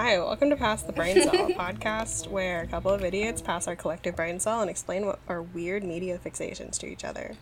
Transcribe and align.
Hi, 0.00 0.16
welcome 0.16 0.48
to 0.50 0.56
Pass 0.56 0.82
the 0.84 0.92
Brain 0.92 1.20
Cell, 1.20 1.34
a 1.34 1.54
podcast 1.54 2.28
where 2.28 2.60
a 2.62 2.68
couple 2.68 2.92
of 2.92 3.02
idiots 3.02 3.42
pass 3.42 3.66
our 3.66 3.74
collective 3.74 4.14
brain 4.14 4.38
cell 4.38 4.60
and 4.60 4.70
explain 4.70 5.04
what 5.06 5.18
our 5.26 5.42
weird 5.42 5.82
media 5.82 6.20
fixations 6.24 6.78
to 6.78 6.86
each 6.86 7.04
other. 7.04 7.34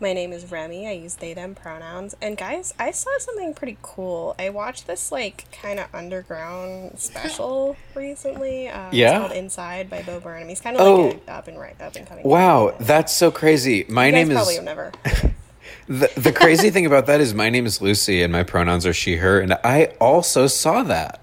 My 0.00 0.14
name 0.14 0.32
is 0.32 0.50
Remy. 0.50 0.88
I 0.88 0.92
use 0.92 1.16
they 1.16 1.34
them 1.34 1.54
pronouns. 1.54 2.16
And 2.22 2.38
guys, 2.38 2.72
I 2.78 2.92
saw 2.92 3.10
something 3.18 3.52
pretty 3.52 3.76
cool. 3.82 4.34
I 4.38 4.48
watched 4.48 4.86
this 4.86 5.12
like 5.12 5.44
kind 5.52 5.78
of 5.78 5.94
underground 5.94 6.98
special 6.98 7.76
recently. 7.94 8.68
Uh, 8.68 8.88
Yeah? 8.92 9.10
It's 9.10 9.18
called 9.28 9.32
Inside 9.38 9.90
by 9.90 10.00
Bo 10.00 10.18
Burnham. 10.18 10.48
He's 10.48 10.62
kind 10.62 10.76
of 10.78 10.80
Oh. 10.80 11.08
like 11.08 11.22
up 11.28 11.46
and 11.46 11.60
right, 11.60 11.78
up 11.78 11.94
and 11.94 12.06
coming. 12.08 12.24
Wow, 12.24 12.74
that's 12.80 13.12
so 13.14 13.30
crazy. 13.30 13.84
My 13.86 14.06
You 14.06 14.12
name 14.12 14.30
probably 14.30 14.54
is 14.54 14.60
have 14.60 14.64
never. 14.64 14.92
the, 15.88 16.10
the 16.16 16.32
crazy 16.32 16.70
thing 16.70 16.86
about 16.86 17.04
that 17.06 17.20
is 17.20 17.34
my 17.34 17.50
name 17.50 17.66
is 17.66 17.82
Lucy 17.82 18.22
and 18.22 18.32
my 18.32 18.44
pronouns 18.44 18.86
are 18.86 18.94
she 18.94 19.16
her 19.16 19.38
and 19.40 19.52
I 19.62 19.92
also 20.00 20.46
saw 20.46 20.82
that. 20.84 21.20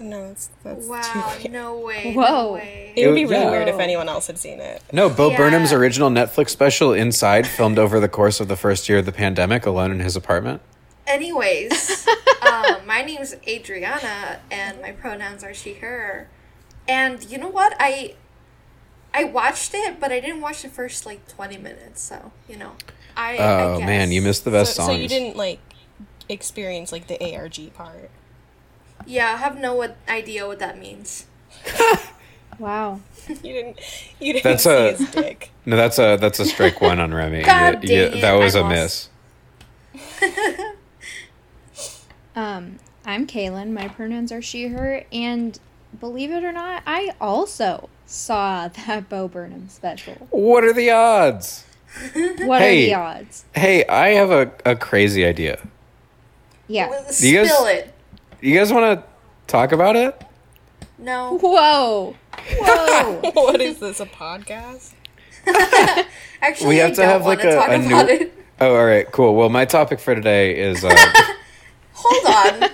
No, 0.00 0.28
that's 0.28 0.50
that's 0.64 0.84
too 0.86 0.90
Wow, 0.90 1.34
weird. 1.38 1.52
no 1.52 1.78
way. 1.78 2.14
Whoa. 2.14 2.22
No 2.22 2.52
way. 2.54 2.92
It 2.96 3.06
would 3.06 3.14
be 3.14 3.24
really 3.26 3.44
yeah. 3.44 3.50
weird 3.50 3.68
if 3.68 3.78
anyone 3.78 4.08
else 4.08 4.26
had 4.26 4.38
seen 4.38 4.60
it. 4.60 4.82
No, 4.92 5.08
Bo 5.08 5.30
Yeah. 5.30 5.36
Burnham's 5.36 5.72
original 5.72 6.10
Netflix 6.10 6.50
special 6.50 6.92
Inside 6.92 7.46
filmed 7.46 7.78
over 7.78 8.00
the 8.00 8.08
course 8.08 8.40
of 8.40 8.48
the 8.48 8.56
first 8.56 8.88
year 8.88 8.98
of 8.98 9.06
the 9.06 9.12
pandemic 9.12 9.66
alone 9.66 9.90
in 9.90 10.00
his 10.00 10.16
apartment. 10.16 10.60
Anyways, 11.06 12.06
um, 12.42 12.76
my 12.86 13.02
name's 13.02 13.34
Adriana, 13.46 14.40
and 14.50 14.80
my 14.80 14.92
pronouns 14.92 15.42
are 15.44 15.52
she, 15.54 15.74
her. 15.74 16.28
And 16.88 17.22
you 17.30 17.36
know 17.38 17.48
what? 17.48 17.74
I 17.80 18.14
I 19.12 19.24
watched 19.24 19.72
it, 19.74 19.98
but 20.00 20.12
I 20.12 20.20
didn't 20.20 20.40
watch 20.40 20.62
the 20.62 20.68
first 20.68 21.04
like 21.06 21.26
twenty 21.28 21.56
minutes. 21.58 22.00
So 22.00 22.32
you 22.48 22.56
know, 22.56 22.72
I. 23.16 23.36
I 23.38 23.62
Oh 23.64 23.78
guess. 23.78 23.86
man, 23.86 24.12
you 24.12 24.22
missed 24.22 24.44
the 24.44 24.50
best 24.50 24.74
so, 24.76 24.84
songs. 24.84 24.96
so 24.96 25.02
you 25.02 25.08
didn't 25.08 25.36
like 25.36 25.58
experience 26.28 26.92
like 26.92 27.06
the 27.08 27.34
ARG 27.34 27.72
part. 27.74 28.10
Yeah, 29.06 29.32
I 29.32 29.36
have 29.36 29.58
no 29.58 29.74
what, 29.74 29.96
idea 30.08 30.46
what 30.46 30.58
that 30.60 30.78
means. 30.78 31.26
Wow. 32.58 33.00
You 33.26 33.36
didn't. 33.54 33.78
You 34.20 34.34
didn't 34.34 34.44
That's 34.44 34.64
see 34.64 34.70
a- 34.70 34.92
his 34.94 35.10
dick. 35.12 35.50
No, 35.64 35.76
that's 35.78 35.98
a 35.98 36.16
that's 36.20 36.38
a 36.40 36.44
strike 36.44 36.82
one 36.82 37.00
on 37.00 37.14
Remy. 37.14 37.42
God 37.44 37.82
You- 37.88 37.96
you- 37.96 38.02
it, 38.02 38.20
that 38.20 38.34
was 38.34 38.54
I 38.54 38.58
a 38.58 38.62
lost. 38.62 39.08
miss. 39.94 40.30
Um, 42.36 42.78
I'm 43.04 43.26
Kaylin. 43.26 43.70
My 43.72 43.88
pronouns 43.88 44.30
are 44.30 44.42
she, 44.42 44.68
her, 44.68 45.04
and 45.12 45.58
believe 45.98 46.30
it 46.30 46.44
or 46.44 46.52
not, 46.52 46.82
I 46.86 47.12
also 47.20 47.88
saw 48.06 48.68
that 48.68 49.08
Bo 49.08 49.26
Burnham 49.28 49.68
special. 49.68 50.14
What 50.30 50.62
are 50.64 50.72
the 50.72 50.90
odds? 50.90 51.64
What 52.40 52.60
Hey. 52.62 52.84
are 52.84 52.86
the 52.86 52.94
odds? 52.94 53.44
Hey, 53.54 53.84
I 53.86 54.08
have 54.10 54.30
a, 54.30 54.52
a 54.64 54.76
crazy 54.76 55.24
idea. 55.24 55.58
Yeah. 56.68 56.88
Well, 56.88 57.00
Do 57.02 57.06
guys- 57.34 57.48
Spill 57.48 57.66
it. 57.66 57.94
You 58.40 58.56
guys 58.56 58.72
want 58.72 59.00
to 59.00 59.06
talk 59.46 59.72
about 59.72 59.96
it? 59.96 60.20
No. 60.98 61.38
Whoa. 61.38 62.16
Whoa. 62.58 63.30
what 63.34 63.60
is 63.60 63.78
this? 63.78 64.00
A 64.00 64.06
podcast? 64.06 64.92
Actually, 66.42 66.68
We 66.68 66.76
have 66.78 66.92
I 66.92 66.94
to 66.94 67.04
have, 67.04 67.26
like, 67.26 67.44
a- 67.44 67.60
a 67.60 67.78
new- 67.78 67.96
it. 67.98 68.34
Oh, 68.60 68.76
all 68.76 68.84
right, 68.84 69.10
cool. 69.10 69.34
Well, 69.34 69.48
my 69.48 69.64
topic 69.64 70.00
for 70.00 70.14
today 70.14 70.58
is 70.58 70.84
uh, 70.84 70.90
Hold 71.94 72.26
on. 72.26 72.70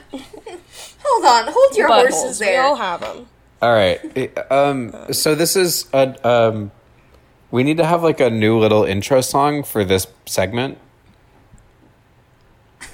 Hold 1.04 1.24
on. 1.24 1.52
Hold 1.52 1.76
your 1.76 1.88
Buttholes. 1.88 2.10
horses 2.10 2.40
We 2.40 2.56
all 2.56 2.74
have 2.76 3.00
them. 3.00 3.26
all 3.62 3.72
right. 3.72 4.36
Um, 4.50 4.92
so 5.12 5.36
this 5.36 5.54
is 5.54 5.86
a 5.92 6.28
um, 6.28 6.72
we 7.52 7.62
need 7.62 7.76
to 7.76 7.84
have 7.84 8.02
like 8.02 8.20
a 8.20 8.30
new 8.30 8.58
little 8.58 8.82
intro 8.84 9.20
song 9.20 9.62
for 9.62 9.84
this 9.84 10.08
segment. 10.26 10.78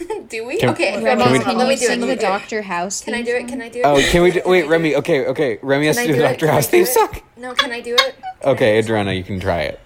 Do 0.29 0.47
we? 0.47 0.59
Can- 0.59 0.71
okay. 0.71 0.93
Can 0.93 1.05
Remy, 1.05 1.33
we- 1.33 1.39
can 1.41 1.57
let 1.59 1.65
you 1.65 1.69
me 1.69 1.77
do 1.77 1.85
it. 1.85 1.87
sing 1.87 2.01
let 2.01 2.07
the 2.07 2.07
me 2.07 2.15
do 2.15 2.19
it. 2.19 2.21
Doctor 2.21 2.63
House 2.63 3.03
Can 3.05 3.15
I 3.15 3.23
do 3.23 3.35
it? 3.37 3.49
Can 3.49 3.61
I 3.63 3.69
do 3.69 3.81
it? 3.81 3.85
Oh, 3.87 4.01
can 4.11 4.23
we? 4.23 4.31
Do, 4.31 4.41
Can 4.41 4.51
wait, 4.51 4.69
Remy. 4.69 4.97
Okay, 4.97 5.27
okay. 5.27 5.59
Remy 5.63 5.87
has 5.87 5.97
Can 5.99 6.07
to 6.07 6.13
I 6.13 6.17
do 6.17 6.19
the 6.21 6.27
it? 6.27 6.31
Doctor 6.31 6.47
House 6.49 6.67
do 6.67 6.71
theme 6.71 6.87
song. 6.87 7.21
No, 7.37 7.55
can 7.55 7.73
I 7.73 7.81
do 7.81 7.95
it? 7.95 8.15
Okay, 8.45 8.79
Adriana, 8.79 9.13
you 9.13 9.25
can 9.25 9.39
try 9.41 9.63
it. 9.63 9.81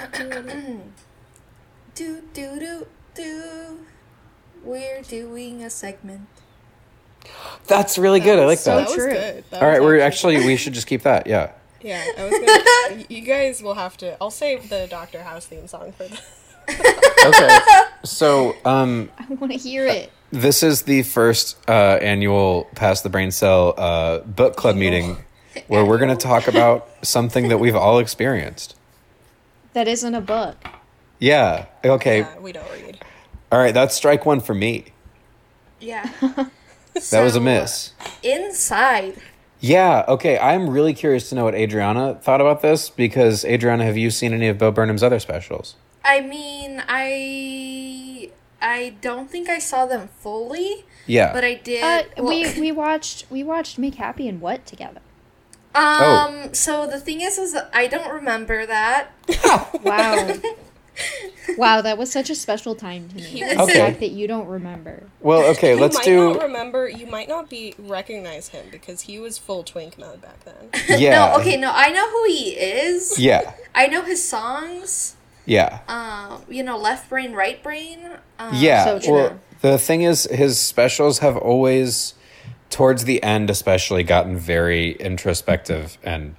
Do 1.94 2.22
do 2.32 2.58
do 2.58 2.86
do. 3.14 3.78
We're 4.64 5.02
doing 5.02 5.62
a 5.62 5.68
segment. 5.70 6.26
That's 7.66 7.98
really 7.98 8.20
good. 8.20 8.38
I 8.38 8.46
like 8.46 8.58
so 8.58 8.76
that. 8.76 8.80
That 8.80 8.86
was 8.88 8.96
true. 8.96 9.10
good. 9.12 9.44
That 9.50 9.62
All 9.62 9.68
was 9.68 9.78
right, 9.78 9.82
we're 9.82 10.00
actually 10.00 10.38
we 10.46 10.56
should 10.56 10.72
just 10.72 10.86
keep 10.86 11.02
that. 11.02 11.26
Yeah. 11.26 11.52
Yeah, 11.82 12.02
I 12.18 12.24
was 12.24 12.90
gonna. 12.90 13.04
you 13.08 13.20
guys 13.22 13.62
will 13.62 13.74
have 13.74 13.96
to. 13.98 14.16
I'll 14.22 14.30
save 14.30 14.68
the 14.70 14.86
Doctor 14.88 15.22
House 15.22 15.46
theme 15.46 15.66
song 15.68 15.92
for 15.92 16.04
the. 16.04 16.18
Okay. 16.68 17.58
So, 18.04 18.56
um, 18.64 19.10
I 19.16 19.32
want 19.34 19.52
to 19.52 19.58
hear 19.58 19.86
it. 19.86 20.10
this 20.32 20.64
is 20.64 20.82
the 20.82 21.04
first 21.04 21.56
uh, 21.68 21.72
annual 22.02 22.68
Pass 22.74 23.02
the 23.02 23.08
Brain 23.08 23.30
Cell 23.30 23.74
uh, 23.78 24.18
book 24.18 24.56
club 24.56 24.74
meeting 24.74 25.18
where 25.68 25.84
we're 25.84 25.98
going 25.98 26.10
to 26.10 26.20
talk 26.20 26.48
about 26.48 26.88
something 27.02 27.46
that 27.46 27.58
we've 27.58 27.76
all 27.76 28.00
experienced. 28.00 28.74
That 29.72 29.86
isn't 29.86 30.12
a 30.16 30.20
book. 30.20 30.56
Yeah. 31.20 31.66
Okay. 31.84 32.18
Yeah, 32.22 32.38
we 32.40 32.50
don't 32.50 32.68
read. 32.72 33.04
All 33.52 33.60
right. 33.60 33.72
That's 33.72 33.94
strike 33.94 34.26
one 34.26 34.40
for 34.40 34.54
me. 34.54 34.86
Yeah. 35.80 36.08
That 37.10 37.22
was 37.22 37.36
a 37.36 37.40
miss. 37.40 37.92
Inside. 38.24 39.14
Yeah. 39.60 40.04
Okay. 40.08 40.38
I'm 40.40 40.68
really 40.68 40.92
curious 40.92 41.28
to 41.30 41.36
know 41.36 41.44
what 41.44 41.54
Adriana 41.54 42.16
thought 42.16 42.40
about 42.40 42.62
this 42.62 42.90
because 42.90 43.44
Adriana, 43.44 43.84
have 43.84 43.96
you 43.96 44.10
seen 44.10 44.34
any 44.34 44.48
of 44.48 44.58
Bo 44.58 44.72
Burnham's 44.72 45.02
other 45.04 45.18
specials? 45.20 45.76
I 46.04 46.20
mean, 46.20 46.82
I 46.88 48.30
I 48.60 48.94
don't 49.00 49.30
think 49.30 49.48
I 49.48 49.58
saw 49.58 49.86
them 49.86 50.08
fully, 50.20 50.84
Yeah. 51.06 51.32
but 51.32 51.44
I 51.44 51.54
did. 51.54 51.82
Uh, 51.82 52.02
well, 52.22 52.28
we 52.28 52.60
we 52.60 52.72
watched 52.72 53.26
we 53.30 53.42
watched 53.42 53.78
Make 53.78 53.96
Happy 53.96 54.28
and 54.28 54.40
What 54.40 54.66
together. 54.66 55.00
um. 55.74 55.82
Oh. 55.84 56.48
So 56.52 56.86
the 56.86 57.00
thing 57.00 57.20
is, 57.20 57.38
is 57.38 57.52
that 57.54 57.70
I 57.72 57.86
don't 57.86 58.12
remember 58.12 58.66
that. 58.66 59.10
Oh 59.44 59.70
Wow. 59.82 60.34
wow, 61.56 61.80
that 61.80 61.96
was 61.96 62.12
such 62.12 62.28
a 62.30 62.34
special 62.34 62.74
time 62.74 63.08
to 63.08 63.16
me. 63.16 63.42
was- 63.42 63.66
The 63.68 63.72
fact 63.72 64.00
that 64.00 64.10
you 64.10 64.26
don't 64.28 64.46
remember. 64.46 65.04
well, 65.20 65.42
okay. 65.52 65.74
Let's 65.74 65.94
you 65.94 65.98
might 66.00 66.04
do. 66.32 66.34
not 66.34 66.42
remember. 66.42 66.88
You 66.88 67.06
might 67.06 67.28
not 67.28 67.48
be 67.48 67.74
recognize 67.78 68.48
him 68.48 68.66
because 68.70 69.02
he 69.02 69.18
was 69.18 69.38
full 69.38 69.62
twink 69.62 69.98
mode 69.98 70.20
back 70.20 70.44
then. 70.44 70.98
Yeah. 71.00 71.28
No, 71.32 71.40
okay, 71.40 71.56
no, 71.56 71.70
I 71.74 71.88
know 71.90 72.10
who 72.10 72.24
he 72.26 72.50
is. 72.50 73.18
Yeah. 73.18 73.54
I 73.74 73.86
know 73.86 74.02
his 74.02 74.22
songs. 74.26 75.16
Yeah. 75.44 75.80
Um, 75.88 76.42
you 76.48 76.62
know, 76.62 76.76
left 76.78 77.08
brain, 77.08 77.32
right 77.32 77.62
brain. 77.62 77.98
Um, 78.38 78.54
Yeah. 78.54 78.84
So 78.84 78.98
true. 79.00 79.12
well, 79.14 79.40
the 79.60 79.78
thing 79.78 80.02
is, 80.02 80.24
his 80.24 80.58
specials 80.58 81.18
have 81.20 81.36
always, 81.36 82.14
towards 82.70 83.04
the 83.04 83.22
end, 83.22 83.50
especially, 83.50 84.02
gotten 84.04 84.36
very 84.36 84.92
introspective 84.92 85.98
and 86.02 86.36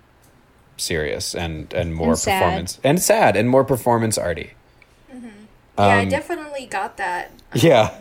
serious 0.78 1.36
and 1.36 1.72
and 1.74 1.94
more 1.94 2.10
And 2.12 2.20
sad. 2.20 2.40
performance 2.40 2.80
and 2.84 3.02
sad 3.02 3.36
and 3.38 3.50
more 3.50 3.64
performance 3.64 4.18
arty. 4.18 4.52
yeah, 5.14 5.30
I 5.78 6.02
Um, 6.04 6.10
definitely 6.10 6.66
got 6.66 6.98
that 6.98 7.32
Yeah. 7.54 7.92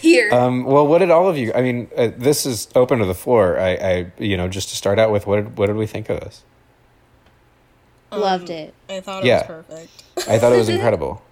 here. 0.00 0.30
Um, 0.32 0.64
well, 0.64 0.86
what 0.86 0.98
did 0.98 1.10
all 1.10 1.28
of 1.28 1.36
you? 1.36 1.52
I 1.54 1.60
mean, 1.62 1.88
uh, 1.96 2.08
this 2.16 2.46
is 2.46 2.68
open 2.74 2.98
to 3.00 3.04
the 3.04 3.14
floor. 3.14 3.58
I, 3.58 3.70
I, 3.74 4.12
you 4.18 4.36
know, 4.36 4.48
just 4.48 4.70
to 4.70 4.76
start 4.76 4.98
out 4.98 5.10
with, 5.12 5.26
what 5.26 5.36
did 5.36 5.58
what 5.58 5.66
did 5.66 5.76
we 5.76 5.86
think 5.86 6.08
of 6.08 6.20
this? 6.20 6.42
Loved 8.12 8.50
it. 8.50 8.74
I 8.88 9.00
thought 9.00 9.24
it 9.24 9.28
Yeah. 9.28 9.38
was 9.38 9.46
perfect. 9.64 10.28
I 10.28 10.38
thought 10.38 10.52
it 10.52 10.56
was 10.56 10.68
incredible. 10.68 11.22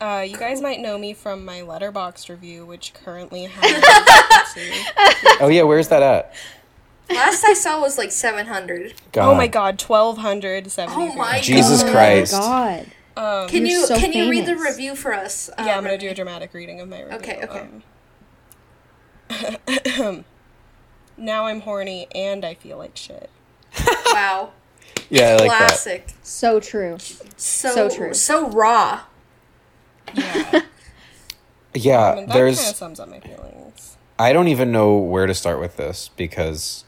Uh, 0.00 0.24
you 0.26 0.36
guys 0.38 0.62
might 0.62 0.80
know 0.80 0.96
me 0.96 1.12
from 1.12 1.44
my 1.44 1.60
letterboxd 1.60 2.30
review, 2.30 2.64
which 2.64 2.94
currently 2.94 3.44
has. 3.44 3.82
let's. 4.56 5.40
Oh 5.42 5.48
yeah, 5.48 5.62
where's 5.62 5.88
that 5.88 6.02
at? 6.02 6.34
Last 7.10 7.44
I 7.44 7.54
saw 7.54 7.80
was 7.80 7.98
like 7.98 8.12
700. 8.12 8.94
Oh 9.16 9.34
my 9.34 9.46
god, 9.46 9.78
twelve 9.78 10.18
hundred 10.18 10.70
seventy. 10.70 11.02
Oh 11.02 11.14
my 11.14 11.40
Jesus 11.40 11.82
God. 11.82 11.92
Christ. 11.92 12.32
God. 12.32 12.86
Um, 13.16 13.48
Can 13.48 13.66
You're 13.66 13.86
so 13.86 13.98
can 13.98 14.12
you 14.12 14.30
read 14.30 14.46
the 14.46 14.56
review 14.56 14.94
for 14.94 15.12
us? 15.12 15.50
Uh, 15.50 15.64
yeah, 15.66 15.76
I'm 15.76 15.82
gonna 15.82 15.98
do 15.98 16.08
a 16.08 16.14
dramatic 16.14 16.54
reading 16.54 16.80
of 16.80 16.88
my 16.88 17.02
review. 17.02 17.18
Okay, 17.18 17.42
okay. 17.44 17.66
Um, 20.00 20.24
now 21.18 21.46
I'm 21.46 21.60
horny 21.60 22.06
and 22.14 22.44
I 22.44 22.54
feel 22.54 22.78
like 22.78 22.96
shit. 22.96 23.28
Wow, 24.06 24.52
Yeah, 25.10 25.30
I 25.30 25.32
like 25.32 25.50
that. 25.50 25.66
classic. 25.68 26.08
So 26.22 26.60
true. 26.60 26.98
So 27.36 27.70
So 27.74 27.90
true. 27.90 28.14
So 28.14 28.48
raw. 28.50 29.00
Yeah, 30.14 30.62
Yeah, 31.74 32.12
I 32.12 32.14
mean, 32.14 32.26
that 32.26 32.28
kind 32.28 32.28
of 32.28 32.32
there's. 32.32 32.76
sums 32.76 33.00
up 33.00 33.08
my 33.08 33.20
feelings. 33.20 33.96
I 34.18 34.32
don't 34.32 34.48
even 34.48 34.72
know 34.72 34.96
where 34.96 35.26
to 35.26 35.34
start 35.34 35.60
with 35.60 35.76
this 35.76 36.10
because 36.16 36.84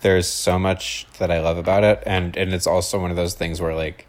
there's 0.00 0.28
so 0.28 0.58
much 0.58 1.06
that 1.18 1.30
I 1.30 1.40
love 1.40 1.58
about 1.58 1.84
it, 1.84 2.02
and 2.06 2.36
and 2.36 2.52
it's 2.52 2.66
also 2.66 3.00
one 3.00 3.10
of 3.10 3.16
those 3.16 3.34
things 3.34 3.60
where 3.60 3.74
like, 3.74 4.06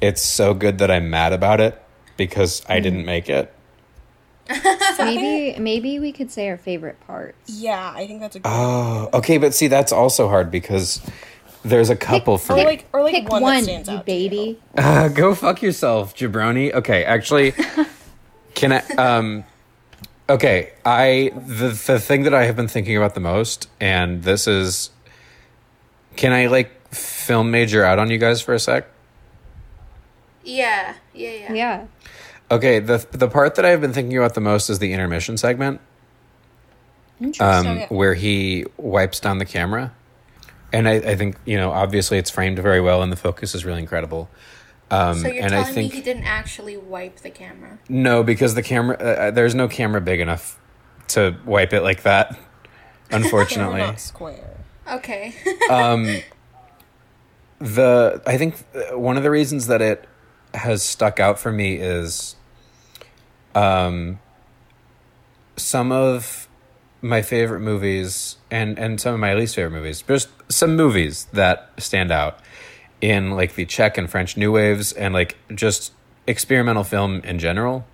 it's 0.00 0.22
so 0.22 0.54
good 0.54 0.78
that 0.78 0.90
I'm 0.90 1.10
mad 1.10 1.32
about 1.32 1.60
it 1.60 1.80
because 2.16 2.62
I 2.68 2.74
mm-hmm. 2.74 2.82
didn't 2.82 3.04
make 3.04 3.28
it. 3.28 3.54
Maybe 4.98 5.58
maybe 5.58 5.98
we 5.98 6.12
could 6.12 6.30
say 6.30 6.48
our 6.48 6.58
favorite 6.58 6.98
parts. 7.06 7.38
Yeah, 7.48 7.92
I 7.94 8.06
think 8.06 8.20
that's 8.20 8.36
a 8.36 8.40
good. 8.40 8.48
Oh, 8.48 9.08
okay, 9.14 9.38
but 9.38 9.54
see, 9.54 9.68
that's 9.68 9.92
also 9.92 10.28
hard 10.28 10.50
because 10.50 11.00
there's 11.64 11.90
a 11.90 11.96
couple 11.96 12.38
for 12.38 12.54
or 12.54 12.56
me. 12.56 12.64
like, 12.64 12.86
or 12.92 13.02
like 13.02 13.14
Pick 13.14 13.28
one, 13.28 13.42
one, 13.42 13.64
that 13.64 13.70
you 13.70 13.78
out. 13.78 13.84
to 13.84 13.92
you. 13.92 13.98
baby. 14.02 14.60
Uh, 14.76 15.08
go 15.08 15.34
fuck 15.34 15.62
yourself, 15.62 16.14
jabroni. 16.16 16.72
Okay, 16.74 17.04
actually, 17.04 17.54
can 18.54 18.72
I? 18.72 18.78
Um, 18.96 19.44
Okay, 20.30 20.72
I 20.84 21.32
the 21.34 21.68
the 21.86 21.98
thing 22.00 22.22
that 22.22 22.32
I 22.32 22.44
have 22.44 22.56
been 22.56 22.68
thinking 22.68 22.96
about 22.96 23.14
the 23.14 23.20
most, 23.20 23.68
and 23.80 24.22
this 24.22 24.46
is, 24.46 24.90
can 26.16 26.32
I 26.32 26.46
like 26.46 26.70
film 26.94 27.50
major 27.50 27.84
out 27.84 27.98
on 27.98 28.08
you 28.08 28.16
guys 28.18 28.40
for 28.40 28.54
a 28.54 28.58
sec? 28.58 28.86
Yeah, 30.44 30.94
yeah, 31.12 31.30
yeah. 31.30 31.52
Yeah. 31.52 31.86
Okay, 32.50 32.78
the 32.78 33.04
the 33.10 33.28
part 33.28 33.56
that 33.56 33.64
I've 33.66 33.80
been 33.80 33.92
thinking 33.92 34.16
about 34.16 34.34
the 34.34 34.40
most 34.40 34.70
is 34.70 34.78
the 34.78 34.92
intermission 34.92 35.36
segment, 35.36 35.80
Interesting. 37.20 37.82
um, 37.82 37.88
where 37.88 38.14
he 38.14 38.64
wipes 38.78 39.20
down 39.20 39.38
the 39.38 39.44
camera, 39.44 39.92
and 40.72 40.88
I, 40.88 40.94
I 40.94 41.16
think 41.16 41.36
you 41.44 41.56
know 41.56 41.70
obviously 41.70 42.18
it's 42.18 42.30
framed 42.30 42.58
very 42.58 42.80
well, 42.80 43.02
and 43.02 43.12
the 43.12 43.16
focus 43.16 43.54
is 43.54 43.64
really 43.64 43.80
incredible. 43.80 44.28
Um, 44.90 45.18
So 45.18 45.28
you're 45.28 45.42
and 45.42 45.50
telling 45.52 45.66
I 45.66 45.72
think 45.72 45.92
me 45.92 45.96
he 45.98 46.02
didn't 46.02 46.24
actually 46.24 46.76
wipe 46.76 47.16
the 47.20 47.30
camera? 47.30 47.78
no, 47.88 48.22
because 48.22 48.54
the 48.54 48.62
camera 48.62 48.96
uh, 49.00 49.04
uh, 49.04 49.30
there's 49.30 49.54
no 49.54 49.68
camera 49.68 50.00
big 50.00 50.20
enough 50.20 50.58
to 51.08 51.36
wipe 51.44 51.72
it 51.72 51.82
like 51.82 52.02
that. 52.02 52.38
Unfortunately, 53.10 53.80
not 53.80 54.00
square. 54.00 54.56
Okay. 54.90 55.34
um, 55.70 56.06
the 57.58 58.22
I 58.26 58.36
think 58.38 58.56
uh, 58.74 58.98
one 58.98 59.16
of 59.16 59.22
the 59.22 59.30
reasons 59.30 59.66
that 59.68 59.80
it 59.82 60.08
has 60.54 60.82
stuck 60.82 61.20
out 61.20 61.38
for 61.38 61.52
me 61.52 61.76
is 61.76 62.36
um, 63.54 64.18
some 65.56 65.92
of 65.92 66.48
my 67.00 67.22
favorite 67.22 67.60
movies 67.60 68.36
and 68.50 68.78
and 68.78 69.00
some 69.00 69.14
of 69.14 69.20
my 69.20 69.34
least 69.34 69.54
favorite 69.54 69.72
movies. 69.72 70.02
Just 70.02 70.28
some 70.54 70.76
movies 70.76 71.26
that 71.32 71.70
stand 71.78 72.10
out 72.10 72.38
in 73.00 73.32
like 73.32 73.54
the 73.54 73.66
Czech 73.66 73.98
and 73.98 74.08
French 74.10 74.36
new 74.36 74.52
waves 74.52 74.92
and 74.92 75.12
like 75.12 75.36
just 75.54 75.92
experimental 76.26 76.84
film 76.84 77.20
in 77.24 77.38
general 77.38 77.84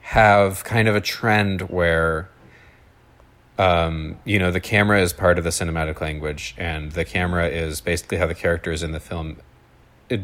have 0.00 0.64
kind 0.64 0.88
of 0.88 0.96
a 0.96 1.00
trend 1.00 1.62
where 1.62 2.28
um, 3.58 4.18
you 4.24 4.38
know, 4.38 4.52
the 4.52 4.60
camera 4.60 5.02
is 5.02 5.12
part 5.12 5.36
of 5.36 5.44
the 5.44 5.50
cinematic 5.50 6.00
language, 6.00 6.54
and 6.56 6.92
the 6.92 7.04
camera 7.04 7.48
is 7.48 7.80
basically 7.80 8.18
how 8.18 8.26
the 8.26 8.34
characters 8.34 8.84
in 8.84 8.92
the 8.92 9.00
film 9.00 9.38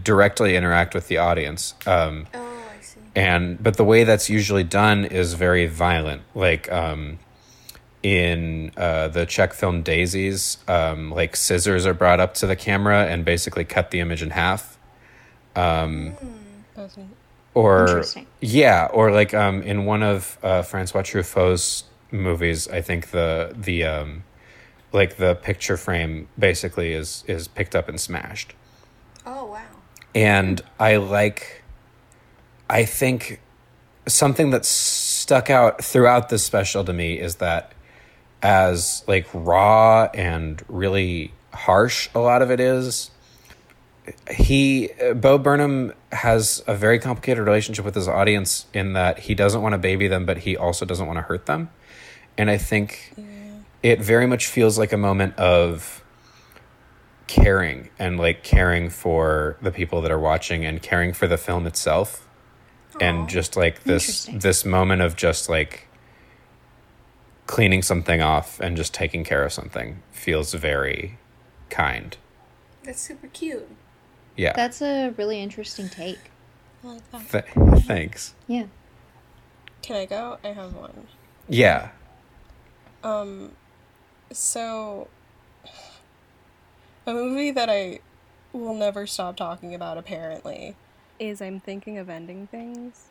directly 0.03 0.57
interact 0.57 0.95
with 0.95 1.09
the 1.09 1.19
audience. 1.19 1.75
Um, 1.85 2.29
oh, 2.33 2.63
I 2.79 2.81
see. 2.81 3.01
and 3.17 3.61
but 3.61 3.77
the 3.77 3.85
way 3.85 4.05
that's 4.05 4.31
usually 4.31 4.63
done 4.63 5.05
is 5.05 5.35
very 5.35 5.67
violent, 5.67 6.23
like 6.35 6.71
um, 6.71 7.19
in 8.05 8.71
uh, 8.77 9.09
the 9.09 9.25
Czech 9.25 9.55
film 9.55 9.83
Daisies, 9.83 10.59
um, 10.69 11.11
like 11.11 11.35
scissors 11.35 11.87
are 11.87 11.95
brought 11.95 12.21
up 12.21 12.35
to 12.35 12.47
the 12.47 12.55
camera 12.55 13.07
and 13.07 13.25
basically 13.25 13.65
cut 13.65 13.91
the 13.91 13.99
image 13.99 14.23
in 14.23 14.29
half. 14.31 14.79
Um, 15.57 16.15
That's 16.77 16.97
neat. 16.99 17.07
or 17.55 18.05
yeah 18.41 18.89
or 18.93 19.11
like 19.13 19.33
um 19.33 19.63
in 19.63 19.85
one 19.85 20.03
of 20.03 20.37
uh 20.43 20.61
francois 20.63 21.03
truffaut's 21.03 21.85
movies 22.11 22.67
i 22.69 22.81
think 22.81 23.11
the 23.13 23.55
the 23.57 23.85
um 23.85 24.25
like 24.93 25.17
the 25.17 25.37
picture 25.37 25.77
frame 25.77 26.27
basically 26.37 26.93
is 26.93 27.23
is 27.29 27.47
picked 27.47 27.77
up 27.77 27.89
and 27.89 28.01
smashed 28.01 28.55
Oh, 29.25 29.45
wow. 29.47 29.63
and 30.17 30.61
i 30.81 30.97
like 30.97 31.63
i 32.69 32.85
think 32.85 33.41
something 34.09 34.51
that 34.51 34.65
stuck 34.65 35.49
out 35.49 35.83
throughout 35.85 36.29
this 36.31 36.45
special 36.45 36.83
to 36.85 36.93
me 36.93 37.21
is 37.21 37.37
that 37.37 37.71
as 38.45 39.03
like 39.09 39.27
raw 39.33 40.05
and 40.15 40.63
really 40.69 41.33
harsh 41.53 42.11
a 42.15 42.19
lot 42.19 42.43
of 42.43 42.51
it 42.51 42.61
is 42.61 43.11
he 44.31 44.91
Bo 45.17 45.39
Burnham 45.39 45.95
has 46.13 46.63
a 46.67 46.75
very 46.75 46.99
complicated 46.99 47.43
relationship 47.43 47.87
with 47.87 47.95
his 47.95 48.07
audience 48.07 48.67
in 48.75 48.93
that 48.93 49.21
he 49.21 49.35
doesn't 49.35 49.63
want 49.63 49.73
to 49.73 49.79
baby 49.79 50.09
them, 50.09 50.27
but 50.27 50.39
he 50.39 50.59
also 50.59 50.85
doesn't 50.85 51.07
want 51.07 51.17
to 51.17 51.23
hurt 51.23 51.47
them. 51.47 51.71
And 52.37 52.51
I 52.51 52.59
think 52.59 53.15
it 53.83 54.01
very 54.01 54.27
much 54.27 54.47
feels 54.47 54.79
like 54.79 54.93
a 54.93 54.99
moment 54.99 55.39
of 55.39 56.05
caring 57.27 57.89
and 57.99 58.19
like 58.19 58.43
caring 58.43 58.91
for 58.91 59.57
the 59.63 59.71
people 59.71 60.03
that 60.03 60.11
are 60.11 60.19
watching 60.19 60.67
and 60.67 60.83
caring 60.83 61.15
for 61.15 61.27
the 61.27 61.39
film 61.39 61.67
itself. 61.67 62.29
And 63.01 63.29
just 63.29 63.57
like 63.57 63.85
this 63.85 64.29
this 64.33 64.65
moment 64.65 65.03
of 65.03 65.17
just 65.17 65.49
like 65.49 65.89
cleaning 67.47 67.83
something 67.83 68.23
off 68.23 68.61
and 68.61 68.77
just 68.77 68.95
taking 68.95 69.25
care 69.25 69.45
of 69.45 69.53
something 69.53 70.03
feels 70.11 70.55
very 70.55 71.19
kind. 71.71 72.17
That's 72.83 73.01
super 73.01 73.29
cute. 73.29 73.69
Yeah. 74.37 74.53
That's 74.55 74.83
a 74.83 75.11
really 75.11 75.41
interesting 75.41 75.89
take. 75.89 76.19
I 76.83 76.89
like 76.89 77.11
that. 77.11 77.31
Th- 77.55 77.85
thanks. 77.85 78.35
Yeah. 78.47 78.67
Can 79.83 79.97
I 79.97 80.07
go? 80.07 80.39
I 80.43 80.49
have 80.49 80.75
one. 80.75 81.07
Yeah. 81.49 81.91
Um, 83.03 83.53
so 84.33 85.09
a 87.07 87.13
movie 87.13 87.51
that 87.51 87.69
I 87.69 88.01
will 88.53 88.75
never 88.75 89.07
stop 89.07 89.37
talking 89.37 89.75
about 89.75 89.99
apparently 89.99 90.75
is 91.19 91.43
I'm 91.43 91.61
thinking 91.61 91.99
of 91.99 92.09
ending 92.09 92.47
things, 92.47 93.09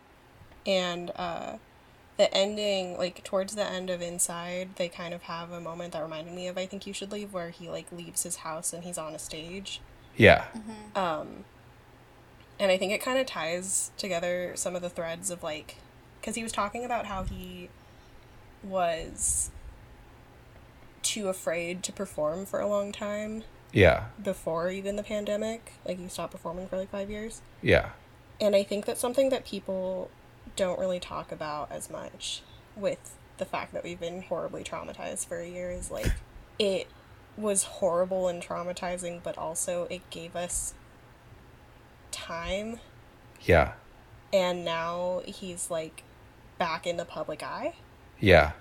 and 0.65 1.11
uh, 1.15 1.57
the 2.17 2.31
ending, 2.33 2.97
like 2.97 3.23
towards 3.23 3.55
the 3.55 3.65
end 3.65 3.89
of 3.89 4.01
Inside, 4.01 4.75
they 4.75 4.87
kind 4.87 5.13
of 5.13 5.23
have 5.23 5.51
a 5.51 5.59
moment 5.59 5.93
that 5.93 6.03
reminded 6.03 6.33
me 6.33 6.47
of 6.47 6.57
I 6.57 6.65
Think 6.65 6.85
You 6.85 6.93
Should 6.93 7.11
Leave, 7.11 7.33
where 7.33 7.49
he 7.49 7.69
like 7.69 7.91
leaves 7.91 8.23
his 8.23 8.37
house 8.37 8.71
and 8.73 8.83
he's 8.83 8.97
on 8.97 9.15
a 9.15 9.19
stage. 9.19 9.81
Yeah. 10.15 10.45
Um, 10.95 11.45
and 12.59 12.71
I 12.71 12.77
think 12.77 12.91
it 12.91 13.01
kind 13.01 13.17
of 13.17 13.25
ties 13.25 13.91
together 13.97 14.51
some 14.55 14.75
of 14.75 14.81
the 14.83 14.89
threads 14.89 15.31
of 15.31 15.41
like, 15.41 15.77
because 16.21 16.35
he 16.35 16.43
was 16.43 16.51
talking 16.51 16.85
about 16.85 17.07
how 17.07 17.23
he 17.23 17.69
was 18.63 19.49
too 21.01 21.27
afraid 21.27 21.83
to 21.83 21.91
perform 21.91 22.45
for 22.45 22.59
a 22.59 22.67
long 22.67 22.91
time 22.91 23.43
Yeah. 23.71 24.05
before 24.21 24.69
even 24.69 24.95
the 24.95 25.03
pandemic. 25.03 25.73
Like, 25.85 25.97
he 25.99 26.07
stopped 26.07 26.31
performing 26.31 26.67
for 26.67 26.77
like 26.77 26.89
five 26.91 27.09
years. 27.09 27.41
Yeah. 27.61 27.89
And 28.39 28.55
I 28.55 28.63
think 28.63 28.85
that's 28.85 29.01
something 29.01 29.29
that 29.29 29.45
people 29.45 30.09
don't 30.55 30.79
really 30.79 30.99
talk 30.99 31.31
about 31.31 31.71
as 31.71 31.89
much 31.89 32.41
with 32.75 33.15
the 33.37 33.45
fact 33.45 33.73
that 33.73 33.83
we've 33.83 33.99
been 33.99 34.21
horribly 34.23 34.63
traumatized 34.63 35.27
for 35.27 35.39
a 35.39 35.47
year 35.47 35.71
is 35.71 35.89
like 35.89 36.11
it 36.59 36.87
was 37.35 37.63
horrible 37.63 38.27
and 38.27 38.41
traumatizing, 38.43 39.21
but 39.23 39.37
also 39.37 39.87
it 39.89 40.07
gave 40.09 40.35
us 40.35 40.73
time. 42.11 42.79
Yeah. 43.41 43.73
And 44.31 44.63
now 44.63 45.21
he's 45.25 45.69
like 45.69 46.03
back 46.57 46.85
in 46.87 46.97
the 46.97 47.05
public 47.05 47.43
eye. 47.43 47.75
Yeah. 48.19 48.51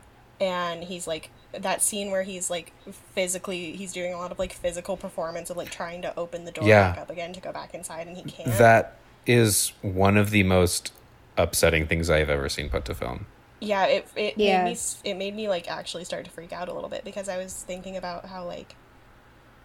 And 0.41 0.85
he's 0.85 1.07
like 1.07 1.31
that 1.53 1.83
scene 1.83 2.11
where 2.11 2.23
he's 2.23 2.49
like 2.51 2.73
physically 3.15 3.73
he's 3.73 3.93
doing 3.93 4.15
a 4.15 4.17
lot 4.17 4.33
of 4.33 4.39
like 4.39 4.53
physical 4.53 4.97
performance 4.97 5.51
of 5.51 5.57
like 5.57 5.71
trying 5.71 6.01
to 6.03 6.19
open 6.19 6.45
the 6.47 6.51
door 6.51 6.67
Yeah. 6.67 6.93
back 6.93 6.99
up 7.03 7.11
again 7.11 7.33
to 7.35 7.41
go 7.41 7.53
back 7.53 7.75
inside 7.75 8.07
and 8.07 8.17
he 8.17 8.23
can't. 8.25 8.57
That 8.59 8.97
is 9.27 9.73
one 9.83 10.17
of 10.17 10.31
the 10.31 10.43
most 10.43 10.93
upsetting 11.37 11.87
things 11.87 12.11
I 12.11 12.19
have 12.19 12.31
ever 12.31 12.49
seen 12.49 12.69
put 12.69 12.85
to 12.87 12.95
film. 12.95 13.27
yeah 13.61 13.87
it 13.87 14.09
it 14.17 14.35
Yeah. 14.37 14.65
made 14.65 14.73
me 14.73 14.79
it 15.05 15.15
made 15.15 15.35
me 15.37 15.49
like 15.49 15.71
actually 15.71 16.05
start 16.05 16.25
to 16.25 16.31
freak 16.31 16.53
out 16.53 16.69
a 16.69 16.73
little 16.75 16.91
bit 16.91 17.05
because 17.05 17.29
i 17.29 17.37
was 17.39 17.63
thinking 17.63 17.97
about 17.97 18.27
how 18.27 18.45
like 18.45 18.75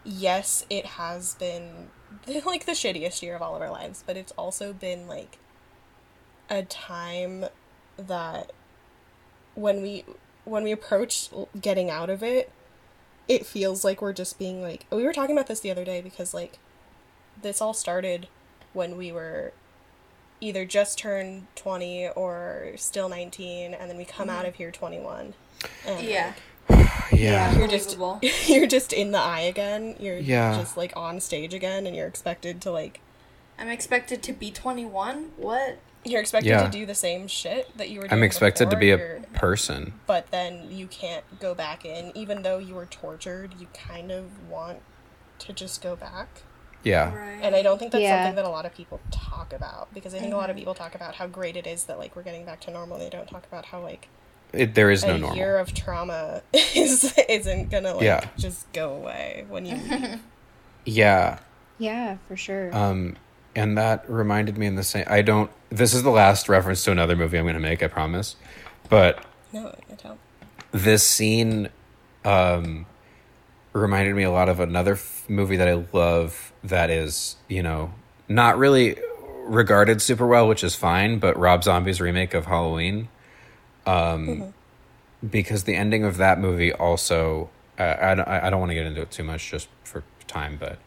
yes 0.05 0.65
it 0.69 0.85
has 0.85 1.33
been 1.35 1.89
like 2.45 2.65
the 2.65 2.71
shittiest 2.73 3.21
year 3.21 3.35
of 3.35 3.41
all 3.41 3.55
of 3.55 3.61
our 3.61 3.71
lives 3.71 4.03
but 4.05 4.15
it's 4.15 4.31
also 4.33 4.71
been 4.71 5.07
like 5.07 5.39
a 6.49 6.61
time 6.63 7.45
that 7.97 8.51
when 9.55 9.81
we 9.81 10.05
when 10.45 10.63
we 10.63 10.71
approach 10.71 11.29
getting 11.59 11.89
out 11.89 12.09
of 12.09 12.21
it 12.23 12.51
it 13.27 13.45
feels 13.45 13.83
like 13.83 14.01
we're 14.01 14.13
just 14.13 14.37
being 14.39 14.61
like 14.61 14.85
we 14.91 15.03
were 15.03 15.11
talking 15.13 15.35
about 15.35 15.47
this 15.47 15.59
the 15.59 15.71
other 15.71 15.83
day 15.83 16.01
because 16.01 16.33
like 16.33 16.59
this 17.41 17.59
all 17.61 17.73
started 17.73 18.27
when 18.73 18.95
we 18.95 19.11
were 19.11 19.51
either 20.39 20.65
just 20.65 20.99
turned 20.99 21.47
20 21.55 22.09
or 22.09 22.71
still 22.75 23.09
19 23.09 23.73
and 23.73 23.89
then 23.89 23.97
we 23.97 24.05
come 24.05 24.29
out 24.29 24.39
mm-hmm. 24.39 24.49
of 24.49 24.55
here 24.55 24.71
21 24.71 25.33
and 25.85 26.07
Yeah. 26.07 26.33
Yeah. 27.11 27.57
you're 27.57 27.67
just 27.67 27.97
you're 28.47 28.67
just 28.67 28.93
in 28.93 29.11
the 29.11 29.19
eye 29.19 29.41
again 29.41 29.95
you're 29.99 30.17
Yeah. 30.17 30.57
just 30.57 30.77
like 30.77 30.93
on 30.95 31.19
stage 31.19 31.53
again 31.53 31.87
and 31.87 31.95
you're 31.95 32.07
expected 32.07 32.61
to 32.61 32.71
like 32.71 33.01
I'm 33.59 33.69
expected 33.69 34.21
to 34.23 34.33
be 34.33 34.51
21? 34.51 35.31
What? 35.37 35.79
you're 36.05 36.21
expected 36.21 36.49
Yeah. 36.49 36.63
to 36.63 36.69
do 36.69 36.85
the 36.85 36.95
same 36.95 37.27
shit 37.27 37.75
that 37.77 37.89
you 37.89 37.99
were 37.99 38.07
doing 38.07 38.13
I'm 38.19 38.23
expected 38.23 38.69
to 38.69 38.77
be 38.77 38.91
a 38.91 38.97
You're- 38.97 39.21
person. 39.33 39.93
but 40.05 40.29
then 40.31 40.67
you 40.71 40.87
can't 40.87 41.23
go 41.39 41.53
back 41.53 41.83
in 41.85 42.11
even 42.15 42.43
though 42.43 42.59
you 42.59 42.75
were 42.75 42.85
tortured 42.85 43.55
you 43.59 43.67
kind 43.73 44.11
of 44.11 44.47
want 44.49 44.79
to 45.39 45.53
just 45.53 45.81
go 45.81 45.95
back 45.95 46.43
Yeah. 46.87 47.13
Right. 47.13 47.39
and 47.43 47.55
i 47.55 47.61
don't 47.61 47.77
think 47.77 47.91
that's 47.91 48.01
Yeah. 48.01 48.23
something 48.23 48.35
that 48.35 48.45
a 48.45 48.49
lot 48.49 48.65
of 48.65 48.73
people 48.73 48.99
talk 49.11 49.53
about 49.53 49.93
because 49.93 50.13
i 50.15 50.19
think 50.19 50.33
a 50.33 50.37
lot 50.37 50.49
of 50.49 50.55
people 50.55 50.73
talk 50.73 50.95
about 50.95 51.15
how 51.15 51.27
great 51.27 51.55
it 51.57 51.67
is 51.67 51.83
that 51.85 51.97
like 51.99 52.15
we're 52.15 52.23
getting 52.23 52.45
back 52.45 52.61
to 52.61 52.71
normal 52.71 52.97
they 52.97 53.09
don't 53.09 53.27
talk 53.29 53.45
about 53.45 53.65
how 53.65 53.81
like 53.81 54.07
It, 54.53 54.73
there 54.75 54.89
is 54.89 55.03
a 55.03 55.07
no 55.07 55.17
normal. 55.17 55.37
year 55.37 55.57
of 55.57 55.73
trauma 55.73 56.41
is 56.53 57.13
isn't 57.29 57.69
gonna 57.69 57.93
like 57.95 58.03
Yeah. 58.03 58.21
just 58.37 58.71
go 58.73 58.93
away 58.95 59.45
when 59.49 59.65
you 59.65 59.75
leave. 59.75 60.19
Yeah. 60.85 61.39
Yeah, 61.79 62.17
for 62.29 62.37
sure. 62.37 62.73
Um, 62.75 63.17
and 63.55 63.77
that 63.77 64.09
reminded 64.09 64.57
me 64.57 64.65
in 64.67 64.75
the 64.75 64.83
same. 64.83 65.03
I 65.07 65.21
don't. 65.21 65.51
This 65.69 65.93
is 65.93 66.01
the 66.03 66.09
last 66.11 66.47
reference 66.47 66.83
to 66.85 66.91
another 66.91 67.15
movie 67.17 67.37
I'm 67.37 67.43
going 67.43 67.55
to 67.55 67.59
make. 67.59 67.83
I 67.83 67.87
promise. 67.87 68.37
But 68.89 69.23
No, 69.51 69.75
I 69.91 69.95
don't. 70.01 70.17
this 70.71 71.05
scene 71.05 71.67
um, 72.23 72.85
reminded 73.77 74.15
me 74.15 74.23
a 74.23 74.31
lot 74.31 74.49
of 74.49 74.59
another 74.59 74.93
f- 74.93 75.25
movie 75.29 75.57
that 75.57 75.67
I 75.67 75.85
love 75.93 76.51
that 76.63 76.89
is, 76.89 77.35
you 77.47 77.63
know, 77.63 77.93
not 78.27 78.57
really 78.57 78.97
regarded 79.45 80.01
super 80.01 80.27
well, 80.27 80.47
which 80.47 80.63
is 80.63 80.75
fine, 80.75 81.19
but 81.19 81.37
Rob 81.37 81.63
Zombie's 81.63 82.01
remake 82.01 82.33
of 82.33 82.45
Halloween. 82.45 83.09
Um, 83.85 84.53
Because 85.27 85.63
the 85.63 85.75
ending 85.75 86.03
of 86.03 86.17
that 86.17 86.39
movie 86.39 86.71
also, 86.73 87.49
uh, 87.79 87.95
I, 87.99 88.15
don't- 88.15 88.27
I 88.27 88.49
don't 88.49 88.59
want 88.59 88.69
to 88.69 88.75
get 88.75 88.85
into 88.85 89.01
it 89.01 89.09
too 89.11 89.23
much 89.23 89.49
just 89.49 89.67
for 89.83 90.03
time, 90.27 90.57
but 90.59 90.77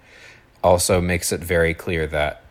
also 0.63 1.01
makes 1.01 1.33
it 1.33 1.41
very 1.41 1.73
clear 1.75 2.07
that 2.07 2.43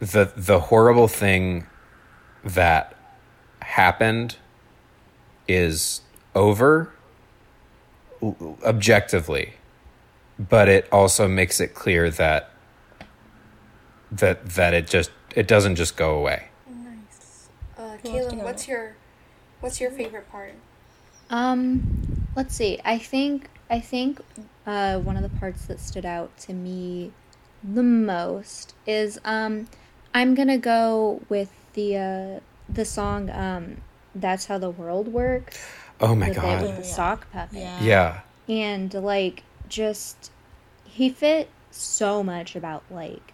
the 0.00 0.32
the 0.34 0.58
horrible 0.60 1.06
thing 1.08 1.66
that 2.42 2.96
happened 3.60 4.36
is 5.46 6.00
over 6.34 6.90
objectively 8.64 9.54
but 10.38 10.68
it 10.68 10.88
also 10.92 11.28
makes 11.28 11.60
it 11.60 11.74
clear 11.74 12.10
that 12.10 12.50
that 14.10 14.44
that 14.50 14.74
it 14.74 14.86
just 14.86 15.10
it 15.34 15.46
doesn't 15.46 15.76
just 15.76 15.96
go 15.96 16.18
away 16.18 16.48
Nice. 16.66 17.48
Uh, 17.76 17.96
Who 18.02 18.10
wants 18.10 18.28
to 18.28 18.36
Kaylin, 18.36 18.38
go 18.38 18.44
what's 18.44 18.68
your 18.68 18.96
what's 19.60 19.80
your 19.80 19.90
favorite 19.90 20.30
part? 20.30 20.54
Um, 21.30 22.26
let's 22.36 22.54
see. 22.54 22.80
I 22.84 22.98
think 22.98 23.48
I 23.70 23.80
think 23.80 24.20
uh, 24.66 24.98
one 24.98 25.16
of 25.16 25.22
the 25.22 25.28
parts 25.38 25.66
that 25.66 25.80
stood 25.80 26.04
out 26.06 26.36
to 26.38 26.52
me 26.52 27.12
the 27.62 27.82
most 27.82 28.74
is 28.86 29.20
um, 29.24 29.68
I'm 30.14 30.34
gonna 30.34 30.58
go 30.58 31.22
with 31.28 31.52
the 31.74 31.96
uh, 31.96 32.40
the 32.68 32.84
song 32.84 33.30
um, 33.30 33.78
"That's 34.14 34.46
How 34.46 34.58
the 34.58 34.70
World 34.70 35.08
Works." 35.08 35.64
Oh 36.00 36.14
my 36.14 36.28
the 36.28 36.34
bit 36.34 36.42
god 36.42 36.62
with 36.62 36.76
the 36.76 36.82
Yeah. 36.82 36.94
sock 36.94 37.30
puppet. 37.32 37.58
Yeah. 37.58 37.82
yeah 37.82 38.20
and 38.48 38.92
like 38.94 39.42
just 39.68 40.30
he 40.84 41.08
fit 41.10 41.48
so 41.70 42.22
much 42.22 42.56
about 42.56 42.82
like 42.90 43.32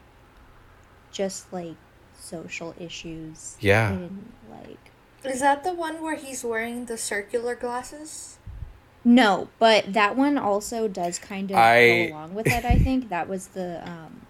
just 1.13 1.53
like 1.53 1.77
social 2.19 2.75
issues 2.79 3.57
Yeah. 3.61 3.91
and 3.93 4.33
like 4.51 4.79
Is 5.25 5.41
that 5.41 5.65
the 5.65 5.73
one 5.75 6.03
where 6.03 6.17
he's 6.17 6.45
wearing 6.45 6.85
the 6.87 6.99
circular 6.99 7.55
glasses? 7.55 8.39
no 9.05 9.49
but 9.61 9.93
that 9.93 10.17
one 10.17 10.37
also 10.37 10.89
does 10.89 11.19
kind 11.21 11.51
of 11.53 11.57
I- 11.57 12.09
go 12.09 12.15
along 12.15 12.35
with 12.35 12.49
it 12.49 12.65
i 12.65 12.75
think 12.77 13.09
that 13.09 13.29
was 13.29 13.49
the 13.49 13.81
um 13.89 14.23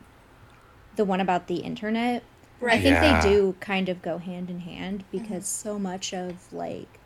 the 0.97 1.05
one 1.05 1.21
about 1.21 1.47
the 1.47 1.57
internet 1.57 2.23
Right. 2.61 2.75
i 2.75 2.83
think 2.83 2.95
Yeah. 2.97 3.23
they 3.23 3.29
do 3.31 3.57
kind 3.61 3.89
of 3.89 4.03
go 4.03 4.19
hand 4.19 4.51
in 4.51 4.61
hand 4.61 5.05
because 5.11 5.47
so 5.47 5.79
much 5.79 6.13
of 6.13 6.53
like 6.53 6.99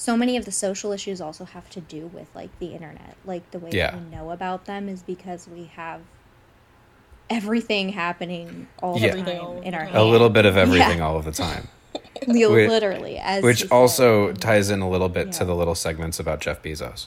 so 0.00 0.16
many 0.16 0.36
of 0.36 0.44
the 0.44 0.52
social 0.52 0.92
issues 0.92 1.20
also 1.20 1.44
have 1.44 1.68
to 1.70 1.80
do 1.80 2.06
with 2.06 2.28
like 2.32 2.50
the 2.60 2.66
internet 2.66 3.16
like 3.24 3.50
the 3.50 3.58
way 3.58 3.70
Yeah. 3.72 3.90
that 3.90 4.00
we 4.00 4.16
know 4.16 4.30
about 4.30 4.64
them 4.66 4.88
is 4.88 5.02
because 5.02 5.48
we 5.48 5.64
have 5.74 6.02
everything 7.28 7.88
happening 7.90 8.68
all 8.80 8.94
Yeah. 8.98 9.08
the 9.12 9.18
Everything 9.18 9.40
all 9.40 9.54
time 9.54 9.62
in 9.64 9.74
our 9.74 9.86
time. 9.86 9.96
a 9.96 10.04
little 10.04 10.30
bit 10.30 10.46
of 10.46 10.54
Yeah. 10.54 10.62
everything 10.62 11.00
all 11.00 11.16
of 11.16 11.24
the 11.24 11.32
time 11.32 11.66
Li- 12.28 12.46
Which- 12.46 12.68
literally 12.70 13.18
as 13.18 13.42
which 13.42 13.68
also 13.72 14.28
said. 14.28 14.40
ties 14.40 14.70
in 14.70 14.80
a 14.82 14.88
little 14.88 15.08
bit 15.08 15.32
to 15.32 15.44
the 15.44 15.54
little 15.54 15.74
segments 15.74 16.20
about 16.20 16.40
jeff 16.40 16.62
bezos 16.62 17.06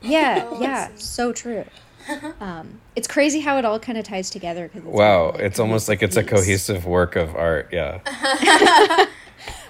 yeah 0.00 0.44
Oh, 0.50 0.60
yeah 0.60 0.88
so 0.96 1.32
true 1.32 1.64
um 2.40 2.80
it's 2.96 3.06
crazy 3.06 3.38
how 3.40 3.58
it 3.58 3.64
all 3.64 3.78
kind 3.78 3.96
of 3.96 4.04
ties 4.04 4.28
together 4.28 4.68
because 4.68 4.82
wow 4.88 5.28
it's 5.38 5.60
almost 5.60 5.88
like 5.88 6.02
it's 6.02 6.16
a 6.16 6.24
cohesive 6.24 6.84
work 6.84 7.14
of 7.14 7.36
art 7.36 7.68
yeah 7.72 8.00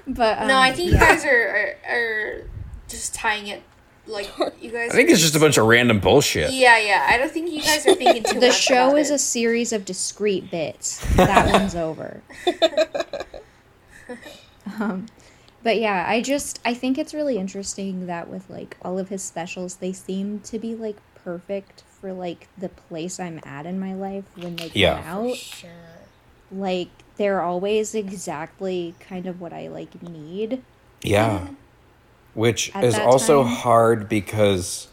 but 0.07 0.39
um, 0.39 0.49
no, 0.49 0.59
I 0.59 0.73
think 0.73 0.93
yeah. 0.93 0.95
you 0.95 1.01
guys 1.01 1.25
are, 1.25 1.77
are 1.87 1.95
are 1.95 2.43
just 2.89 3.15
tying 3.15 3.47
it 3.47 3.63
like 4.07 4.29
you 4.61 4.71
guys. 4.73 4.91
i 4.91 4.95
think 4.95 5.09
it's 5.11 5.21
just 5.21 5.37
a 5.37 5.41
bunch 5.41 5.57
of 5.59 5.67
random 5.67 6.01
bullshit 6.01 6.53
Yeah, 6.53 6.77
yeah. 6.79 7.07
I 7.09 7.17
don't 7.19 7.31
think 7.31 7.51
you 7.53 7.63
guys 7.63 7.87
are 7.87 7.95
thinking 7.95 8.25
too 8.25 8.41
the 8.41 8.47
much. 8.49 8.57
The 8.57 8.63
show 8.63 8.89
about 8.89 8.99
is 8.99 9.11
it. 9.11 9.15
a 9.15 9.19
series 9.19 9.73
of 9.73 9.85
discrete 9.85 10.51
bits. 10.51 11.01
That 11.17 11.53
one's 11.53 11.75
over. 11.77 12.21
um, 14.81 15.07
but 15.63 15.79
yeah, 15.79 16.05
I 16.09 16.21
just 16.21 16.61
I 16.65 16.75
think 16.75 16.99
it's 16.99 17.15
really 17.15 17.37
interesting 17.39 18.07
that 18.07 18.29
with 18.29 18.49
like 18.51 18.77
all 18.83 18.99
of 18.99 19.09
his 19.09 19.23
specials, 19.23 19.77
they 19.77 19.93
seem 19.93 20.41
to 20.41 20.59
be 20.59 20.75
like 20.75 20.97
perfect 21.15 21.85
for 22.01 22.13
like 22.13 22.49
the 22.59 22.69
place 22.69 23.21
I'm 23.21 23.41
at 23.45 23.67
in 23.67 23.79
my 23.79 23.95
life 23.95 24.25
when 24.37 24.57
they 24.57 24.65
come 24.69 24.73
Yeah. 24.75 25.03
out. 25.07 25.37
Sure. 25.37 25.71
Like 26.51 26.89
they're 27.17 27.43
always 27.43 27.95
exactly 27.95 28.95
kind 29.01 29.27
of 29.27 29.41
what 29.41 29.53
I 29.53 29.69
like 29.69 30.03
need. 30.03 30.63
Yeah. 31.03 31.49
Which 32.35 32.75
is 32.77 32.99
also 32.99 33.43
time- 33.45 33.53
hard 33.57 34.09
because 34.09 34.89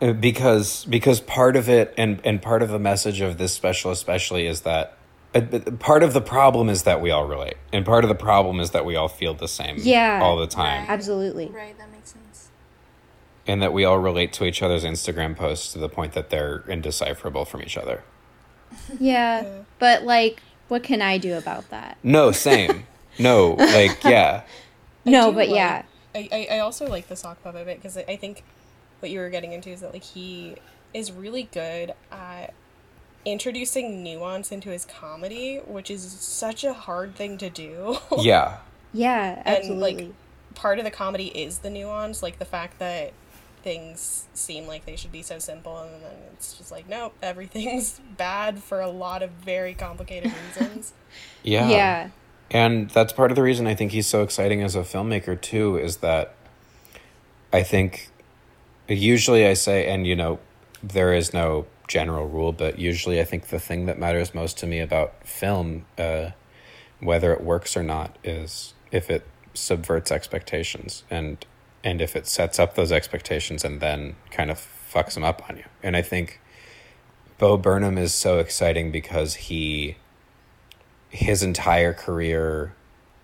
uh, 0.00 0.12
because 0.12 0.84
because 0.86 1.20
part 1.20 1.56
of 1.56 1.68
it 1.68 1.92
and 1.96 2.20
and 2.24 2.40
part 2.40 2.62
of 2.62 2.68
the 2.68 2.78
message 2.78 3.20
of 3.20 3.38
this 3.38 3.52
special 3.52 3.90
especially 3.90 4.46
is 4.46 4.60
that 4.62 4.96
uh, 5.34 5.40
part 5.78 6.02
of 6.02 6.12
the 6.12 6.20
problem 6.20 6.68
is 6.68 6.82
that 6.84 7.00
we 7.00 7.10
all 7.10 7.26
relate 7.26 7.56
and 7.72 7.84
part 7.86 8.04
of 8.04 8.08
the 8.08 8.14
problem 8.14 8.60
is 8.60 8.70
that 8.72 8.84
we 8.84 8.94
all 8.96 9.08
feel 9.08 9.32
the 9.34 9.48
same 9.48 9.76
Yeah. 9.78 10.20
all 10.22 10.36
the 10.36 10.46
time 10.46 10.82
Right. 10.82 10.90
Absolutely. 10.90 11.46
Right, 11.48 11.76
that 11.78 11.90
makes 11.90 12.12
sense. 12.12 12.48
and 13.46 13.60
that 13.62 13.72
we 13.72 13.84
all 13.84 13.98
relate 13.98 14.32
to 14.34 14.44
each 14.44 14.62
other's 14.62 14.84
Instagram 14.84 15.34
posts 15.36 15.72
to 15.72 15.78
the 15.78 15.88
point 15.88 16.12
that 16.12 16.30
they're 16.30 16.62
indecipherable 16.68 17.44
from 17.46 17.62
each 17.62 17.76
other. 17.76 18.02
Yeah. 19.00 19.44
But 19.78 20.04
like 20.04 20.40
what 20.72 20.82
can 20.82 21.02
I 21.02 21.18
do 21.18 21.36
about 21.36 21.68
that? 21.68 21.98
No, 22.02 22.32
same. 22.32 22.86
no, 23.18 23.50
like 23.58 24.02
yeah. 24.04 24.42
No, 25.04 25.30
but 25.30 25.48
like- 25.48 25.56
yeah. 25.56 25.82
I, 26.14 26.28
I, 26.32 26.56
I 26.56 26.58
also 26.60 26.88
like 26.88 27.08
the 27.08 27.16
sock 27.16 27.42
puppet 27.42 27.62
a 27.62 27.64
bit 27.66 27.76
because 27.76 27.96
I, 27.98 28.04
I 28.08 28.16
think 28.16 28.42
what 29.00 29.10
you 29.10 29.20
were 29.20 29.28
getting 29.28 29.52
into 29.52 29.68
is 29.70 29.80
that 29.80 29.92
like 29.92 30.02
he 30.02 30.56
is 30.94 31.12
really 31.12 31.44
good 31.52 31.92
at 32.10 32.54
introducing 33.24 34.02
nuance 34.02 34.50
into 34.50 34.70
his 34.70 34.84
comedy, 34.84 35.58
which 35.58 35.90
is 35.90 36.02
such 36.02 36.64
a 36.64 36.72
hard 36.72 37.14
thing 37.14 37.36
to 37.38 37.50
do. 37.50 37.98
Yeah. 38.18 38.58
Yeah, 38.94 39.42
absolutely. 39.44 39.90
And, 39.98 40.00
like, 40.08 40.14
Part 40.54 40.78
of 40.78 40.84
the 40.84 40.90
comedy 40.90 41.28
is 41.28 41.58
the 41.58 41.70
nuance, 41.70 42.22
like 42.22 42.38
the 42.38 42.44
fact 42.44 42.78
that 42.78 43.12
things 43.62 44.26
seem 44.34 44.66
like 44.66 44.84
they 44.84 44.96
should 44.96 45.12
be 45.12 45.22
so 45.22 45.38
simple, 45.38 45.78
and 45.78 46.02
then 46.02 46.12
it's 46.32 46.58
just 46.58 46.70
like, 46.70 46.88
nope, 46.88 47.14
everything's 47.22 48.00
bad 48.16 48.62
for 48.62 48.80
a 48.80 48.88
lot 48.90 49.22
of 49.22 49.30
very 49.30 49.74
complicated 49.74 50.32
reasons. 50.56 50.92
Yeah. 51.42 51.68
yeah. 51.68 52.08
And 52.50 52.90
that's 52.90 53.12
part 53.12 53.30
of 53.30 53.36
the 53.36 53.42
reason 53.42 53.66
I 53.66 53.74
think 53.74 53.92
he's 53.92 54.06
so 54.06 54.22
exciting 54.22 54.62
as 54.62 54.76
a 54.76 54.80
filmmaker 54.80 55.40
too 55.40 55.78
is 55.78 55.98
that 55.98 56.34
I 57.50 57.62
think 57.62 58.10
usually 58.88 59.46
I 59.46 59.54
say 59.54 59.86
and 59.86 60.06
you 60.06 60.14
know 60.14 60.38
there 60.82 61.14
is 61.14 61.32
no 61.32 61.66
general 61.88 62.28
rule 62.28 62.52
but 62.52 62.78
usually 62.78 63.20
I 63.20 63.24
think 63.24 63.48
the 63.48 63.58
thing 63.58 63.86
that 63.86 63.98
matters 63.98 64.34
most 64.34 64.58
to 64.58 64.66
me 64.66 64.80
about 64.80 65.26
film 65.26 65.86
uh, 65.96 66.30
whether 67.00 67.32
it 67.32 67.42
works 67.42 67.74
or 67.74 67.82
not 67.82 68.16
is 68.22 68.74
if 68.90 69.08
it 69.08 69.26
subverts 69.54 70.12
expectations 70.12 71.04
and 71.10 71.44
and 71.84 72.00
if 72.00 72.14
it 72.16 72.26
sets 72.26 72.58
up 72.58 72.74
those 72.74 72.92
expectations 72.92 73.64
and 73.64 73.80
then 73.80 74.16
kind 74.30 74.50
of 74.50 74.58
fucks 74.58 75.14
them 75.14 75.24
up 75.24 75.48
on 75.48 75.56
you. 75.56 75.64
And 75.82 75.96
I 75.96 76.02
think 76.02 76.40
Bo 77.38 77.56
Burnham 77.56 77.98
is 77.98 78.14
so 78.14 78.38
exciting 78.38 78.90
because 78.90 79.34
he 79.34 79.96
his 81.08 81.42
entire 81.42 81.92
career 81.92 82.74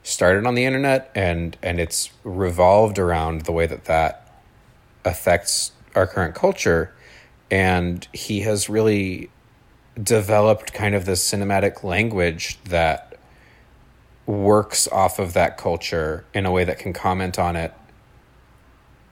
started 0.02 0.46
on 0.46 0.54
the 0.54 0.64
internet 0.64 1.10
and 1.14 1.56
and 1.62 1.78
it's 1.78 2.10
revolved 2.24 2.98
around 2.98 3.42
the 3.42 3.52
way 3.52 3.66
that 3.66 3.84
that 3.84 4.42
affects 5.04 5.72
our 5.94 6.06
current 6.06 6.34
culture 6.34 6.92
and 7.50 8.08
he 8.12 8.40
has 8.40 8.68
really 8.68 9.30
developed 10.02 10.72
kind 10.72 10.94
of 10.94 11.06
this 11.06 11.26
cinematic 11.28 11.82
language 11.82 12.58
that 12.64 13.16
works 14.26 14.86
off 14.88 15.18
of 15.18 15.32
that 15.32 15.56
culture 15.56 16.24
in 16.34 16.44
a 16.44 16.50
way 16.50 16.64
that 16.64 16.78
can 16.78 16.92
comment 16.92 17.38
on 17.38 17.56
it 17.56 17.72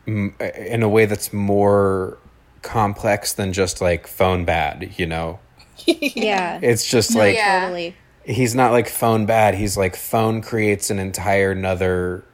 in 0.06 0.82
a 0.82 0.88
way 0.88 1.04
that's 1.06 1.32
more 1.32 2.18
complex 2.62 3.32
than 3.32 3.52
just 3.52 3.80
like 3.80 4.06
phone 4.06 4.44
bad 4.44 4.92
you 4.96 5.06
know 5.06 5.38
Yeah. 5.86 6.58
it's 6.62 6.84
just 6.88 7.12
No, 7.14 7.20
like 7.20 7.36
Yeah. 7.36 7.60
totally. 7.60 7.94
he's 8.24 8.54
not 8.54 8.72
like 8.72 8.88
phone 8.88 9.26
bad 9.26 9.54
he's 9.54 9.76
like 9.76 9.94
phone 9.96 10.42
creates 10.42 10.90
an 10.90 10.98
entire 10.98 11.52
another 11.52 12.24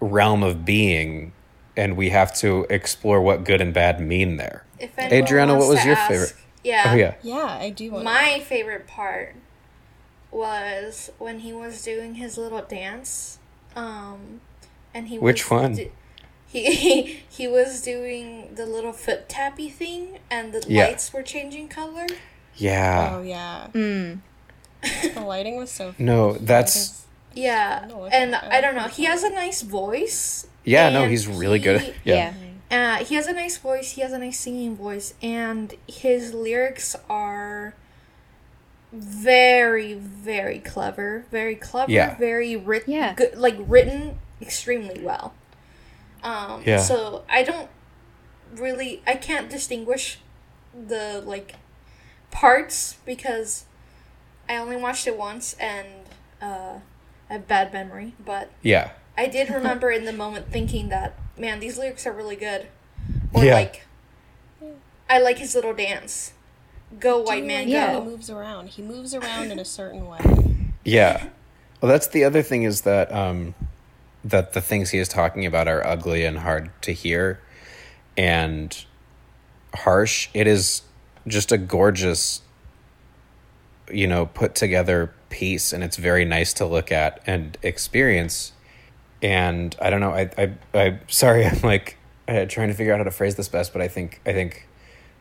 realm 0.00 0.42
of 0.42 0.64
being 0.64 1.32
and 1.76 1.96
we 1.96 2.10
have 2.10 2.34
to 2.36 2.66
explore 2.70 3.20
what 3.20 3.44
good 3.44 3.60
and 3.60 3.72
bad 3.74 4.00
mean 4.00 4.36
there 4.38 4.64
If 4.78 4.98
Adriana, 4.98 5.56
what 5.56 5.68
was 5.68 5.84
your 5.84 5.94
ask- 5.94 6.10
favorite? 6.10 6.34
Yeah. 6.64 6.84
oh 6.88 6.94
yeah 6.96 7.14
yeah, 7.22 7.56
I 7.60 7.70
do 7.70 7.90
want 7.92 8.04
My 8.04 8.40
favorite 8.40 8.86
part 8.88 9.36
was 10.32 11.10
when 11.18 11.40
he 11.40 11.52
was 11.52 11.82
doing 11.82 12.16
his 12.16 12.36
little 12.36 12.62
dance. 12.62 13.38
Um, 13.74 14.40
and 14.92 15.08
he 15.08 15.18
Which 15.18 15.48
was 15.50 15.62
one? 15.62 15.74
do- 15.74 15.90
he 16.46 17.02
he 17.28 17.46
was 17.48 17.82
doing 17.82 18.54
the 18.54 18.66
little 18.66 18.92
foot 18.92 19.28
tappy 19.28 19.68
thing, 19.68 20.18
and 20.30 20.52
the 20.52 20.64
Yeah. 20.68 20.86
lights 20.86 21.12
were 21.12 21.22
changing 21.22 21.68
color. 21.68 22.06
Yeah 22.56 23.12
oh 23.16 23.22
yeah 23.22 23.68
yeah, 23.74 23.80
Mm. 23.80 24.20
the 25.14 25.20
lighting 25.20 25.56
was 25.56 25.70
so. 25.70 25.94
no 25.98 26.32
that's 26.34 27.04
Yeah, 27.34 27.86
gonna 27.88 28.04
and. 28.12 28.34
I 28.34 28.60
don't 28.60 28.74
know. 28.74 28.88
He 28.88 29.04
has 29.04 29.22
a 29.22 29.30
nice 29.30 29.60
voice. 29.62 30.46
Yeah, 30.64 30.88
no, 30.90 31.06
he's 31.06 31.26
really 31.28 31.58
good. 31.58 31.80
he- 31.82 31.92
Yeah. 32.04 32.32
Uh, 32.70 32.96
he 33.04 33.14
has 33.14 33.26
a 33.28 33.32
nice 33.32 33.56
voice. 33.58 33.92
He 33.92 34.00
has 34.00 34.12
a 34.12 34.18
nice 34.18 34.40
singing 34.40 34.74
voice, 34.74 35.14
and 35.22 35.74
his 35.86 36.34
lyrics 36.34 36.96
are 37.08 37.74
very, 38.92 39.94
very 39.94 40.58
clever. 40.58 41.24
Very 41.30 41.54
clever. 41.54 41.92
Yeah. 41.92 42.16
Very 42.16 42.56
written. 42.56 42.92
Yeah. 42.92 43.14
Good, 43.14 43.36
like 43.36 43.56
written 43.58 44.18
extremely 44.40 45.00
well. 45.00 45.34
Um, 46.22 46.62
Yeah. 46.64 46.78
So 46.78 47.24
I 47.28 47.42
don't 47.42 47.68
really. 48.54 49.02
I 49.06 49.14
can't 49.14 49.48
distinguish 49.50 50.18
the 50.74 51.22
like 51.24 51.54
parts 52.30 52.96
because 53.06 53.64
I 54.48 54.56
only 54.56 54.76
watched 54.76 55.06
it 55.06 55.16
once 55.16 55.54
and 55.54 55.86
uh, 56.42 56.78
I 57.30 57.32
have 57.32 57.48
bad 57.48 57.72
memory, 57.72 58.12
but 58.24 58.50
Yeah. 58.62 58.90
I 59.18 59.26
did 59.26 59.48
remember 59.50 59.90
in 59.90 60.04
the 60.04 60.12
moment 60.12 60.52
thinking 60.52 60.90
that, 60.90 61.18
man, 61.38 61.58
these 61.60 61.78
lyrics 61.78 62.06
are 62.06 62.12
really 62.12 62.36
good. 62.36 62.66
Or 63.32 63.42
Yeah. 63.44 63.54
like, 63.54 63.86
I 65.08 65.18
like 65.20 65.38
his 65.38 65.54
little 65.54 65.72
dance. 65.72 66.32
Go 67.00 67.22
white 67.22 67.42
you 67.42 67.48
man, 67.48 67.68
Yeah. 67.68 67.94
go. 67.94 68.02
He 68.02 68.06
moves 68.10 68.30
around. 68.30 68.68
He 68.68 68.82
moves 68.82 69.14
around 69.14 69.50
in 69.50 69.58
a 69.58 69.64
certain 69.64 70.06
way. 70.06 70.20
Yeah. 70.84 71.28
Well, 71.80 71.90
that's 71.90 72.06
the 72.08 72.24
other 72.24 72.42
thing 72.42 72.62
is 72.62 72.82
that 72.82 73.10
um, 73.12 73.54
that 74.26 74.52
the 74.52 74.60
things 74.60 74.90
he 74.90 74.98
is 74.98 75.08
talking 75.08 75.46
about 75.46 75.68
are 75.68 75.86
ugly 75.86 76.24
and 76.24 76.38
hard 76.38 76.70
to 76.82 76.92
hear, 76.92 77.40
and 78.16 78.84
harsh. 79.74 80.28
It 80.34 80.46
is 80.46 80.82
just 81.26 81.52
a 81.52 81.58
gorgeous, 81.58 82.42
you 83.90 84.06
know, 84.06 84.26
put 84.26 84.54
together 84.54 85.12
piece, 85.30 85.72
and 85.72 85.84
it's 85.84 85.96
very 85.96 86.24
nice 86.24 86.52
to 86.54 86.66
look 86.66 86.90
at 86.90 87.22
and 87.26 87.56
experience. 87.62 88.52
And 89.22 89.76
I 89.80 89.90
don't 89.90 90.00
know. 90.00 90.12
I 90.12 90.30
I 90.36 90.52
I 90.74 90.98
sorry. 91.06 91.46
I'm 91.46 91.60
like 91.60 91.96
uh, 92.28 92.46
trying 92.46 92.68
to 92.68 92.74
figure 92.74 92.92
out 92.92 92.98
how 92.98 93.04
to 93.04 93.10
phrase 93.10 93.36
this 93.36 93.48
best, 93.48 93.72
but 93.72 93.80
I 93.80 93.88
think 93.88 94.20
I 94.26 94.32
think 94.32 94.68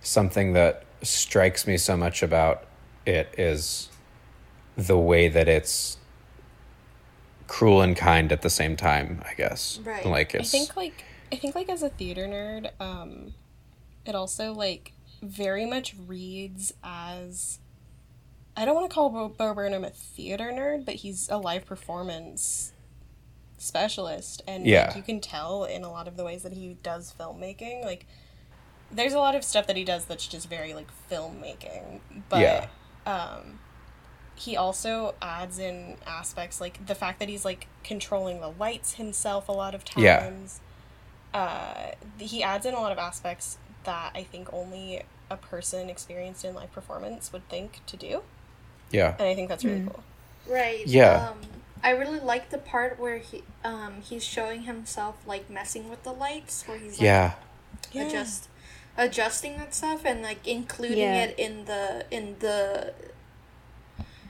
something 0.01 0.53
that 0.53 0.83
strikes 1.01 1.67
me 1.67 1.77
so 1.77 1.95
much 1.95 2.23
about 2.23 2.65
it 3.05 3.33
is 3.37 3.89
the 4.75 4.97
way 4.97 5.27
that 5.27 5.47
it's 5.47 5.97
cruel 7.47 7.81
and 7.81 7.95
kind 7.95 8.31
at 8.31 8.41
the 8.41 8.49
same 8.49 8.75
time 8.75 9.21
i 9.29 9.33
guess 9.35 9.79
Right. 9.83 10.05
like 10.05 10.35
I 10.35 10.41
think 10.43 10.75
like 10.75 11.03
I 11.31 11.37
think 11.37 11.55
like 11.55 11.69
as 11.69 11.81
a 11.83 11.89
theater 11.89 12.27
nerd, 12.27 12.69
um, 12.79 13.33
it 14.05 14.13
also 14.15 14.53
like 14.53 14.93
very 15.21 15.65
much 15.65 15.95
reads 16.07 16.71
as 16.83 17.59
I 18.55 18.63
don't 18.63 18.75
want 18.75 18.89
to 18.89 18.93
call 18.93 19.09
Bo, 19.09 19.27
Bo 19.29 19.53
Burnham 19.53 19.83
a 19.83 19.89
theater 19.89 20.51
nerd, 20.53 20.85
but 20.85 20.95
he's 20.95 21.27
a 21.29 21.37
live 21.37 21.65
performance 21.65 22.71
specialist, 23.57 24.43
and 24.47 24.65
Yeah. 24.65 24.87
like, 24.87 24.95
you 24.95 25.01
can 25.03 25.19
tell 25.19 25.65
in 25.65 25.83
a 25.83 25.91
lot 25.91 26.07
of 26.07 26.15
the 26.15 26.23
ways 26.23 26.43
that 26.43 26.53
he 26.53 26.77
does 26.83 27.13
filmmaking. 27.19 27.83
Like, 27.83 28.05
there's 28.91 29.13
a 29.13 29.19
lot 29.19 29.35
of 29.35 29.43
stuff 29.43 29.65
that 29.67 29.75
he 29.75 29.83
does 29.83 30.05
that's 30.05 30.27
just 30.27 30.47
very 30.47 30.73
like 30.73 30.87
filmmaking, 31.11 32.01
but 32.29 32.39
Yeah. 32.41 32.67
um, 33.05 33.59
he 34.35 34.55
also 34.57 35.15
adds 35.21 35.59
in 35.59 35.95
aspects 36.05 36.59
like 36.59 36.85
the 36.85 36.95
fact 36.95 37.19
that 37.19 37.29
he's 37.29 37.45
like 37.45 37.67
controlling 37.83 38.41
the 38.41 38.49
lights 38.49 38.93
himself 38.95 39.47
a 39.47 39.51
lot 39.51 39.73
of 39.73 39.83
Yeah. 39.95 40.19
times. 40.19 40.59
Uh, 41.33 41.91
he 42.17 42.43
adds 42.43 42.65
in 42.65 42.73
a 42.73 42.79
lot 42.79 42.91
of 42.91 42.97
aspects 42.97 43.57
that 43.83 44.11
I 44.15 44.23
think 44.23 44.51
only 44.53 45.03
a 45.29 45.37
person 45.37 45.89
experienced 45.89 46.45
in 46.45 46.53
live 46.55 46.71
performance 46.71 47.31
would 47.33 47.47
think 47.49 47.81
to 47.87 47.97
do, 47.97 48.23
yeah 48.91 49.15
and 49.19 49.27
I 49.27 49.35
think 49.35 49.49
that's 49.49 49.65
really 49.65 49.81
cool. 49.85 50.03
Right. 50.47 50.85
Yeah. 50.85 51.29
Um, 51.29 51.39
I 51.83 51.91
really 51.91 52.19
like 52.19 52.49
the 52.51 52.57
part 52.57 52.99
where 52.99 53.17
he 53.17 53.43
um 53.63 54.01
he's 54.01 54.23
showing 54.23 54.63
himself 54.63 55.15
like 55.27 55.49
messing 55.49 55.89
with 55.89 56.03
the 56.03 56.11
lights, 56.13 56.63
where 56.67 56.77
he's 56.77 56.93
like 56.99 57.05
yeah 57.05 57.33
Yeah. 57.91 58.25
adjusting 58.97 59.57
that 59.57 59.73
stuff 59.75 60.05
and 60.05 60.21
like 60.21 60.47
including 60.47 60.97
Yeah. 60.99 61.23
it 61.25 61.35
in 61.39 61.65
the 61.65 62.05
in 62.11 62.37
the 62.39 62.93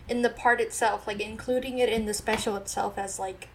in 0.08 0.22
the 0.22 0.30
part 0.30 0.62
itself 0.62 1.08
like 1.08 1.20
including 1.20 1.78
it 1.80 1.90
in 1.90 2.06
the 2.06 2.14
special 2.14 2.56
itself 2.56 2.98
as 2.98 3.18
like 3.20 3.48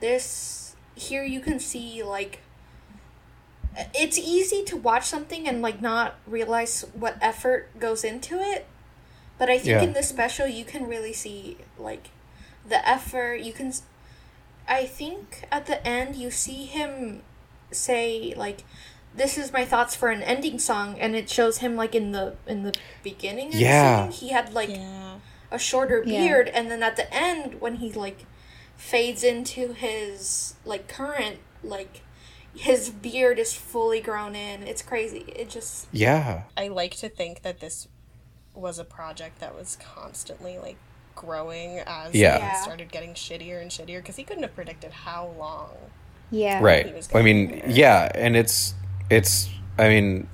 this 0.00 0.76
here 0.94 1.24
you 1.24 1.40
can 1.40 1.58
see 1.58 2.02
like 2.02 2.40
it's 3.94 4.16
easy 4.18 4.62
to 4.64 4.76
watch 4.76 5.04
something 5.04 5.46
and 5.46 5.60
like 5.60 5.82
not 5.82 6.14
realize 6.26 6.86
what 6.94 7.16
effort 7.20 7.68
goes 7.78 8.04
into 8.04 8.38
it 8.40 8.66
but 9.38 9.50
i 9.50 9.56
think 9.58 9.66
Yeah. 9.68 9.82
in 9.82 9.92
this 9.92 10.08
special 10.08 10.46
you 10.46 10.64
can 10.64 10.86
really 10.86 11.12
see 11.12 11.58
like 11.78 12.08
the 12.66 12.86
effort 12.88 13.40
you 13.40 13.52
can 13.52 13.68
s- 13.68 13.82
i 14.68 14.86
think 14.86 15.46
at 15.52 15.66
the 15.66 15.86
end 15.86 16.16
you 16.16 16.30
see 16.30 16.64
him 16.64 17.22
say 17.70 18.32
like 18.36 18.64
this 19.14 19.36
is 19.38 19.52
my 19.52 19.64
thoughts 19.64 19.94
for 19.94 20.08
an 20.10 20.22
ending 20.22 20.58
song 20.58 20.98
and 20.98 21.14
it 21.16 21.28
shows 21.28 21.58
him 21.58 21.76
like 21.76 21.94
in 21.94 22.12
the 22.12 22.34
in 22.46 22.62
the 22.62 22.74
beginning 23.02 23.48
of 23.48 23.52
the 23.54 23.58
Yeah. 23.60 24.08
scene, 24.08 24.12
he 24.28 24.28
had 24.32 24.52
like 24.54 24.70
Yeah. 24.70 25.16
A 25.50 25.58
shorter 25.58 26.02
Yeah. 26.04 26.20
beard 26.20 26.48
and 26.48 26.70
then 26.70 26.82
at 26.82 26.96
the 26.96 27.12
end 27.14 27.60
when 27.60 27.76
he 27.76 27.92
like 27.92 28.26
fades 28.76 29.22
into 29.24 29.72
his 29.72 30.54
like 30.64 30.88
current 30.88 31.38
like 31.62 32.02
his 32.54 32.90
beard 32.90 33.38
is 33.38 33.54
fully 33.54 34.00
grown 34.00 34.34
in 34.34 34.62
it's 34.62 34.82
crazy 34.82 35.24
it 35.34 35.48
just 35.50 35.88
yeah 35.92 36.42
I 36.56 36.68
like 36.68 36.94
to 36.96 37.08
think 37.08 37.42
that 37.42 37.60
this 37.60 37.88
was 38.54 38.78
a 38.78 38.84
project 38.84 39.38
that 39.40 39.54
was 39.54 39.76
constantly 39.80 40.58
like 40.58 40.76
growing 41.14 41.78
as 41.86 42.14
Yeah. 42.14 42.38
Yeah. 42.38 42.58
it 42.58 42.62
started 42.62 42.90
getting 42.92 43.14
shittier 43.14 43.60
and 43.60 43.70
shittier 43.70 43.98
because 43.98 44.16
he 44.16 44.24
couldn't 44.24 44.42
have 44.42 44.54
predicted 44.54 44.92
how 44.92 45.32
long. 45.38 45.70
Yeah. 46.30 46.58
He 46.58 46.64
right 46.64 46.94
was 46.94 47.08
i 47.10 47.12
gonna 47.12 47.24
mean 47.24 47.48
be 47.66 47.72
yeah 47.72 48.10
and 48.14 48.36
it's 48.36 48.74
it's 49.08 49.48
i 49.78 49.88
mean 49.88 50.28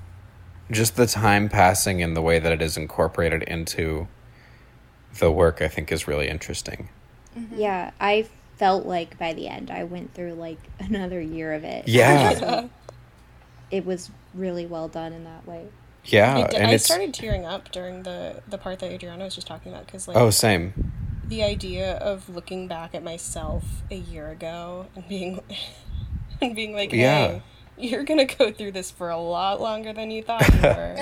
just 0.70 0.96
the 0.96 1.06
time 1.06 1.48
passing 1.48 2.02
and 2.02 2.16
the 2.16 2.22
way 2.22 2.38
that 2.38 2.50
it 2.50 2.62
is 2.62 2.76
incorporated 2.76 3.42
into 3.44 4.08
the 5.18 5.30
work 5.30 5.60
i 5.62 5.68
think 5.68 5.90
is 5.92 6.06
really 6.08 6.28
interesting 6.28 6.88
mm-hmm. 7.36 7.58
Yeah, 7.58 7.90
I 8.00 8.26
felt 8.58 8.84
like 8.86 9.18
by 9.18 9.32
the 9.32 9.48
end 9.48 9.70
I 9.70 9.84
went 9.84 10.14
through 10.14 10.34
like 10.34 10.58
another 10.78 11.20
year 11.20 11.52
of 11.52 11.64
it. 11.64 11.88
yeah 11.88 12.68
It 13.70 13.84
was 13.86 14.10
really 14.34 14.66
well 14.66 14.88
done 14.88 15.12
in 15.12 15.24
that 15.24 15.46
way. 15.46 15.66
yeah 16.04 16.36
I, 16.36 16.46
did, 16.46 16.54
and 16.54 16.66
I 16.68 16.74
it's 16.74 16.84
started 16.84 17.12
tearing 17.14 17.44
up 17.46 17.70
during 17.72 18.02
the 18.02 18.42
the 18.48 18.58
part 18.58 18.78
that 18.80 18.90
Adriana 18.92 19.24
was 19.24 19.34
just 19.34 19.46
talking 19.46 19.72
about 19.72 19.86
because 19.86 20.06
like 20.08 20.16
oh 20.16 20.30
same 20.30 20.92
the 21.26 21.42
idea 21.42 21.94
of 21.96 22.28
looking 22.28 22.68
back 22.68 22.94
at 22.94 23.02
myself 23.02 23.64
a 23.90 23.94
year 23.96 24.28
ago 24.30 24.86
and 24.94 25.08
being 25.08 25.40
and 26.42 26.54
being 26.54 26.74
like, 26.74 26.92
Yeah. 26.92 27.40
you're 27.78 28.04
gonna 28.04 28.26
go 28.26 28.52
through 28.52 28.72
this 28.72 28.90
for 28.90 29.08
a 29.08 29.16
lot 29.18 29.60
longer 29.60 29.92
than 29.94 30.10
you 30.10 30.22
thought 30.22 30.46
you 30.52 30.60
were. 30.62 30.96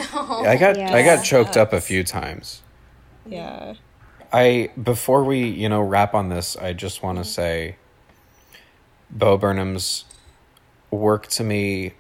i 0.46 0.56
got 0.56 0.78
i 0.78 1.02
got 1.02 1.18
Yeah. 1.18 1.22
choked 1.22 1.56
up 1.56 1.72
a 1.72 1.80
few 1.80 2.04
times 2.04 2.62
yeah. 3.26 3.74
I 4.32 4.70
before 4.80 5.24
we 5.24 5.48
you 5.48 5.68
know 5.68 5.80
wrap 5.80 6.14
on 6.14 6.28
this, 6.28 6.56
I 6.56 6.72
just 6.72 7.02
want 7.02 7.18
to 7.18 7.24
say, 7.24 7.76
Bo 9.10 9.36
Burnham's 9.36 10.04
work 10.90 11.26
to 11.28 11.44
me 11.44 11.94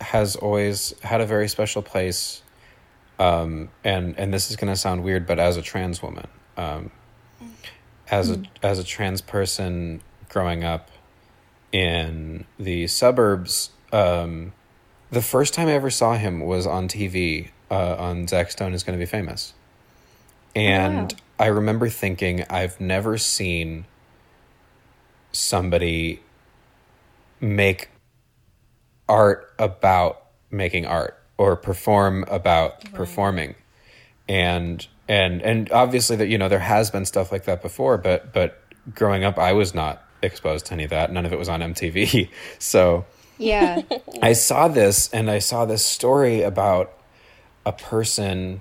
has 0.00 0.36
always 0.36 0.98
had 1.00 1.20
a 1.20 1.26
very 1.26 1.48
special 1.48 1.82
place, 1.82 2.42
um, 3.18 3.68
and 3.82 4.18
and 4.18 4.32
this 4.32 4.50
is 4.50 4.56
going 4.56 4.72
to 4.72 4.78
sound 4.78 5.04
weird, 5.04 5.26
but 5.26 5.38
as 5.38 5.56
a 5.56 5.62
trans 5.62 6.02
woman, 6.02 6.28
um, 6.56 6.90
as 8.10 8.30
a 8.30 8.42
as 8.62 8.78
a 8.78 8.84
trans 8.84 9.20
person 9.20 10.00
growing 10.28 10.64
up 10.64 10.90
in 11.72 12.46
the 12.58 12.86
suburbs, 12.86 13.70
um, 13.92 14.52
the 15.10 15.22
first 15.22 15.52
time 15.52 15.68
I 15.68 15.72
ever 15.72 15.90
saw 15.90 16.14
him 16.14 16.40
was 16.40 16.66
on 16.66 16.88
TV 16.88 17.50
uh, 17.70 17.96
on 17.98 18.26
Zach 18.26 18.50
Stone 18.50 18.74
is 18.74 18.82
going 18.82 18.98
to 18.98 19.02
be 19.02 19.08
famous. 19.08 19.54
And 20.56 21.12
wow. 21.12 21.18
I 21.38 21.46
remember 21.46 21.88
thinking, 21.88 22.44
I've 22.48 22.80
never 22.80 23.18
seen 23.18 23.86
somebody 25.32 26.20
make 27.40 27.90
art 29.08 29.52
about 29.58 30.22
making 30.50 30.86
art 30.86 31.18
or 31.36 31.56
perform 31.56 32.24
about 32.28 32.92
performing. 32.92 33.54
And 34.28 34.86
and 35.08 35.42
and 35.42 35.70
obviously 35.72 36.16
that 36.16 36.28
you 36.28 36.38
know 36.38 36.48
there 36.48 36.58
has 36.60 36.90
been 36.90 37.04
stuff 37.04 37.32
like 37.32 37.44
that 37.44 37.60
before, 37.62 37.98
but 37.98 38.32
but 38.32 38.62
growing 38.94 39.24
up 39.24 39.38
I 39.38 39.52
was 39.52 39.74
not 39.74 40.02
exposed 40.22 40.66
to 40.66 40.74
any 40.74 40.84
of 40.84 40.90
that. 40.90 41.12
None 41.12 41.26
of 41.26 41.32
it 41.32 41.38
was 41.38 41.48
on 41.48 41.60
MTV. 41.60 42.28
So 42.58 43.04
Yeah. 43.36 43.82
I 44.22 44.32
saw 44.32 44.68
this 44.68 45.12
and 45.12 45.30
I 45.30 45.40
saw 45.40 45.64
this 45.64 45.84
story 45.84 46.42
about 46.42 46.92
a 47.66 47.72
person 47.72 48.60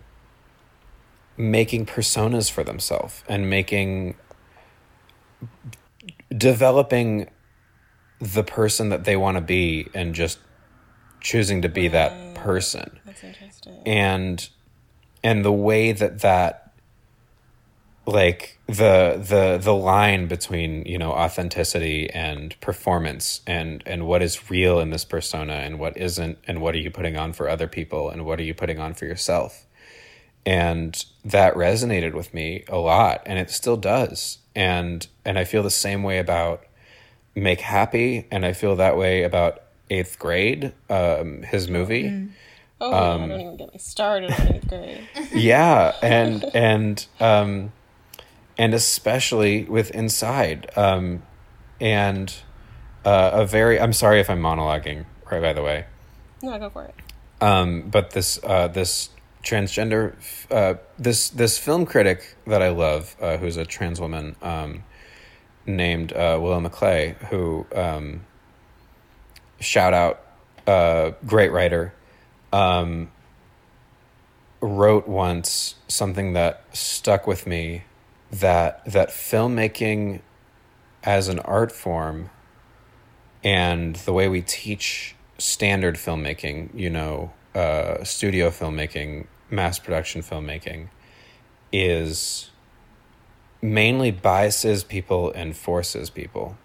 making 1.37 1.85
personas 1.85 2.49
for 2.51 2.63
themselves 2.63 3.23
and 3.27 3.49
making 3.49 4.15
developing 6.35 7.29
the 8.19 8.43
person 8.43 8.89
that 8.89 9.03
they 9.03 9.15
want 9.15 9.35
to 9.35 9.41
be 9.41 9.87
and 9.93 10.15
just 10.15 10.39
choosing 11.21 11.61
to 11.61 11.69
be 11.69 11.87
that 11.87 12.35
person 12.35 12.99
That's 13.05 13.23
interesting. 13.23 13.81
and 13.85 14.47
and 15.23 15.43
the 15.45 15.51
way 15.51 15.91
that 15.91 16.19
that 16.19 16.73
like 18.05 18.59
the 18.67 19.23
the 19.25 19.57
the 19.61 19.73
line 19.73 20.27
between 20.27 20.83
you 20.85 20.97
know 20.97 21.11
authenticity 21.11 22.09
and 22.09 22.59
performance 22.59 23.39
and 23.47 23.81
and 23.85 24.05
what 24.05 24.21
is 24.21 24.49
real 24.49 24.79
in 24.79 24.89
this 24.89 25.05
persona 25.05 25.53
and 25.53 25.79
what 25.79 25.95
isn't 25.97 26.37
and 26.45 26.61
what 26.61 26.75
are 26.75 26.79
you 26.79 26.91
putting 26.91 27.15
on 27.15 27.31
for 27.31 27.47
other 27.47 27.67
people 27.67 28.09
and 28.09 28.25
what 28.25 28.39
are 28.39 28.43
you 28.43 28.53
putting 28.53 28.79
on 28.79 28.93
for 28.93 29.05
yourself 29.05 29.65
and 30.45 31.05
that 31.23 31.53
resonated 31.55 32.13
with 32.13 32.33
me 32.33 32.63
a 32.67 32.77
lot 32.77 33.21
and 33.25 33.39
it 33.39 33.49
still 33.49 33.77
does 33.77 34.39
and 34.55 35.07
and 35.23 35.39
i 35.39 35.43
feel 35.43 35.63
the 35.63 35.69
same 35.69 36.03
way 36.03 36.19
about 36.19 36.63
make 37.35 37.61
happy 37.61 38.27
and 38.31 38.45
i 38.45 38.51
feel 38.53 38.75
that 38.75 38.97
way 38.97 39.23
about 39.23 39.61
eighth 39.89 40.19
grade 40.19 40.73
um 40.89 41.41
his 41.43 41.69
movie 41.69 42.27
Oh, 42.81 42.91
yeah, 42.91 43.27
don't 43.27 43.39
even 43.39 43.55
get 43.55 43.71
me 43.71 43.79
started 43.79 44.31
on 44.33 44.47
eighth 44.55 44.67
grade. 44.67 45.07
yeah 45.33 45.93
and 46.01 46.43
and 46.53 47.05
um 47.21 47.71
and 48.57 48.73
especially 48.73 49.63
with 49.63 49.89
inside 49.91 50.69
um 50.75 51.23
and 51.79 52.35
uh, 53.05 53.29
a 53.33 53.45
very 53.45 53.79
i'm 53.79 53.93
sorry 53.93 54.19
if 54.19 54.29
i'm 54.29 54.41
monologuing 54.41 55.05
right 55.31 55.41
by 55.41 55.53
the 55.53 55.61
way 55.61 55.85
No, 56.41 56.59
go 56.59 56.69
for 56.69 56.83
it. 56.85 56.95
um 57.41 57.83
but 57.89 58.11
this 58.11 58.37
uh 58.43 58.67
this 58.67 59.09
transgender 59.43 60.15
uh 60.51 60.75
this 60.97 61.29
this 61.29 61.57
film 61.57 61.85
critic 61.85 62.35
that 62.47 62.61
i 62.61 62.69
love 62.69 63.15
uh 63.21 63.37
who's 63.37 63.57
a 63.57 63.65
trans 63.65 63.99
woman 63.99 64.35
um 64.41 64.83
named 65.65 66.13
uh 66.13 66.37
willow 66.41 66.59
maclay 66.59 67.15
who 67.29 67.65
um 67.75 68.25
shout 69.59 69.93
out 69.93 70.21
uh 70.65 71.11
great 71.25 71.51
writer 71.51 71.93
um 72.53 73.11
wrote 74.61 75.07
once 75.07 75.75
something 75.89 76.33
that 76.33 76.63
stuck 76.71 77.27
with 77.27 77.45
me 77.45 77.83
that 78.31 78.83
that 78.85 79.09
filmmaking 79.09 80.21
as 81.03 81.27
an 81.27 81.39
art 81.39 81.71
form 81.71 82.29
and 83.43 83.97
the 83.97 84.13
way 84.13 84.27
we 84.29 84.41
teach 84.41 85.15
standard 85.37 85.95
filmmaking, 85.95 86.69
you 86.73 86.89
know, 86.89 87.33
uh, 87.53 88.03
studio 88.03 88.49
filmmaking, 88.49 89.27
mass 89.53 89.79
production 89.79 90.21
filmmaking, 90.21 90.87
is 91.71 92.49
mainly 93.61 94.11
biases 94.11 94.83
people 94.83 95.31
and 95.31 95.55
forces 95.55 96.09
people, 96.09 96.57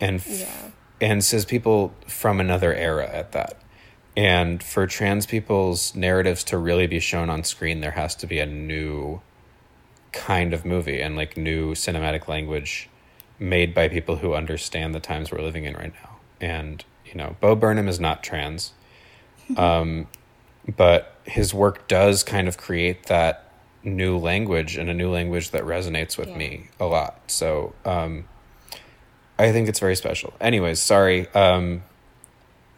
and 0.00 0.16
f- 0.20 0.28
Yeah. 0.40 0.70
and 1.00 1.24
says 1.24 1.44
people 1.44 1.92
from 2.06 2.40
another 2.40 2.74
era 2.74 3.08
at 3.10 3.32
that. 3.32 3.56
And 4.16 4.62
for 4.62 4.86
trans 4.86 5.24
people's 5.26 5.94
narratives 5.94 6.44
to 6.44 6.58
really 6.58 6.86
be 6.86 7.00
shown 7.00 7.30
on 7.30 7.42
screen, 7.44 7.80
there 7.80 7.92
has 7.92 8.14
to 8.16 8.26
be 8.26 8.38
a 8.38 8.46
new 8.46 9.20
kind 10.12 10.52
of 10.52 10.64
movie 10.64 11.00
and 11.00 11.16
like 11.16 11.36
new 11.36 11.74
cinematic 11.74 12.26
language 12.28 12.88
made 13.38 13.72
by 13.72 13.88
people 13.88 14.16
who 14.16 14.34
understand 14.34 14.94
the 14.94 15.00
times 15.00 15.30
we're 15.30 15.40
living 15.40 15.64
in 15.64 15.74
right 15.74 15.92
now. 16.02 16.16
And, 16.40 16.84
you 17.06 17.14
know, 17.14 17.36
Bo 17.40 17.54
Burnham 17.54 17.88
is 17.88 18.00
not 18.00 18.22
trans, 18.22 18.72
um, 19.56 20.06
but 20.76 21.14
his 21.24 21.52
work 21.54 21.86
does 21.88 22.22
kind 22.22 22.48
of 22.48 22.56
create 22.56 23.06
that 23.06 23.44
new 23.82 24.16
language 24.16 24.76
and 24.76 24.90
a 24.90 24.94
new 24.94 25.10
language 25.10 25.50
that 25.50 25.62
resonates 25.64 26.18
with 26.18 26.28
Yeah. 26.28 26.36
me 26.36 26.68
a 26.78 26.84
lot. 26.86 27.18
So, 27.28 27.72
um, 27.84 28.24
I 29.38 29.52
think 29.52 29.68
it's 29.68 29.78
very 29.80 29.96
special. 29.96 30.34
Anyways, 30.40 30.80
sorry. 30.80 31.26
Um, 31.34 31.82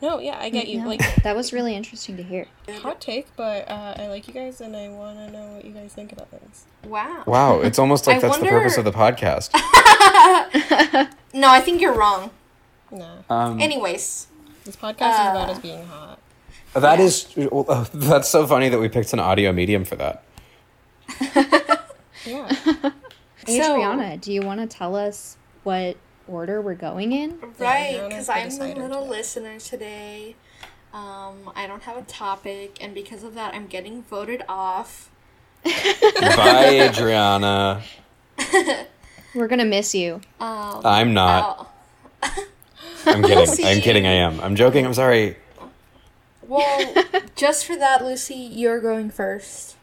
No, 0.01 0.19
yeah, 0.19 0.37
I 0.41 0.49
get 0.51 0.67
you. 0.69 0.79
Yeah, 0.81 0.87
Like, 0.87 1.23
that 1.23 1.35
was 1.37 1.53
really 1.53 1.75
interesting 1.77 2.17
to 2.17 2.23
hear. 2.25 2.47
hot 2.83 3.01
take, 3.01 3.29
but 3.37 3.69
uh, 3.71 3.95
I 3.99 4.07
like 4.09 4.27
you 4.29 4.35
guys 4.35 4.61
and 4.61 4.77
I 4.77 4.89
want 4.89 5.17
to 5.19 5.31
know 5.31 5.55
what 5.55 5.65
you 5.65 5.71
guys 5.73 5.93
think 5.93 6.13
about 6.13 6.29
things. 6.29 6.65
Wow. 6.85 7.23
wow, 7.27 7.61
it's 7.61 7.79
almost 7.79 8.07
like 8.09 8.17
I 8.17 8.21
that's 8.21 8.39
the 8.39 8.47
purpose 8.47 8.77
of 8.77 8.85
the 8.85 8.93
podcast. 8.93 9.51
No, 11.35 11.49
I 11.49 11.61
think 11.61 11.81
you're 11.81 11.95
wrong. 11.95 12.31
No. 12.91 13.09
Um, 13.31 13.59
Anyways, 13.61 14.27
This 14.65 14.77
podcast 14.77 15.13
is 15.15 15.31
about 15.31 15.49
Uh, 15.49 15.53
us 15.53 15.59
being 15.61 15.87
hot. 15.87 16.19
That 16.75 17.01
is 17.01 17.27
uh, 17.37 17.85
that's 17.95 18.29
so 18.29 18.47
funny 18.47 18.69
that 18.69 18.81
we 18.81 18.89
picked 18.89 19.13
an 19.13 19.21
audio 19.21 19.53
medium 19.53 19.85
for 19.85 19.97
that. 19.97 20.25
Yeah. 22.25 22.51
Adriana, 23.49 24.17
do 24.17 24.33
you 24.33 24.43
want 24.43 24.61
to 24.61 24.67
tell 24.67 24.95
us 24.95 25.37
what 25.65 25.97
order 26.29 26.61
we're 26.61 26.75
going 26.75 27.13
in? 27.13 27.39
right, 27.59 28.01
because 28.09 28.27
the 28.27 28.33
I'm 28.35 28.51
the 28.51 28.67
little 28.75 29.03
today. 29.03 29.11
listener 29.11 29.59
today. 29.59 30.37
Um, 30.95 31.51
I 31.57 31.67
don't 31.67 31.83
have 31.83 31.97
a 31.97 32.03
topic, 32.03 32.79
and 32.81 32.95
because 32.95 33.25
of 33.25 33.35
that, 33.35 33.55
I'm 33.55 33.67
getting 33.67 34.03
voted 34.03 34.43
off. 34.49 35.11
Bye, 35.65 35.71
Adriana. 36.91 37.83
We're 39.35 39.49
gonna 39.49 39.65
miss 39.65 39.95
you. 39.95 40.21
Um, 40.39 40.83
I'm 40.85 41.15
not. 41.15 41.69
oh. 42.23 42.45
I'm 43.07 43.23
kidding. 43.23 43.67
I'm 43.67 43.81
kidding. 43.81 44.07
I 44.07 44.13
am. 44.13 44.41
I'm 44.41 44.55
joking. 44.55 44.87
I'm 44.87 44.95
sorry. 44.95 45.37
Well, 46.53 47.05
just 47.37 47.65
for 47.67 47.77
that, 47.77 48.05
Lucy, 48.05 48.35
you're 48.35 48.81
going 48.81 49.11
first. 49.11 49.77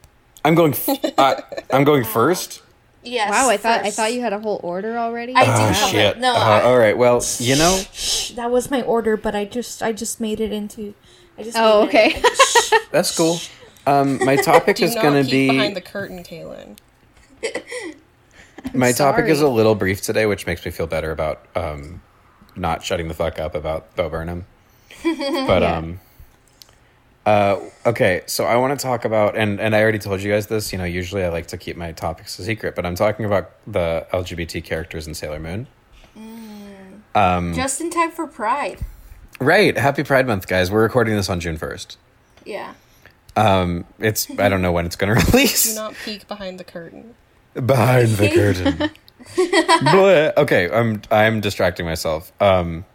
I'm 0.45 0.55
going. 0.55 0.73
F- 0.73 1.13
uh, 1.17 1.35
I'm 1.71 1.83
going 1.83 2.03
first. 2.19 2.61
Yes. 3.03 3.29
wow, 3.31 3.49
I 3.49 3.57
thought 3.57 3.79
I 3.79 3.83
first. 3.85 3.95
thought 3.95 4.13
you 4.13 4.21
had 4.21 4.33
a 4.33 4.39
whole 4.39 4.59
order 4.61 4.97
already. 4.97 5.33
I 5.35 5.45
do 5.45 5.51
Oh 5.51 5.55
have 5.67 5.75
shit. 5.89 6.17
it. 6.17 6.19
No, 6.19 6.33
Uh, 6.33 6.37
I- 6.37 6.61
all 6.63 6.77
right. 6.77 6.97
Well, 6.97 7.23
you 7.39 7.55
know. 7.55 7.79
Shh, 7.93 8.31
that 8.31 8.51
was 8.51 8.69
my 8.69 8.81
order, 8.83 9.17
but 9.17 9.35
I 9.35 9.45
just 9.45 9.81
I 9.81 9.91
just 9.93 10.19
made 10.21 10.39
it 10.39 10.51
into. 10.51 10.93
I 11.37 11.43
just. 11.43 11.57
Oh, 11.59 11.85
made 11.85 11.95
it- 11.95 12.17
okay. 12.17 12.21
Shh. 12.45 12.73
That's 12.91 13.15
cool. 13.17 13.37
Um, 13.87 14.23
my 14.23 14.35
topic 14.35 14.75
Do 14.77 14.85
is 14.85 14.95
not 14.95 15.01
going 15.01 15.15
to 15.15 15.23
peek 15.23 15.31
be. 15.31 15.49
behind 15.49 15.75
the 15.75 15.81
curtain, 15.81 16.23
Kaylin. 16.23 16.77
my 18.73 18.91
topic 18.91 19.25
is 19.25 19.39
a 19.39 19.41
sorry. 19.41 19.53
little 19.53 19.75
brief 19.75 20.01
today, 20.01 20.25
which 20.25 20.45
makes 20.45 20.63
me 20.65 20.71
feel 20.71 20.85
better 20.87 21.11
about 21.11 21.45
um, 21.55 22.01
not 22.55 22.83
shutting 22.83 23.07
the 23.07 23.13
fuck 23.13 23.39
up 23.39 23.55
about 23.55 23.95
Bo 23.95 24.09
Burnham. 24.09 24.45
But 25.03 25.61
Yeah. 25.61 25.77
um, 25.77 25.99
uh, 27.29 27.59
okay, 27.85 28.21
so 28.25 28.45
I 28.45 28.55
want 28.55 28.77
to 28.79 28.83
talk 28.83 29.05
about, 29.05 29.37
and 29.37 29.59
and 29.59 29.75
I 29.75 29.81
already 29.83 29.99
told 29.99 30.21
you 30.21 30.31
guys 30.31 30.47
this. 30.47 30.71
You 30.71 30.79
know, 30.79 30.83
usually 30.83 31.23
I 31.23 31.29
like 31.29 31.45
to 31.47 31.57
keep 31.57 31.77
my 31.77 31.91
topics 31.91 32.39
a 32.39 32.43
secret, 32.43 32.75
but 32.75 32.85
I'm 32.87 32.95
talking 32.95 33.23
about 33.25 33.51
the 33.67 34.07
LGBT 34.11 34.63
characters 34.63 35.05
in 35.07 35.13
Sailor 35.13 35.39
Moon. 35.39 35.67
Um, 37.13 37.53
just 37.53 37.81
in 37.81 37.89
time 37.91 38.11
for 38.11 38.25
Pride. 38.25 38.79
right. 39.39 39.77
Happy 39.77 40.03
Pride 40.03 40.25
Month, 40.27 40.47
guys. 40.47 40.71
We're 40.71 40.81
recording 40.81 41.15
this 41.15 41.29
on 41.29 41.39
June 41.39 41.57
first. 41.57 41.97
Yeah. 42.45 42.73
Um, 43.35 43.85
it's 43.99 44.27
I 44.39 44.49
don't 44.49 44.61
know 44.63 44.71
when 44.71 44.85
it's 44.87 44.95
going 44.95 45.15
to 45.19 45.25
release. 45.31 45.69
Do 45.69 45.75
not 45.75 45.93
peek 46.03 46.27
behind 46.27 46.59
the 46.59 46.63
curtain. 46.63 47.13
behind 47.53 48.09
the 48.09 48.29
curtain. 49.37 50.33
Okay, 50.37 50.69
I'm 50.71 51.01
I'm 51.11 51.41
distracting 51.41 51.85
myself. 51.85 52.31
Um, 52.41 52.85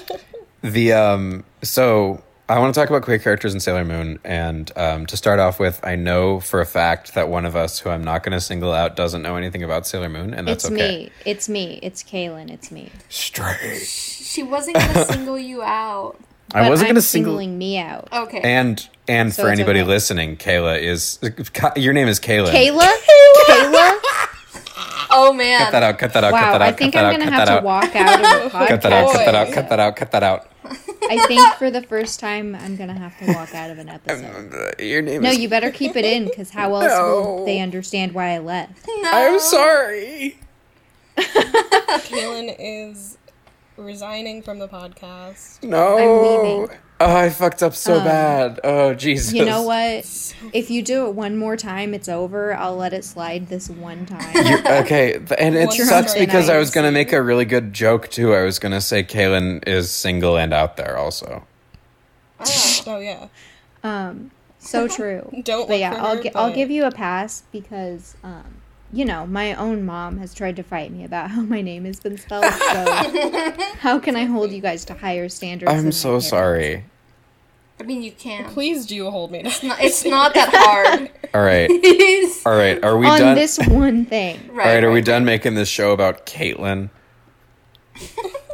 the 0.62 0.92
um, 0.94 1.44
so 1.62 2.22
I 2.46 2.58
want 2.58 2.74
to 2.74 2.78
talk 2.78 2.90
about 2.90 3.02
queer 3.02 3.18
characters 3.18 3.54
in 3.54 3.60
Sailor 3.60 3.86
Moon, 3.86 4.18
and 4.22 4.70
um, 4.76 5.06
to 5.06 5.16
start 5.16 5.38
off 5.38 5.58
with, 5.58 5.80
I 5.82 5.96
know 5.96 6.40
for 6.40 6.60
a 6.60 6.66
fact 6.66 7.14
that 7.14 7.30
one 7.30 7.46
of 7.46 7.56
us, 7.56 7.78
who 7.78 7.88
I'm 7.88 8.04
not 8.04 8.22
going 8.22 8.32
to 8.32 8.40
single 8.40 8.72
out, 8.74 8.96
doesn't 8.96 9.22
know 9.22 9.36
anything 9.36 9.62
about 9.62 9.86
Sailor 9.86 10.10
Moon, 10.10 10.34
and 10.34 10.46
that's 10.46 10.64
it's 10.66 10.72
okay. 10.74 11.10
It's 11.24 11.48
me. 11.48 11.72
It's 11.72 11.72
me. 11.72 11.80
It's 11.82 12.02
Kaylin. 12.02 12.50
It's 12.50 12.70
me. 12.70 12.90
Straight. 13.08 13.80
She 13.86 14.42
wasn't 14.42 14.76
gonna 14.76 15.04
single 15.06 15.38
you 15.38 15.62
out. 15.62 16.18
I 16.52 16.68
wasn't 16.68 16.88
going 16.88 16.96
to 16.96 17.02
single. 17.02 17.32
singling 17.32 17.56
me 17.56 17.78
out. 17.78 18.08
Okay. 18.12 18.40
And 18.44 18.86
and 19.08 19.32
So 19.32 19.44
for 19.44 19.48
anybody 19.48 19.80
okay. 19.80 19.88
listening, 19.88 20.36
Kayla 20.36 20.78
is 20.80 21.18
your 21.76 21.94
name 21.94 22.08
is 22.08 22.20
Kayla. 22.20 22.50
Kayla. 22.50 22.80
Kayla. 23.48 23.98
oh 25.10 25.32
man. 25.32 25.60
Cut 25.64 25.72
that 25.72 25.82
out. 25.82 25.98
Cut 25.98 26.12
that 26.12 26.24
out. 26.24 26.30
cut 26.30 26.42
Wow, 26.42 26.52
that 26.52 26.62
out. 26.62 26.68
I 26.68 26.72
think 26.72 26.92
cut 26.92 27.04
I'm 27.06 27.14
out, 27.14 27.18
gonna 27.18 27.30
have 27.32 27.58
to 27.58 27.64
walk 27.64 27.96
out 27.96 28.14
of 28.14 28.52
the 28.52 28.58
podcast. 28.58 28.68
Cut 28.68 28.82
that 28.82 28.92
out. 28.92 29.12
Cut 29.12 29.24
that 29.24 29.34
out. 29.34 29.46
Boy. 29.48 29.54
Cut 29.54 29.68
that 29.70 29.80
out. 29.80 29.96
Cut 29.96 30.10
that 30.12 30.22
out. 30.22 30.50
I 31.10 31.24
think 31.26 31.54
for 31.56 31.70
the 31.70 31.82
first 31.82 32.20
time, 32.20 32.54
I'm 32.54 32.76
gonna 32.76 32.98
have 32.98 33.18
to 33.18 33.32
walk 33.32 33.54
out 33.54 33.70
of 33.70 33.78
an 33.78 33.88
episode. 33.90 34.74
Your 34.80 35.02
name 35.02 35.22
No, 35.22 35.30
is. 35.30 35.38
you 35.38 35.48
better 35.48 35.70
keep 35.70 35.96
it 35.96 36.04
in, 36.04 36.24
because 36.24 36.50
how 36.50 36.74
else 36.74 36.86
No. 36.86 37.20
will 37.36 37.44
they 37.44 37.60
understand 37.60 38.12
why 38.12 38.30
I 38.34 38.38
left? 38.38 38.86
I'm 39.06 39.38
sorry. 39.40 40.38
Kaylin 41.16 42.54
is 42.58 43.18
resigning 43.76 44.42
from 44.42 44.58
the 44.58 44.68
podcast. 44.68 45.62
No. 45.62 45.98
I'm 45.98 46.58
leaving. 46.68 46.76
Oh, 47.00 47.16
I 47.16 47.28
fucked 47.28 47.62
up 47.62 47.74
so 47.74 47.98
Um, 47.98 48.04
bad. 48.04 48.60
Oh, 48.62 48.94
Jesus. 48.94 49.32
You 49.34 49.44
know 49.44 49.62
what? 49.62 50.04
If 50.52 50.70
you 50.70 50.80
do 50.80 51.06
it 51.06 51.14
one 51.14 51.36
more 51.36 51.56
time, 51.56 51.92
it's 51.92 52.08
over. 52.08 52.54
I'll 52.54 52.76
let 52.76 52.92
it 52.92 53.04
slide 53.04 53.48
this 53.48 53.68
one 53.68 54.06
time. 54.06 54.32
You're, 54.46 54.82
okay, 54.82 55.14
and 55.38 55.56
it 55.56 55.66
One 55.66 55.76
sucks 55.76 56.14
because 56.14 56.48
I 56.48 56.56
was 56.56 56.70
gonna 56.70 56.92
make 56.92 57.12
a 57.12 57.20
really 57.20 57.44
good 57.44 57.72
joke 57.72 58.08
too. 58.08 58.32
I 58.34 58.42
was 58.42 58.58
gonna 58.58 58.80
say 58.80 59.02
Kaylin 59.02 59.66
is 59.66 59.90
single 59.90 60.36
and 60.36 60.54
out 60.54 60.76
there 60.76 60.96
also. 60.96 61.44
Oh 62.86 62.98
yeah. 63.00 63.28
Um, 63.82 64.30
so 64.58 64.88
true. 64.88 65.30
Don't 65.44 65.68
But 65.68 65.78
yeah, 65.80 65.94
I'll 65.94 66.16
her, 66.16 66.22
gi- 66.22 66.34
I'll 66.34 66.52
give 66.54 66.70
you 66.70 66.84
a 66.84 66.90
pass 66.90 67.42
because 67.52 68.16
um, 68.22 68.56
you 68.94 69.04
know, 69.04 69.26
my 69.26 69.54
own 69.54 69.84
mom 69.84 70.18
has 70.18 70.32
tried 70.34 70.56
to 70.56 70.62
fight 70.62 70.92
me 70.92 71.04
about 71.04 71.30
how 71.32 71.42
my 71.42 71.60
name 71.60 71.84
has 71.84 72.00
been 72.00 72.16
spelled. 72.16 72.44
So 72.44 73.54
how 73.80 73.98
can 73.98 74.16
I 74.16 74.24
hold 74.24 74.52
you 74.52 74.60
guys 74.60 74.84
to 74.86 74.94
higher 74.94 75.28
standards? 75.28 75.72
I'm 75.72 75.92
so 75.92 76.20
sorry. 76.20 76.84
I 77.80 77.82
mean, 77.82 78.02
you 78.04 78.12
can. 78.12 78.44
Please 78.50 78.86
do 78.86 79.10
hold 79.10 79.32
me. 79.32 79.40
It's 79.44 79.62
not, 79.64 79.80
it's 79.80 80.04
not 80.04 80.32
that 80.34 80.50
hard. 80.54 81.10
All 81.34 81.42
right. 81.42 81.68
It 81.68 81.84
is. 82.00 82.42
All 82.46 82.56
right. 82.56 82.82
Are 82.84 82.96
we 82.96 83.06
on 83.08 83.18
done? 83.18 83.34
this 83.34 83.58
one 83.66 84.04
thing. 84.06 84.36
Right, 84.52 84.66
All 84.68 84.74
right. 84.74 84.84
Are 84.84 84.92
we 84.92 85.00
done 85.00 85.24
making 85.24 85.54
this 85.56 85.68
show 85.68 85.90
about 85.92 86.24
Caitlin? 86.24 86.90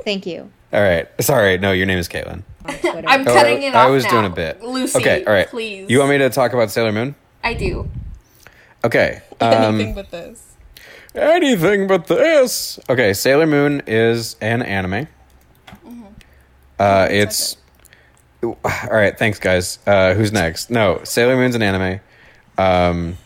Thank 0.04 0.24
you. 0.26 0.50
All 0.72 0.80
right. 0.80 1.06
Sorry. 1.20 1.58
No, 1.58 1.72
your 1.72 1.84
name 1.86 1.98
is 1.98 2.08
Caitlin. 2.08 2.42
I'm 2.64 2.74
Oh, 3.22 3.24
cutting 3.24 3.62
it 3.62 3.74
oh, 3.74 3.78
I 3.78 3.82
off 3.82 3.88
I 3.88 3.90
was 3.90 4.04
now. 4.04 4.10
doing 4.10 4.24
a 4.26 4.30
bit. 4.30 4.62
Lucy, 4.62 4.98
Okay. 4.98 5.24
All 5.24 5.32
right. 5.32 5.48
please. 5.48 5.90
You 5.90 5.98
want 5.98 6.10
me 6.12 6.18
to 6.18 6.30
talk 6.30 6.52
about 6.54 6.70
Sailor 6.70 6.92
Moon? 6.92 7.14
I 7.44 7.52
do. 7.54 7.90
Okay. 8.84 9.20
Anything 9.40 9.88
Um, 9.88 9.94
but 9.94 10.10
this. 10.10 10.42
anything 11.14 11.86
but 11.86 12.06
this. 12.06 12.78
Okay. 12.88 13.12
Sailor 13.12 13.46
Moon 13.46 13.82
is 13.86 14.36
an 14.40 14.62
anime. 14.62 15.06
Uh, 16.78 17.08
it's. 17.10 17.56
All 18.42 18.54
right. 18.90 19.18
Thanks, 19.18 19.38
guys. 19.38 19.78
Uh, 19.86 20.14
who's 20.14 20.32
next? 20.32 20.70
No, 20.70 21.00
Sailor 21.04 21.36
Moon's 21.36 21.54
an 21.54 21.62
anime. 21.62 22.00
Um, 22.56 23.16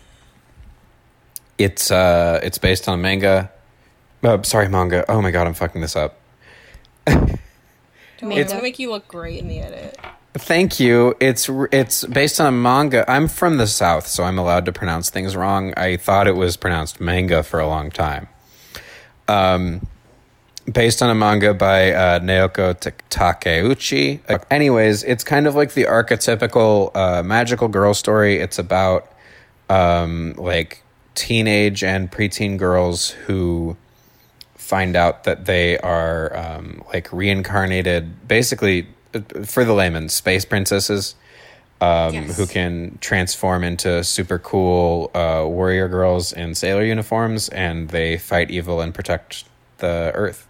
it's 1.59 1.91
uh, 1.91 2.41
it's 2.43 2.59
based 2.59 2.89
on 2.89 3.01
manga. 3.01 3.51
Uh, 4.23 4.43
sorry, 4.43 4.69
manga. 4.69 5.05
Oh 5.11 5.21
my 5.23 5.31
god, 5.31 5.47
I'm 5.47 5.55
fucking 5.55 5.81
this 5.81 5.95
up. 5.97 6.19
Don't 7.07 8.33
It's- 8.33 8.51
gonna 8.51 8.63
make 8.63 8.79
you 8.79 8.91
look 8.91 9.07
great 9.07 9.39
in 9.41 9.49
the 9.49 9.61
edit. 9.61 9.99
Thank 10.37 10.81
you. 10.81 11.15
It's 11.21 11.49
it's 11.71 12.05
based 12.07 12.41
on 12.41 12.47
a 12.47 12.53
manga. 12.53 13.09
I'm 13.09 13.29
from 13.29 13.57
the 13.57 13.69
south, 13.69 14.09
so 14.09 14.25
I'm 14.25 14.37
allowed 14.37 14.65
to 14.65 14.73
pronounce 14.73 15.09
things 15.09 15.37
wrong. 15.37 15.73
I 15.77 15.97
thought 15.97 16.27
it 16.27 16.35
was 16.35 16.57
pronounced 16.57 17.01
manga 17.01 17.45
for 17.45 17.61
a 17.61 17.69
long 17.69 17.93
time. 17.93 18.29
Um, 19.29 19.87
based 20.71 21.03
on 21.03 21.11
a 21.11 21.15
manga 21.15 21.55
by 21.55 21.93
uh, 21.93 22.19
Naoko 22.19 22.79
Ta- 22.79 22.91
Takeuchi. 23.11 24.21
Uh, 24.29 24.39
anyways, 24.51 25.05
it's 25.05 25.23
kind 25.23 25.47
of 25.47 25.55
like 25.55 25.75
the 25.75 25.85
archetypical 25.85 26.95
uh, 26.97 27.23
magical 27.23 27.69
girl 27.69 27.95
story. 27.95 28.39
It's 28.39 28.59
about 28.59 29.13
um, 29.71 30.35
like 30.37 30.83
teenage 31.15 31.85
and 31.85 32.11
preteen 32.11 32.59
girls 32.59 33.11
who 33.11 33.77
find 34.57 34.97
out 34.97 35.23
that 35.25 35.45
they 35.45 35.79
are 35.79 36.37
um, 36.37 36.83
like 36.93 37.13
reincarnated, 37.13 38.27
basically 38.27 38.89
for 39.45 39.65
the 39.65 39.73
layman, 39.73 40.09
space 40.09 40.45
princesses 40.45 41.15
um, 41.81 42.15
Yes. 42.15 42.37
who 42.37 42.47
can 42.47 42.99
transform 43.01 43.65
into 43.65 44.03
super 44.05 44.39
cool 44.39 45.11
uh, 45.15 45.45
warrior 45.47 45.89
girls 45.89 46.33
in 46.33 46.55
sailor 46.55 46.85
uniforms, 46.85 47.49
and 47.49 47.89
they 47.91 48.17
fight 48.19 48.51
evil 48.51 48.81
and 48.81 48.95
protect 48.95 49.45
the 49.79 50.13
Earth. 50.15 50.47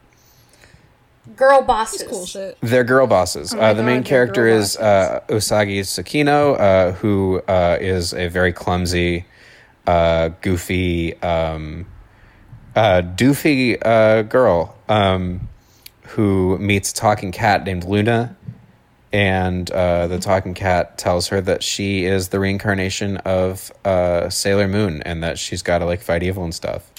Girl 1.37 1.63
bosses. 1.63 2.03
Cool 2.03 2.27
shit. 2.27 2.59
They're 2.61 2.85
girl 2.85 3.07
bosses. 3.07 3.55
Oh 3.55 3.59
uh, 3.59 3.73
the 3.73 3.83
main 3.83 3.97
God, 4.01 4.05
they're 4.05 4.09
character 4.11 4.47
is 4.47 4.77
uh, 4.77 5.21
Usagi 5.29 5.81
Tsukino, 5.81 6.61
uh, 6.61 6.93
who 6.93 7.41
uh, 7.49 7.79
is 7.81 8.13
a 8.13 8.29
very 8.29 8.53
clumsy, 8.53 9.25
uh, 9.87 10.29
goofy, 10.43 11.15
um, 11.23 11.87
uh, 12.77 13.01
doofy 13.01 13.79
uh, 13.85 14.21
girl 14.23 14.77
um, 14.91 15.49
who 16.09 16.59
meets 16.59 16.91
a 16.91 16.95
talking 16.95 17.33
cat 17.33 17.65
named 17.65 17.85
Luna. 17.85 18.37
And 19.15 19.71
uh, 19.71 20.09
the 20.09 20.19
talking 20.19 20.55
cat 20.55 20.99
tells 20.99 21.29
her 21.29 21.41
that 21.41 21.63
she 21.63 22.05
is 22.05 22.31
the 22.31 22.41
reincarnation 22.41 23.19
of 23.19 23.71
uh, 23.85 24.29
Sailor 24.29 24.67
Moon 24.67 25.03
and 25.03 25.23
that 25.23 25.39
she's 25.39 25.63
got 25.63 25.79
to 25.79 25.85
like 25.85 26.03
fight 26.03 26.25
evil 26.25 26.43
and 26.43 26.53
stuff. 26.53 26.91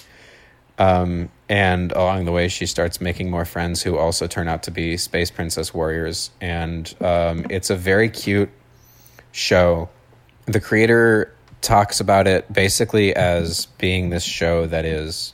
Um, 0.79 1.29
and 1.49 1.91
along 1.91 2.23
the 2.23 2.31
way, 2.31 2.47
she 2.47 2.67
starts 2.67 3.01
making 3.01 3.29
more 3.29 3.43
friends 3.43 3.83
who 3.83 3.97
also 3.97 4.27
turn 4.27 4.47
out 4.47 4.63
to 4.63 4.71
be 4.71 4.95
space 4.95 5.29
princess 5.29 5.73
warriors. 5.73 6.31
And 6.39 6.95
um, 7.01 7.47
it's 7.49 7.69
a 7.69 7.75
very 7.75 8.07
cute 8.07 8.49
show. 9.33 9.89
The 10.45 10.61
creator 10.61 11.35
talks 11.59 11.99
about 11.99 12.27
it 12.27 12.51
basically 12.51 13.13
as 13.13 13.65
being 13.77 14.09
this 14.09 14.23
show 14.23 14.67
that 14.67 14.85
is, 14.85 15.33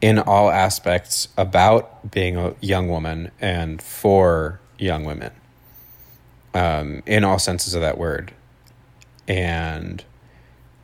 in 0.00 0.18
all 0.18 0.50
aspects, 0.50 1.28
about 1.38 2.10
being 2.10 2.36
a 2.36 2.56
young 2.60 2.88
woman 2.88 3.30
and 3.40 3.80
for 3.80 4.58
young 4.76 5.04
women, 5.04 5.30
um, 6.54 7.02
in 7.06 7.24
all 7.24 7.38
senses 7.38 7.74
of 7.74 7.82
that 7.82 7.98
word. 7.98 8.32
And 9.28 10.02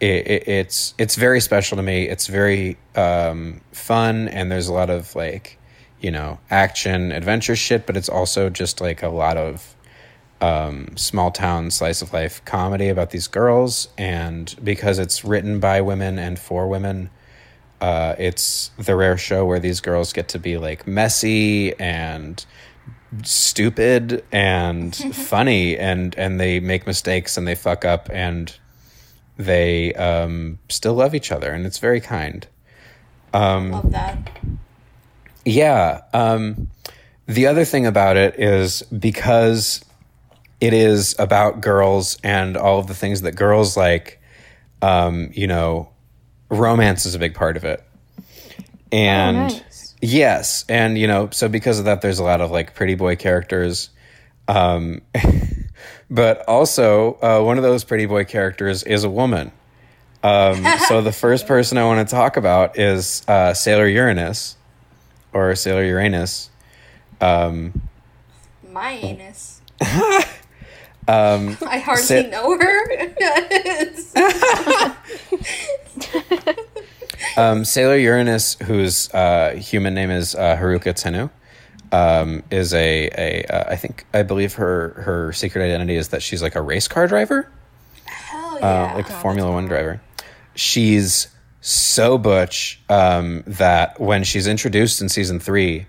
it, 0.00 0.26
it, 0.26 0.48
it's 0.48 0.94
it's 0.98 1.16
very 1.16 1.40
special 1.40 1.76
to 1.76 1.82
me. 1.82 2.08
It's 2.08 2.26
very 2.26 2.76
um, 2.96 3.60
fun, 3.72 4.28
and 4.28 4.50
there's 4.50 4.68
a 4.68 4.72
lot 4.72 4.90
of 4.90 5.14
like, 5.14 5.58
you 6.00 6.10
know, 6.10 6.38
action 6.50 7.12
adventure 7.12 7.56
shit. 7.56 7.86
But 7.86 7.96
it's 7.96 8.08
also 8.08 8.50
just 8.50 8.80
like 8.80 9.02
a 9.02 9.08
lot 9.08 9.36
of 9.36 9.76
um, 10.40 10.96
small 10.96 11.30
town 11.30 11.70
slice 11.70 12.02
of 12.02 12.12
life 12.12 12.42
comedy 12.44 12.88
about 12.88 13.10
these 13.10 13.28
girls. 13.28 13.88
And 13.98 14.54
because 14.64 14.98
it's 14.98 15.24
written 15.24 15.60
by 15.60 15.82
women 15.82 16.18
and 16.18 16.38
for 16.38 16.66
women, 16.66 17.10
uh, 17.80 18.14
it's 18.18 18.70
the 18.78 18.96
rare 18.96 19.18
show 19.18 19.44
where 19.44 19.60
these 19.60 19.80
girls 19.80 20.12
get 20.12 20.28
to 20.28 20.38
be 20.38 20.58
like 20.58 20.86
messy 20.86 21.78
and 21.78 22.44
stupid 23.24 24.24
and 24.30 24.94
funny 25.14 25.76
and 25.76 26.14
and 26.16 26.38
they 26.38 26.60
make 26.60 26.86
mistakes 26.86 27.36
and 27.36 27.46
they 27.46 27.54
fuck 27.54 27.84
up 27.84 28.08
and 28.12 28.56
they 29.36 29.92
um, 29.94 30.58
still 30.68 30.94
love 30.94 31.14
each 31.14 31.32
other 31.32 31.50
and 31.50 31.66
it's 31.66 31.78
very 31.78 32.00
kind 32.00 32.46
Love 33.72 33.90
that. 33.92 34.30
yeah 35.44 36.02
um, 36.12 36.68
the 37.26 37.46
other 37.46 37.64
thing 37.64 37.86
about 37.86 38.16
it 38.16 38.38
is 38.38 38.82
because 38.82 39.84
it 40.60 40.72
is 40.72 41.14
about 41.18 41.60
girls 41.60 42.18
and 42.22 42.56
all 42.56 42.78
of 42.78 42.86
the 42.86 42.94
things 42.94 43.22
that 43.22 43.32
girls 43.32 43.76
like 43.76 44.20
um, 44.82 45.30
you 45.32 45.46
know 45.46 45.88
romance 46.48 47.06
is 47.06 47.14
a 47.14 47.18
big 47.18 47.34
part 47.34 47.56
of 47.56 47.64
it 47.64 47.82
and. 48.92 49.64
Yes 50.00 50.64
and 50.68 50.96
you 50.98 51.06
know 51.06 51.28
so 51.30 51.48
because 51.48 51.78
of 51.78 51.84
that 51.86 52.00
there's 52.00 52.18
a 52.18 52.24
lot 52.24 52.40
of 52.40 52.50
like 52.50 52.74
pretty 52.74 52.94
boy 52.94 53.16
characters 53.16 53.90
um, 54.48 55.00
but 56.10 56.48
also 56.48 57.18
uh, 57.22 57.40
one 57.42 57.56
of 57.56 57.62
those 57.62 57.84
pretty 57.84 58.06
boy 58.06 58.24
characters 58.24 58.82
is 58.82 59.04
a 59.04 59.10
woman 59.10 59.52
um, 60.22 60.64
so 60.88 61.02
the 61.02 61.12
first 61.12 61.46
person 61.46 61.78
i 61.78 61.84
want 61.84 62.06
to 62.06 62.14
talk 62.14 62.36
about 62.36 62.78
is 62.78 63.22
uh, 63.28 63.54
sailor 63.54 63.86
uranus 63.86 64.56
or 65.32 65.54
sailor 65.54 65.84
uranus 65.84 66.50
um, 67.20 67.82
My 68.72 68.92
anus. 68.92 69.60
um, 71.08 71.56
I 71.66 71.78
hardly 71.78 72.02
Sa- 72.02 72.22
know 72.28 72.58
her. 72.58 73.14
Um, 77.40 77.64
Sailor 77.64 77.96
Uranus, 77.96 78.54
whose 78.62 79.12
uh, 79.14 79.54
human 79.56 79.94
name 79.94 80.10
is 80.10 80.34
uh, 80.34 80.56
Haruka 80.56 80.92
Tenoh, 80.92 81.30
um, 81.90 82.42
is 82.50 82.74
a, 82.74 83.08
a 83.16 83.44
uh, 83.46 83.72
I 83.72 83.76
think 83.76 84.04
I 84.12 84.22
believe 84.22 84.54
her 84.54 84.90
her 84.90 85.32
secret 85.32 85.64
identity 85.64 85.96
is 85.96 86.08
that 86.08 86.22
she's 86.22 86.42
like 86.42 86.54
a 86.54 86.60
race 86.60 86.86
car 86.86 87.06
driver, 87.06 87.50
Hell 88.04 88.56
uh, 88.56 88.58
yeah. 88.60 88.94
like 88.94 89.08
a 89.08 89.12
Formula 89.12 89.50
One 89.50 89.66
driver. 89.66 90.02
She's 90.54 91.28
so 91.62 92.18
butch 92.18 92.78
um, 92.90 93.42
that 93.46 93.98
when 93.98 94.22
she's 94.22 94.46
introduced 94.46 95.00
in 95.00 95.08
season 95.08 95.40
three, 95.40 95.86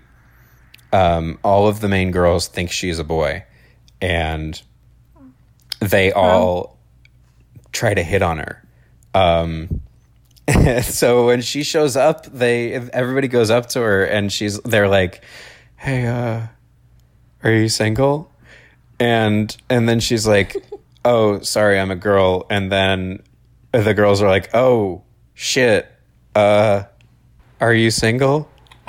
um, 0.90 1.38
all 1.44 1.68
of 1.68 1.80
the 1.80 1.88
main 1.88 2.12
girls 2.12 2.48
think 2.48 2.70
she's 2.70 2.98
a 2.98 3.04
boy, 3.04 3.44
and 4.00 4.60
they 5.80 6.12
all 6.12 6.78
try 7.72 7.92
to 7.92 8.02
hit 8.02 8.22
on 8.22 8.38
her. 8.38 8.64
Um, 9.12 9.82
so 10.82 11.26
when 11.26 11.40
she 11.40 11.62
shows 11.62 11.96
up, 11.96 12.26
they 12.26 12.72
everybody 12.72 13.28
goes 13.28 13.50
up 13.50 13.66
to 13.70 13.80
her 13.80 14.04
and 14.04 14.32
she's 14.32 14.60
they're 14.60 14.88
like, 14.88 15.22
"Hey, 15.76 16.06
uh, 16.06 16.46
are 17.42 17.52
you 17.52 17.68
single?" 17.68 18.30
And 18.98 19.54
and 19.68 19.88
then 19.88 20.00
she's 20.00 20.26
like, 20.26 20.56
"Oh, 21.04 21.40
sorry, 21.40 21.78
I'm 21.78 21.90
a 21.90 21.96
girl." 21.96 22.46
And 22.50 22.70
then 22.70 23.22
the 23.72 23.94
girls 23.94 24.22
are 24.22 24.28
like, 24.28 24.54
"Oh, 24.54 25.02
shit. 25.34 25.90
Uh, 26.34 26.84
are 27.60 27.74
you 27.74 27.90
single?" 27.90 28.48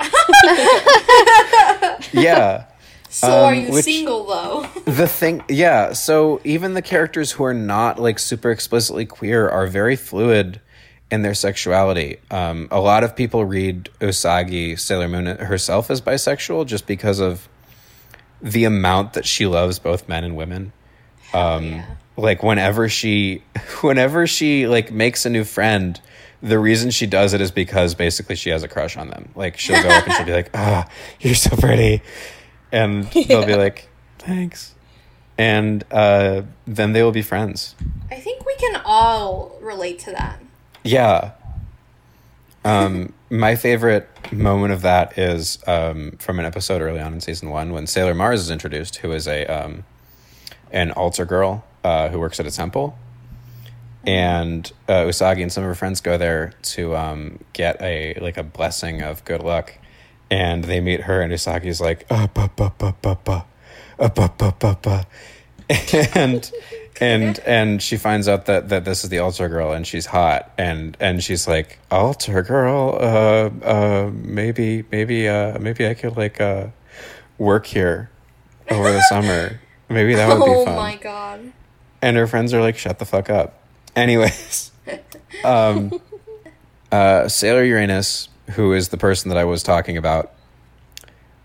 yeah. 2.12 2.66
so 3.08 3.28
are 3.28 3.52
um, 3.52 3.60
you 3.60 3.70
which- 3.70 3.84
single 3.84 4.26
though? 4.26 4.68
The 4.84 5.08
thing, 5.08 5.42
yeah. 5.48 5.92
So 5.92 6.40
even 6.44 6.74
the 6.74 6.82
characters 6.82 7.32
who 7.32 7.44
are 7.44 7.54
not 7.54 7.98
like 7.98 8.18
super 8.18 8.50
explicitly 8.50 9.06
queer 9.06 9.48
are 9.48 9.66
very 9.66 9.96
fluid 9.96 10.60
in 11.14 11.22
their 11.22 11.34
sexuality. 11.34 12.18
Um, 12.30 12.68
a 12.70 12.80
lot 12.80 13.04
of 13.04 13.14
people 13.14 13.44
read 13.44 13.88
Usagi 14.00 14.78
Sailor 14.78 15.08
Moon 15.08 15.26
herself 15.26 15.90
as 15.90 16.00
bisexual 16.00 16.66
just 16.66 16.86
because 16.86 17.20
of 17.20 17.48
the 18.42 18.64
amount 18.64 19.12
that 19.14 19.24
she 19.24 19.46
loves 19.46 19.78
both 19.78 20.08
men 20.08 20.24
and 20.24 20.36
women. 20.36 20.72
Um, 21.32 21.64
yeah. 21.64 21.86
Like 22.16 22.42
whenever 22.42 22.88
she, 22.88 23.42
whenever 23.80 24.26
she 24.26 24.66
like 24.66 24.90
makes 24.90 25.24
a 25.24 25.30
new 25.30 25.44
friend, 25.44 26.00
the 26.42 26.58
reason 26.58 26.90
she 26.90 27.06
does 27.06 27.32
it 27.32 27.40
is 27.40 27.50
because 27.50 27.94
basically 27.94 28.36
she 28.36 28.50
has 28.50 28.62
a 28.62 28.68
crush 28.68 28.96
on 28.96 29.08
them. 29.08 29.30
Like 29.34 29.56
she'll 29.56 29.82
go 29.82 29.88
up 29.88 30.04
and 30.04 30.12
she'll 30.14 30.26
be 30.26 30.32
like, 30.32 30.50
"Ah, 30.52 30.86
you're 31.20 31.34
so 31.34 31.56
pretty," 31.56 32.02
and 32.70 33.04
they'll 33.28 33.46
be 33.46 33.54
like, 33.56 33.88
"Thanks." 34.18 34.74
and 35.36 35.84
uh, 35.90 36.42
then 36.66 36.92
they 36.92 37.02
will 37.02 37.12
be 37.12 37.22
friends. 37.22 37.74
I 38.10 38.16
think 38.16 38.46
we 38.46 38.54
can 38.56 38.80
all 38.84 39.58
relate 39.60 39.98
to 40.00 40.12
that. 40.12 40.40
Yeah. 40.84 41.32
Um, 42.64 43.12
my 43.30 43.56
favorite 43.56 44.08
moment 44.32 44.72
of 44.72 44.82
that 44.82 45.18
is 45.18 45.58
um, 45.66 46.12
from 46.18 46.38
an 46.38 46.44
episode 46.44 46.82
early 46.82 47.00
on 47.00 47.14
in 47.14 47.20
season 47.20 47.50
one 47.50 47.72
when 47.72 47.86
Sailor 47.86 48.14
Mars 48.14 48.40
is 48.40 48.50
introduced, 48.50 48.96
who 48.96 49.12
is 49.12 49.26
a 49.26 49.46
um, 49.46 49.84
an 50.70 50.90
altar 50.92 51.24
girl 51.24 51.64
uh, 51.82 52.08
who 52.08 52.18
works 52.18 52.38
at 52.38 52.46
a 52.46 52.50
temple, 52.50 52.96
and 54.06 54.70
uh, 54.88 55.02
Usagi 55.02 55.42
and 55.42 55.52
some 55.52 55.64
of 55.64 55.68
her 55.68 55.74
friends 55.74 56.00
go 56.00 56.16
there 56.16 56.52
to 56.62 56.94
um, 56.96 57.38
get 57.52 57.80
a 57.80 58.14
like 58.20 58.36
a 58.36 58.42
blessing 58.42 59.02
of 59.02 59.24
good 59.24 59.42
luck, 59.42 59.74
and 60.30 60.64
they 60.64 60.80
meet 60.80 61.02
her, 61.02 61.20
and 61.20 61.32
Usagi's 61.32 61.80
like, 61.80 62.06
uh, 62.10 62.26
ba, 62.28 62.50
ba, 62.54 62.72
ba, 62.76 62.94
ba, 63.00 63.18
ba, 63.24 63.46
uh, 63.98 64.08
ba, 64.08 64.32
ba, 64.36 64.54
ba, 64.58 64.78
ba. 64.80 65.06
and 66.14 66.50
and 67.00 67.38
and 67.40 67.82
she 67.82 67.96
finds 67.96 68.28
out 68.28 68.46
that 68.46 68.68
that 68.68 68.84
this 68.84 69.04
is 69.04 69.10
the 69.10 69.18
altar 69.18 69.48
girl 69.48 69.72
and 69.72 69.86
she's 69.86 70.06
hot. 70.06 70.50
And 70.56 70.96
and 71.00 71.22
she's 71.22 71.46
like 71.48 71.78
altar 71.90 72.42
girl 72.42 72.96
uh 73.00 73.50
uh 73.64 74.10
maybe 74.12 74.84
maybe 74.92 75.28
uh 75.28 75.58
maybe 75.58 75.86
i 75.86 75.94
could 75.94 76.16
like 76.16 76.40
uh 76.40 76.68
work 77.38 77.66
here 77.66 78.10
over 78.70 78.92
the 78.92 79.02
summer. 79.08 79.60
Maybe 79.88 80.14
that 80.14 80.28
would 80.28 80.44
be 80.44 80.50
fun 80.50 80.56
oh 80.56 80.64
fun. 80.64 80.76
my 80.76 80.96
god. 80.96 81.52
and 82.00 82.16
her 82.16 82.26
friends 82.26 82.54
are 82.54 82.60
like 82.60 82.78
shut 82.78 82.98
the 82.98 83.04
fuck 83.04 83.28
up. 83.30 83.60
Anyways 83.96 84.70
um 85.44 86.00
uh 86.92 87.28
sailor 87.28 87.64
uranus 87.64 88.28
who 88.52 88.72
is 88.72 88.90
the 88.90 88.96
person 88.98 89.30
that 89.30 89.38
i 89.38 89.44
was 89.44 89.62
talking 89.62 89.96
about 89.96 90.32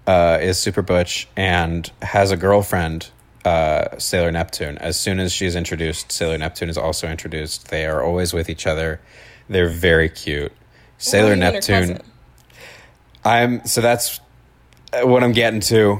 uh 0.05 0.37
is 0.41 0.57
super 0.59 0.81
butch 0.81 1.27
and 1.35 1.91
has 2.01 2.29
a 2.31 2.37
girlfriend 2.37 3.09
uh 3.45 3.97
sailor 3.97 4.31
neptune 4.31 4.77
as 4.79 4.99
soon 4.99 5.19
as 5.19 5.31
she's 5.31 5.55
introduced 5.55 6.11
sailor 6.11 6.37
neptune 6.37 6.69
is 6.69 6.77
also 6.77 7.07
introduced 7.07 7.69
they 7.69 7.85
are 7.85 8.03
always 8.03 8.33
with 8.33 8.49
each 8.49 8.67
other 8.67 8.99
they're 9.47 9.69
very 9.69 10.09
cute 10.09 10.51
sailor 10.97 11.29
Well, 11.29 11.37
neptune. 11.37 12.01
I'm 13.25 13.65
so 13.65 13.81
that's 13.81 14.19
what 14.93 15.23
I'm 15.23 15.31
getting 15.33 15.59
to. 15.61 15.97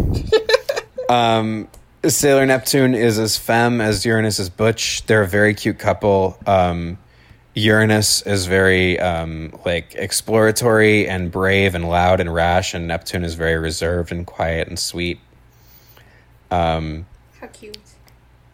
um, 1.09 1.67
Sailor 2.05 2.45
Neptune 2.45 2.95
is 2.95 3.19
as 3.19 3.37
femme 3.37 3.81
as 3.81 4.05
Uranus 4.05 4.39
is 4.39 4.49
butch. 4.49 5.05
They're 5.05 5.23
a 5.23 5.27
very 5.27 5.53
cute 5.53 5.79
couple. 5.79 6.37
Um, 6.47 6.97
Uranus 7.55 8.21
is 8.21 8.45
very 8.45 8.99
um, 8.99 9.53
like 9.65 9.95
exploratory 9.95 11.09
and 11.09 11.29
brave 11.29 11.75
and 11.75 11.89
loud 11.89 12.19
and 12.21 12.33
rash, 12.33 12.73
and 12.73 12.87
Neptune 12.87 13.25
is 13.25 13.33
very 13.33 13.57
reserved 13.57 14.11
and 14.11 14.25
quiet 14.25 14.69
and 14.69 14.79
sweet. 14.79 15.19
Um, 16.51 17.05
How 17.41 17.47
cute. 17.47 17.77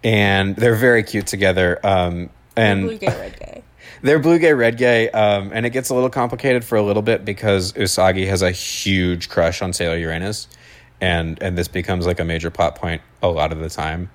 and 0.04 0.56
they're 0.56 0.76
very 0.76 1.04
cute 1.04 1.28
together. 1.28 1.80
Um, 1.86 2.30
and 2.56 2.84
Blue 2.84 2.98
gay, 2.98 3.08
red 3.08 3.40
gay. 3.40 3.64
they're 4.02 4.20
blue 4.20 4.40
gay, 4.40 4.54
red 4.54 4.78
gay, 4.78 5.10
um, 5.10 5.52
and 5.54 5.66
it 5.66 5.72
gets 5.72 5.90
a 5.90 5.94
little 5.96 6.10
complicated 6.10 6.64
for 6.64 6.76
a 6.78 6.82
little 6.82 7.02
bit 7.02 7.26
because 7.26 7.74
Usagi 7.74 8.28
has 8.28 8.42
a 8.42 8.52
huge 8.52 9.30
crush 9.30 9.62
on 9.62 9.74
Sailor 9.74 9.98
Uranus, 9.98 10.48
and 11.02 11.42
and 11.42 11.58
this 11.58 11.68
becomes 11.68 12.06
like 12.06 12.20
a 12.20 12.24
major 12.24 12.50
plot 12.50 12.76
point 12.76 13.02
a 13.22 13.28
lot 13.28 13.52
of 13.52 13.60
the 13.60 13.70
time, 13.70 14.10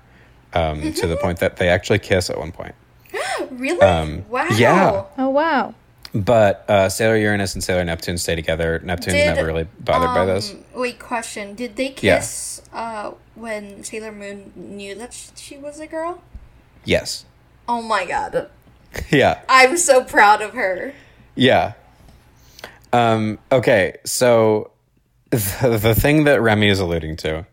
um, 0.53 0.93
to 0.93 1.07
the 1.07 1.17
point 1.21 1.39
that 1.39 1.57
they 1.57 1.69
actually 1.69 1.99
kiss 1.99 2.29
at 2.29 2.37
one 2.37 2.51
point. 2.51 2.75
Really? 3.51 3.81
Um, 3.81 4.23
wow. 4.29 4.47
yeah. 4.55 5.03
Oh 5.17 5.29
wow. 5.29 5.73
But 6.13 6.65
uh, 6.69 6.89
Sailor 6.89 7.15
Uranus 7.17 7.53
and 7.53 7.63
Sailor 7.63 7.85
Neptune 7.85 8.17
stay 8.17 8.35
together. 8.35 8.81
Neptune's 8.83 9.13
Did, 9.15 9.33
never 9.33 9.45
really 9.45 9.65
bothered 9.79 10.13
by 10.13 10.25
this. 10.25 10.51
Um, 10.51 10.63
Wait, 10.75 10.99
question. 10.99 11.55
Did 11.55 11.77
they 11.77 11.95
Yeah. 12.01 12.17
kiss 12.17 12.61
uh, 12.73 13.11
when 13.35 13.83
Sailor 13.83 14.11
Moon 14.11 14.51
knew 14.55 14.93
that 14.95 15.17
she 15.35 15.57
was 15.57 15.79
a 15.79 15.87
girl? 15.87 16.21
Yes. 16.83 17.25
Oh 17.67 17.81
my 17.81 18.05
god. 18.05 18.49
Yeah. 19.09 19.39
I'm 19.47 19.77
so 19.77 20.03
proud 20.03 20.41
of 20.41 20.51
her. 20.51 20.93
Yeah. 21.35 21.73
Um, 22.91 23.39
okay, 23.49 23.95
so 24.03 24.71
the, 25.29 25.79
the 25.81 25.95
thing 25.95 26.25
that 26.25 26.41
Remy 26.41 26.67
is 26.67 26.81
alluding 26.81 27.15
to 27.17 27.45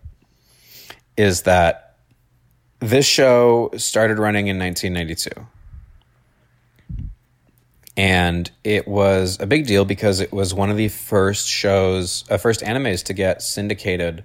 is 1.16 1.42
that 1.42 1.94
this 2.80 3.06
show 3.06 3.70
started 3.76 4.18
running 4.18 4.48
in 4.48 4.58
1992. 4.58 5.46
And 7.98 8.48
it 8.62 8.86
was 8.86 9.38
a 9.40 9.46
big 9.46 9.66
deal 9.66 9.84
because 9.84 10.20
it 10.20 10.32
was 10.32 10.54
one 10.54 10.70
of 10.70 10.76
the 10.76 10.86
first 10.86 11.48
shows, 11.48 12.24
uh, 12.30 12.36
first 12.36 12.60
animes 12.60 13.02
to 13.06 13.12
get 13.12 13.42
syndicated 13.42 14.22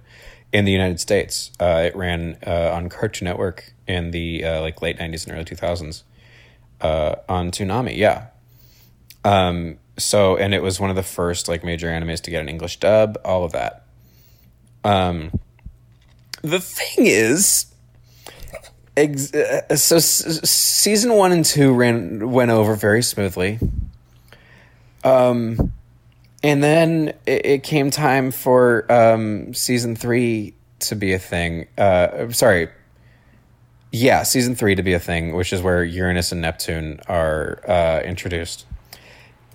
in 0.51 0.65
the 0.65 0.71
United 0.71 0.99
States. 0.99 1.51
Uh, 1.59 1.81
it 1.87 1.95
ran 1.95 2.37
uh, 2.45 2.69
on 2.71 2.87
Cartoon 2.87 3.25
Network 3.25 3.73
in 3.87 4.11
the 4.11 4.45
uh, 4.45 4.61
like 4.61 4.79
late 4.83 4.99
90s 4.99 5.25
and 5.25 5.35
early 5.35 5.43
2000s 5.43 6.03
uh, 6.81 7.15
on 7.27 7.49
Toonami. 7.49 7.97
Yeah. 7.97 8.27
Um, 9.25 9.79
so, 9.97 10.37
and 10.37 10.53
it 10.53 10.61
was 10.61 10.79
one 10.79 10.91
of 10.91 10.95
the 10.95 11.01
first 11.01 11.47
like 11.47 11.63
major 11.63 11.87
animes 11.87 12.21
to 12.21 12.29
get 12.29 12.41
an 12.41 12.49
English 12.49 12.79
dub, 12.79 13.17
all 13.25 13.43
of 13.43 13.53
that. 13.53 13.87
Um, 14.83 15.31
the 16.43 16.59
thing 16.59 17.07
is, 17.07 17.72
ex- 18.95 19.33
uh, 19.33 19.75
so 19.75 19.97
s- 19.97 20.49
season 20.49 21.13
one 21.13 21.31
and 21.31 21.45
two 21.45 21.73
ran 21.73 22.31
went 22.31 22.51
over 22.51 22.75
very 22.75 23.03
smoothly. 23.03 23.59
Um, 25.03 25.73
and 26.41 26.63
then 26.63 27.13
it, 27.25 27.45
it 27.45 27.63
came 27.63 27.89
time 27.91 28.31
for 28.31 28.91
um 28.91 29.53
season 29.53 29.95
three 29.95 30.53
to 30.79 30.95
be 30.95 31.13
a 31.13 31.19
thing. 31.19 31.67
Uh, 31.77 32.29
sorry, 32.31 32.69
yeah, 33.91 34.23
season 34.23 34.55
three 34.55 34.75
to 34.75 34.83
be 34.83 34.93
a 34.93 34.99
thing, 34.99 35.33
which 35.35 35.53
is 35.53 35.61
where 35.61 35.83
Uranus 35.83 36.31
and 36.31 36.41
Neptune 36.41 36.99
are 37.07 37.61
uh, 37.67 38.01
introduced. 38.03 38.65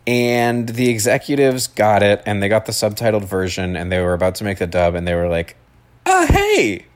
And 0.06 0.68
the 0.68 0.88
executives 0.88 1.66
got 1.66 2.02
it, 2.02 2.22
and 2.24 2.42
they 2.42 2.48
got 2.48 2.64
the 2.64 2.72
subtitled 2.72 3.24
version, 3.24 3.76
and 3.76 3.92
they 3.92 4.00
were 4.00 4.14
about 4.14 4.36
to 4.36 4.44
make 4.44 4.58
the 4.58 4.66
dub, 4.66 4.94
and 4.94 5.06
they 5.06 5.14
were 5.14 5.28
like, 5.28 5.56
"Uh, 6.06 6.26
hey, 6.26 6.86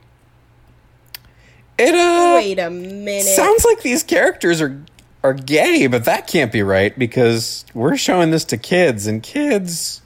it 1.77 1.93
uh 1.95 2.33
Wait 2.35 2.59
a 2.59 2.69
minute. 2.69 3.23
sounds 3.23 3.65
like 3.65 3.81
these 3.81 4.03
characters 4.03 4.61
are 4.61 4.81
are 5.23 5.33
gay, 5.33 5.87
but 5.87 6.05
that 6.05 6.27
can't 6.27 6.51
be 6.51 6.61
right 6.63 6.97
because 6.99 7.63
we're 7.73 7.95
showing 7.97 8.31
this 8.31 8.43
to 8.45 8.57
kids, 8.57 9.07
and 9.07 9.23
kids 9.23 10.01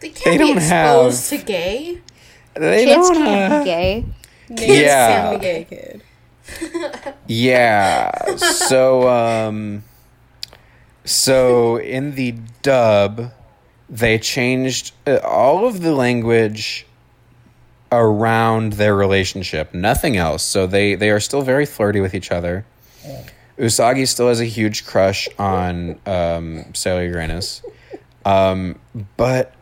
They 0.00 0.10
can't 0.10 0.24
They 0.24 0.32
be 0.38 0.38
don't 0.48 0.56
exposed 0.58 1.30
have- 1.30 1.40
to 1.40 1.46
gay. 1.46 1.98
they 2.54 2.84
Kids 2.84 3.08
don't. 3.08 3.16
can't 3.16 3.52
uh, 3.52 3.58
be 3.60 3.64
gay. 3.64 4.04
Nate's 4.50 4.66
Yeah. 4.80 5.30
a 5.30 5.38
gay 5.38 5.66
kid. 5.68 6.02
Yeah. 7.26 8.36
So 8.36 9.08
um 9.08 9.84
so 11.04 11.76
in 11.78 12.14
the 12.14 12.34
dub 12.62 13.32
they 13.88 14.18
changed 14.18 14.92
uh, 15.06 15.16
all 15.24 15.66
of 15.66 15.80
the 15.80 15.92
language 15.94 16.86
around 17.90 18.74
their 18.74 18.94
relationship, 18.94 19.72
nothing 19.74 20.16
else. 20.16 20.42
So 20.42 20.66
they 20.66 20.94
they 20.94 21.10
are 21.10 21.20
still 21.20 21.42
very 21.42 21.66
flirty 21.66 22.00
with 22.00 22.14
each 22.14 22.30
other. 22.30 22.64
Usagi 23.58 24.06
still 24.06 24.28
has 24.28 24.40
a 24.40 24.44
huge 24.44 24.86
crush 24.86 25.28
on 25.38 25.98
um 26.06 26.72
Sailor 26.74 27.04
Uranus. 27.06 27.62
Um 28.24 28.78
but 29.16 29.54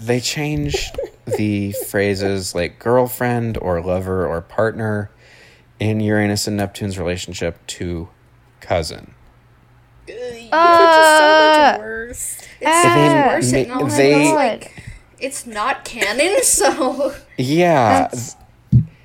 they 0.00 0.20
changed 0.20 0.96
the 1.36 1.72
phrases 1.88 2.54
like 2.54 2.78
girlfriend 2.78 3.58
or 3.58 3.80
lover 3.82 4.26
or 4.26 4.40
partner 4.40 5.10
in 5.78 6.00
Uranus 6.00 6.46
and 6.46 6.56
Neptune's 6.56 6.98
relationship 6.98 7.64
to 7.68 8.08
cousin. 8.60 9.14
It's 10.06 10.48
Uh, 10.52 11.18
so 11.18 11.72
much 11.72 11.80
worse. 11.80 12.38
It's 12.60 12.66
Ah. 12.66 13.24
worse. 13.34 13.50
They- 13.50 13.64
and 13.64 13.72
also 13.72 13.96
they- 13.96 14.32
like 14.32 14.72
it's 15.20 15.46
not 15.46 15.84
canon, 15.84 16.42
so 16.42 17.14
Yeah. 17.36 18.08
That's 18.08 18.36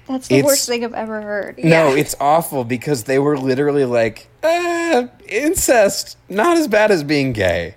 that's 0.07 0.27
the 0.27 0.35
It's- 0.35 0.45
worst 0.45 0.67
thing 0.67 0.83
I've 0.83 0.93
ever 0.93 1.21
heard. 1.21 1.57
no, 1.63 1.89
yeah. 1.93 1.95
it's 1.95 2.13
awful 2.19 2.63
because 2.65 3.03
they 3.05 3.17
were 3.19 3.37
literally 3.37 3.85
like, 3.85 4.27
uh, 4.43 5.07
incest, 5.27 6.17
not 6.27 6.57
as 6.57 6.67
bad 6.67 6.91
as 6.91 7.03
being 7.03 7.31
gay. 7.31 7.75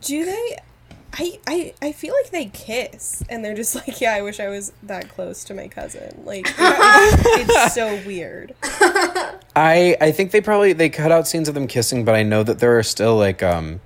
Do 0.00 0.24
they? 0.24 0.56
I, 1.16 1.38
I 1.46 1.74
I 1.80 1.92
feel 1.92 2.12
like 2.20 2.32
they 2.32 2.46
kiss 2.46 3.22
and 3.28 3.44
they're 3.44 3.54
just 3.54 3.76
like, 3.76 4.00
yeah, 4.00 4.14
I 4.14 4.22
wish 4.22 4.40
I 4.40 4.48
was 4.48 4.72
that 4.82 5.08
close 5.10 5.44
to 5.44 5.54
my 5.54 5.68
cousin. 5.68 6.22
Like, 6.24 6.46
it's, 6.58 7.52
it's 7.52 7.74
so 7.76 8.00
weird. 8.04 8.52
I 9.54 9.96
I 10.00 10.10
think 10.10 10.32
they 10.32 10.40
probably 10.40 10.72
they 10.72 10.88
cut 10.88 11.12
out 11.12 11.28
scenes 11.28 11.48
of 11.48 11.54
them 11.54 11.68
kissing, 11.68 12.04
but 12.04 12.16
I 12.16 12.24
know 12.24 12.42
that 12.42 12.58
there 12.58 12.76
are 12.76 12.82
still 12.82 13.16
like 13.16 13.44
um 13.44 13.80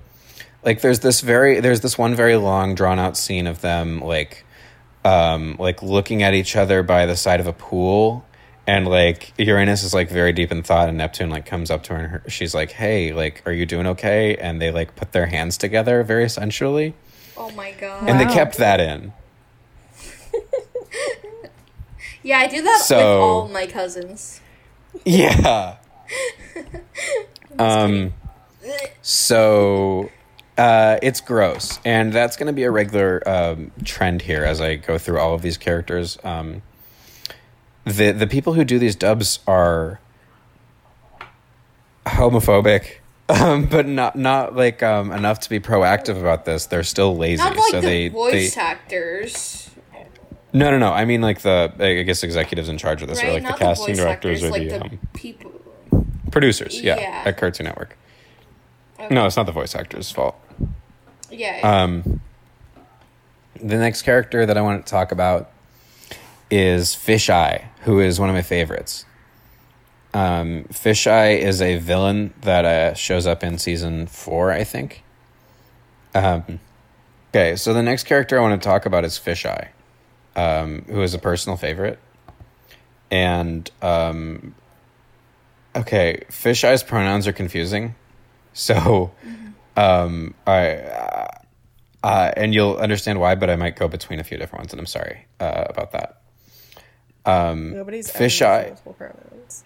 like 0.65 0.81
there's 0.81 1.01
this 1.01 1.21
very 1.21 1.61
there's 1.61 1.81
this 1.81 1.97
one 1.97 2.15
very 2.15 2.37
long 2.37 2.75
drawn 2.75 2.99
out 2.99 3.17
scene 3.17 3.47
of 3.47 3.61
them 3.61 4.01
like 4.01 4.45
um 5.05 5.57
like 5.59 5.83
looking 5.83 6.23
at 6.23 6.35
each 6.35 6.57
other 6.57 6.83
by 6.83 7.07
the 7.07 7.17
side 7.17 7.41
of 7.41 7.47
a 7.47 7.53
pool 7.53 8.25
and 8.67 8.87
like 8.87 9.33
Uranus 9.39 9.83
is 9.83 9.95
like 9.95 10.11
very 10.11 10.33
deep 10.33 10.53
in 10.53 10.63
thought 10.63 10.89
and 10.89 10.99
Neptune 10.99 11.31
like 11.31 11.47
comes 11.47 11.71
up 11.71 11.85
to 11.85 11.95
her 11.95 11.99
and 12.01 12.11
her, 12.11 12.23
she's 12.29 12.55
like, 12.55 12.71
"Hey, 12.71 13.15
like 13.15 13.43
are 13.47 13.53
you 13.53 13.65
doing 13.65 13.87
okay?" 13.87 14.37
and 14.37 14.61
they 14.61 14.71
like 14.71 14.95
put 14.95 15.13
their 15.13 15.25
hands 15.25 15.57
together 15.57 16.03
very 16.03 16.29
sensually. 16.29 16.95
oh 17.37 17.51
my 17.53 17.73
god. 17.73 18.07
And 18.07 18.21
they 18.21 18.27
kept 18.27 18.59
that 18.59 18.79
in. 18.79 19.15
Yeah, 22.23 22.39
I 22.41 22.47
do 22.47 22.61
that 22.63 22.87
with 22.91 22.99
all 22.99 23.49
my 23.49 23.67
cousins. 23.67 24.41
Yeah. 25.05 25.77
um. 27.59 28.13
So, 29.01 30.11
uh, 30.59 30.99
it's 31.03 31.21
gross, 31.21 31.79
and 31.85 32.13
that's 32.13 32.37
going 32.37 32.49
to 32.49 32.53
be 32.53 32.65
a 32.65 32.71
regular 32.71 33.23
um, 33.27 33.71
trend 33.85 34.23
here 34.23 34.45
as 34.45 34.61
I 34.61 34.75
go 34.75 34.99
through 34.99 35.19
all 35.19 35.33
of 35.33 35.41
these 35.43 35.57
characters. 35.57 36.19
Um, 36.25 36.63
the 37.85 38.11
the 38.13 38.27
people 38.27 38.53
who 38.55 38.65
do 38.65 38.79
these 38.79 38.97
dubs 38.97 39.39
are 39.47 40.01
homophobic. 42.07 42.91
Um, 43.31 43.67
but 43.67 43.87
not 43.87 44.17
not 44.17 44.57
like 44.57 44.83
um, 44.83 45.13
enough 45.13 45.41
to 45.41 45.51
be 45.51 45.61
proactive 45.61 46.19
about 46.19 46.47
this. 46.47 46.65
They're 46.65 46.83
still 46.83 47.15
lazy, 47.15 47.43
like 47.43 47.59
so 47.59 47.79
the 47.83 47.87
they 47.87 48.09
voice 48.09 48.55
they 48.55 48.59
actors, 48.63 49.69
no 50.55 50.71
no 50.71 50.79
no. 50.79 50.91
I 50.95 51.05
mean 51.05 51.21
like 51.21 51.43
the 51.43 51.71
I 51.79 52.05
guess 52.05 52.23
executives 52.23 52.71
in 52.71 52.79
charge 52.79 53.03
of 53.03 53.09
this, 53.09 53.23
right? 53.23 53.29
or 53.29 53.33
like 53.35 53.47
the 53.47 53.53
casting 53.53 53.97
voice 53.97 53.99
directors 53.99 54.43
actors, 54.43 54.45
or 54.45 54.51
like 54.51 54.63
the, 54.63 54.79
the 54.79 54.83
um, 54.83 54.99
people. 55.13 55.53
producers. 56.31 56.81
Yeah, 56.81 56.97
Yeah. 56.99 57.23
at 57.27 57.37
Cartoon 57.37 57.67
Network. 57.67 57.99
No, 59.11 59.27
it's 59.27 59.37
not 59.37 59.47
the 59.47 59.53
voice 59.53 59.75
actor's 59.75 60.11
fault. 60.11 60.37
Yeah. 61.31 61.61
Um, 61.63 62.21
the 63.55 63.77
next 63.77 64.03
character 64.03 64.47
that 64.47 64.57
I 64.57 64.61
want 64.61 64.85
to 64.85 64.91
talk 64.91 65.13
about 65.13 65.51
is 66.51 66.95
Fisheye, 66.95 67.65
who 67.83 68.01
is 68.01 68.19
one 68.19 68.29
of 68.29 68.35
my 68.35 68.43
favorites. 68.43 69.05
Um, 70.15 70.65
Fisheye 70.65 71.39
is 71.39 71.61
a 71.61 71.77
villain 71.77 72.33
that 72.41 72.65
uh, 72.65 72.95
shows 72.95 73.27
up 73.27 73.45
in 73.45 73.59
season 73.59 74.07
four, 74.07 74.51
I 74.51 74.65
think. 74.65 75.05
Um, 76.15 76.61
okay, 77.31 77.57
so 77.57 77.75
the 77.75 77.83
next 77.83 78.05
character 78.05 78.39
I 78.39 78.43
want 78.43 78.61
to 78.61 78.67
talk 78.67 78.87
about 78.87 79.05
is 79.05 79.19
Fisheye, 79.19 79.69
um, 80.35 80.85
who 80.89 81.03
is 81.03 81.15
a 81.15 81.19
personal 81.19 81.57
favorite. 81.57 81.99
And, 83.11 83.71
um, 83.83 84.55
okay, 85.77 86.25
Fisheye's 86.31 86.83
pronouns 86.83 87.27
are 87.27 87.33
confusing. 87.33 87.95
So, 88.53 89.13
um, 89.77 90.35
I, 90.47 90.77
uh, 90.77 91.29
uh, 92.03 92.33
and 92.37 92.55
you'll 92.55 92.77
understand 92.77 93.21
why, 93.21 93.35
but 93.35 93.51
I 93.51 93.57
might 93.57 93.77
go 93.77 93.89
between 93.89 94.19
a 94.21 94.25
few 94.25 94.39
different 94.39 94.63
ones, 94.63 94.73
and 94.73 94.81
I'm 94.81 94.87
sorry 94.87 95.27
uh, 95.41 95.65
about 95.69 95.93
that. 95.93 96.21
Um, 97.25 97.73
Nobody's 97.75 98.11
Fish 98.11 98.41
eye. 98.43 98.75
pronouns. 98.97 99.65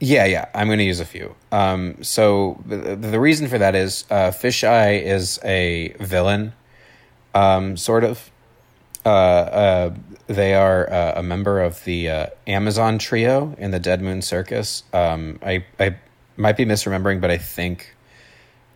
Yeah, 0.00 0.26
yeah, 0.26 0.46
I'm 0.54 0.66
going 0.66 0.78
to 0.78 0.84
use 0.84 1.00
a 1.00 1.06
few. 1.06 1.34
Um, 1.52 2.02
so 2.02 2.62
the, 2.66 2.96
the 2.96 3.18
reason 3.18 3.48
for 3.48 3.58
that 3.58 3.74
is 3.74 4.04
uh, 4.10 4.30
Fisheye 4.30 5.02
is 5.02 5.38
a 5.42 5.94
villain, 6.00 6.52
um, 7.34 7.76
sort 7.76 8.04
of. 8.04 8.30
Uh, 9.06 9.08
uh, 9.08 9.94
they 10.26 10.54
are 10.54 10.90
uh, 10.92 11.12
a 11.16 11.22
member 11.22 11.60
of 11.60 11.82
the 11.84 12.10
uh, 12.10 12.26
Amazon 12.46 12.98
trio 12.98 13.54
in 13.56 13.70
the 13.70 13.78
Dead 13.78 14.02
Moon 14.02 14.20
Circus. 14.20 14.82
Um, 14.92 15.38
I 15.42 15.64
I 15.78 15.96
might 16.36 16.56
be 16.56 16.66
misremembering, 16.66 17.20
but 17.20 17.30
I 17.30 17.38
think 17.38 17.95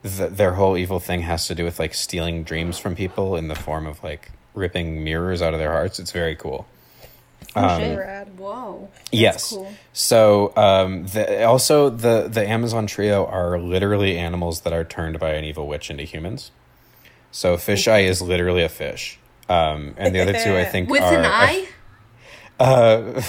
th- 0.02 0.30
their 0.32 0.52
whole 0.52 0.76
evil 0.76 1.00
thing 1.00 1.22
has 1.22 1.46
to 1.48 1.54
do 1.54 1.64
with 1.64 1.78
like 1.78 1.94
stealing 1.94 2.42
dreams 2.44 2.78
from 2.78 2.94
people 2.94 3.36
in 3.36 3.48
the 3.48 3.54
form 3.54 3.86
of 3.86 4.02
like 4.02 4.32
ripping 4.54 5.04
mirrors 5.04 5.42
out 5.42 5.52
of 5.54 5.60
their 5.60 5.72
hearts. 5.72 5.98
It's 5.98 6.12
very 6.12 6.36
cool. 6.36 6.66
Um, 7.54 7.80
shit. 7.80 7.98
Rad. 7.98 8.38
Whoa. 8.38 8.88
yes. 9.10 9.50
cool. 9.50 9.72
So 9.92 10.52
um, 10.56 11.06
the, 11.06 11.44
also 11.44 11.90
the 11.90 12.28
the 12.28 12.46
Amazon 12.46 12.86
trio 12.86 13.26
are 13.26 13.58
literally 13.58 14.16
animals 14.18 14.60
that 14.60 14.72
are 14.72 14.84
turned 14.84 15.18
by 15.18 15.30
an 15.30 15.44
evil 15.44 15.66
witch 15.66 15.90
into 15.90 16.04
humans. 16.04 16.50
So 17.32 17.56
fisheye 17.56 18.04
is 18.04 18.20
literally 18.22 18.62
a 18.62 18.68
fish. 18.68 19.18
Um, 19.48 19.94
and 19.96 20.14
the 20.14 20.20
other 20.20 20.32
two, 20.32 20.56
I 20.56 20.64
think, 20.72 20.88
With 20.90 21.02
are 21.02 21.18
an 21.18 21.24
eye? 21.24 21.66
uh, 22.60 23.20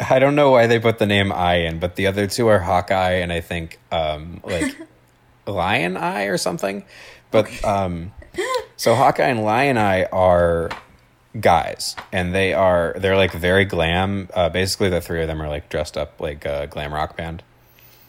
I 0.10 0.18
don't 0.18 0.34
know 0.36 0.50
why 0.52 0.66
they 0.66 0.78
put 0.78 0.98
the 0.98 1.06
name 1.06 1.32
Eye 1.32 1.66
in, 1.66 1.78
but 1.78 1.96
the 1.96 2.06
other 2.06 2.26
two 2.26 2.46
are 2.48 2.60
Hawkeye 2.60 3.14
and 3.14 3.32
I 3.32 3.40
think 3.40 3.78
um, 3.92 4.40
like 4.44 4.74
Lion 5.46 5.96
Eye 5.96 6.24
or 6.24 6.38
something. 6.38 6.84
But 7.30 7.64
um, 7.64 8.12
so 8.76 8.94
Hawkeye 8.94 9.28
and 9.28 9.42
Lion 9.42 9.78
Eye 9.78 10.04
are 10.04 10.70
guys, 11.40 11.96
and 12.12 12.34
they 12.34 12.54
are 12.54 12.94
they're 12.98 13.16
like 13.16 13.32
very 13.32 13.64
glam. 13.64 14.28
Uh, 14.34 14.48
basically, 14.48 14.88
the 14.88 15.00
three 15.00 15.22
of 15.22 15.28
them 15.28 15.40
are 15.42 15.48
like 15.48 15.68
dressed 15.68 15.96
up 15.96 16.20
like 16.20 16.44
a 16.44 16.66
glam 16.68 16.92
rock 16.92 17.16
band. 17.16 17.42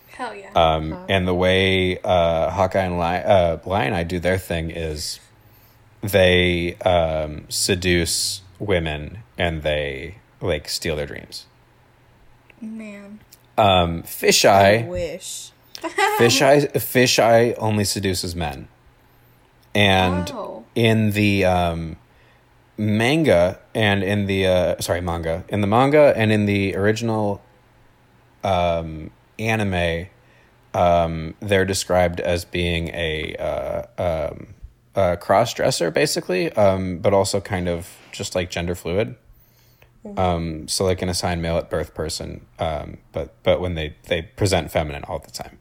Hell 0.07 0.33
yeah. 0.33 0.51
Um, 0.55 0.97
and 1.07 1.27
the 1.27 1.35
way 1.35 1.99
uh, 2.03 2.49
Hawkeye 2.49 2.81
and 2.81 2.97
Lion, 2.97 3.25
uh, 3.25 3.59
Lion 3.65 3.93
Eye 3.93 4.03
do 4.03 4.19
their 4.19 4.39
thing 4.39 4.71
is 4.71 5.19
they 6.01 6.75
um, 6.77 7.45
seduce 7.49 8.41
women 8.59 9.19
and 9.37 9.61
they 9.61 10.17
like 10.41 10.69
steal 10.69 10.95
their 10.95 11.05
dreams. 11.05 11.45
Man. 12.59 13.19
Um, 13.59 14.03
I 14.45 15.46
Fisheye, 15.81 16.19
wish. 16.19 16.39
Fisheye, 16.41 16.71
Fisheye 16.73 17.55
only 17.57 17.83
seduces 17.83 18.35
men, 18.35 18.67
and 19.75 20.29
Oh. 20.31 20.65
in 20.75 21.11
the 21.11 21.45
um, 21.45 21.97
manga 22.77 23.59
and 23.73 24.03
in 24.03 24.25
the 24.27 24.47
uh, 24.47 24.81
sorry 24.81 25.01
manga 25.01 25.43
in 25.49 25.61
the 25.61 25.67
manga 25.67 26.13
and 26.15 26.31
in 26.31 26.45
the 26.45 26.75
original 26.75 27.41
um, 28.43 29.11
anime, 29.39 30.07
um, 30.73 31.33
they're 31.41 31.65
described 31.65 32.19
as 32.19 32.45
being 32.45 32.89
a, 32.89 33.35
uh, 33.35 34.29
um, 34.31 34.47
a 34.95 35.17
cross 35.17 35.53
dresser, 35.53 35.91
basically, 35.91 36.51
um, 36.53 36.99
but 36.99 37.13
also 37.13 37.41
kind 37.41 37.67
of 37.67 37.89
just 38.11 38.35
like 38.35 38.49
gender 38.49 38.75
fluid. 38.75 39.15
Um, 40.15 40.69
so 40.69 40.85
like 40.85 41.01
an 41.01 41.09
assigned 41.09 41.41
male 41.41 41.57
at 41.57 41.69
birth 41.69 41.93
person, 41.93 42.45
um, 42.59 42.99
but 43.11 43.33
but 43.43 43.59
when 43.59 43.75
they 43.75 43.97
they 44.03 44.21
present 44.21 44.71
feminine 44.71 45.03
all 45.03 45.19
the 45.19 45.31
time. 45.31 45.59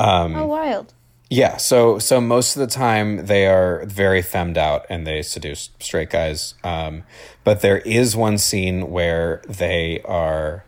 Um, 0.00 0.34
Oh, 0.34 0.46
wild. 0.46 0.94
Yeah, 1.28 1.58
so 1.58 2.00
so 2.00 2.20
most 2.20 2.56
of 2.56 2.60
the 2.60 2.66
time 2.66 3.26
they 3.26 3.46
are 3.46 3.84
very 3.86 4.20
femmed 4.20 4.58
out 4.58 4.84
and 4.90 5.06
they 5.06 5.22
seduce 5.22 5.70
straight 5.78 6.10
guys. 6.10 6.54
Um, 6.64 7.04
but 7.44 7.60
there 7.60 7.78
is 7.78 8.16
one 8.16 8.36
scene 8.36 8.90
where 8.90 9.40
they 9.48 10.00
are 10.04 10.64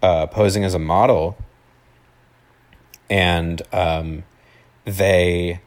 uh, 0.00 0.26
posing 0.28 0.62
as 0.62 0.74
a 0.74 0.78
model, 0.78 1.36
and 3.08 3.60
um, 3.72 4.22
they 4.84 5.60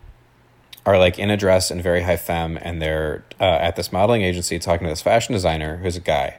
are 0.86 0.98
like 0.98 1.20
in 1.20 1.30
a 1.30 1.36
dress 1.36 1.70
and 1.70 1.84
very 1.84 2.04
high 2.04 2.16
femme, 2.18 2.58
and 2.62 2.82
they're 2.82 3.26
uh, 3.41 3.44
at 3.44 3.76
this 3.76 3.91
modeling 3.91 4.22
agency 4.22 4.58
talking 4.58 4.86
to 4.86 4.91
this 4.91 5.02
fashion 5.02 5.34
designer 5.34 5.78
who's 5.78 5.98
a 5.98 6.02
guy. 6.02 6.38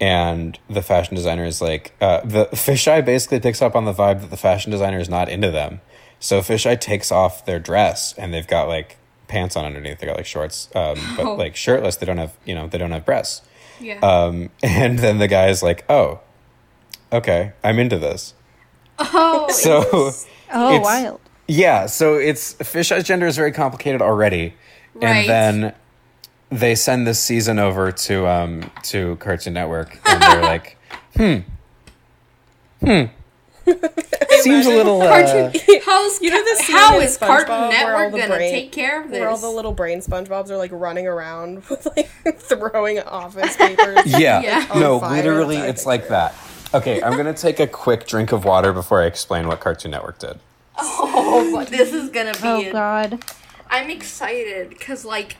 And 0.00 0.58
the 0.68 0.80
fashion 0.82 1.14
designer 1.14 1.44
is 1.44 1.60
like, 1.60 1.92
uh, 2.00 2.20
the 2.24 2.46
fisheye 2.46 3.04
basically 3.04 3.38
picks 3.40 3.60
up 3.60 3.76
on 3.76 3.84
the 3.84 3.92
vibe 3.92 4.22
that 4.22 4.30
the 4.30 4.36
fashion 4.36 4.70
designer 4.72 4.98
is 4.98 5.08
not 5.10 5.28
into 5.28 5.50
them. 5.50 5.80
So 6.18 6.40
fisheye 6.40 6.80
takes 6.80 7.12
off 7.12 7.44
their 7.44 7.58
dress 7.58 8.14
and 8.16 8.32
they've 8.32 8.46
got 8.46 8.66
like 8.68 8.96
pants 9.28 9.56
on 9.56 9.64
underneath. 9.66 9.98
They 9.98 10.06
got 10.06 10.16
like 10.16 10.26
shorts, 10.26 10.68
um, 10.74 10.96
but 11.16 11.26
Oh. 11.26 11.34
like 11.34 11.54
shirtless. 11.54 11.96
They 11.96 12.06
don't 12.06 12.16
have, 12.18 12.32
you 12.46 12.54
know, 12.54 12.66
they 12.66 12.78
don't 12.78 12.92
have 12.92 13.04
breasts. 13.04 13.42
Yeah. 13.78 13.98
Um, 14.00 14.50
and 14.62 14.98
then 14.98 15.18
the 15.18 15.28
guy 15.28 15.48
is 15.48 15.62
like, 15.62 15.84
oh, 15.90 16.20
okay, 17.12 17.52
I'm 17.62 17.78
into 17.78 17.98
this. 17.98 18.34
oh. 18.98 19.48
So 19.52 19.82
Oh, 20.52 20.70
It's- 20.74 20.82
wild. 20.84 21.20
yeah, 21.46 21.86
so 21.86 22.14
it's 22.16 22.54
Fisheye's 22.54 23.04
gender 23.04 23.26
is 23.26 23.36
very 23.36 23.52
complicated 23.52 24.02
already, 24.02 24.54
Right. 24.94 25.28
and 25.28 25.62
then 25.64 25.74
they 26.50 26.74
send 26.74 27.06
this 27.06 27.18
season 27.20 27.58
over 27.58 27.92
to 27.92 28.26
um 28.28 28.70
to 28.84 29.16
Cartoon 29.16 29.54
Network, 29.54 29.98
and 30.04 30.22
they're 30.22 30.42
like, 30.42 30.76
hmm, 31.16 31.36
hmm, 32.84 33.02
seems 34.40 34.66
a 34.66 34.70
little. 34.70 35.00
Uh, 35.02 35.08
Cartoon. 35.08 35.60
How's 35.84 36.20
You 36.22 36.30
know 36.30 36.42
the 36.44 36.56
Ca- 36.58 36.64
scene 36.64 36.76
how 36.76 36.90
Cartoon 36.90 37.08
SpongeBob 37.08 37.48
where 37.48 37.94
all 37.96 38.00
Network 38.10 38.10
gonna 38.22 38.34
brain- 38.36 38.52
take 38.52 38.72
care 38.72 39.02
of 39.02 39.10
this? 39.10 39.20
Where 39.20 39.28
all 39.28 39.36
the 39.38 39.48
little 39.50 39.72
brain 39.72 40.00
SpongeBobs 40.00 40.50
are 40.50 40.56
like 40.56 40.70
running 40.72 41.06
around 41.06 41.64
with 41.70 41.86
like 41.96 42.10
throwing 42.38 42.98
office 43.00 43.56
papers. 43.56 44.06
yeah, 44.06 44.40
Yeah. 44.42 44.66
no, 44.78 44.96
literally, 44.98 45.56
that's 45.56 45.64
our 45.64 45.70
it's 45.70 45.86
like 45.86 46.08
that. 46.08 46.34
Okay, 46.72 47.02
I'm 47.02 47.16
gonna 47.16 47.34
take 47.34 47.60
a 47.60 47.66
quick 47.66 48.06
drink 48.06 48.32
of 48.32 48.44
water 48.44 48.72
before 48.72 49.02
I 49.02 49.06
explain 49.06 49.46
what 49.48 49.60
Cartoon 49.60 49.90
Network 49.92 50.18
did. 50.18 50.38
oh, 50.78 51.64
this 51.68 51.92
is 51.92 52.10
gonna 52.10 52.32
be. 52.32 52.38
Oh, 52.44 52.60
it. 52.60 52.72
God. 52.72 53.24
I'm 53.72 53.88
excited 53.90 54.68
because 54.70 55.04
like 55.04 55.36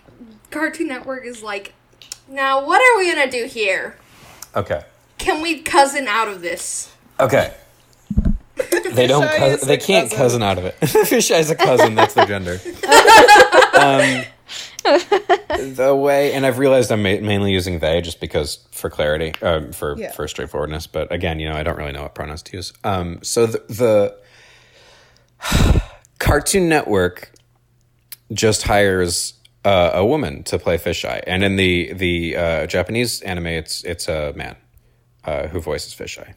Cartoon 0.51 0.89
Network 0.89 1.25
is 1.25 1.43
like, 1.43 1.73
now 2.29 2.65
what 2.67 2.81
are 2.81 2.99
we 2.99 3.13
gonna 3.13 3.31
do 3.31 3.45
here? 3.47 3.97
Okay, 4.55 4.83
Can 5.19 5.41
we 5.43 5.61
cousin 5.63 6.07
out 6.09 6.29
of 6.29 6.43
this? 6.43 6.93
okay. 7.19 7.55
They 8.93 9.07
don't. 9.07 9.23
Fisheye 9.27 9.39
Cous- 9.39 9.63
is 9.63 9.69
they 9.69 9.75
a 9.75 9.79
can't 9.79 10.11
cousin. 10.11 10.19
cousin 10.19 10.43
out 10.43 10.59
of 10.59 10.65
it. 10.65 10.75
Fisheye 10.81 11.39
is 11.39 11.49
a 11.51 11.55
cousin. 11.55 11.95
That's 11.95 12.13
their 12.15 12.27
gender. 12.27 12.53
um, 13.75 14.25
the 15.75 15.97
way, 15.99 16.33
and 16.35 16.45
I've 16.45 16.59
realized 16.59 16.91
I'm 16.93 17.03
ma- 17.03 17.21
mainly 17.21 17.53
using 17.53 17.79
they 17.79 18.01
just 18.01 18.21
because 18.21 18.59
for 18.73 18.91
clarity, 18.91 19.33
um, 19.43 19.73
for 19.73 19.97
Yeah. 19.97 20.11
for 20.13 20.27
straightforwardness. 20.29 20.87
But 20.89 21.11
again, 21.13 21.39
you 21.41 21.49
know, 21.49 21.55
I 21.57 21.63
don't 21.63 21.79
really 21.79 21.93
know 21.93 22.03
what 22.03 22.15
pronouns 22.15 22.43
to 22.43 22.57
use. 22.57 22.73
Um, 22.85 23.21
so 23.23 23.47
the, 23.47 24.17
the 25.41 25.83
Cartoon 26.19 26.69
Network 26.69 27.33
just 28.33 28.65
hires 28.65 29.35
uh, 29.65 29.91
a 29.95 30.05
woman 30.05 30.43
to 30.45 30.59
play 30.59 30.77
Fisheye, 30.79 31.23
and 31.27 31.45
in 31.45 31.57
the 31.57 31.93
the 31.93 32.37
uh, 32.37 32.67
Japanese 32.67 33.21
anime, 33.23 33.47
it's 33.47 33.85
it's 33.85 34.09
a 34.09 34.33
man 34.35 34.57
uh, 35.25 35.49
who 35.49 35.61
voices 35.61 35.95
Fisheye. 35.95 36.35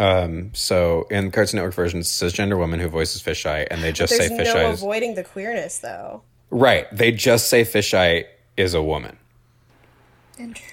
Um, 0.00 0.50
so 0.54 1.06
in 1.10 1.30
Cartoon 1.32 1.58
Network 1.58 1.74
version, 1.74 2.00
it's 2.00 2.22
a 2.22 2.26
cisgender 2.26 2.56
woman 2.56 2.78
who 2.78 2.88
voices 2.88 3.20
Fisheye, 3.22 3.66
and 3.70 3.82
they 3.82 3.90
just 3.92 4.16
There's 4.16 4.28
say 4.28 4.36
no 4.36 4.44
Fisheye 4.44 4.72
is 4.72 4.82
avoiding 4.82 5.14
the 5.14 5.24
queerness 5.24 5.78
though. 5.78 6.22
right. 6.50 6.86
They 6.92 7.10
just 7.12 7.48
say 7.48 7.62
Fisheye 7.62 8.24
is 8.56 8.74
a 8.74 8.82
woman. 8.82 9.16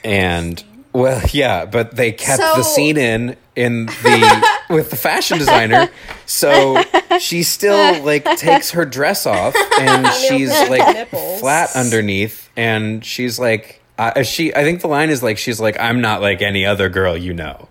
And 0.04 0.64
well, 0.96 1.22
yeah, 1.34 1.66
but 1.66 1.96
they 1.96 2.14
kept 2.14 2.40
the 2.40 2.64
scene 2.64 2.98
in 2.98 3.36
in 3.56 3.88
the 3.88 4.50
with 4.70 4.90
the 4.90 4.96
fashion 4.96 5.38
designer, 5.38 5.90
so 6.26 6.82
she 7.20 7.44
still 7.44 8.02
like 8.04 8.24
takes 8.38 8.72
her 8.72 8.86
dress 8.86 9.26
off 9.26 9.56
and 9.80 10.08
she's 10.14 10.52
like 10.70 10.96
nipples. 10.96 11.42
flat 11.42 11.76
underneath, 11.76 12.50
and 12.56 13.04
she's 13.04 13.38
like, 13.38 13.82
uh, 13.98 14.24
she. 14.24 14.56
I 14.56 14.64
think 14.64 14.80
the 14.82 14.88
line 14.88 15.10
is 15.10 15.22
like, 15.22 15.38
she's 15.38 15.60
like, 15.60 15.78
I'm 15.80 16.00
not 16.00 16.22
like 16.22 16.42
any 16.42 16.66
other 16.66 16.88
girl 16.88 17.18
you 17.18 17.34
know. 17.34 17.68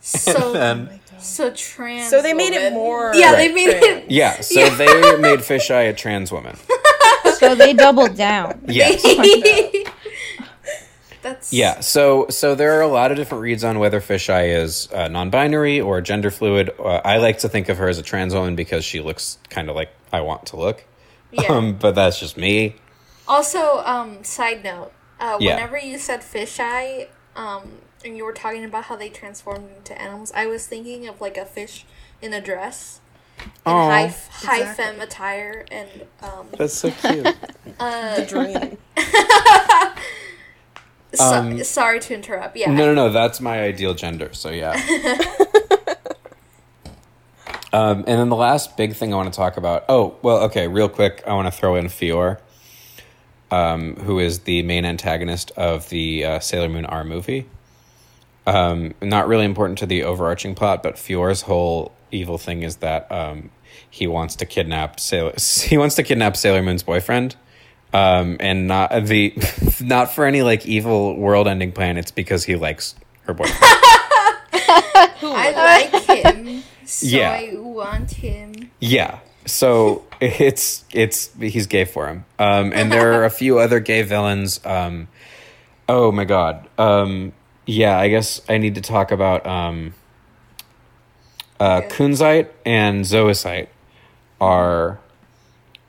So 0.00 0.54
And 0.56 1.00
so 1.18 1.52
trans. 1.52 2.08
So 2.08 2.22
they 2.22 2.32
made 2.32 2.54
it 2.54 2.72
more. 2.72 3.12
Yeah, 3.14 3.32
they 3.36 3.52
made 3.52 3.68
it. 3.68 4.10
yeah, 4.10 4.40
so 4.40 4.68
they 4.70 4.86
made 5.18 5.40
Fisheye 5.40 5.90
a 5.90 5.92
trans 5.92 6.32
woman. 6.32 6.56
So 7.38 7.54
they 7.54 7.74
doubled 7.74 8.16
down. 8.16 8.64
Yes. 8.66 9.02
That's 11.22 11.52
Yeah, 11.52 11.80
so 11.80 12.26
so 12.30 12.54
there 12.54 12.76
are 12.78 12.82
a 12.82 12.88
lot 12.88 13.10
of 13.12 13.16
different 13.16 13.42
reads 13.42 13.62
on 13.64 13.78
whether 13.78 14.00
Fisheye 14.00 14.54
is 14.60 14.88
uh, 14.92 15.08
non-binary 15.08 15.80
or 15.80 16.00
gender 16.00 16.30
fluid. 16.30 16.70
Uh, 16.78 17.00
I 17.04 17.18
like 17.18 17.38
to 17.38 17.48
think 17.48 17.68
of 17.68 17.78
her 17.78 17.88
as 17.88 17.98
a 17.98 18.02
trans 18.02 18.34
woman 18.34 18.56
because 18.56 18.84
she 18.84 19.00
looks 19.00 19.38
kind 19.48 19.70
of 19.70 19.76
like 19.76 19.90
I 20.12 20.20
want 20.20 20.46
to 20.46 20.56
look. 20.56 20.84
Yeah. 21.30 21.44
Um, 21.52 21.74
but 21.74 21.94
that's 21.94 22.18
just 22.20 22.36
me. 22.36 22.76
Also, 23.26 23.78
um, 23.86 24.22
side 24.24 24.62
note, 24.64 24.92
uh, 25.20 25.38
Yeah. 25.40 25.54
whenever 25.54 25.78
you 25.78 25.96
said 25.98 26.20
fisheye, 26.20 27.06
um, 27.36 27.78
and 28.04 28.16
you 28.16 28.24
were 28.24 28.32
talking 28.32 28.64
about 28.64 28.84
how 28.84 28.96
they 28.96 29.08
transformed 29.08 29.70
into 29.76 29.98
animals, 30.00 30.32
I 30.34 30.46
was 30.46 30.66
thinking 30.66 31.06
of 31.06 31.20
like 31.20 31.36
a 31.38 31.46
fish 31.46 31.86
in 32.20 32.32
a 32.34 32.40
dress, 32.40 33.00
in 33.64 33.72
Aw. 33.72 33.88
high 33.88 34.14
high 34.32 34.58
Exactly. 34.60 34.84
femme 34.84 35.00
attire, 35.00 35.64
and 35.70 35.88
um, 36.22 36.48
That's 36.58 36.74
so 36.74 36.90
cute. 36.90 37.34
The 37.78 38.26
dream. 38.28 38.78
so, 41.14 41.24
Um, 41.24 41.62
sorry 41.64 42.00
to 42.00 42.14
interrupt. 42.14 42.56
Yeah, 42.56 42.70
no, 42.70 42.86
no, 42.86 42.94
no. 42.94 43.12
That's 43.12 43.40
my 43.40 43.62
ideal 43.62 43.94
gender. 43.94 44.30
So 44.32 44.50
yeah. 44.50 44.72
um, 47.72 47.98
and 48.06 48.18
then 48.18 48.28
the 48.28 48.36
last 48.36 48.76
big 48.76 48.94
thing 48.94 49.12
I 49.12 49.16
want 49.16 49.32
to 49.32 49.36
talk 49.36 49.56
about. 49.56 49.84
Oh, 49.88 50.16
well, 50.22 50.38
okay. 50.44 50.68
Real 50.68 50.88
quick, 50.88 51.22
I 51.26 51.34
want 51.34 51.46
to 51.46 51.52
throw 51.52 51.76
in 51.76 51.88
Fior, 51.88 52.40
um, 53.50 53.96
who 53.96 54.18
is 54.18 54.40
the 54.40 54.62
main 54.62 54.84
antagonist 54.84 55.50
of 55.52 55.88
the 55.88 56.24
uh, 56.24 56.40
Sailor 56.40 56.68
Moon 56.68 56.86
R 56.86 57.04
movie. 57.04 57.46
Um, 58.46 58.94
not 59.00 59.28
really 59.28 59.44
important 59.44 59.78
to 59.78 59.86
the 59.86 60.02
overarching 60.02 60.54
plot, 60.54 60.82
but 60.82 60.98
Fior's 60.98 61.42
whole 61.42 61.92
evil 62.10 62.38
thing 62.38 62.62
is 62.62 62.76
that 62.76 63.10
um, 63.12 63.50
he 63.88 64.06
wants 64.06 64.34
to 64.36 64.46
kidnap 64.46 64.98
Sailor. 64.98 65.34
He 65.64 65.78
wants 65.78 65.94
to 65.96 66.02
kidnap 66.02 66.36
Sailor 66.36 66.62
Moon's 66.62 66.82
boyfriend. 66.82 67.36
Um, 67.92 68.38
and 68.40 68.66
not 68.66 68.90
the 69.04 69.34
not 69.80 70.14
for 70.14 70.24
any 70.24 70.42
like 70.42 70.66
evil 70.66 71.16
world 71.16 71.46
ending 71.46 71.72
plan. 71.72 71.98
It's 71.98 72.10
because 72.10 72.44
he 72.44 72.56
likes 72.56 72.94
her 73.24 73.34
boyfriend. 73.34 73.58
I 75.24 75.90
like 75.92 76.24
him, 76.24 76.62
so 76.84 77.06
Yeah. 77.06 77.30
I 77.30 77.50
want 77.54 78.10
him. 78.12 78.70
Yeah. 78.80 79.18
So 79.44 80.04
it's 80.20 80.84
it's 80.92 81.30
he's 81.38 81.66
gay 81.66 81.84
for 81.84 82.06
him. 82.06 82.24
Um, 82.38 82.72
and 82.72 82.92
there 82.92 83.20
are 83.20 83.24
a 83.24 83.30
few 83.30 83.58
other 83.58 83.80
gay 83.80 84.02
villains. 84.02 84.64
Um, 84.64 85.08
oh 85.88 86.12
my 86.12 86.24
god. 86.24 86.68
Um, 86.78 87.32
yeah, 87.66 87.98
I 87.98 88.08
guess 88.08 88.40
I 88.48 88.58
need 88.58 88.76
to 88.76 88.80
talk 88.80 89.10
about 89.10 89.46
um, 89.46 89.94
uh, 91.60 91.82
Kunzite 91.82 92.48
and 92.64 93.04
Zoisite 93.04 93.68
are 94.40 95.00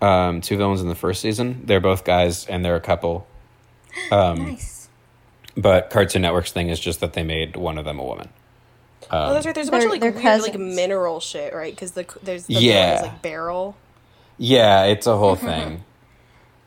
um, 0.03 0.41
two 0.41 0.57
villains 0.57 0.81
in 0.81 0.89
the 0.89 0.95
first 0.95 1.21
season. 1.21 1.61
They're 1.65 1.79
both 1.79 2.03
guys 2.03 2.45
and 2.45 2.63
they're 2.63 2.75
a 2.75 2.81
couple. 2.81 3.27
Um, 4.11 4.45
Nice. 4.51 4.89
But 5.55 5.89
Cartoon 5.91 6.23
Network's 6.23 6.51
thing 6.51 6.69
is 6.69 6.79
just 6.79 6.99
that 7.01 7.13
they 7.13 7.23
made 7.23 7.55
one 7.55 7.77
of 7.77 7.85
them 7.85 7.99
a 7.99 8.03
woman. 8.03 8.29
oh, 9.11 9.33
that's 9.33 9.45
right. 9.45 9.53
There's 9.53 9.67
a 9.67 9.71
bunch 9.71 9.83
of 9.85 9.91
like 9.91 10.01
they're 10.01 10.11
weird 10.11 10.41
like 10.41 10.57
mineral 10.57 11.19
shit, 11.19 11.53
right? 11.53 11.73
Because 11.73 11.91
the 11.91 12.05
there's 12.23 12.47
the 12.47 12.55
Yeah. 12.55 12.95
yeah. 12.95 13.01
like 13.03 13.21
Beryl. 13.21 13.75
Yeah, 14.39 14.85
it's 14.85 15.05
a 15.07 15.15
whole 15.17 15.35
thing. 15.35 15.83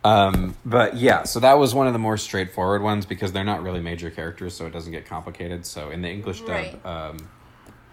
Um, 0.05 0.57
but 0.64 0.97
yeah, 0.97 1.24
so 1.24 1.41
that 1.41 1.55
was 1.59 1.74
one 1.74 1.89
of 1.89 1.93
the 1.93 1.99
more 1.99 2.16
straightforward 2.16 2.80
ones 2.80 3.05
because 3.07 3.32
they're 3.32 3.43
not 3.43 3.64
really 3.64 3.80
major 3.80 4.09
characters, 4.09 4.55
so 4.55 4.64
it 4.64 4.72
doesn't 4.72 4.93
get 4.93 5.05
complicated. 5.05 5.66
So 5.66 5.91
in 5.91 6.01
the 6.01 6.09
English 6.09 6.43
dub, 6.43 6.51
Right. 6.51 6.87
um, 6.87 7.16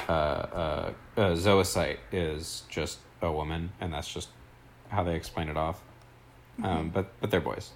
uh, 0.07 0.11
uh, 0.11 0.93
uh, 1.17 1.21
Zoisite 1.31 1.97
is 2.11 2.63
just 2.69 2.99
a 3.23 3.31
woman, 3.31 3.71
and 3.81 3.91
that's 3.91 4.13
just 4.13 4.29
how 4.93 5.03
they 5.03 5.15
explain 5.15 5.49
it 5.49 5.57
off. 5.57 5.81
Um, 6.63 6.89
but 6.93 7.07
but 7.19 7.31
they're 7.31 7.41
boys. 7.41 7.71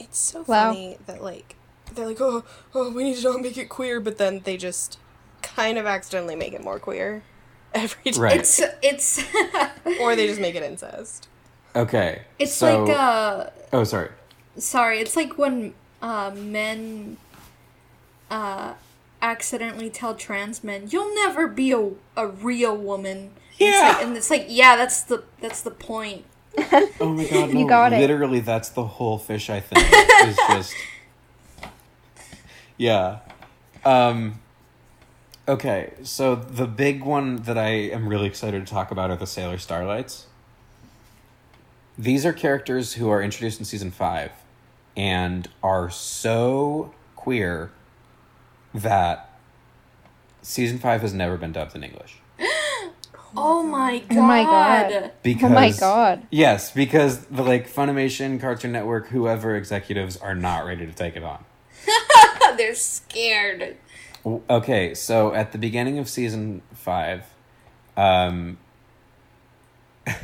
It's 0.00 0.18
so 0.18 0.40
Wow. 0.40 0.72
funny 0.72 0.96
that 1.06 1.22
like 1.22 1.54
they're 1.94 2.06
like, 2.06 2.20
oh, 2.20 2.44
oh, 2.74 2.90
we 2.90 3.04
need 3.04 3.16
to 3.18 3.22
not 3.30 3.40
make 3.40 3.56
it 3.56 3.68
queer, 3.68 4.00
but 4.00 4.18
then 4.18 4.40
they 4.44 4.56
just 4.56 4.98
kind 5.42 5.78
of 5.78 5.86
accidentally 5.86 6.34
make 6.36 6.52
it 6.52 6.62
more 6.62 6.78
queer 6.78 7.22
every 7.74 8.10
time, 8.12 8.22
Right. 8.22 8.36
It's 8.40 8.60
it's 8.82 9.24
or 10.00 10.16
they 10.16 10.26
just 10.26 10.40
make 10.40 10.54
it 10.54 10.62
incest. 10.62 11.28
Okay. 11.76 12.22
it's 12.38 12.52
so- 12.52 12.84
like 12.84 12.96
uh 12.96 13.50
oh 13.72 13.84
sorry. 13.84 14.10
sorry, 14.58 14.98
it's 14.98 15.16
like 15.16 15.38
when 15.38 15.74
uh, 16.02 16.32
men 16.34 17.16
uh, 18.30 18.74
accidentally 19.20 19.88
tell 19.90 20.14
trans 20.16 20.64
men, 20.64 20.88
"You'll 20.90 21.14
never 21.14 21.46
be 21.46 21.70
a, 21.72 21.90
a 22.16 22.26
real 22.26 22.76
woman." 22.76 23.30
It's 23.52 23.60
Yeah. 23.78 23.88
like- 23.92 24.02
and 24.04 24.16
it's 24.16 24.30
like, 24.30 24.46
yeah, 24.48 24.74
that's 24.76 25.02
the 25.02 25.22
that's 25.40 25.60
the 25.60 25.70
point. 25.70 26.24
Oh 27.00 27.08
my 27.08 27.24
god, 27.24 27.52
no! 27.52 27.60
You 27.60 27.68
got 27.68 27.92
it. 27.92 27.98
Literally, 27.98 28.40
that's 28.40 28.68
the 28.70 28.84
whole 28.84 29.18
fish. 29.18 29.50
I 29.50 29.60
think 29.60 29.84
is 30.28 30.36
just 30.48 30.74
yeah. 32.76 33.20
Um, 33.84 34.40
okay, 35.48 35.94
so 36.02 36.34
the 36.34 36.66
big 36.66 37.04
one 37.04 37.36
that 37.42 37.58
I 37.58 37.70
am 37.70 38.08
really 38.08 38.26
excited 38.26 38.64
to 38.66 38.72
talk 38.72 38.90
about 38.90 39.10
are 39.10 39.16
the 39.16 39.26
Sailor 39.26 39.58
Starlights. 39.58 40.26
These 41.98 42.24
are 42.24 42.32
characters 42.32 42.94
who 42.94 43.08
are 43.10 43.22
introduced 43.22 43.58
in 43.58 43.64
season 43.64 43.90
five, 43.90 44.32
and 44.96 45.48
are 45.62 45.90
so 45.90 46.94
queer 47.16 47.70
that 48.74 49.30
season 50.40 50.78
five 50.78 51.02
has 51.02 51.12
never 51.12 51.36
been 51.36 51.52
dubbed 51.52 51.74
in 51.74 51.84
English. 51.84 52.21
Oh 53.36 53.62
my 53.62 53.98
god! 53.98 54.18
Oh 54.18 54.22
my 54.22 54.42
God. 54.44 55.12
Because 55.22 55.50
Oh 55.50 55.54
my 55.54 55.70
God. 55.70 56.26
Yes, 56.30 56.70
because 56.70 57.24
the 57.26 57.42
like 57.42 57.70
Funimation, 57.70 58.40
Cartoon 58.40 58.72
Network, 58.72 59.08
whoever 59.08 59.54
executives 59.56 60.16
are 60.16 60.34
not 60.34 60.64
ready 60.66 60.86
to 60.86 60.92
take 60.92 61.16
it 61.16 61.24
on. 61.24 61.44
They're 62.56 62.74
scared. 62.74 63.76
Okay, 64.24 64.94
so 64.94 65.34
at 65.34 65.52
the 65.52 65.58
beginning 65.58 65.98
of 65.98 66.08
season 66.08 66.62
five, 66.74 67.24
um, 67.96 68.58
the 70.06 70.14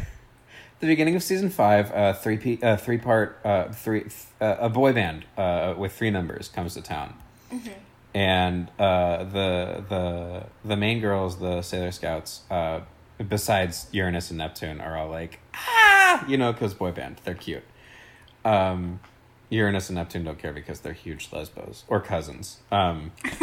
beginning 0.81 1.17
of 1.17 1.23
season 1.23 1.51
five, 1.51 1.91
uh, 1.93 2.13
three 2.13 2.37
pe- 2.37 2.61
uh, 2.63 2.77
three 2.77 2.99
part, 2.99 3.41
uh, 3.45 3.73
three 3.73 4.07
uh, 4.41 4.57
a 4.61 4.69
boy 4.69 4.93
band 4.93 5.25
uh, 5.37 5.75
with 5.77 5.93
three 5.93 6.11
numbers 6.11 6.49
comes 6.49 6.75
to 6.75 6.83
town, 6.83 7.15
and 8.15 8.71
uh, 8.79 9.25
the 9.25 9.85
the 9.89 10.45
the 10.65 10.77
main 10.77 11.01
girls, 11.01 11.39
the 11.41 11.63
Sailor 11.63 11.91
Scouts, 11.91 12.43
uh, 12.51 12.81
besides 13.27 13.87
Uranus 13.93 14.31
and 14.31 14.39
Neptune, 14.39 14.81
are 14.81 14.97
all 14.97 15.09
like 15.09 15.41
ah, 15.55 16.25
you 16.29 16.37
know, 16.37 16.53
because 16.53 16.75
boy 16.75 16.93
band, 16.93 17.21
they're 17.25 17.35
cute. 17.35 17.63
Um, 18.45 19.01
Uranus 19.51 19.89
and 19.89 19.97
Neptune 19.97 20.25
don't 20.25 20.39
care 20.39 20.53
because 20.53 20.81
they're 20.81 20.93
huge 20.93 21.31
lesbos 21.33 21.85
or 21.89 22.01
cousins. 22.01 22.59
Um, 22.71 23.13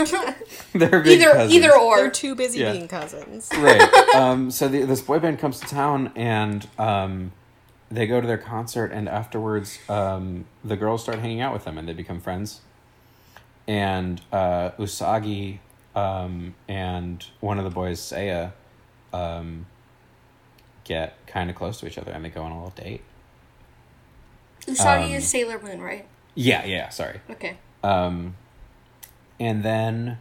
they're 0.74 1.02
big 1.02 1.20
Either 1.22 1.32
cousins. 1.32 1.54
either 1.54 1.68
They're 1.70 1.80
or. 1.80 2.10
too 2.12 2.36
busy 2.36 2.60
Yeah. 2.60 2.74
being 2.74 2.88
cousins. 2.88 3.50
right. 3.58 3.90
Um, 4.16 4.50
so 4.52 4.68
the, 4.70 4.84
this 4.84 5.02
boy 5.02 5.20
band 5.20 5.40
comes 5.40 5.60
to 5.60 5.66
town 5.68 6.12
and 6.16 6.66
um, 6.80 7.32
they 7.92 8.08
go 8.08 8.22
to 8.22 8.28
their 8.28 8.38
concert, 8.38 8.92
and 8.94 9.10
afterwards, 9.10 9.78
um, 9.90 10.46
the 10.64 10.78
girls 10.78 11.04
start 11.04 11.20
hanging 11.20 11.42
out 11.42 11.52
with 11.54 11.66
them 11.66 11.78
and 11.78 11.88
they 11.88 11.94
become 11.94 12.22
friends. 12.22 12.62
And 13.68 14.22
uh, 14.32 14.72
Usagi 14.80 15.60
um, 15.96 16.54
and 16.68 17.26
one 17.40 17.58
of 17.58 17.64
the 17.64 17.72
boys, 17.72 18.00
Seiya, 18.00 18.52
um, 19.16 19.66
get 20.84 21.16
kind 21.28 21.50
of 21.50 21.56
close 21.56 21.80
to 21.80 21.88
each 21.88 21.98
other 21.98 22.12
and 22.12 22.24
they 22.24 22.30
go 22.30 22.44
on 22.44 22.52
a 22.52 22.56
little 22.56 22.70
date. 22.84 23.02
Usagi 24.68 25.06
Um, 25.06 25.12
is 25.12 25.28
Sailor 25.28 25.60
Moon, 25.62 25.82
right? 25.82 26.06
Yeah, 26.36 26.66
yeah, 26.66 26.90
sorry. 26.90 27.22
Okay. 27.30 27.58
Um, 27.84 28.36
and 29.40 29.64
then 29.64 30.18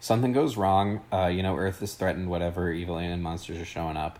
something 0.00 0.32
goes 0.32 0.56
wrong. 0.56 1.00
Uh, 1.12 1.26
you 1.26 1.42
know, 1.42 1.56
Earth 1.56 1.82
is 1.82 1.94
threatened. 1.94 2.28
Whatever 2.30 2.70
evil 2.72 2.98
alien 2.98 3.22
monsters 3.22 3.58
are 3.58 3.64
showing 3.64 3.96
up. 3.96 4.18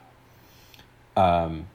Um, 1.16 1.66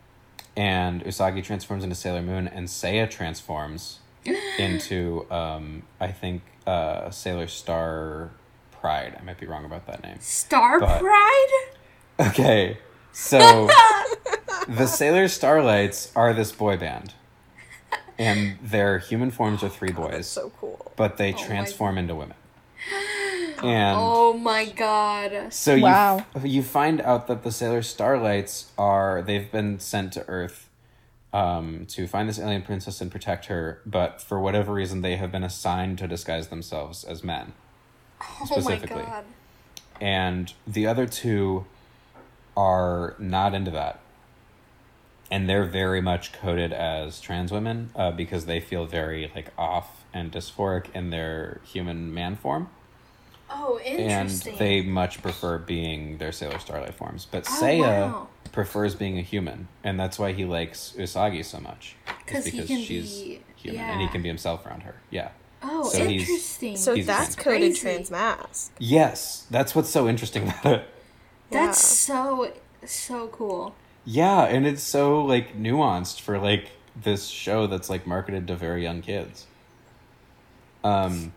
and 0.55 1.03
Usagi 1.05 1.43
transforms 1.43 1.83
into 1.83 1.95
Sailor 1.95 2.21
Moon, 2.23 2.47
and 2.47 2.67
Seiya 2.67 3.09
transforms 3.09 3.99
into 4.59 5.25
um, 5.31 5.83
I 5.99 6.11
think 6.11 6.41
uh, 6.65 7.09
Sailor 7.09 7.47
Star 7.47 8.31
Pride. 8.71 9.15
I 9.19 9.23
might 9.23 9.39
be 9.39 9.45
wrong 9.45 9.65
about 9.65 9.85
that 9.87 10.03
name. 10.03 10.17
Star 10.19 10.79
But- 10.79 10.99
Pride? 10.99 11.47
Okay, 12.19 12.77
so 13.11 13.69
the 14.67 14.87
Sailor 14.87 15.25
Starlights 15.25 16.11
are 16.15 16.33
this 16.33 16.51
boy 16.51 16.75
band, 16.77 17.13
and 18.17 18.57
their 18.61 18.97
human 18.99 19.29
forms 19.29 19.63
are 19.63 19.69
three 19.69 19.91
That's 19.91 19.99
boys, 19.99 20.27
so 20.27 20.51
cool. 20.59 20.91
but 20.95 21.17
they 21.17 21.31
my 21.33 21.37
transform 21.43 21.97
into 21.97 22.15
women. 22.15 22.37
And 23.63 23.97
Oh 23.99 24.33
my 24.33 24.65
god. 24.65 25.51
so 25.51 25.73
you 25.73 25.81
Wow. 25.81 26.23
you 26.43 26.61
find 26.61 27.01
out 27.01 27.25
that 27.25 27.43
the 27.43 27.51
Sailor 27.51 27.81
Starlights 27.81 28.67
are 28.77 29.23
they've 29.23 29.51
been 29.51 29.79
sent 29.79 30.13
to 30.13 30.23
Earth 30.27 30.69
um, 31.33 31.87
to 31.87 32.05
find 32.05 32.29
this 32.29 32.37
alien 32.37 32.61
princess 32.61 33.01
and 33.01 33.11
protect 33.11 33.45
her, 33.47 33.81
but 33.83 34.21
for 34.21 34.39
whatever 34.39 34.73
reason 34.73 35.01
they 35.01 35.15
have 35.15 35.31
been 35.31 35.43
assigned 35.43 35.97
to 35.97 36.07
disguise 36.07 36.49
themselves 36.49 37.03
as 37.03 37.23
men. 37.23 37.53
Oh 38.21 38.37
my 38.41 38.45
Specifically. 38.61 39.01
god. 39.01 39.25
and 39.99 40.53
the 40.67 40.85
other 40.85 41.07
two 41.07 41.65
are 42.57 43.15
not 43.19 43.53
into 43.53 43.71
that 43.71 43.99
and 45.29 45.47
they're 45.47 45.65
very 45.65 46.01
much 46.01 46.31
coded 46.33 46.73
as 46.73 47.21
trans 47.21 47.51
women 47.51 47.89
uh, 47.95 48.11
because 48.11 48.45
they 48.45 48.59
feel 48.59 48.85
very 48.85 49.31
like 49.35 49.51
off 49.57 50.03
and 50.13 50.31
dysphoric 50.31 50.87
in 50.95 51.09
their 51.11 51.61
human 51.63 52.13
man 52.13 52.35
form 52.35 52.69
Oh, 53.49 53.79
interesting. 53.85 54.51
and 54.53 54.59
they 54.59 54.81
much 54.81 55.21
prefer 55.21 55.57
being 55.57 56.17
their 56.17 56.31
sailor 56.33 56.59
starlight 56.59 56.95
forms 56.95 57.25
but 57.29 57.45
Oh, 57.49 57.59
Seiya 57.61 57.79
wow. 58.11 58.27
prefers 58.51 58.95
being 58.95 59.17
a 59.17 59.21
human 59.21 59.67
and 59.83 59.97
that's 59.99 60.17
why 60.19 60.33
he 60.33 60.43
likes 60.43 60.93
usagi 60.97 61.45
so 61.45 61.59
much 61.59 61.95
is 62.07 62.33
'Cause 62.33 62.45
he 62.45 62.51
because 62.51 62.67
can 62.67 62.81
she's 62.81 63.21
be- 63.21 63.41
human 63.55 63.81
and 63.81 64.01
he 64.01 64.07
can 64.09 64.21
be 64.21 64.27
himself 64.29 64.65
around 64.65 64.81
her 64.81 64.95
yeah 65.11 65.29
oh, 65.63 65.83
so 65.89 66.05
he's- 66.05 66.21
interesting. 66.27 66.75
So 66.75 66.95
He's 66.95 67.05
that's 67.05 67.35
trans. 67.35 67.43
coded 67.43 67.61
Crazy. 67.71 67.81
trans 67.81 68.11
mass. 68.11 68.71
yes 68.79 69.45
that's 69.51 69.75
what's 69.75 69.89
so 69.89 70.09
interesting 70.09 70.43
about 70.43 70.65
it 70.65 70.87
That's 71.49 71.79
Yeah. 72.09 72.15
so 72.15 72.51
so 72.85 73.27
cool. 73.27 73.75
Yeah, 74.05 74.43
and 74.43 74.65
it's 74.65 74.83
so 74.83 75.23
like 75.23 75.57
nuanced 75.57 76.21
for 76.21 76.39
like 76.39 76.69
this 76.95 77.27
show 77.27 77.67
that's 77.67 77.89
like 77.89 78.07
marketed 78.07 78.47
to 78.47 78.55
very 78.55 78.83
young 78.83 79.01
kids. 79.01 79.45
Um 80.83 81.33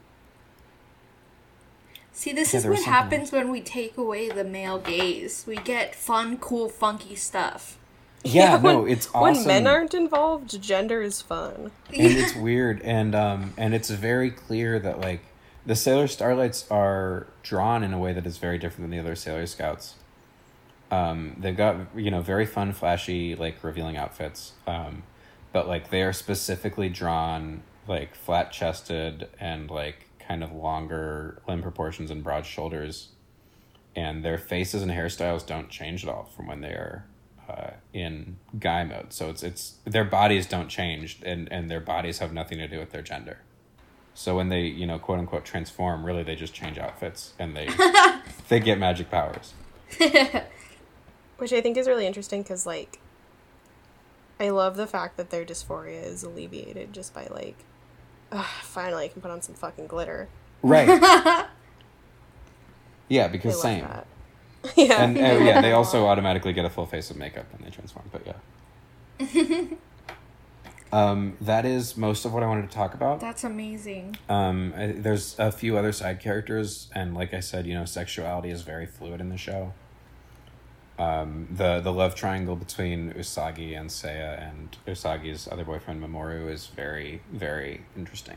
See, 2.12 2.32
this 2.32 2.52
Yeah, 2.52 2.58
is 2.61 2.66
what 2.66 2.76
something 2.76 2.92
happens 2.92 3.32
when 3.32 3.50
we 3.50 3.61
take 3.62 3.96
away 3.96 4.28
the 4.28 4.44
male 4.44 4.78
gaze. 4.78 5.44
We 5.46 5.56
get 5.56 5.94
fun, 5.94 6.36
cool, 6.36 6.68
funky 6.68 7.14
stuff. 7.16 7.78
yeah, 8.22 8.58
no, 8.58 8.80
when- 8.82 8.92
it's 8.92 9.08
awesome. 9.14 9.22
When 9.22 9.46
men 9.46 9.66
aren't 9.66 9.94
involved, 9.94 10.61
gender 10.61 11.00
is 11.00 11.22
fun. 11.22 11.70
and 11.88 12.18
it's 12.18 12.34
weird 12.36 12.82
and 12.82 13.14
um 13.14 13.54
and 13.56 13.74
it's 13.74 13.88
very 13.90 14.30
clear 14.30 14.78
that 14.78 15.00
like 15.00 15.22
the 15.66 15.74
Sailor 15.76 16.06
Starlights 16.06 16.66
are 16.70 17.26
drawn 17.42 17.82
in 17.82 17.92
a 17.92 17.98
way 17.98 18.12
that 18.12 18.26
is 18.26 18.36
very 18.38 18.58
different 18.58 18.82
than 18.82 18.90
the 18.90 18.98
other 18.98 19.14
Sailor 19.16 19.46
Scouts. 19.46 19.94
Um 20.91 21.36
they've 21.38 21.57
got 21.57 21.76
you 21.97 22.11
know 22.11 22.20
very 22.20 22.47
fun 22.47 22.72
flashy 22.72 23.34
like 23.36 23.62
revealing 23.62 23.97
outfits. 23.97 24.53
Um 24.66 25.03
but 25.53 25.66
like 25.66 25.91
they 25.91 26.03
are 26.03 26.12
specifically 26.12 26.88
drawn 26.88 27.62
like 27.88 28.14
flat 28.14 28.53
chested 28.53 29.28
and 29.41 29.70
like 29.70 30.07
kind 30.18 30.45
of 30.45 30.53
longer 30.53 31.43
limb 31.49 31.62
proportions 31.62 32.11
and 32.11 32.22
broad 32.22 32.47
shoulders 32.47 33.09
and 33.97 34.24
their 34.24 34.38
faces 34.38 34.82
and 34.82 34.91
hairstyles 34.91 35.45
don't 35.45 35.68
change 35.68 36.05
at 36.05 36.11
all 36.11 36.24
from 36.24 36.47
when 36.47 36.61
they're 36.61 37.05
uh, 37.49 37.70
in 37.93 38.36
guy 38.59 38.84
mode. 38.84 39.12
So 39.12 39.28
it's 39.28 39.43
it's 39.43 39.74
their 39.84 40.05
bodies 40.05 40.47
don't 40.47 40.68
change, 40.68 41.18
and 41.24 41.51
and 41.53 41.70
their 41.70 41.80
bodies 41.80 42.18
have 42.18 42.32
nothing 42.32 42.59
to 42.59 42.68
do 42.68 42.78
with 42.78 42.91
their 42.91 43.03
gender. 43.03 43.38
So 44.14 44.36
when 44.36 44.49
they 44.49 44.62
you 44.62 44.86
know 44.86 44.99
quote 44.99 45.18
unquote 45.18 45.45
transform, 45.45 46.05
really 46.05 46.22
they 46.22 46.36
just 46.36 46.55
change 46.55 46.78
outfits 46.78 47.34
and 47.38 47.57
they 47.57 47.68
they 48.49 48.61
get 48.61 48.78
magic 48.78 49.11
powers. 49.11 49.55
Which 51.41 51.55
I 51.55 51.62
think 51.62 51.78
is 51.78 51.88
really 51.88 52.07
interesting 52.07 52.43
because, 52.43 52.66
like, 52.66 53.01
I 54.38 54.51
love 54.51 54.76
the 54.76 54.86
fact 54.86 55.16
that 55.16 55.30
their 55.30 55.45
dysphoria 55.45 56.05
is 56.05 56.22
alleviated 56.22 56.93
just 56.93 57.14
by, 57.14 57.28
like, 57.30 57.64
finally 58.62 59.07
I 59.07 59.09
can 59.09 59.22
put 59.22 59.30
on 59.30 59.41
some 59.41 59.55
fucking 59.55 59.86
glitter. 59.86 60.28
Right. 60.62 60.86
yeah, 63.09 63.24
I 63.24 63.28
because 63.28 63.55
love 63.55 63.62
same. 63.62 63.84
that. 63.84 64.07
yeah. 64.76 65.03
And 65.03 65.16
uh, 65.16 65.43
yeah, 65.43 65.61
they 65.61 65.72
also 65.72 66.07
automatically 66.07 66.53
get 66.53 66.64
a 66.64 66.70
full 66.70 66.86
face 66.86 67.11
of 67.11 67.16
makeup 67.16 67.47
when 67.53 67.64
they 67.64 67.70
transform. 67.70 68.11
But 68.12 68.26
yeah. 68.26 69.64
um, 70.93 71.36
that 71.41 71.64
is 71.64 71.97
most 71.97 72.24
of 72.24 72.34
what 72.34 72.43
I 72.43 72.47
wanted 72.47 72.68
to 72.68 72.76
talk 72.76 72.93
about. 72.93 73.20
That's 73.20 73.45
amazing. 73.45 74.16
Um, 74.28 74.74
I, 74.76 74.88
there's 74.88 75.38
a 75.38 75.51
few 75.51 75.78
other 75.78 75.93
side 75.93 76.20
characters, 76.20 76.88
and 76.95 77.14
like 77.14 77.32
I 77.32 77.41
said, 77.41 77.66
you 77.66 77.72
know, 77.72 77.86
sexuality 77.86 78.51
is 78.51 78.61
very 78.62 78.86
fluid 78.86 79.20
in 79.20 79.30
the 79.30 79.38
show. 79.38 79.72
Um, 81.01 81.48
the 81.51 81.80
the 81.80 81.92
love 81.92 82.14
triangle 82.14 82.57
between 82.57 83.12
Usagi 83.14 83.78
and 83.78 83.88
Seiya 83.88 84.46
and 84.51 84.76
Usagi's 84.86 85.48
other 85.51 85.64
boyfriend 85.64 86.03
Mamoru 86.03 86.51
is 86.51 86.66
very 86.66 87.22
very 87.32 87.82
interesting. 87.96 88.36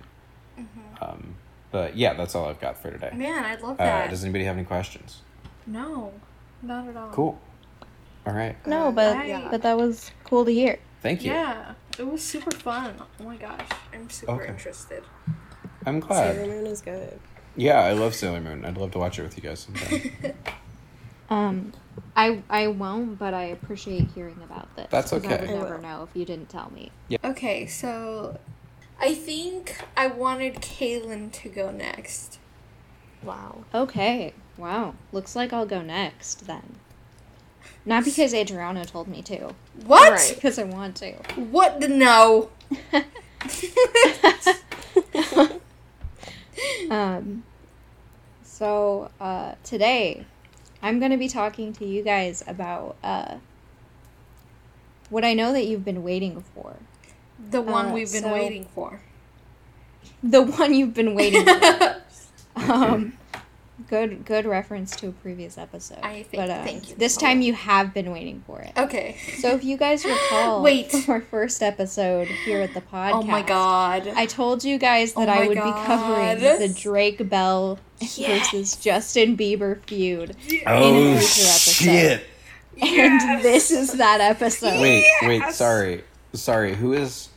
Um, 1.02 1.36
but 1.72 1.98
yeah, 1.98 2.14
that's 2.14 2.36
all 2.36 2.48
I've 2.48 2.62
got 2.62 2.78
for 2.82 2.90
today. 2.92 3.12
Man, 3.14 3.44
I 3.44 3.56
love 3.56 3.80
Uh, 3.80 3.84
that. 3.84 4.10
does 4.10 4.24
anybody 4.24 4.46
have 4.46 4.56
any 4.56 4.66
questions? 4.66 5.22
no, 5.68 6.14
not 6.62 6.88
at 6.88 6.96
all. 6.96 7.10
Cool. 7.12 7.40
All 8.26 8.34
right. 8.34 8.56
No, 8.66 8.92
but 8.92 9.18
I- 9.18 9.48
but 9.52 9.62
that 9.64 9.76
was 9.78 10.12
cool 10.24 10.46
to 10.46 10.52
hear. 10.54 10.80
Thank 11.02 11.24
you. 11.26 11.32
Yeah, 11.34 11.74
it 12.00 12.08
was 12.08 12.22
super 12.24 12.52
fun. 12.52 12.96
Oh 13.20 13.24
my 13.24 13.36
gosh, 13.36 13.68
I'm 13.94 14.10
super 14.10 14.32
Okay. 14.34 14.48
interested. 14.50 15.04
I'm 15.86 16.00
glad. 16.00 16.36
Sailor. 16.36 16.48
Moon 16.48 16.68
is 16.68 16.82
good. 16.82 17.20
Yeah, 17.58 17.82
I 17.82 17.92
love 17.94 18.16
Sailor 18.16 18.40
Moon. 18.40 18.64
I'd 18.64 18.78
love 18.78 18.92
to 18.92 19.00
watch 19.00 19.20
it 19.20 19.24
with 19.24 19.36
you 19.38 19.44
guys 19.44 19.60
sometime. 19.60 20.12
Um, 21.30 21.74
I 22.16 22.44
I 22.50 22.68
won't, 22.68 23.18
but 23.18 23.34
I 23.34 23.44
appreciate 23.46 24.10
hearing 24.14 24.38
about 24.44 24.76
this. 24.76 24.88
That's 24.90 25.12
'cause 25.12 25.26
I 25.26 25.34
okay. 25.34 25.42
would 25.42 25.50
I 25.50 25.54
never 25.54 25.76
will. 25.76 25.82
know 25.84 26.04
if 26.04 26.16
you 26.16 26.26
didn't 26.26 26.50
tell 26.50 26.72
me. 26.72 26.92
Yeah. 27.08 27.18
Okay, 27.24 27.66
so 27.66 28.40
I 29.00 29.14
think 29.16 29.78
I 29.98 30.08
wanted 30.08 30.56
Kaylin 30.56 31.32
to 31.34 31.50
go 31.50 31.72
next. 31.72 32.40
Wow. 33.24 33.64
Okay. 33.74 34.34
Wow. 34.58 34.94
Looks 35.12 35.36
like 35.36 35.52
I'll 35.54 35.66
go 35.66 35.82
next 35.82 36.46
then. 36.46 36.76
Not 37.86 38.06
because 38.06 38.34
Adriana 38.34 38.86
told 38.86 39.08
me 39.08 39.22
to, 39.24 39.54
What? 39.86 40.12
Right. 40.14 40.32
because 40.36 40.60
I 40.60 40.64
want 40.64 40.96
to. 40.98 41.14
What? 41.36 41.80
No. 41.90 42.50
Um, 46.90 47.44
so 48.44 49.10
uh, 49.20 49.56
today, 49.64 50.26
I'm 50.84 51.00
going 51.00 51.12
to 51.12 51.18
be 51.18 51.30
talking 51.30 51.72
to 51.74 51.86
you 51.86 52.04
guys 52.04 52.44
about 52.46 52.98
uh, 53.04 53.36
what 55.10 55.24
I 55.24 55.34
know 55.34 55.54
that 55.54 55.66
you've 55.66 55.86
been 55.86 56.04
waiting 56.04 56.44
for. 56.54 56.76
The 57.50 57.62
one 57.62 57.88
Uh, 57.88 57.94
we've 57.94 58.12
been 58.12 58.24
so- 58.24 58.34
waiting 58.34 58.66
for. 58.76 59.00
The 60.22 60.42
one 60.42 60.74
you've 60.74 60.94
been 60.94 61.16
waiting 61.16 61.46
for. 61.46 62.02
um, 62.56 63.14
good, 63.94 64.26
good 64.26 64.46
reference 64.46 64.96
to 64.98 65.10
a 65.10 65.12
previous 65.12 65.58
episode. 65.58 66.00
I 66.02 66.24
think- 66.24 66.42
but 66.42 66.50
uh, 66.50 66.64
thank 66.64 66.90
you. 66.90 66.96
this 66.96 67.16
time 67.16 67.42
you 67.42 67.54
have 67.54 67.94
been 67.94 68.12
waiting 68.12 68.44
for 68.48 68.60
it. 68.62 68.72
Okay. 68.76 69.18
So 69.40 69.50
if 69.50 69.64
you 69.64 69.78
guys 69.78 70.04
recall, 70.04 70.64
Wait. 70.70 70.92
from 70.92 71.14
our 71.14 71.22
first 71.22 71.62
episode 71.62 72.28
here 72.28 72.62
at 72.62 72.74
the 72.74 72.82
podcast, 72.82 73.14
Oh 73.14 73.22
my 73.24 73.42
god. 73.44 74.08
I 74.16 74.26
told 74.26 74.64
you 74.64 74.78
guys 74.78 75.14
that 75.14 75.30
Oh 75.30 75.32
I 75.32 75.48
would 75.48 75.58
God. 75.58 75.66
be 75.82 75.86
covering 75.86 76.40
the 76.60 76.74
Drake 76.74 77.30
Bell 77.30 77.78
Yes. 78.02 78.50
versus 78.52 78.76
Justin 78.78 79.38
Bieber 79.38 79.80
feud. 79.88 80.36
oh 80.68 81.18
future 81.18 82.18
episode. 82.18 82.22
And 82.82 83.44
this 83.44 83.70
is 83.70 83.94
that 83.94 84.20
episode. 84.20 84.82
Wait, 84.82 85.06
wait, 85.22 85.44
sorry, 85.52 86.04
sorry. 86.34 86.74
Who 86.74 86.94
is, 86.94 87.30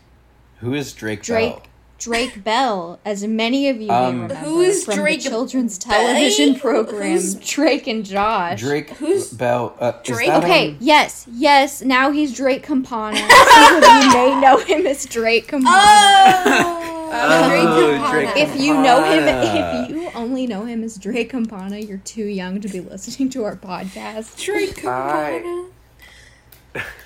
who 0.61 0.73
is 0.73 0.93
Drake? 0.95 1.23
Drake 1.23 1.53
Bell? 1.57 1.63
Drake 1.99 2.45
Bell, 2.45 2.99
as 3.05 3.25
many 3.27 3.69
of 3.69 3.81
you 3.81 3.91
Um, 3.91 4.03
may 4.05 4.23
remember 4.23 4.35
Who 4.37 4.61
is 4.61 4.85
from 4.85 4.95
Drake 4.97 5.23
the 5.23 5.31
children's 5.31 5.79
Bell? 5.79 5.93
television 6.07 6.55
program 6.61 7.13
Who's- 7.13 7.35
Drake 7.35 7.87
and 7.87 8.05
Josh. 8.05 8.61
Drake 8.61 8.91
Who's- 8.91 9.29
Bell. 9.33 9.75
Uh, 9.81 9.93
Drake? 10.05 10.29
Okay, 10.31 10.69
um, 10.71 10.77
yes, 10.81 11.27
yes. 11.33 11.83
Now 11.83 12.11
he's 12.11 12.35
Drake 12.35 12.63
Campana. 12.63 13.17
Some 13.55 13.77
of 13.83 14.05
you 14.05 14.11
may 14.13 14.41
know 14.41 14.59
him 14.59 14.87
as 14.87 15.07
Drake 15.07 15.49
Campana. 15.49 15.75
Oh, 15.75 17.03
Drake 17.49 17.63
Oh, 17.65 17.91
Campana. 17.93 18.11
Drake 18.13 18.37
If 18.37 18.61
you 18.61 18.75
know 18.75 19.03
him, 19.03 19.25
if 19.27 19.91
you 19.91 20.11
only 20.15 20.47
know 20.47 20.65
him 20.65 20.85
as 20.85 20.97
Drake 20.99 21.31
Campana, 21.31 21.79
you're 21.79 21.99
too 21.99 22.25
young 22.25 22.61
to 22.61 22.69
be 22.69 22.81
listening 22.81 23.31
to 23.31 23.45
our 23.45 23.57
podcast. 23.57 24.43
Drake 24.45 24.81
Hi. 24.83 25.41
Campana. 25.43 25.67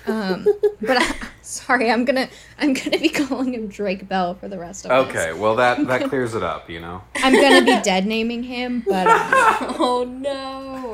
Um, 0.07 0.47
but 0.81 0.97
I, 1.01 1.15
sorry, 1.41 1.91
I'm 1.91 2.05
gonna 2.05 2.29
I'm 2.59 2.73
gonna 2.73 2.97
be 2.97 3.09
calling 3.27 3.53
him 3.53 3.67
Drake 3.67 4.07
Bell 4.07 4.35
for 4.35 4.47
the 4.47 4.57
rest 4.57 4.85
of 4.85 4.91
us. 4.91 5.07
Okay, 5.07 5.33
well 5.33 5.55
that 5.57 5.85
that 5.87 6.03
clears 6.09 6.35
it 6.35 6.43
up, 6.43 6.69
you 6.69 6.79
know. 6.79 7.03
I'm 7.15 7.33
gonna 7.33 7.63
be 7.63 7.79
dead 7.81 8.05
naming 8.05 8.43
him, 8.43 8.83
but 8.87 9.07
um, 9.07 9.75
Oh 9.79 10.03
no. 10.03 10.91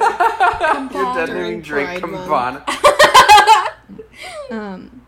You're 0.94 1.14
dead 1.14 1.26
During 1.28 1.42
naming 1.44 1.62
Drake 1.62 2.00
Pride 2.00 2.12
Month. 2.12 2.70
Um, 4.52 5.02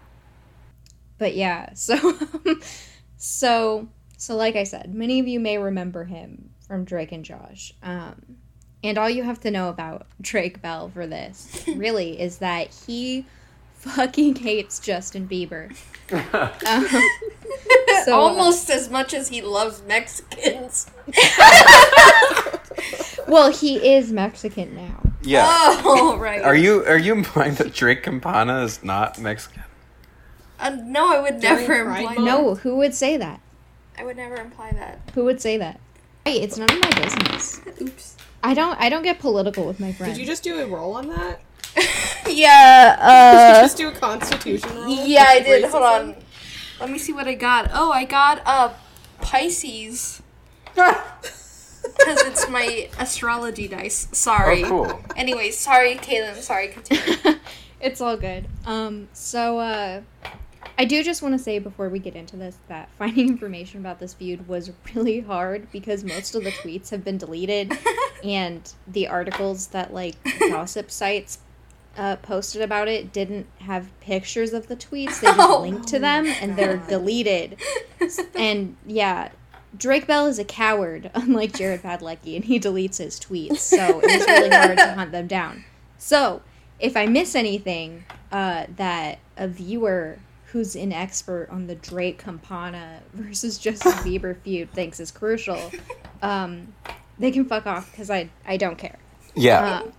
but 1.17 1.36
yeah. 1.36 1.74
So 1.74 2.17
So, 3.17 3.89
so 4.17 4.36
like 4.36 4.55
I 4.55 4.63
said, 4.63 4.93
many 4.95 5.20
of 5.20 5.28
you 5.28 5.39
may 5.41 5.57
remember 5.57 6.05
him 6.05 6.51
from 6.67 6.86
Drake 6.86 7.11
and 7.11 7.26
Josh. 7.26 7.74
Um, 7.84 8.38
and 8.82 8.97
all 8.97 9.09
you 9.09 9.24
have 9.24 9.41
to 9.41 9.51
know 9.51 9.67
about 9.67 10.07
Drake 10.22 10.61
Bell 10.61 10.89
for 10.89 11.05
this, 11.05 11.65
really, 11.76 12.20
is 12.20 12.38
that 12.38 12.74
he 12.88 13.26
fucking 13.80 14.36
hates 14.36 14.80
Justin 14.80 15.27
Bieber. 15.27 15.75
Um, 16.11 16.23
so, 18.05 18.13
uh, 18.13 18.19
Almost 18.19 18.69
as 18.69 18.89
much 18.89 19.13
as 19.13 19.30
he 19.30 19.41
loves 19.41 19.82
Mexicans. 19.88 20.89
well, 23.27 23.51
he 23.51 23.95
is 23.95 24.11
Mexican 24.11 24.75
now. 24.75 25.01
Yeah. 25.21 25.45
Oh, 25.47 26.17
right. 26.17 26.41
Are 26.41 26.55
you 26.55 26.86
are 26.86 26.97
you 26.97 27.13
implying 27.13 27.55
that 27.55 27.73
Drake 27.73 28.03
Campana 28.03 28.63
is 28.63 28.84
not 28.84 29.19
Mexican? 29.19 29.63
Uh, 30.59 30.77
no, 30.84 31.13
I 31.13 31.21
would 31.21 31.39
During 31.39 31.61
never 31.61 31.86
Pride 31.86 31.99
imply 31.99 32.15
Month? 32.15 32.25
No, 32.25 32.55
who 32.55 32.77
would 32.77 32.93
say 32.93 33.17
that? 33.17 33.39
I 33.97 34.03
would 34.03 34.17
never 34.17 34.36
imply 34.36 34.71
that. 34.71 34.99
Who 35.13 35.25
would 35.25 35.41
say 35.41 35.57
that? 35.57 35.80
Hey, 36.25 36.41
it's 36.41 36.57
none 36.57 36.69
of 36.69 36.82
my 36.82 37.01
business. 37.01 37.61
Oops. 37.82 38.17
I 38.43 38.53
don't. 38.53 38.80
I 38.80 38.89
don't 38.89 39.03
get 39.03 39.19
political 39.19 39.65
with 39.65 39.80
my 39.80 39.91
friends. 39.91 40.13
Did 40.13 40.21
you 40.21 40.25
just 40.25 40.43
do 40.43 40.59
a 40.59 40.67
roll 40.67 40.95
on 40.95 41.09
that? 41.09 41.41
Yeah, 42.30 42.97
uh. 43.57 43.61
just 43.61 43.78
do 43.78 43.88
a 43.88 43.91
constitution 43.91 44.70
roll? 44.76 44.88
Yeah, 44.88 45.26
I 45.28 45.39
did. 45.39 45.65
Racism? 45.65 45.72
Hold 45.72 45.84
on. 45.84 46.15
Let 46.80 46.89
me 46.91 46.99
see 46.99 47.11
what 47.11 47.28
I 47.28 47.34
got. 47.34 47.72
Oh, 47.74 47.91
I 47.91 48.05
got 48.05 48.41
uh 48.45 48.74
Pisces. 49.22 50.22
Because 51.97 52.22
it's 52.24 52.49
my 52.49 52.89
astrology 52.99 53.67
dice. 53.67 54.09
Sorry. 54.11 54.63
Oh, 54.63 54.67
cool. 54.67 55.01
Anyways, 55.15 55.57
sorry, 55.57 55.95
Kaylin. 55.95 56.36
Sorry, 56.36 56.67
continue. 56.67 57.39
it's 57.82 57.99
all 58.01 58.15
good. 58.17 58.47
Um, 58.65 59.07
so 59.13 59.59
uh, 59.59 60.01
I 60.78 60.86
do 60.86 61.03
just 61.03 61.22
want 61.22 61.34
to 61.34 61.39
say 61.39 61.59
before 61.59 61.89
we 61.89 61.99
get 61.99 62.15
into 62.15 62.38
this 62.38 62.57
that 62.67 62.89
finding 62.97 63.28
information 63.28 63.80
about 63.80 63.99
this 63.99 64.13
feud 64.13 64.47
was 64.47 64.72
really 64.93 65.22
hard 65.22 65.72
because 65.72 66.03
most 66.03 66.36
of 66.36 66.43
the 66.43 66.51
tweets 66.51 66.89
have 66.89 67.03
been 67.03 67.17
deleted, 67.17 67.78
and 68.24 68.72
the 68.88 69.07
articles 69.07 69.67
that 69.67 69.93
like 69.93 70.15
gossip 70.39 70.91
sites 70.91 71.39
uh, 71.98 72.16
posted 72.18 72.62
about 72.62 72.88
it 72.88 73.12
didn't 73.12 73.48
have 73.60 73.88
pictures 74.00 74.54
of 74.54 74.68
the 74.68 74.76
tweets. 74.76 75.20
They 75.20 75.28
just 75.28 75.40
Oh. 75.50 75.62
linked 75.62 75.88
to 75.90 76.00
them, 76.00 76.26
and 76.28 76.56
they're 76.56 76.78
deleted. 76.78 77.58
And 78.36 78.76
yeah. 78.88 79.30
Drake 79.78 80.08
Bell 80.08 80.26
is 80.26 80.40
a 80.40 80.44
coward, 80.46 81.12
unlike 81.16 81.54
Jared 81.54 81.84
Padalecki, 81.84 82.36
and 82.36 82.44
he 82.46 82.60
deletes 82.60 82.98
his 82.98 83.20
tweets, 83.20 83.58
so 83.60 84.00
it's 84.04 84.26
really 84.26 84.50
hard 84.50 84.78
to 84.80 84.94
hunt 84.94 85.12
them 85.12 85.28
down. 85.28 85.64
So, 86.00 86.42
if 86.80 86.98
I 86.98 87.06
miss 87.06 87.36
anything 87.36 88.04
uh, 88.32 88.66
that 88.78 89.20
a 89.38 89.48
viewer 89.48 90.18
who's 90.48 90.76
an 90.76 90.92
expert 90.92 91.50
on 91.52 91.68
the 91.68 91.76
Drake 91.76 92.18
Campana 92.18 93.02
versus 93.14 93.60
Justin 93.60 93.92
Bieber 93.92 94.36
feud 94.42 94.72
thinks 94.72 95.00
is 95.00 95.12
crucial, 95.12 95.72
um, 96.24 96.74
they 97.20 97.30
can 97.30 97.46
fuck 97.46 97.68
off 97.68 97.92
because 97.92 98.10
I 98.10 98.30
I 98.48 98.58
don't 98.58 98.78
care. 98.78 98.98
Yeah. 99.36 99.82
Uh, 99.86 99.92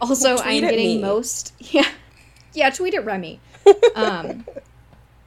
also, 0.00 0.36
I'm 0.44 0.60
getting 0.62 1.00
most 1.00 1.52
yeah 1.58 1.88
yeah 2.54 2.70
tweet 2.70 2.94
at 2.94 3.04
Remy. 3.04 3.40
Um, 3.96 4.44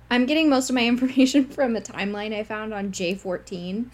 I'm 0.09 0.25
getting 0.25 0.49
most 0.49 0.69
of 0.69 0.75
my 0.75 0.85
information 0.85 1.45
from 1.45 1.75
a 1.75 1.81
timeline 1.81 2.33
I 2.33 2.43
found 2.43 2.73
on 2.73 2.91
J14 2.91 3.87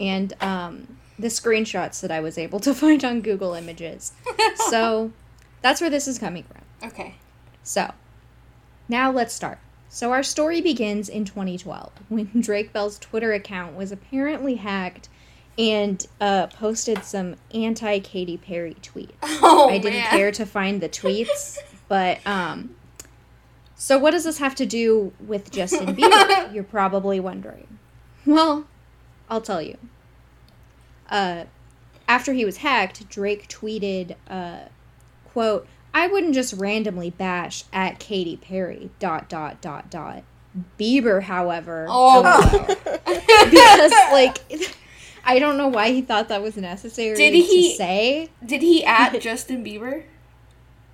and 0.00 0.32
um, 0.40 0.98
the 1.18 1.26
screenshots 1.28 2.00
that 2.02 2.10
I 2.12 2.20
was 2.20 2.38
able 2.38 2.60
to 2.60 2.74
find 2.74 3.04
on 3.04 3.22
Google 3.22 3.54
Images. 3.54 4.12
So 4.70 5.10
that's 5.62 5.80
where 5.80 5.90
this 5.90 6.06
is 6.06 6.18
coming 6.18 6.44
from. 6.44 6.88
okay. 6.90 7.16
So, 7.64 7.92
now 8.88 9.10
let's 9.10 9.34
start. 9.34 9.58
So, 9.88 10.12
our 10.12 10.22
story 10.22 10.60
begins 10.60 11.08
in 11.08 11.24
2012 11.24 11.90
when 12.08 12.30
Drake 12.40 12.72
Bell's 12.72 12.98
Twitter 12.98 13.32
account 13.32 13.74
was 13.74 13.90
apparently 13.90 14.56
hacked 14.56 15.08
and 15.58 16.06
uh, 16.20 16.46
posted 16.46 17.02
some 17.04 17.34
anti 17.52 17.98
Katy 17.98 18.36
Perry 18.38 18.76
tweets. 18.82 19.10
Oh, 19.42 19.68
I 19.68 19.78
didn't 19.78 20.00
man. 20.00 20.10
care 20.10 20.32
to 20.32 20.46
find 20.46 20.80
the 20.80 20.88
tweets, 20.88 21.58
but 21.88 22.18
um. 22.26 22.74
So 23.80 23.96
what 23.98 24.10
does 24.10 24.24
this 24.24 24.38
have 24.38 24.54
to 24.56 24.66
do 24.66 25.12
with 25.24 25.52
Justin 25.52 25.94
Bieber? 25.94 26.52
You're 26.54 26.64
probably 26.64 27.20
wondering. 27.20 27.78
Well, 28.26 28.66
I'll 29.30 29.40
tell 29.40 29.62
you. 29.62 29.78
Uh, 31.08 31.44
after 32.08 32.32
he 32.32 32.44
was 32.44 32.58
hacked, 32.58 33.08
Drake 33.08 33.48
tweeted, 33.48 34.16
uh, 34.28 34.62
"quote 35.32 35.66
I 35.94 36.06
wouldn't 36.08 36.34
just 36.34 36.54
randomly 36.54 37.10
bash 37.10 37.64
at 37.72 37.98
Katy 38.00 38.36
Perry. 38.36 38.90
Dot 38.98 39.28
dot 39.28 39.60
dot 39.60 39.90
dot. 39.90 40.22
Bieber, 40.78 41.22
however, 41.22 41.86
Oh. 41.88 42.20
LOL." 42.22 42.66
because 43.50 43.92
like." 44.12 44.38
I 45.24 45.38
don't 45.38 45.56
know 45.58 45.68
why 45.68 45.90
he 45.90 46.02
thought 46.02 46.28
that 46.28 46.42
was 46.42 46.56
necessary 46.56 47.16
Did 47.16 47.34
he- 47.34 47.70
to 47.72 47.76
say. 47.76 48.28
Did 48.44 48.62
he 48.62 48.84
at 48.84 49.18
Justin 49.20 49.64
Bieber? 49.64 50.04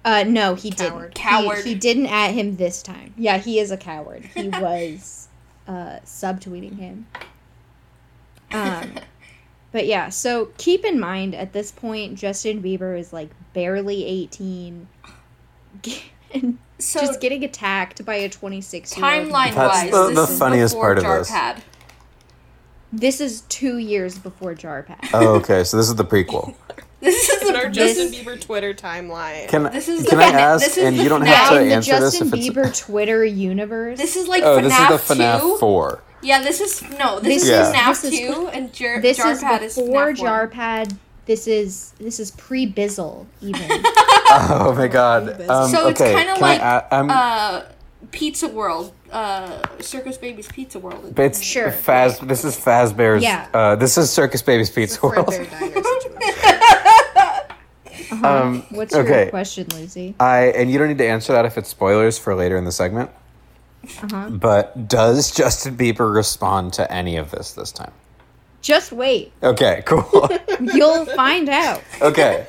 Uh, 0.05 0.23
no, 0.27 0.55
he 0.55 0.71
Coward. 0.71 1.15
didn't. 1.15 1.19
He- 1.19 1.23
Coward. 1.25 1.65
He, 1.65 1.75
didn't 1.75 2.07
at 2.07 2.33
him 2.33 2.57
this 2.57 2.83
time. 2.83 3.15
Yeah, 3.17 3.39
he 3.39 3.59
is 3.59 3.71
a 3.71 3.77
coward. 3.77 4.25
He 4.35 4.49
was 4.61 5.29
uh, 5.67 6.01
subtweeting 6.05 6.79
him. 6.79 7.07
Um, 8.53 8.93
but 9.73 9.85
yeah, 9.87 10.11
so 10.11 10.51
keep 10.59 10.85
in 10.85 11.01
mind 11.01 11.35
at 11.35 11.53
this 11.53 11.73
point, 11.73 12.17
Justin 12.17 12.63
Bieber 12.63 12.97
is 12.97 13.13
like 13.13 13.31
barely 13.53 14.05
eighteen, 14.05 14.87
and 16.33 16.59
So 16.79 17.01
just 17.01 17.21
getting 17.21 17.43
attacked 17.43 18.05
by 18.05 18.15
a 18.17 18.29
twenty-six 18.29 18.97
year 18.97 19.05
old. 19.05 19.13
Timeline 19.33 19.57
wise, 19.57 19.91
the- 19.91 20.07
this 20.11 20.17
the 20.29 20.33
is 20.35 20.39
funniest 20.39 20.77
part 20.77 20.99
of 20.99 21.05
this. 21.05 21.29
Jarpad. 21.29 21.63
This 22.97 23.21
is 23.21 23.43
two 23.43 23.79
years 23.79 24.19
before 24.19 24.55
Jarpad. 24.55 25.11
Oh, 25.13 25.35
okay. 25.37 25.65
So 25.65 25.77
this 25.77 25.89
is 25.89 25.95
the 25.95 26.05
prequel. 26.05 26.55
This 27.01 27.29
is 27.29 27.43
In 27.51 27.55
our 27.55 27.65
the 27.65 27.71
Justin 27.71 28.11
This- 28.11 28.21
Bieber 28.21 28.41
Twitter 28.41 28.73
timeline. 28.73 29.47
Can 29.49 29.65
This 29.65 29.89
is 29.89 30.07
can 30.09 30.17
the 30.17 30.25
I 30.25 30.29
ask? 30.41 30.65
this 30.65 30.79
is 30.79 30.85
And 30.85 30.99
the 30.99 31.03
you 31.03 31.11
don't 31.11 31.21
finale. 31.21 31.37
have 31.37 31.49
to 31.51 31.61
in 31.61 31.69
the 31.69 31.75
answer 31.75 31.91
Justin 31.91 32.31
this 32.31 32.39
if 32.47 32.49
it's. 32.49 32.57
Bieber 32.57 32.79
Twitter 32.87 33.23
universe. 33.27 33.99
this 33.99 34.17
is 34.17 34.27
like 34.27 34.43
oh, 34.43 34.57
FNAF 34.59 34.63
this 34.63 34.73
is 35.03 35.09
the 35.19 35.23
FNAF 35.25 35.41
2. 35.41 35.57
four. 35.59 36.03
Yeah, 36.23 36.41
this 36.43 36.63
is 36.63 36.81
no. 36.99 37.21
This, 37.21 37.43
This 37.43 37.43
is 37.43 37.49
is- 37.51 37.75
FNAF 37.75 38.01
this 38.01 38.05
is- 38.05 38.21
2 38.35 38.49
and 38.55 38.73
Jar- 38.73 39.01
this 39.03 39.19
Jarpad 39.19 39.61
is 39.63 39.77
is 39.77 39.85
before 39.85 40.13
FNAF 40.15 40.19
1. 40.23 40.49
Jarpad. 40.51 40.97
This 41.27 41.47
is 41.47 41.93
this 42.01 42.19
is 42.19 42.31
pre 42.31 42.73
Bizzle 42.73 43.27
even. 43.43 43.61
Oh 43.71 44.75
my 44.75 44.87
god. 44.89 45.43
Um, 45.43 45.69
So 45.71 45.89
it's 45.89 46.01
kinda 46.01 46.37
like, 46.41 46.59
I, 46.63 46.79
a- 46.91 46.95
I'm, 46.95 47.11
Uh, 47.11 47.63
Pizza 48.13 48.49
World. 48.49 48.93
Uh, 49.15 49.63
Circus 49.81 50.17
Baby's 50.19 50.49
Pizza 50.49 50.81
World. 50.81 51.19
it's 51.19 51.41
sure. 51.41 51.71
Faz. 51.71 52.19
This 52.27 52.45
is 52.45 52.57
Fazbear's. 52.57 53.23
Yeah. 53.23 53.49
Uh, 53.55 53.77
this 53.77 53.97
is 53.97 54.11
Circus 54.11 54.43
Baby's 54.43 54.71
Pizza 54.71 55.01
World. 55.07 55.27
Diner 55.29 55.45
situation. 55.51 56.13
Uh-huh. 58.11 58.29
Um, 58.29 58.67
What's 58.71 58.93
your 58.93 59.05
okay. 59.05 59.31
question, 59.31 59.69
Lucy? 59.73 60.15
I 60.19 60.47
and 60.57 60.71
you 60.71 60.79
don't 60.79 60.89
need 60.89 60.99
to 60.99 61.07
answer 61.07 61.33
that 61.33 61.45
if 61.45 61.57
it's 61.57 61.69
spoilers 61.69 62.19
for 62.19 62.35
later 62.35 62.57
in 62.57 62.65
the 62.65 62.73
segment. 62.73 63.11
Uh-huh. 64.03 64.31
But 64.31 64.89
does 64.89 65.31
Justin 65.31 65.77
Bieber 65.77 66.13
respond 66.13 66.73
to 66.75 66.91
any 66.93 67.17
of 67.17 67.31
this 67.31 67.53
this 67.53 67.71
time? 67.71 67.93
Just 68.63 68.93
wait. 68.93 69.33
Okay, 69.43 69.83
cool. 69.87 70.29
You'll 70.61 71.07
find 71.07 71.49
out. 71.49 71.83
okay. 72.03 72.47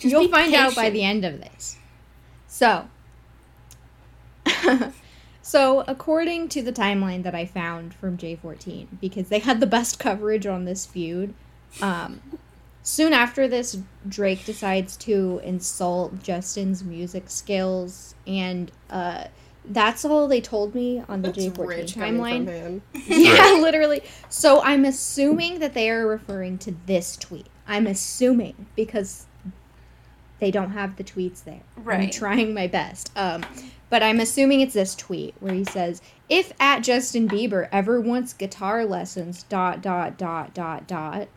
You'll 0.00 0.22
be 0.22 0.30
find 0.30 0.54
out 0.54 0.74
by 0.74 0.90
the 0.90 1.02
end 1.02 1.24
of 1.24 1.40
this. 1.40 1.76
So, 2.46 2.88
so 5.48 5.82
according 5.88 6.50
to 6.50 6.60
the 6.60 6.74
timeline 6.74 7.22
that 7.22 7.34
I 7.34 7.46
found 7.46 7.94
from 7.94 8.18
J14, 8.18 8.86
because 9.00 9.30
they 9.30 9.38
had 9.38 9.60
the 9.60 9.66
best 9.66 9.98
coverage 10.06 10.44
on 10.44 10.66
this 10.66 10.84
feud, 10.84 11.32
um, 11.80 12.20
soon 12.82 13.14
after 13.14 13.48
this, 13.48 13.78
Drake 14.06 14.44
decides 14.44 14.94
to 14.98 15.40
insult 15.42 16.22
Justin's 16.22 16.84
music 16.84 17.30
skills, 17.30 18.14
and 18.26 18.70
uh, 18.90 19.24
that's 19.64 20.04
all 20.04 20.28
they 20.28 20.42
told 20.42 20.74
me 20.74 21.02
on 21.08 21.22
the 21.22 21.32
That's 21.32 21.46
J14 21.46 21.94
timeline. 21.94 22.80
Yeah, 23.06 23.58
literally. 23.58 24.02
So 24.28 24.60
I'm 24.60 24.84
assuming 24.84 25.60
that 25.60 25.72
they 25.72 25.88
are 25.88 26.06
referring 26.06 26.58
to 26.58 26.74
this 26.84 27.16
tweet. 27.16 27.46
I'm 27.66 27.86
assuming 27.86 28.66
because 28.76 29.24
they 30.40 30.50
don't 30.50 30.70
have 30.70 30.96
the 30.96 31.04
tweets 31.04 31.44
there. 31.44 31.60
Right. 31.76 32.00
I'm 32.00 32.10
trying 32.10 32.54
my 32.54 32.66
best. 32.66 33.10
Um, 33.16 33.44
but 33.90 34.02
I'm 34.02 34.20
assuming 34.20 34.60
it's 34.60 34.74
this 34.74 34.94
tweet 34.94 35.34
where 35.40 35.54
he 35.54 35.64
says, 35.64 36.02
"If 36.28 36.52
at 36.60 36.80
Justin 36.80 37.28
Bieber 37.28 37.68
ever 37.72 38.00
wants 38.00 38.32
guitar 38.32 38.84
lessons, 38.84 39.44
dot 39.44 39.80
dot 39.82 40.18
dot 40.18 40.54
dot 40.54 40.86
dot," 40.86 41.28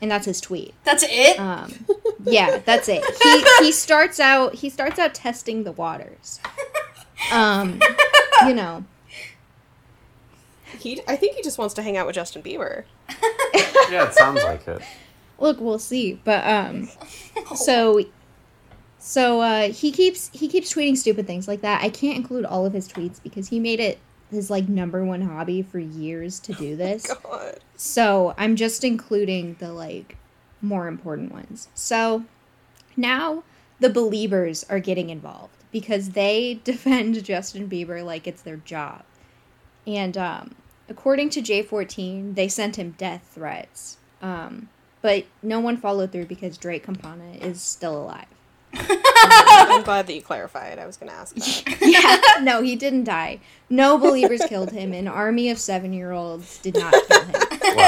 and 0.00 0.10
that's 0.10 0.26
his 0.26 0.40
tweet. 0.40 0.74
That's 0.84 1.04
it? 1.08 1.38
Um, 1.38 1.72
yeah, 2.24 2.58
that's 2.58 2.88
it. 2.88 3.02
He 3.22 3.64
he 3.66 3.72
starts 3.72 4.20
out 4.20 4.56
he 4.56 4.68
starts 4.68 4.98
out 4.98 5.14
testing 5.14 5.64
the 5.64 5.72
waters. 5.72 6.40
Um, 7.32 7.80
you 8.46 8.54
know. 8.54 8.84
He, 10.78 11.00
I 11.08 11.16
think 11.16 11.36
he 11.36 11.42
just 11.42 11.56
wants 11.56 11.72
to 11.74 11.82
hang 11.82 11.96
out 11.96 12.04
with 12.04 12.16
Justin 12.16 12.42
Bieber. 12.42 12.84
Yeah, 13.90 14.08
it 14.08 14.14
sounds 14.14 14.42
like 14.42 14.66
it. 14.66 14.82
Look, 15.44 15.60
we'll 15.60 15.78
see. 15.78 16.18
But 16.24 16.46
um 16.46 16.88
so 17.54 18.00
so 18.98 19.42
uh 19.42 19.68
he 19.68 19.92
keeps 19.92 20.30
he 20.32 20.48
keeps 20.48 20.72
tweeting 20.72 20.96
stupid 20.96 21.26
things 21.26 21.46
like 21.46 21.60
that. 21.60 21.82
I 21.82 21.90
can't 21.90 22.16
include 22.16 22.46
all 22.46 22.64
of 22.64 22.72
his 22.72 22.88
tweets 22.88 23.22
because 23.22 23.48
he 23.48 23.60
made 23.60 23.78
it 23.78 23.98
his 24.30 24.48
like 24.48 24.70
number 24.70 25.04
one 25.04 25.20
hobby 25.20 25.60
for 25.60 25.78
years 25.78 26.40
to 26.40 26.54
do 26.64 26.76
this. 26.76 27.06
God. 27.22 27.58
So 27.76 28.34
I'm 28.38 28.56
just 28.56 28.84
including 28.84 29.56
the 29.58 29.70
like 29.70 30.16
more 30.62 30.88
important 30.88 31.30
ones. 31.30 31.68
So 31.74 32.24
now 32.96 33.44
the 33.80 33.90
Beliebers 33.90 34.64
are 34.70 34.78
getting 34.78 35.10
involved 35.10 35.62
because 35.70 36.10
they 36.10 36.58
defend 36.64 37.22
Justin 37.22 37.68
Bieber 37.68 38.02
like 38.02 38.26
it's 38.26 38.40
their 38.40 38.56
job. 38.56 39.02
And 39.86 40.16
um, 40.16 40.54
according 40.88 41.28
to 41.30 41.42
J14, 41.42 42.34
they 42.34 42.48
sent 42.48 42.76
him 42.76 42.94
death 42.96 43.30
threats. 43.34 43.98
Um, 44.22 44.70
but 45.04 45.26
no 45.42 45.60
one 45.60 45.76
followed 45.76 46.10
through 46.12 46.24
because 46.24 46.56
Drake 46.56 46.84
Campana 46.84 47.32
is 47.38 47.60
still 47.60 47.94
alive. 47.94 48.24
I'm 48.72 49.82
glad 49.82 50.06
that 50.06 50.14
you 50.14 50.22
clarified. 50.22 50.78
I 50.78 50.86
was 50.86 50.96
going 50.96 51.10
to 51.10 51.14
ask 51.14 51.34
that. 51.34 51.76
yeah, 51.82 52.42
no, 52.42 52.62
he 52.62 52.74
didn't 52.74 53.04
die. 53.04 53.40
No 53.68 53.98
Beliebers 53.98 54.48
killed 54.48 54.70
him. 54.70 54.94
An 54.94 55.06
army 55.06 55.50
of 55.50 55.58
seven 55.58 55.92
year 55.92 56.12
olds 56.12 56.56
did 56.56 56.76
not 56.76 56.94
kill 57.06 57.20
him. 57.20 57.32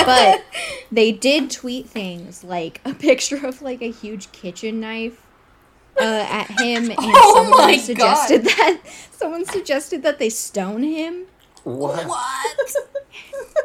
But 0.04 0.44
they 0.92 1.10
did 1.10 1.50
tweet 1.50 1.88
things 1.88 2.44
like 2.44 2.82
a 2.84 2.92
picture 2.92 3.46
of 3.46 3.62
like 3.62 3.80
a 3.80 3.90
huge 3.90 4.30
kitchen 4.32 4.80
knife 4.80 5.24
uh, 5.98 6.26
at 6.28 6.50
him, 6.60 6.90
and 6.90 6.96
Oh 6.98 7.44
someone 7.44 7.60
my 7.62 7.76
suggested 7.78 8.44
that 8.44 8.80
someone 9.12 9.46
suggested 9.46 10.02
that 10.02 10.18
they 10.18 10.28
stone 10.28 10.82
him. 10.82 11.24
What? 11.64 12.06
What? 12.06 12.76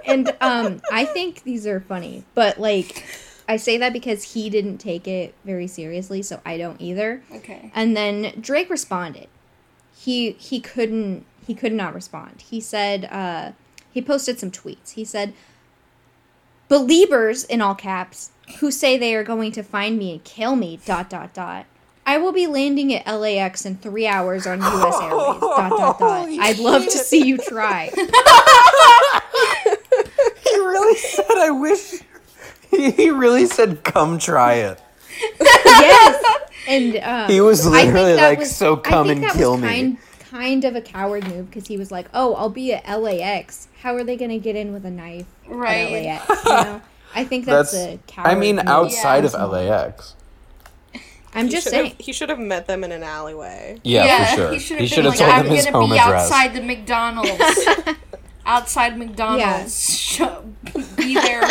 And 0.06 0.34
um, 0.39 0.82
I 0.89 1.04
think 1.04 1.43
these 1.43 1.68
are 1.68 1.82
funny, 1.82 2.24
but 2.34 2.58
like. 2.58 3.04
I 3.52 3.58
say 3.58 3.78
that 3.80 3.91
because 3.91 4.34
he 4.34 4.49
didn't 4.49 4.78
take 4.78 5.10
it 5.10 5.34
very 5.43 5.68
seriously, 5.68 6.22
so 6.22 6.39
I 6.45 6.58
don't 6.58 6.80
either. 6.80 7.22
okay. 7.34 7.70
And 7.76 7.97
then 7.97 8.34
Drake 8.39 8.70
responded. 8.70 9.28
He 9.93 10.32
he 10.32 10.62
couldn't 10.62 11.26
he 11.45 11.54
could 11.54 11.74
not 11.74 11.93
respond. 11.93 12.43
He 12.49 12.62
said 12.62 13.06
uh, 13.12 13.52
he 13.91 14.02
posted 14.02 14.39
some 14.39 14.52
tweets. 14.52 14.91
He 14.91 15.04
said, 15.04 15.34
"Beliebers 16.70 17.43
in 17.45 17.62
all 17.62 17.76
caps 17.76 18.32
who 18.60 18.72
say 18.72 18.97
they 18.97 19.14
are 19.16 19.24
going 19.24 19.52
to 19.52 19.64
find 19.64 19.97
me 19.97 20.14
and 20.14 20.24
kill 20.24 20.56
me 20.56 20.80
dot 20.86 21.10
dot 21.10 21.34
dot. 21.34 21.66
I 22.06 22.18
will 22.20 22.32
be 22.32 22.47
landing 22.47 22.93
at 22.93 23.06
LAX 23.06 23.66
in 23.66 23.76
three 23.76 24.08
hours 24.08 24.47
on 24.47 24.60
U.S. 24.60 24.95
Airways 25.02 25.41
dot 25.41 25.70
dot 25.72 25.99
dot. 25.99 26.30
I'd 26.30 26.58
love 26.60 26.86
to 26.86 26.97
see 26.97 27.26
you 27.28 27.38
try." 27.38 27.91
He 30.43 30.58
really 30.58 30.97
said, 30.97 31.26
I 31.38 31.52
wish. 31.52 32.02
He, 32.72 32.91
he 32.91 33.09
really 33.11 33.45
said, 33.45 33.84
come 33.84 34.17
try 34.17 34.53
it. 34.55 34.82
yes, 35.39 36.24
and 36.67 36.95
um, 36.97 37.30
He 37.30 37.41
was 37.41 37.65
literally 37.67 38.15
like, 38.15 38.39
was- 38.39 38.55
so 38.55 38.78
I 38.78 38.80
come 38.80 39.07
think 39.07 39.17
and 39.22 39.30
that 39.30 39.34
kill 39.36 39.51
was 39.53 39.61
me. 39.61 39.67
kind, 39.67 39.97
Kind 40.32 40.63
of 40.65 40.76
a 40.78 40.82
coward 40.82 41.28
move 41.28 41.47
because 41.47 41.67
he 41.67 41.76
was 41.76 41.91
like, 41.91 42.07
"Oh, 42.13 42.36
I'll 42.36 42.47
be 42.49 42.74
at 42.74 42.86
LAX. 43.01 43.67
How 43.82 43.93
are 43.95 44.03
they 44.05 44.15
going 44.15 44.32
to 44.32 44.38
get 44.39 44.55
in 44.55 44.72
with 44.72 44.86
a 44.86 44.89
knife 44.89 45.26
Right. 45.45 45.91
at 46.05 46.30
LAX?" 46.30 46.45
You 46.45 46.51
know, 46.51 46.82
I 47.13 47.26
think 47.26 47.43
that's, 47.45 47.74
That's, 47.74 47.95
a 47.95 47.99
coward. 48.07 48.28
I 48.30 48.36
mean, 48.36 48.55
move. 48.55 48.65
outside 48.65 49.26
Yeah. 49.26 49.32
of 49.32 49.51
LAX. 49.51 50.15
I'm 51.36 51.47
He 51.47 51.51
just 51.51 51.67
saying. 51.69 51.88
have- 51.91 51.99
he 51.99 52.13
should 52.13 52.30
have 52.30 52.39
met 52.39 52.65
them 52.65 52.86
in 52.86 52.93
an 52.93 53.03
alleyway. 53.03 53.80
Yeah, 53.84 54.26
for 54.28 54.36
sure. 54.38 54.51
He 54.53 54.59
should 54.59 54.78
He 54.78 54.84
have 54.86 54.89
should 54.89 54.95
been 55.03 55.11
have 55.11 55.19
like, 55.19 55.19
told 55.19 55.32
I'm 55.39 55.45
them 55.47 55.55
his 55.57 55.65
gonna 55.65 55.78
home 55.80 55.89
be 55.89 55.97
address. 55.99 56.24
outside 56.32 56.53
the 56.53 56.61
McDonald's. 56.61 57.99
outside 58.45 58.97
McDonald's. 58.97 59.99
Show- 59.99 60.45
Be 60.95 61.15
there. 61.15 61.49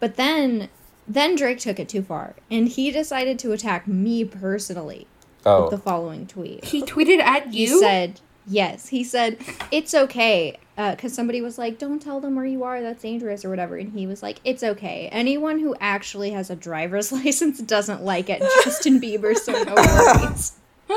But 0.00 0.16
then, 0.16 0.68
then 1.06 1.34
Drake 1.36 1.58
took 1.58 1.78
it 1.80 1.88
too 1.88 2.02
far, 2.02 2.34
and 2.50 2.68
he 2.68 2.90
decided 2.90 3.38
to 3.40 3.52
attack 3.52 3.86
me 3.88 4.24
personally 4.24 5.06
Oh, 5.46 5.62
with 5.62 5.70
the 5.70 5.78
following 5.78 6.26
tweet. 6.26 6.64
He 6.66 6.82
tweeted 6.82 7.20
at 7.20 7.52
you? 7.52 7.66
He 7.74 7.78
said, 7.80 8.20
"Yes." 8.46 8.88
He 8.88 9.02
said, 9.04 9.38
"It's 9.70 9.94
okay," 9.94 10.58
because 10.76 11.12
somebody 11.14 11.40
was 11.40 11.58
like, 11.58 11.78
"Don't 11.78 12.00
tell 12.02 12.20
them 12.20 12.34
where 12.36 12.44
you 12.44 12.64
are. 12.64 12.82
That's 12.82 13.02
dangerous," 13.02 13.44
or 13.44 13.50
whatever. 13.50 13.76
And 13.76 13.92
he 13.92 14.06
was 14.06 14.22
like, 14.22 14.40
"It's 14.44 14.62
okay. 14.62 15.08
Anyone 15.12 15.58
who 15.60 15.74
actually 15.80 16.30
has 16.30 16.50
a 16.50 16.56
driver's 16.56 17.10
license 17.24 17.60
doesn't 17.60 18.02
like 18.02 18.28
it." 18.28 18.40
Justin 18.64 19.00
Bieber, 19.00 19.36
so 19.36 19.52
no 19.62 19.74
worries. 19.74 20.52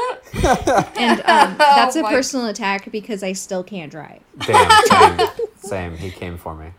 and 0.97 1.19
um, 1.21 1.57
that's 1.57 1.95
a 1.95 1.99
Oh 1.99 2.03
my- 2.03 2.11
personal 2.11 2.47
attack 2.47 2.91
because 2.91 3.23
I 3.23 3.33
still 3.33 3.63
can't 3.63 3.91
drive. 3.91 4.21
damn, 4.45 4.87
same, 4.87 5.27
same. 5.57 5.97
He 5.97 6.09
came 6.11 6.37
for 6.37 6.55
me. 6.55 6.71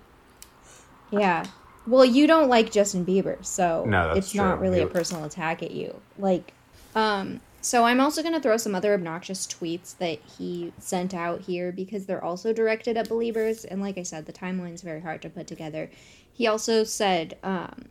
Yeah. 1.10 1.44
Well, 1.86 2.04
you 2.04 2.26
don't 2.26 2.48
like 2.48 2.70
Justin 2.70 3.04
Bieber, 3.04 3.44
so 3.44 3.84
No, 3.86 4.08
that's 4.08 4.18
it's 4.28 4.34
not 4.34 4.54
true. 4.54 4.62
really 4.62 4.80
a 4.80 4.86
personal 4.86 5.24
attack 5.24 5.62
at 5.62 5.72
you. 5.72 6.00
Like, 6.18 6.52
um, 6.94 7.40
so 7.60 7.84
I'm 7.84 8.00
also 8.00 8.22
gonna 8.22 8.40
throw 8.40 8.56
some 8.56 8.74
other 8.74 8.94
obnoxious 8.94 9.46
tweets 9.46 9.96
that 9.98 10.18
he 10.38 10.72
sent 10.78 11.14
out 11.14 11.42
here 11.42 11.72
because 11.72 12.06
they're 12.06 12.22
also 12.22 12.52
directed 12.52 12.96
at 12.96 13.08
Beliebers, 13.08 13.64
and 13.64 13.80
like 13.80 13.98
I 13.98 14.02
said, 14.02 14.26
the 14.26 14.32
timeline's 14.32 14.82
very 14.82 15.00
hard 15.00 15.22
to 15.22 15.30
put 15.30 15.46
together. 15.46 15.90
He 16.32 16.46
also 16.46 16.84
said, 16.84 17.36
um, 17.42 17.86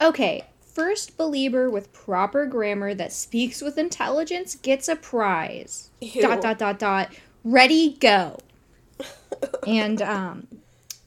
"Okay, 0.00 0.44
first 0.60 1.16
Belieber 1.16 1.70
with 1.70 1.92
proper 1.92 2.46
grammar 2.46 2.94
that 2.94 3.12
speaks 3.12 3.60
with 3.60 3.78
intelligence 3.78 4.54
gets 4.54 4.88
a 4.88 4.96
prize." 4.96 5.90
Ew. 6.00 6.22
Dot 6.22 6.40
dot 6.40 6.58
dot 6.58 6.78
dot. 6.78 7.12
Ready 7.44 7.96
go. 8.00 8.38
and 9.66 10.02
um, 10.02 10.46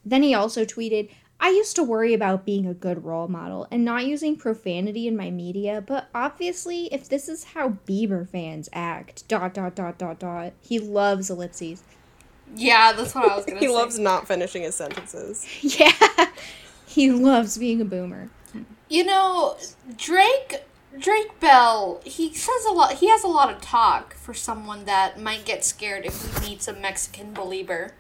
then 0.06 0.24
he 0.24 0.34
also 0.34 0.66
tweeted, 0.66 1.10
I 1.44 1.50
used 1.50 1.76
to 1.76 1.84
worry 1.84 2.14
about 2.14 2.46
being 2.46 2.66
a 2.66 2.74
good 2.74 3.04
role 3.04 3.28
model 3.28 3.68
and 3.70 3.84
not 3.84 4.06
using 4.06 4.38
profanity 4.38 5.10
in 5.10 5.18
my 5.18 5.30
media, 5.30 5.84
but 5.86 6.08
obviously, 6.16 6.86
if 6.86 7.10
this 7.10 7.28
is 7.28 7.44
how 7.44 7.80
Bieber 7.86 8.26
fans 8.26 8.70
act, 8.72 9.28
dot 9.28 9.54
dot 9.54 9.76
dot 9.76 9.98
dot 9.98 10.20
dot, 10.20 10.54
he 10.62 10.80
loves 10.80 11.30
ellipses. 11.30 11.84
Yeah, 12.56 12.94
that's 12.94 13.14
what 13.14 13.30
I 13.30 13.36
was 13.36 13.44
gonna 13.46 13.60
He 13.60 13.66
say. 13.66 13.72
He 13.72 13.76
loves 13.78 14.00
not 14.00 14.26
finishing 14.26 14.62
his 14.62 14.76
sentences. 14.76 15.46
Yeah, 15.62 15.92
he 16.88 17.12
loves 17.12 17.58
being 17.58 17.82
a 17.82 17.86
boomer. 17.86 18.30
You 18.88 19.04
know, 19.04 19.58
Drake 19.98 20.64
Drake 20.98 21.42
Bell, 21.42 22.00
he 22.06 22.34
says 22.34 22.64
a 22.70 22.72
lot 22.72 22.94
he 22.94 23.10
has 23.10 23.26
a 23.26 23.28
lot 23.28 23.54
of 23.54 23.60
talk 23.60 24.14
for 24.14 24.34
someone 24.34 24.86
that 24.86 25.20
might 25.20 25.44
get 25.44 25.66
scared 25.66 26.06
if 26.06 26.40
he 26.40 26.52
meets 26.52 26.70
a 26.70 26.74
Mexican 26.74 27.34
Belieber. 27.34 27.92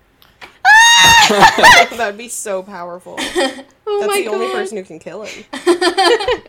That'd 1.97 2.17
be 2.17 2.27
so 2.29 2.63
powerful. 2.63 3.15
That's 3.35 3.63
Oh 3.87 4.07
my 4.07 4.21
the 4.21 4.27
only 4.27 4.49
person 4.51 4.77
who 4.77 4.83
can 4.83 4.99
kill 4.99 5.23
him. 5.23 5.43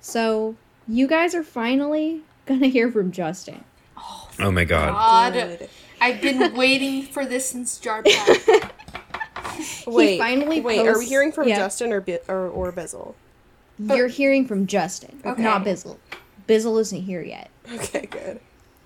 So, 0.00 0.54
you 0.86 1.06
guys 1.06 1.34
are 1.34 1.42
finally 1.42 2.20
gonna 2.44 2.66
hear 2.66 2.90
from 2.92 3.10
Justin. 3.10 3.64
Oh 4.38 4.50
my 4.50 4.64
god. 4.64 4.92
God, 5.34 5.68
I've 6.00 6.20
been 6.20 6.54
waiting 6.54 7.04
for 7.04 7.24
this 7.24 7.48
since 7.48 7.78
Jarpad. 7.80 8.70
Wait, 9.86 10.18
finally 10.18 10.60
wait. 10.60 10.86
Are 10.86 10.98
we 10.98 11.06
hearing 11.06 11.32
from 11.32 11.48
yeah. 11.48 11.56
Justin 11.56 11.90
or 11.92 12.02
Bi- 12.02 12.20
or, 12.28 12.48
or 12.48 12.70
Bizzle? 12.70 13.14
You're 13.78 14.08
hearing 14.08 14.46
from 14.46 14.66
Justin, 14.66 15.20
Okay. 15.24 15.42
not 15.42 15.64
Bizzle. 15.64 15.96
Bizzle 16.46 16.78
isn't 16.80 17.00
here 17.02 17.22
yet. 17.22 17.48
Okay, 17.72 18.04
good. 18.06 18.40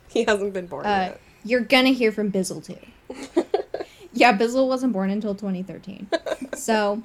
He 0.09 0.23
hasn't 0.25 0.53
been 0.53 0.67
born 0.69 0.87
Uh, 0.87 0.89
yet. 1.11 1.21
you're 1.45 1.61
gonna 1.63 1.91
hear 1.91 2.13
from 2.13 2.31
Bizzle 2.31 2.65
too. 2.65 2.79
Yeah, 4.13 4.37
Bizzle 4.37 4.69
wasn't 4.69 4.93
born 4.93 5.11
until 5.11 5.35
2013. 5.35 6.09
So, 6.57 7.03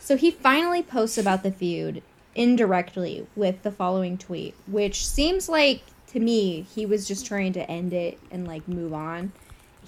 so 0.00 0.16
he 0.16 0.32
finally 0.32 0.82
posts 0.82 1.18
about 1.18 1.44
the 1.44 1.52
feud 1.52 2.02
indirectly 2.34 3.26
with 3.36 3.62
the 3.62 3.70
following 3.70 4.18
tweet, 4.18 4.54
which 4.66 5.06
seems 5.06 5.48
like 5.48 5.82
to 6.08 6.18
me 6.18 6.62
he 6.74 6.84
was 6.84 7.06
just 7.06 7.26
trying 7.26 7.52
to 7.52 7.70
end 7.70 7.92
it 7.92 8.18
and 8.30 8.46
like 8.46 8.66
move 8.66 8.92
on. 8.92 9.30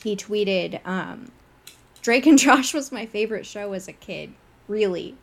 He 0.03 0.15
tweeted, 0.15 0.81
um, 0.87 1.33
"Drake 2.03 2.27
and 2.27 2.39
Josh 2.45 2.73
was 2.73 2.93
my 2.93 3.05
favorite 3.05 3.47
show 3.47 3.73
as 3.73 3.89
a 3.89 3.93
kid, 3.93 4.33
really, 4.69 5.17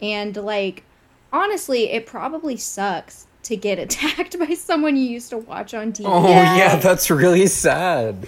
and 0.00 0.34
like 0.36 0.84
honestly, 1.32 1.90
it 1.90 2.06
probably 2.06 2.56
sucks." 2.56 3.26
To 3.42 3.56
get 3.56 3.78
attacked 3.86 4.36
by 4.40 4.54
someone 4.54 4.96
you 4.96 5.04
used 5.04 5.30
to 5.30 5.38
watch 5.38 5.72
on 5.72 5.92
TV. 5.92 6.06
Oh 6.06 6.28
yeah, 6.28 6.76
that's 6.76 7.10
really 7.10 7.46
sad. 7.46 8.26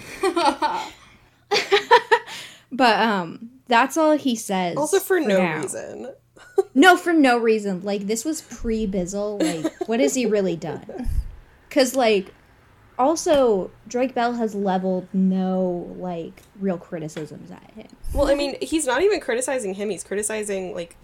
But 2.71 2.99
um 2.99 3.49
that's 3.67 3.97
all 3.97 4.17
he 4.17 4.35
says. 4.35 4.77
Also 4.77 4.99
for 4.99 5.19
no 5.19 5.37
now. 5.37 5.61
reason. 5.61 6.13
No, 6.73 6.95
for 6.95 7.11
no 7.13 7.37
reason. 7.37 7.81
Like 7.83 8.07
this 8.07 8.23
was 8.23 8.41
pre 8.41 8.85
Bizzle. 8.87 9.41
Like 9.41 9.87
what 9.87 9.99
has 9.99 10.15
he 10.15 10.25
really 10.25 10.55
done? 10.55 11.09
Cuz 11.69 11.95
like 11.95 12.33
also 12.97 13.71
Drake 13.87 14.13
Bell 14.13 14.33
has 14.33 14.53
leveled 14.55 15.07
no 15.13 15.93
like 15.97 16.43
real 16.59 16.77
criticisms 16.77 17.51
at 17.51 17.71
him. 17.71 17.87
Well, 18.13 18.29
I 18.29 18.35
mean, 18.35 18.57
he's 18.61 18.85
not 18.85 19.01
even 19.01 19.19
criticizing 19.19 19.73
him. 19.73 19.89
He's 19.89 20.03
criticizing 20.03 20.73
like 20.75 20.95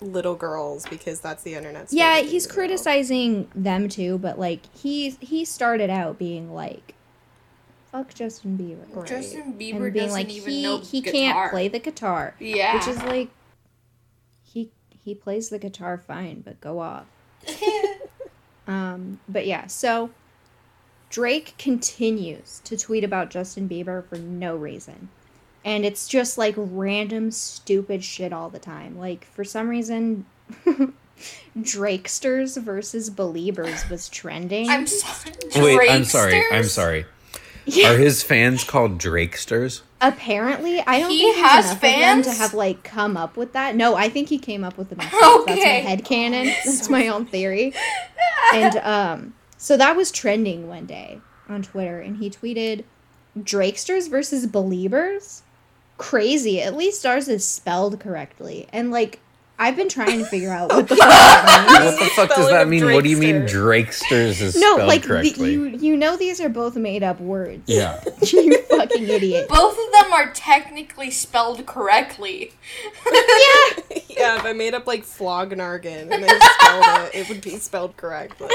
little 0.00 0.34
girls 0.34 0.86
because 0.86 1.20
that's 1.20 1.42
the 1.42 1.54
internet's. 1.54 1.92
Yeah, 1.92 2.20
he's 2.20 2.30
thing 2.30 2.40
to 2.40 2.48
do. 2.48 2.54
criticizing 2.54 3.50
them 3.54 3.88
too, 3.88 4.18
but 4.18 4.38
like 4.38 4.60
he 4.74 5.10
he 5.20 5.44
started 5.44 5.90
out 5.90 6.18
being 6.18 6.52
like 6.52 6.94
fuck 7.90 8.14
Justin 8.14 8.56
Bieber. 8.58 8.94
Right. 8.94 9.06
Justin 9.08 9.54
Bieber 9.54 9.84
And 9.84 9.92
being 9.92 10.06
doesn't 10.06 10.12
like 10.12 10.28
even 10.30 10.52
he 10.52 10.62
know 10.62 10.78
he 10.78 11.00
guitar. 11.00 11.12
can't 11.12 11.50
play 11.50 11.68
the 11.68 11.78
guitar. 11.78 12.34
Yeah. 12.38 12.74
Which 12.74 12.88
is 12.88 13.02
like 13.02 13.28
he 14.44 14.70
he 15.04 15.14
plays 15.14 15.48
the 15.48 15.58
guitar 15.58 15.98
fine, 15.98 16.40
but 16.40 16.60
go 16.60 16.80
off. 16.80 17.06
um, 18.66 19.20
but 19.28 19.46
yeah, 19.46 19.66
so 19.66 20.10
Drake 21.10 21.54
continues 21.58 22.60
to 22.64 22.76
tweet 22.76 23.04
about 23.04 23.30
Justin 23.30 23.68
Bieber 23.68 24.04
for 24.06 24.16
no 24.16 24.54
reason. 24.56 25.08
and 25.64 25.84
it's 25.84 26.06
just 26.08 26.36
like 26.38 26.54
random 26.56 27.30
stupid 27.30 28.04
shit 28.04 28.32
all 28.32 28.50
the 28.50 28.58
time. 28.58 28.98
Like 28.98 29.24
for 29.26 29.44
some 29.44 29.68
reason 29.68 30.26
Drakesters 31.58 32.60
versus 32.62 33.10
Beliebers 33.10 33.88
was 33.90 34.08
trending. 34.08 34.68
I'm 34.68 34.86
sorry. 34.86 35.34
Wait, 35.56 35.90
I'm 35.90 36.04
sorry. 36.04 36.42
I'm 36.52 36.64
sorry. 36.64 37.06
Yeah. 37.68 37.92
Are 37.92 37.98
his 37.98 38.22
fans 38.22 38.64
called 38.64 38.98
Drakesters? 38.98 39.82
Apparently, 40.00 40.80
I 40.80 41.00
don't 41.00 41.10
He 41.10 41.18
think 41.18 41.36
there's 41.36 41.48
has 41.50 41.64
enough 41.66 41.76
of 41.76 41.80
them 41.80 42.22
to 42.22 42.30
have 42.30 42.54
like 42.54 42.82
come 42.82 43.16
up 43.16 43.36
with 43.36 43.52
that. 43.52 43.76
No, 43.76 43.94
I 43.94 44.08
think 44.08 44.28
he 44.28 44.38
came 44.38 44.64
up 44.64 44.78
with 44.78 44.92
it 44.92 45.00
himself. 45.00 45.42
Okay. 45.42 45.84
That's 45.84 45.84
my 45.84 46.16
headcanon. 46.16 46.44
That's 46.64 46.88
my 46.88 47.08
own 47.08 47.26
theory. 47.26 47.74
And 48.54 48.76
um, 48.76 49.34
so 49.58 49.76
that 49.76 49.94
was 49.94 50.10
trending 50.10 50.68
one 50.68 50.86
day 50.86 51.20
on 51.50 51.60
Twitter, 51.62 52.00
and 52.00 52.16
he 52.16 52.30
tweeted, 52.30 52.84
"Drakesters 53.38 54.08
versus 54.08 54.46
Beliebers." 54.46 55.42
crazy. 55.98 56.62
At 56.62 56.74
least 56.76 57.04
ours 57.04 57.28
is 57.28 57.44
spelled 57.44 58.00
correctly." 58.00 58.66
And 58.72 58.90
like, 58.90 59.20
I've 59.60 59.74
been 59.76 59.88
trying 59.88 60.18
to 60.20 60.24
figure 60.24 60.50
out 60.52 60.68
what 60.72 60.88
the 60.88 60.96
fuck 60.96 61.08
that 61.08 61.66
means. 61.82 61.92
What 61.92 61.98
the 62.04 62.10
fuck 62.14 62.28
does 62.36 62.48
that 62.50 62.62
of 62.62 62.68
mean? 62.68 62.84
What 62.84 63.02
do 63.02 63.10
you 63.10 63.16
mean 63.16 63.42
Drakester. 63.42 63.88
Drakesters 64.08 64.40
is 64.40 64.54
No, 64.56 64.74
spelled 64.74 64.88
like 64.88 65.02
the, 65.02 65.08
correctly? 65.08 65.52
you 65.52 65.64
you 65.66 65.96
know 65.96 66.16
these 66.16 66.40
are 66.40 66.48
both 66.48 66.76
made 66.76 67.02
up 67.02 67.20
words. 67.20 67.62
yeah. 67.66 68.02
you 68.22 68.62
fucking 68.64 69.08
idiot. 69.08 69.48
Both 69.48 69.72
of 69.78 69.92
them 69.92 70.12
are 70.12 70.30
technically 70.32 71.10
spelled 71.10 71.66
correctly. 71.66 72.52
yeah. 73.06 73.98
yeah, 74.08 74.36
if 74.36 74.44
I 74.44 74.52
made 74.52 74.74
up 74.74 74.86
like 74.86 75.04
Flognargan 75.04 76.10
and 76.12 76.22
then 76.22 76.40
spelled 76.40 76.84
it, 77.06 77.14
it 77.14 77.28
would 77.28 77.40
be 77.40 77.56
spelled 77.58 77.96
correctly. 77.96 78.48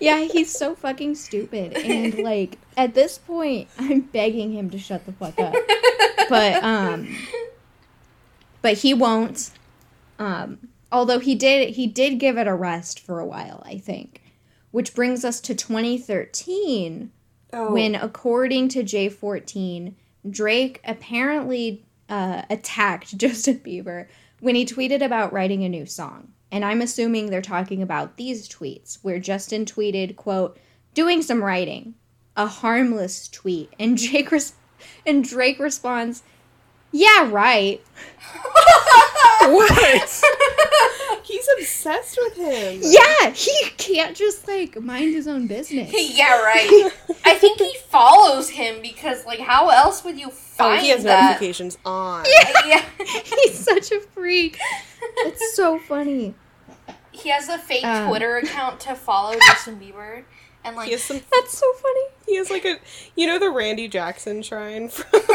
Yeah, 0.00 0.20
he's 0.20 0.50
so 0.52 0.74
fucking 0.74 1.14
stupid. 1.14 1.74
And 1.76 2.18
like 2.18 2.58
at 2.76 2.94
this 2.94 3.18
point, 3.18 3.68
I'm 3.78 4.00
begging 4.02 4.52
him 4.52 4.68
to 4.70 4.78
shut 4.78 5.06
the 5.06 5.12
fuck 5.12 5.38
up. 5.38 5.54
But 6.28 6.62
um 6.64 7.16
but 8.64 8.78
he 8.78 8.94
won't. 8.94 9.50
Um 10.18 10.68
although 10.90 11.18
he 11.18 11.34
did 11.34 11.74
he 11.74 11.86
did 11.86 12.18
give 12.18 12.38
it 12.38 12.48
a 12.48 12.54
rest 12.54 12.98
for 12.98 13.20
a 13.20 13.26
while, 13.26 13.62
I 13.64 13.78
think. 13.78 14.22
Which 14.70 14.94
brings 14.94 15.24
us 15.24 15.40
to 15.42 15.54
2013 15.54 17.12
Oh, 17.52 17.72
when 17.72 17.94
according 17.94 18.68
to 18.70 18.82
J14, 18.82 19.94
Drake 20.28 20.80
apparently 20.84 21.84
uh, 22.08 22.42
attacked 22.50 23.16
Justin 23.16 23.60
Bieber 23.60 24.08
when 24.40 24.56
he 24.56 24.66
tweeted 24.66 25.02
about 25.04 25.32
writing 25.32 25.62
a 25.62 25.68
new 25.68 25.86
song. 25.86 26.32
And 26.50 26.64
I'm 26.64 26.82
assuming 26.82 27.30
they're 27.30 27.40
talking 27.40 27.80
about 27.80 28.16
these 28.16 28.48
tweets 28.48 28.98
where 29.02 29.20
Justin 29.20 29.64
tweeted, 29.64 30.16
quote, 30.16 30.58
doing 30.94 31.22
some 31.22 31.44
writing, 31.44 31.94
a 32.36 32.46
harmless 32.46 33.28
tweet. 33.28 33.72
And 33.78 33.96
Jake 33.96 34.32
res- 34.32 34.54
and 35.06 35.22
Drake 35.22 35.60
responds, 35.60 36.24
"Yeah, 36.94 37.28
right." 37.30 37.80
what? 39.42 40.22
He's 41.24 41.48
obsessed 41.58 42.18
with 42.20 42.36
him. 42.36 42.80
Yeah, 42.82 43.30
he 43.30 43.70
can't 43.76 44.16
just 44.16 44.46
like 44.48 44.80
mind 44.80 45.14
his 45.14 45.26
own 45.26 45.46
business. 45.46 45.90
yeah, 46.16 46.40
right. 46.42 46.90
I 47.24 47.34
think 47.34 47.58
he 47.58 47.74
follows 47.88 48.50
him 48.50 48.80
because, 48.82 49.24
like, 49.26 49.40
how 49.40 49.68
else 49.70 50.04
would 50.04 50.18
you 50.18 50.30
find 50.30 50.78
Oh, 50.78 50.82
he 50.82 50.90
has 50.90 51.02
that? 51.04 51.22
notifications 51.32 51.78
on. 51.84 52.24
Yeah. 52.66 52.82
He's 52.98 53.58
such 53.58 53.92
a 53.92 54.00
freak. 54.00 54.58
It's 55.18 55.54
so 55.56 55.78
funny. 55.78 56.34
He 57.12 57.28
has 57.30 57.48
a 57.48 57.58
fake 57.58 57.84
Um. 57.84 58.08
Twitter 58.08 58.36
account 58.38 58.80
to 58.80 58.94
follow 58.94 59.34
Justin 59.46 59.78
Bieber, 59.78 60.24
and 60.64 60.76
like 60.76 60.86
He 60.86 60.92
has 60.92 61.02
some. 61.02 61.20
That's 61.32 61.56
so 61.56 61.70
funny. 61.74 62.00
He 62.26 62.36
has 62.36 62.50
like 62.50 62.64
a, 62.64 62.78
you 63.16 63.26
know, 63.26 63.38
the 63.38 63.50
Randy 63.50 63.86
Jackson 63.88 64.42
shrine 64.42 64.88
from, 64.88 65.20
from 65.20 65.34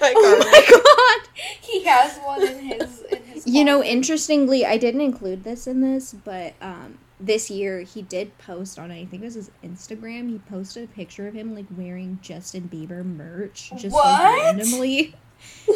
Mike 0.00 0.14
Oh 0.16 0.38
my 0.38 0.66
god. 0.70 1.28
he 1.60 1.84
has 1.84 2.18
one 2.18 2.42
in 2.46 2.58
his 2.58 3.02
in 3.02 3.22
his. 3.24 3.46
You 3.46 3.64
know, 3.64 3.82
interestingly, 3.82 4.64
I 4.64 4.76
didn't 4.76 5.02
include 5.02 5.44
this 5.44 5.66
in 5.66 5.80
this, 5.80 6.14
but 6.24 6.54
um, 6.60 6.98
this 7.18 7.50
year 7.50 7.80
he 7.82 8.02
did 8.02 8.36
post 8.38 8.78
on 8.78 8.90
I 8.90 9.04
think 9.04 9.22
it 9.22 9.26
was 9.26 9.34
his 9.34 9.50
Instagram. 9.62 10.30
He 10.30 10.38
posted 10.38 10.84
a 10.84 10.88
picture 10.88 11.28
of 11.28 11.34
him 11.34 11.54
like 11.54 11.66
wearing 11.76 12.18
Justin 12.22 12.68
Bieber 12.72 13.04
merch, 13.04 13.72
just 13.76 13.94
like, 13.94 14.42
randomly. 14.42 15.14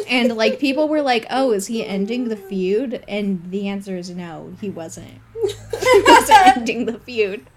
And 0.09 0.35
like 0.35 0.59
people 0.59 0.87
were 0.87 1.01
like, 1.01 1.25
"Oh, 1.29 1.51
is 1.51 1.67
he 1.67 1.85
ending 1.85 2.29
the 2.29 2.35
feud?" 2.35 3.03
And 3.07 3.49
the 3.49 3.67
answer 3.67 3.97
is 3.97 4.09
no, 4.11 4.53
he 4.61 4.69
wasn't. 4.69 5.21
He 5.41 6.03
wasn't 6.07 6.57
ending 6.57 6.85
the 6.85 6.99
feud. 6.99 7.47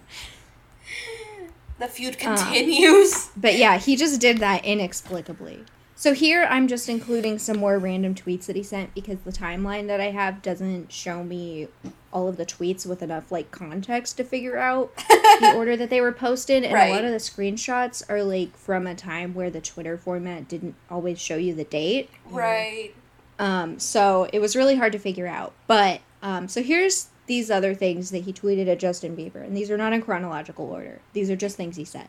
The 1.79 1.89
feud 1.89 2.19
continues. 2.19 3.31
But 3.37 3.57
yeah, 3.57 3.79
he 3.79 3.97
just 3.97 4.21
did 4.21 4.39
that 4.39 4.65
inexplicably. 4.65 5.65
So 5.95 6.15
here 6.15 6.47
I'm 6.49 6.69
just 6.69 6.89
including 6.89 7.39
some 7.41 7.59
more 7.59 7.77
random 7.79 8.15
tweets 8.15 8.47
that 8.47 8.55
he 8.55 8.63
sent 8.63 8.95
because 8.95 9.19
the 9.25 9.33
timeline 9.33 9.89
that 9.89 10.01
I 10.01 10.13
have 10.13 10.43
doesn't 10.43 10.93
show 10.93 11.25
me 11.25 11.67
all 12.13 12.29
of 12.29 12.37
the 12.37 12.47
tweets 12.47 12.87
with 12.87 13.03
enough 13.03 13.33
like 13.33 13.51
context 13.51 14.17
to 14.19 14.25
figure 14.25 14.57
out 14.57 14.95
the 15.41 15.55
order 15.57 15.77
that 15.77 15.91
they 15.91 16.01
were 16.01 16.13
posted 16.13 16.63
and 16.63 16.73
a 16.73 16.95
lot 16.95 17.05
of 17.05 17.11
the 17.11 17.19
screenshots 17.19 18.09
are 18.09 18.23
like 18.23 18.57
from 18.57 18.87
a 18.87 18.95
time 18.95 19.35
where 19.35 19.51
the 19.51 19.61
Twitter 19.61 19.99
format 19.99 20.47
didn't 20.47 20.77
always 20.89 21.21
show 21.21 21.37
you 21.37 21.53
the 21.53 21.65
date. 21.65 22.09
right. 22.31 22.95
Um, 23.41 23.79
so 23.79 24.29
it 24.33 24.41
was 24.41 24.57
really 24.57 24.77
hard 24.77 24.93
to 24.93 24.99
figure 24.99 25.27
out. 25.27 25.53
But 25.67 26.01
um, 26.23 26.49
so 26.49 26.63
here's 26.63 27.09
these 27.29 27.51
other 27.51 27.75
things 27.75 28.11
that 28.11 28.25
he 28.25 28.33
tweeted 28.33 28.67
at 28.67 28.81
Justin 28.81 29.17
Bieber, 29.17 29.45
and 29.45 29.57
these 29.57 29.71
are 29.71 29.77
not 29.77 29.93
in 29.93 30.03
chronological 30.03 30.67
order. 30.67 31.01
These 31.13 31.31
are 31.31 31.37
just 31.37 31.57
things 31.57 31.77
he 31.77 31.85
said. 31.85 32.09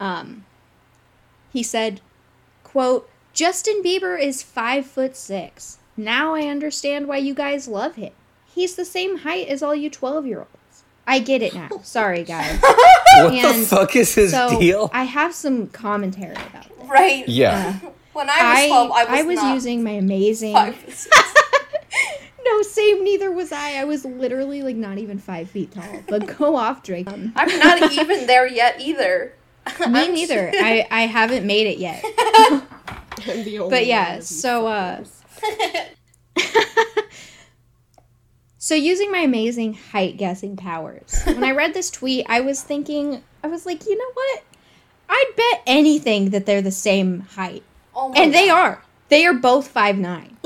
Um, 0.00 0.44
he 1.52 1.62
said, 1.62 2.00
"quote 2.64 3.08
Justin 3.32 3.82
Bieber 3.82 4.20
is 4.20 4.42
five 4.42 4.86
foot 4.86 5.16
six. 5.16 5.78
Now 5.96 6.34
I 6.34 6.42
understand 6.42 7.06
why 7.06 7.18
you 7.18 7.34
guys 7.34 7.68
love 7.68 7.94
him. 7.94 8.12
He's 8.46 8.74
the 8.74 8.84
same 8.84 9.18
height 9.18 9.48
as 9.48 9.62
all 9.62 9.74
you 9.74 9.90
twelve 9.90 10.26
year 10.26 10.38
olds. 10.40 10.82
I 11.06 11.20
get 11.20 11.42
it 11.42 11.54
now. 11.54 11.68
Sorry, 11.82 12.24
guys. 12.24 12.60
What 12.60 13.32
And 13.32 13.62
the 13.62 13.66
fuck 13.66 13.94
is 13.94 14.14
his 14.14 14.32
so 14.32 14.58
deal? 14.58 14.90
I 14.92 15.04
have 15.04 15.34
some 15.34 15.68
commentary 15.68 16.34
about 16.34 16.68
this. 16.68 16.88
Right. 16.88 17.28
yeah. 17.28 17.78
When 18.12 18.28
I 18.30 18.62
was 18.62 18.68
twelve, 18.68 18.90
I 18.92 19.22
was, 19.22 19.36
not 19.36 19.54
using 19.54 19.84
my 19.84 19.90
amazing 19.90 20.54
five 20.54 20.74
foot 20.74 20.94
six. 20.94 21.34
No, 22.56 22.62
same. 22.62 23.04
Neither 23.04 23.30
was 23.30 23.52
I. 23.52 23.74
I 23.74 23.84
was 23.84 24.04
literally 24.04 24.62
like 24.62 24.76
not 24.76 24.98
even 24.98 25.18
five 25.18 25.50
feet 25.50 25.72
tall. 25.72 26.02
But 26.08 26.38
go 26.38 26.56
off, 26.64 26.82
Drake. 26.82 27.10
Um, 27.10 27.32
I'm 27.36 27.58
not 27.58 27.92
even 27.92 28.26
there 28.26 28.46
yet 28.46 28.80
either. 28.80 29.34
me 29.80 29.86
I'm 29.86 30.14
neither. 30.14 30.50
I 30.54 30.86
I 30.90 31.02
haven't 31.02 31.46
made 31.46 31.66
it 31.66 31.78
yet. 31.78 32.02
I'm 33.26 33.44
the 33.44 33.58
only 33.58 33.70
But 33.70 33.86
yeah, 33.86 34.20
so 34.20 34.66
uh, 34.68 35.04
so 38.58 38.74
using 38.74 39.12
my 39.12 39.18
amazing 39.18 39.74
height 39.74 40.16
guessing 40.16 40.56
powers, 40.56 41.22
when 41.24 41.44
I 41.44 41.50
read 41.50 41.74
this 41.74 41.90
tweet, 41.90 42.24
I 42.28 42.40
was 42.40 42.62
thinking, 42.62 43.22
I 43.42 43.48
was 43.48 43.66
like, 43.66 43.84
you 43.86 43.98
know 43.98 44.10
what? 44.14 44.44
I'd 45.08 45.32
bet 45.36 45.62
anything 45.66 46.30
that 46.30 46.46
they're 46.46 46.62
the 46.62 46.70
same 46.70 47.20
height, 47.20 47.62
oh 47.94 48.08
my 48.08 48.20
and 48.20 48.32
they 48.32 48.48
are. 48.48 48.82
They 49.08 49.26
are 49.26 49.34
both 49.34 49.68
five 49.68 49.98
nine. 49.98 50.36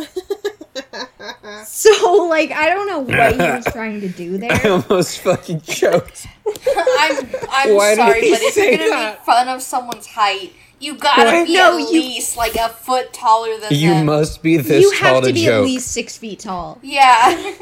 So 1.64 2.26
like, 2.30 2.52
I 2.52 2.68
don't 2.70 2.86
know 2.86 3.00
what 3.00 3.32
he 3.32 3.38
was 3.38 3.64
trying 3.72 4.00
to 4.00 4.08
do 4.08 4.38
there. 4.38 4.52
I 4.52 4.58
there. 4.58 4.72
almost 4.72 5.18
fucking 5.20 5.60
choked. 5.62 6.26
I'm 6.46 7.28
I'm 7.50 7.74
Why 7.74 7.94
sorry, 7.94 8.20
but 8.30 8.40
if 8.40 8.56
you're 8.56 8.70
gonna 8.78 8.90
that? 8.90 9.14
make 9.16 9.24
fun 9.26 9.48
of 9.48 9.60
someone's 9.62 10.06
height, 10.06 10.52
you 10.78 10.94
gotta 10.96 11.22
What? 11.24 11.46
be 11.46 11.54
No, 11.54 11.74
at 11.78 11.92
you- 11.92 12.00
least 12.02 12.36
like 12.36 12.54
a 12.54 12.68
foot 12.68 13.12
taller 13.12 13.58
than 13.58 13.72
You 13.74 13.90
them. 13.90 14.06
must 14.06 14.42
be 14.42 14.56
this 14.56 14.82
You 14.82 14.94
tall 14.96 15.14
have 15.16 15.24
to 15.24 15.32
be 15.32 15.44
joke. 15.44 15.54
at 15.60 15.64
least 15.64 15.88
six 15.92 16.16
feet 16.16 16.40
tall. 16.40 16.78
Yeah. 16.82 17.52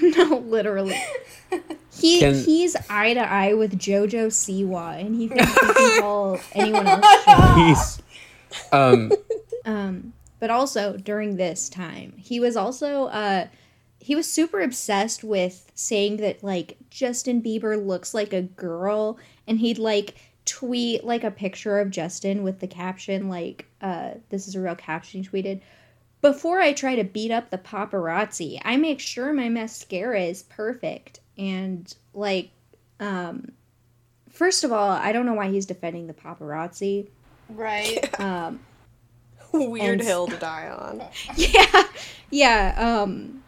no, 0.00 0.38
literally. 0.46 0.96
He 1.98 2.20
Can- 2.20 2.34
he's 2.34 2.76
eye 2.90 3.14
to 3.14 3.20
eye 3.20 3.54
with 3.54 3.78
JoJo 3.78 4.26
Siwa, 4.28 5.00
and 5.00 5.14
he 5.14 5.28
thinks 5.28 5.52
he 5.54 5.60
can 5.74 6.00
call 6.00 6.40
anyone 6.52 6.86
else 6.86 7.06
short. 7.24 7.58
He's, 7.58 8.02
um, 8.72 9.12
Um, 9.64 10.12
but 10.44 10.50
also 10.50 10.98
during 10.98 11.36
this 11.36 11.70
time, 11.70 12.12
he 12.18 12.38
was 12.38 12.54
also 12.54 13.04
uh, 13.04 13.46
he 13.98 14.14
was 14.14 14.30
super 14.30 14.60
obsessed 14.60 15.24
with 15.24 15.72
saying 15.74 16.18
that 16.18 16.44
like 16.44 16.76
Justin 16.90 17.40
Bieber 17.40 17.82
looks 17.82 18.12
like 18.12 18.34
a 18.34 18.42
girl, 18.42 19.18
and 19.48 19.58
he'd 19.58 19.78
like 19.78 20.16
tweet 20.44 21.02
like 21.02 21.24
a 21.24 21.30
picture 21.30 21.78
of 21.78 21.88
Justin 21.90 22.42
with 22.42 22.60
the 22.60 22.66
caption 22.66 23.30
like 23.30 23.64
uh, 23.80 24.10
"This 24.28 24.46
is 24.46 24.54
a 24.54 24.60
real 24.60 24.74
caption." 24.74 25.22
He 25.22 25.28
tweeted. 25.30 25.62
Before 26.20 26.60
I 26.60 26.74
try 26.74 26.94
to 26.94 27.04
beat 27.04 27.30
up 27.30 27.48
the 27.48 27.56
paparazzi, 27.56 28.60
I 28.66 28.76
make 28.76 29.00
sure 29.00 29.32
my 29.32 29.48
mascara 29.48 30.24
is 30.24 30.42
perfect. 30.42 31.20
And 31.38 31.90
like, 32.12 32.50
um, 33.00 33.52
first 34.28 34.62
of 34.62 34.72
all, 34.72 34.90
I 34.90 35.12
don't 35.12 35.24
know 35.24 35.32
why 35.32 35.48
he's 35.48 35.64
defending 35.64 36.06
the 36.06 36.12
paparazzi. 36.12 37.08
right. 37.48 38.20
Um, 38.20 38.60
Weird 39.70 40.00
and- 40.00 40.08
hill 40.08 40.26
to 40.26 40.36
die 40.36 40.68
on. 40.68 41.02
yeah, 41.36 41.84
yeah. 42.30 42.74
Um, 43.02 43.40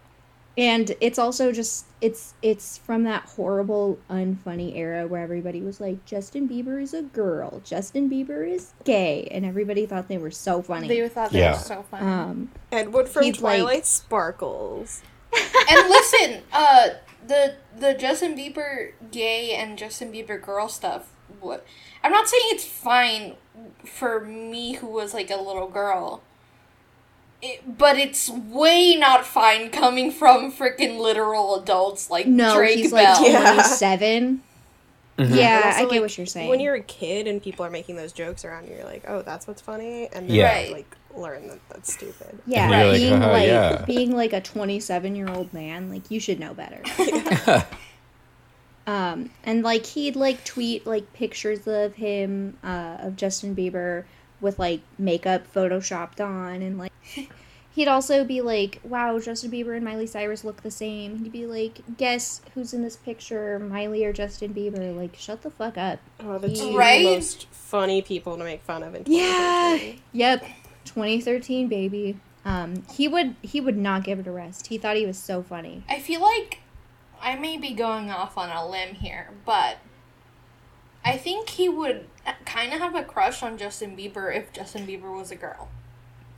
and 0.59 0.93
it's 1.01 1.19
also 1.19 1.53
just 1.53 1.85
it's 2.01 2.33
it's 2.41 2.79
from 2.79 3.03
that 3.05 3.25
horrible 3.25 3.99
unfunny 4.09 4.75
era 4.77 5.07
where 5.07 5.21
everybody 5.23 5.61
was 5.61 5.81
like 5.81 6.03
Justin 6.07 6.49
Bieber 6.49 6.81
is 6.83 6.95
a 6.95 7.03
girl, 7.03 7.61
Justin 7.65 8.09
Bieber 8.09 8.49
is 8.49 8.73
gay, 8.85 9.29
and 9.31 9.45
everybody 9.45 9.85
thought 9.85 10.09
they 10.09 10.17
were 10.19 10.31
so 10.31 10.63
funny. 10.63 10.89
They 10.89 11.07
thought 11.09 11.31
they 11.33 11.41
Yeah. 11.41 11.53
were 11.53 11.59
so 11.59 11.85
funny. 11.91 12.07
um, 12.07 12.51
Edward 12.73 13.09
from 13.09 13.25
He's 13.25 13.41
like- 13.43 13.59
Twilight 13.61 13.85
Sparkles. 13.87 15.03
and 15.69 15.89
listen, 15.91 16.43
uh, 16.53 16.89
the 17.27 17.57
the 17.77 17.93
Justin 17.93 18.35
Bieber 18.35 18.93
gay 19.11 19.53
and 19.55 19.77
Justin 19.77 20.11
Bieber 20.11 20.41
girl 20.41 20.69
stuff. 20.69 21.11
What 21.41 21.67
I'm 22.03 22.13
not 22.13 22.29
saying 22.29 22.45
it's 22.47 22.65
fine 22.65 23.35
for 23.85 24.21
me 24.21 24.75
who 24.75 24.87
was 24.87 25.15
like 25.15 25.31
a 25.31 25.37
little 25.37 25.69
girl. 25.69 26.23
It, 27.43 27.77
but 27.79 27.99
it's 27.99 28.31
way 28.31 28.97
not 28.97 29.27
fine 29.27 29.71
coming 29.71 30.11
from 30.11 30.51
freaking 30.51 30.99
literal 30.99 31.61
adults 31.61 32.11
like 32.11 32.27
no, 32.27 32.57
Drake 32.57 32.79
he's 32.79 32.93
Bell. 32.93 33.21
like 33.23 33.31
Yeah. 33.31 33.53
27. 33.55 34.43
And 35.19 35.29
mm-hmm. 35.31 35.39
Yeah, 35.39 35.63
also, 35.65 35.79
I 35.79 35.81
get 35.85 35.91
like, 35.93 36.01
what 36.03 36.19
you're 36.19 36.27
saying. 36.27 36.51
When 36.51 36.61
you're 36.61 36.75
a 36.75 36.83
kid 36.83 37.27
and 37.27 37.43
people 37.43 37.65
are 37.65 37.71
making 37.71 37.97
those 37.97 38.13
jokes 38.13 38.45
around 38.45 38.69
you, 38.69 38.75
you're 38.75 38.85
like, 38.85 39.05
oh, 39.09 39.23
that's 39.23 39.47
what's 39.47 39.63
funny, 39.63 40.09
and 40.13 40.29
then 40.29 40.37
Yeah. 40.37 40.61
you 40.61 40.73
like 40.75 40.95
learn 41.17 41.49
that 41.49 41.59
that's 41.71 41.95
stupid. 41.95 42.39
yeah, 42.47 42.65
And 42.65 42.73
you're 42.75 42.85
like, 42.93 43.01
being 43.01 43.13
"Haha, 43.23 43.33
like 43.33 43.47
yeah." 43.47 43.85
being 43.87 44.15
like 44.15 44.33
a 44.35 44.43
27 44.43 45.17
year 45.17 45.29
old 45.31 45.55
man, 45.55 45.89
like 45.89 46.11
you 46.11 46.21
should 46.21 46.39
know 46.39 46.53
better. 46.53 46.83
um, 48.87 49.31
and 49.45 49.63
like 49.63 49.87
he'd 49.87 50.17
like 50.17 50.45
tweet 50.45 50.87
like 50.87 51.13
pictures 51.13 51.67
of 51.67 51.95
him 51.95 52.57
uh, 52.65 52.97
of 53.01 53.17
Justin 53.17 53.55
Bieber 53.57 54.05
with 54.41 54.59
like 54.59 54.81
makeup 54.99 55.43
photoshopped 55.53 56.21
on, 56.25 56.63
and 56.63 56.79
like 56.79 56.93
he'd 57.75 57.89
also 57.89 58.25
be 58.25 58.41
like, 58.41 58.81
"Wow, 58.85 59.19
Justin 59.19 59.51
Bieber 59.51 59.75
and 59.75 59.85
Miley 59.85 60.07
Cyrus 60.07 60.45
look 60.45 60.63
the 60.63 60.71
same." 60.71 61.19
He'd 61.19 61.33
be 61.33 61.47
like, 61.47 61.81
"Guess 61.97 62.43
who's 62.55 62.73
in 62.75 62.83
this 62.83 62.97
picture, 62.97 63.59
Miley 63.59 64.05
or 64.05 64.13
Justin 64.13 64.53
Bieber?" 64.55 64.95
Like, 64.97 65.17
shut 65.17 65.43
the 65.43 65.51
fuck 65.51 65.77
up. 65.79 65.99
Oh, 66.21 66.39
the 66.39 66.51
two 66.55 66.77
Right? 66.77 67.03
most 67.05 67.47
funny 67.51 68.03
people 68.03 68.37
to 68.37 68.45
make 68.45 68.63
fun 68.63 68.83
of 68.83 68.95
in 68.95 69.03
Yeah. 69.07 69.79
Yep. 70.13 70.45
2013 70.85 71.67
baby. 71.67 72.17
Um 72.45 72.85
he 72.93 73.09
would 73.09 73.35
he 73.43 73.61
would 73.61 73.77
not 73.77 74.05
give 74.05 74.21
it 74.21 74.27
a 74.29 74.31
rest. 74.31 74.69
He 74.69 74.79
thought 74.79 74.97
he 74.97 75.05
was 75.05 75.19
so 75.19 75.43
funny. 75.43 75.83
I 75.89 75.99
feel 75.99 76.21
like 76.23 76.61
I 77.27 77.35
may 77.35 77.57
be 77.57 77.73
going 77.75 78.09
off 78.09 78.39
on 78.39 78.51
a 78.51 78.65
limb 78.67 78.95
here, 78.95 79.31
but 79.45 79.79
I 81.05 81.17
think 81.17 81.49
he 81.49 81.69
would 81.69 82.07
kind 82.45 82.73
of 82.73 82.79
have 82.79 82.95
a 82.95 83.03
crush 83.03 83.43
on 83.43 83.59
Justin 83.59 83.97
Bieber 83.97 84.35
if 84.35 84.53
Justin 84.53 84.87
Bieber 84.87 85.13
was 85.13 85.33
a 85.33 85.37
girl. 85.37 85.69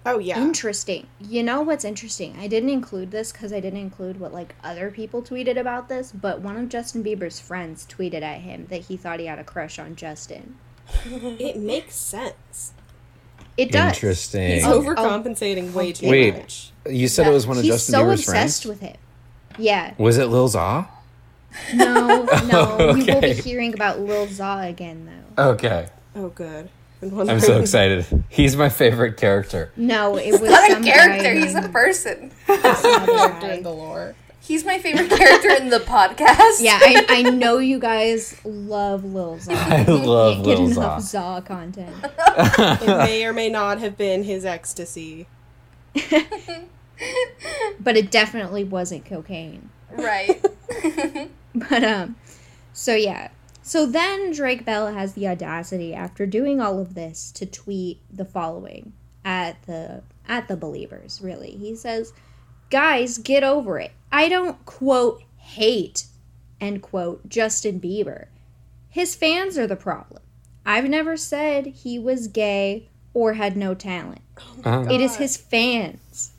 Oh 0.07 0.19
yeah. 0.19 0.41
Interesting. 0.41 1.07
You 1.21 1.43
know 1.43 1.61
what's 1.61 1.85
interesting? 1.85 2.39
I 2.41 2.47
didn't 2.47 2.71
include 2.71 3.11
this 3.11 3.33
cuz 3.33 3.53
I 3.53 3.61
didn't 3.61 3.81
include 3.81 4.19
what 4.19 4.33
like 4.33 4.55
other 4.65 4.91
people 4.91 5.23
tweeted 5.23 5.59
about 5.61 5.91
this, 5.91 6.11
but 6.11 6.41
one 6.41 6.57
of 6.57 6.71
Justin 6.71 7.05
Bieber's 7.05 7.39
friends 7.39 7.87
tweeted 7.87 8.23
at 8.23 8.41
him 8.41 8.67
that 8.71 8.87
he 8.87 8.97
thought 8.97 9.21
he 9.21 9.27
had 9.27 9.39
a 9.39 9.45
crush 9.45 9.79
on 9.79 9.95
Justin. 9.95 10.57
it 11.05 11.59
makes 11.59 11.97
sense. 11.97 12.73
It 13.59 13.71
does. 13.73 13.93
Interesting. 13.93 14.53
He's 14.53 14.65
Oh, 14.65 14.79
oh. 14.79 14.83
overcompensating 14.83 15.75
way 15.75 15.93
too 15.93 16.09
Wait. 16.09 16.35
much. 16.35 16.73
You 16.89 17.09
said 17.09 17.27
it 17.27 17.33
was 17.33 17.47
one 17.47 17.59
of 17.59 17.65
He's 17.65 17.75
Justin 17.75 17.93
so 17.93 18.05
Bieber's 18.05 18.21
obsessed 18.21 18.65
with 18.65 18.81
him. 18.81 18.97
Yeah. 19.59 19.95
Was 19.99 20.19
it 20.19 20.27
Lil 20.27 20.49
Za? 20.49 20.89
No, 21.75 22.25
no. 22.47 22.95
You 22.97 23.05
will 23.15 23.21
be 23.21 23.33
hearing 23.35 23.75
about 23.75 24.01
Lil 24.01 24.27
Za 24.29 24.61
again 24.65 25.09
though. 25.37 25.51
Okay. 25.53 25.89
Oh, 26.15 26.29
good. 26.29 26.69
I'm 27.01 27.39
so 27.41 27.61
excited. 27.61 28.07
He's 28.29 28.57
my 28.57 28.69
favorite 28.69 29.17
character. 29.17 29.71
No, 29.77 30.17
it 30.17 30.33
was 30.33 30.43
Not 30.51 30.71
a 30.71 30.83
character, 30.83 31.33
he's 31.33 31.55
a 31.55 31.61
named- 31.61 31.73
person. 31.73 32.33
some 32.47 32.59
other 32.65 33.07
character 33.07 33.51
in 33.53 33.63
the 33.63 33.71
lore. 33.71 34.15
He's 34.41 34.65
my 34.65 34.79
favorite 34.79 35.11
character 35.11 35.51
in 35.51 35.69
the 35.69 35.79
podcast. 35.79 36.61
Yeah, 36.61 36.79
I, 36.81 37.05
I 37.09 37.23
know 37.23 37.59
you 37.59 37.79
guys 37.79 38.41
love 38.45 39.05
Lil 39.05 39.39
Za. 39.39 39.53
I 39.57 39.83
love 39.85 40.37
Can't 40.37 40.45
get 40.47 40.59
Lil 40.59 40.73
enough 40.73 41.03
Za. 41.03 41.41
Za 41.41 41.43
content. 41.47 41.95
It 42.83 42.87
may 42.99 43.25
or 43.27 43.33
may 43.33 43.49
not 43.51 43.79
have 43.79 43.97
been 43.97 44.25
his 44.25 44.45
ecstasy. 44.45 45.27
But 47.81 47.97
it 47.97 48.11
definitely 48.11 48.65
wasn't 48.65 49.05
cocaine. 49.05 49.71
Right. 49.91 50.45
But 51.55 51.83
um 51.83 52.17
so 52.73 52.95
yeah. 52.95 53.29
So 53.63 53.85
then 53.87 54.33
Drake 54.33 54.65
Bell 54.65 54.93
has 54.93 55.15
the 55.15 55.27
audacity 55.29 55.93
after 55.95 56.25
doing 56.27 56.61
all 56.61 56.79
of 56.79 56.95
this 56.95 57.31
to 57.33 57.47
tweet 57.47 58.01
the 58.13 58.25
following 58.25 58.93
at 59.25 59.61
the 59.67 60.03
at 60.29 60.47
the 60.49 60.57
Beliebers, 60.57 61.21
really. 61.23 61.53
He 61.53 61.75
says, 61.75 62.13
"Guys, 62.71 63.19
get 63.19 63.43
over 63.43 63.79
it. 63.81 63.93
I 64.13 64.29
don't 64.29 64.65
quote 64.67 65.23
hate 65.37 66.07
end 66.61 66.83
quote 66.83 67.29
Justin 67.29 67.81
Bieber. 67.81 68.27
His 68.89 69.15
fans 69.15 69.57
are 69.59 69.67
the 69.67 69.77
problem. 69.77 70.23
I've 70.65 70.89
never 70.89 71.17
said 71.17 71.67
he 71.67 71.99
was 71.99 72.29
gay 72.29 72.89
or 73.15 73.35
had 73.35 73.57
no 73.57 73.75
talent. 73.75 74.21
Uh, 74.65 74.87
It 74.91 75.01
is 75.01 75.17
his 75.17 75.37
fans." 75.37 76.33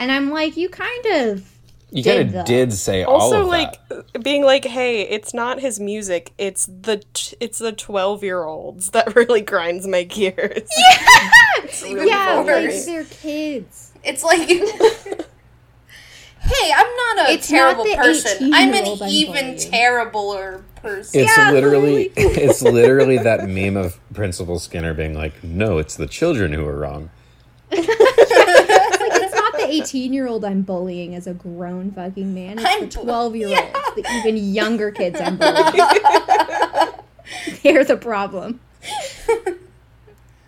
And 0.00 0.10
I'm 0.10 0.30
like, 0.30 0.56
"You 0.56 0.68
kind 0.68 1.06
of 1.06 1.46
you 1.92 2.02
kind 2.02 2.34
of 2.34 2.44
did 2.46 2.72
say 2.72 3.02
all 3.04 3.20
Also, 3.20 3.42
of 3.42 3.48
like 3.48 3.76
that. 3.88 4.22
being 4.22 4.42
like, 4.44 4.64
"Hey, 4.64 5.02
it's 5.02 5.34
not 5.34 5.60
his 5.60 5.78
music. 5.78 6.32
It's 6.38 6.66
the 6.66 7.02
t- 7.12 7.36
it's 7.40 7.58
the 7.58 7.72
twelve 7.72 8.24
year 8.24 8.44
olds 8.44 8.90
that 8.90 9.14
really 9.20 9.42
grinds 9.42 9.86
my 9.86 10.02
gears." 10.04 10.68
It's 11.62 11.84
even 11.84 12.08
yeah, 12.08 12.36
like 12.38 12.46
worse. 12.46 12.86
they're 12.86 13.04
kids." 13.04 13.92
It's 14.02 14.24
like, 14.24 14.48
hey, 14.48 14.62
I'm 16.74 16.96
not 16.96 17.28
a 17.28 17.32
It's 17.34 17.46
terrible 17.48 17.84
the 17.84 17.96
person. 17.96 18.52
I'm 18.54 18.72
an 18.72 18.86
I'm 18.86 19.02
even 19.08 19.34
bullying. 19.34 19.56
terribler 19.58 20.62
person. 20.76 21.20
It's 21.20 21.36
Yeah, 21.36 21.50
literally 21.52 22.10
it's 22.16 22.62
literally 22.62 23.18
that 23.18 23.46
meme 23.48 23.76
of 23.76 24.00
Principal 24.14 24.58
Skinner 24.58 24.94
being 24.94 25.12
like, 25.14 25.44
"No, 25.44 25.76
it's 25.78 25.96
the 25.96 26.06
children 26.06 26.52
who 26.54 26.66
are 26.66 26.76
wrong." 26.78 27.10
It's 29.60 29.78
not 29.78 29.86
the 29.92 29.98
18 29.98 30.12
year 30.12 30.26
old 30.26 30.44
I'm 30.44 30.62
bullying 30.62 31.14
as 31.14 31.26
a 31.26 31.34
grown 31.34 31.90
fucking 31.90 32.34
man. 32.34 32.58
It's 32.58 32.66
I'm 32.66 32.80
the 32.88 33.04
12 33.04 33.36
year 33.36 33.48
olds, 33.48 33.94
the 33.96 34.06
even 34.18 34.36
younger 34.36 34.90
kids 34.90 35.20
I'm 35.20 35.36
bullying. 35.38 35.72
They're 37.62 37.84
the 37.84 37.96
problem. 37.96 38.60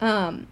Um, 0.01 0.49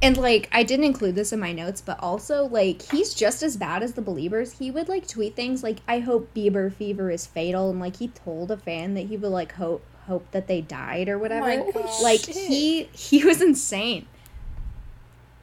and 0.00 0.16
like, 0.16 0.48
I 0.52 0.62
didn't 0.62 0.86
include 0.86 1.14
this 1.14 1.34
in 1.34 1.38
my 1.38 1.52
notes, 1.52 1.82
but 1.82 2.00
also, 2.00 2.46
like, 2.46 2.80
he's 2.80 3.12
just 3.12 3.42
as 3.42 3.58
bad 3.58 3.82
as 3.82 3.92
the 3.92 4.00
Beliebers. 4.00 4.58
He 4.58 4.70
would 4.70 4.88
like 4.88 5.06
tweet 5.06 5.36
things 5.36 5.62
like, 5.62 5.80
I 5.86 5.98
hope 5.98 6.32
Bieber 6.34 6.72
fever 6.72 7.10
is 7.10 7.26
fatal. 7.26 7.68
And 7.70 7.78
like, 7.78 7.96
he 7.96 8.08
told 8.08 8.50
a 8.50 8.56
fan 8.56 8.94
that 8.94 9.08
he 9.08 9.18
would 9.18 9.30
like 9.30 9.52
hope 9.52 9.84
hope 10.06 10.30
that 10.30 10.46
they 10.46 10.62
died 10.62 11.06
or 11.10 11.18
whatever. 11.18 11.46
my 11.46 11.70
gosh. 11.70 12.00
like 12.02 12.20
Shit. 12.20 12.34
he 12.34 12.84
he 12.92 13.22
was 13.24 13.42
insane. 13.42 14.06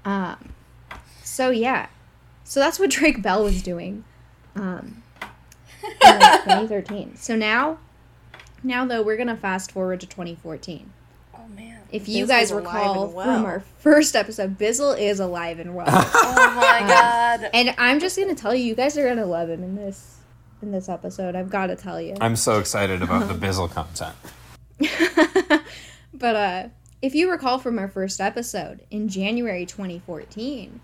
Um 0.04 0.50
so 1.24 1.52
yeah. 1.52 1.86
So 2.46 2.62
that's 2.62 2.80
what 2.80 2.90
Drake 2.92 3.22
Bell 3.22 3.44
was 3.44 3.62
doing. 3.62 4.06
Um 4.56 5.04
in, 5.84 6.20
like, 6.20 6.44
2013. 6.44 7.18
So 7.18 7.36
now 7.36 7.80
now 8.64 8.86
though 8.86 9.04
we're 9.04 9.18
going 9.18 9.28
to 9.28 9.36
fast 9.36 9.72
forward 9.72 10.00
to 10.00 10.08
2014. 10.08 10.92
Oh 11.36 11.48
man. 11.50 11.82
If 11.92 12.08
you 12.08 12.26
guys 12.26 12.52
recall 12.52 13.08
well. 13.10 13.26
from 13.26 13.46
our 13.46 13.60
first 13.80 14.16
episode, 14.16 14.58
Bizzle 14.58 14.98
is 14.98 15.20
alive 15.20 15.60
and 15.60 15.76
well. 15.76 15.88
Oh 16.28 16.56
my 16.56 16.88
god. 16.88 17.50
and 17.54 17.76
I'm 17.78 18.00
just 18.00 18.16
going 18.16 18.34
to 18.34 18.36
tell 18.36 18.56
you 18.56 18.64
you 18.64 18.76
guys 18.76 18.98
are 18.98 19.04
going 19.04 19.18
to 19.18 19.26
love 19.26 19.50
him 19.50 19.64
in 19.64 19.76
this 19.76 20.20
in 20.62 20.72
this 20.72 20.90
episode. 20.90 21.36
I've 21.36 21.50
got 21.50 21.68
to 21.68 21.76
tell 21.76 22.00
you. 22.02 22.16
I'm 22.22 22.36
so 22.36 22.60
excited 22.60 23.02
about 23.02 23.28
the 23.28 23.34
Bizzle 23.34 23.70
content. 23.70 24.16
but 26.14 26.36
uh, 26.36 26.68
if 27.02 27.14
you 27.14 27.30
recall 27.30 27.60
from 27.60 27.78
our 27.78 27.88
first 27.88 28.20
episode 28.20 28.82
in 28.90 29.08
January 29.08 29.66
2014, 29.66 30.80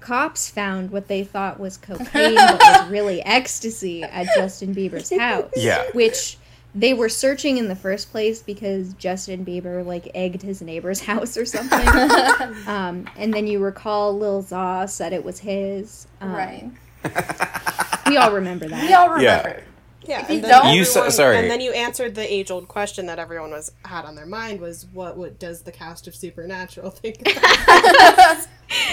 cops 0.00 0.48
found 0.50 0.90
what 0.90 1.08
they 1.08 1.24
thought 1.24 1.60
was 1.60 1.76
cocaine 1.76 2.34
but 2.34 2.60
was 2.60 2.88
really 2.90 3.22
ecstasy 3.22 4.02
at 4.02 4.26
Justin 4.34 4.74
Bieber's 4.74 5.10
house. 5.16 5.50
Yeah. 5.56 5.84
Which 5.92 6.38
they 6.74 6.94
were 6.94 7.08
searching 7.08 7.58
in 7.58 7.66
the 7.68 7.74
first 7.76 8.10
place 8.12 8.42
because 8.42 8.92
Justin 8.94 9.44
Bieber 9.44 9.84
like 9.84 10.08
egged 10.14 10.42
his 10.42 10.62
neighbor's 10.62 11.00
house 11.10 11.36
or 11.36 11.44
something. 11.44 11.88
um, 12.68 13.08
and 13.16 13.32
then 13.34 13.46
you 13.46 13.58
recall 13.58 14.16
Lil 14.16 14.42
Za 14.42 14.86
said 14.88 15.12
it 15.12 15.24
was 15.24 15.38
his. 15.40 16.06
Um, 16.20 16.32
right. 16.32 16.70
We 18.06 18.16
all 18.16 18.32
remember 18.32 18.68
that. 18.68 18.82
We 18.86 18.92
all 18.94 19.08
remember. 19.10 19.62
Yeah, 20.02 20.20
you 20.28 20.36
and 20.36 20.44
then 20.44 20.50
don't- 20.50 20.74
You 20.74 20.84
sa- 20.84 21.00
everyone- 21.00 21.12
sorry. 21.12 21.38
and 21.38 21.50
then 21.50 21.60
you 21.60 21.72
answered 21.72 22.14
the 22.14 22.32
age 22.32 22.50
old 22.50 22.68
question 22.68 23.06
that 23.06 23.18
everyone 23.18 23.50
was 23.50 23.70
had 23.84 24.04
on 24.04 24.14
their 24.16 24.26
mind 24.26 24.60
was 24.60 24.86
what 24.92 25.16
would 25.16 25.38
does 25.38 25.62
the 25.62 25.70
cast 25.72 26.08
of 26.08 26.14
Supernatural 26.14 26.90
think? 26.90 27.22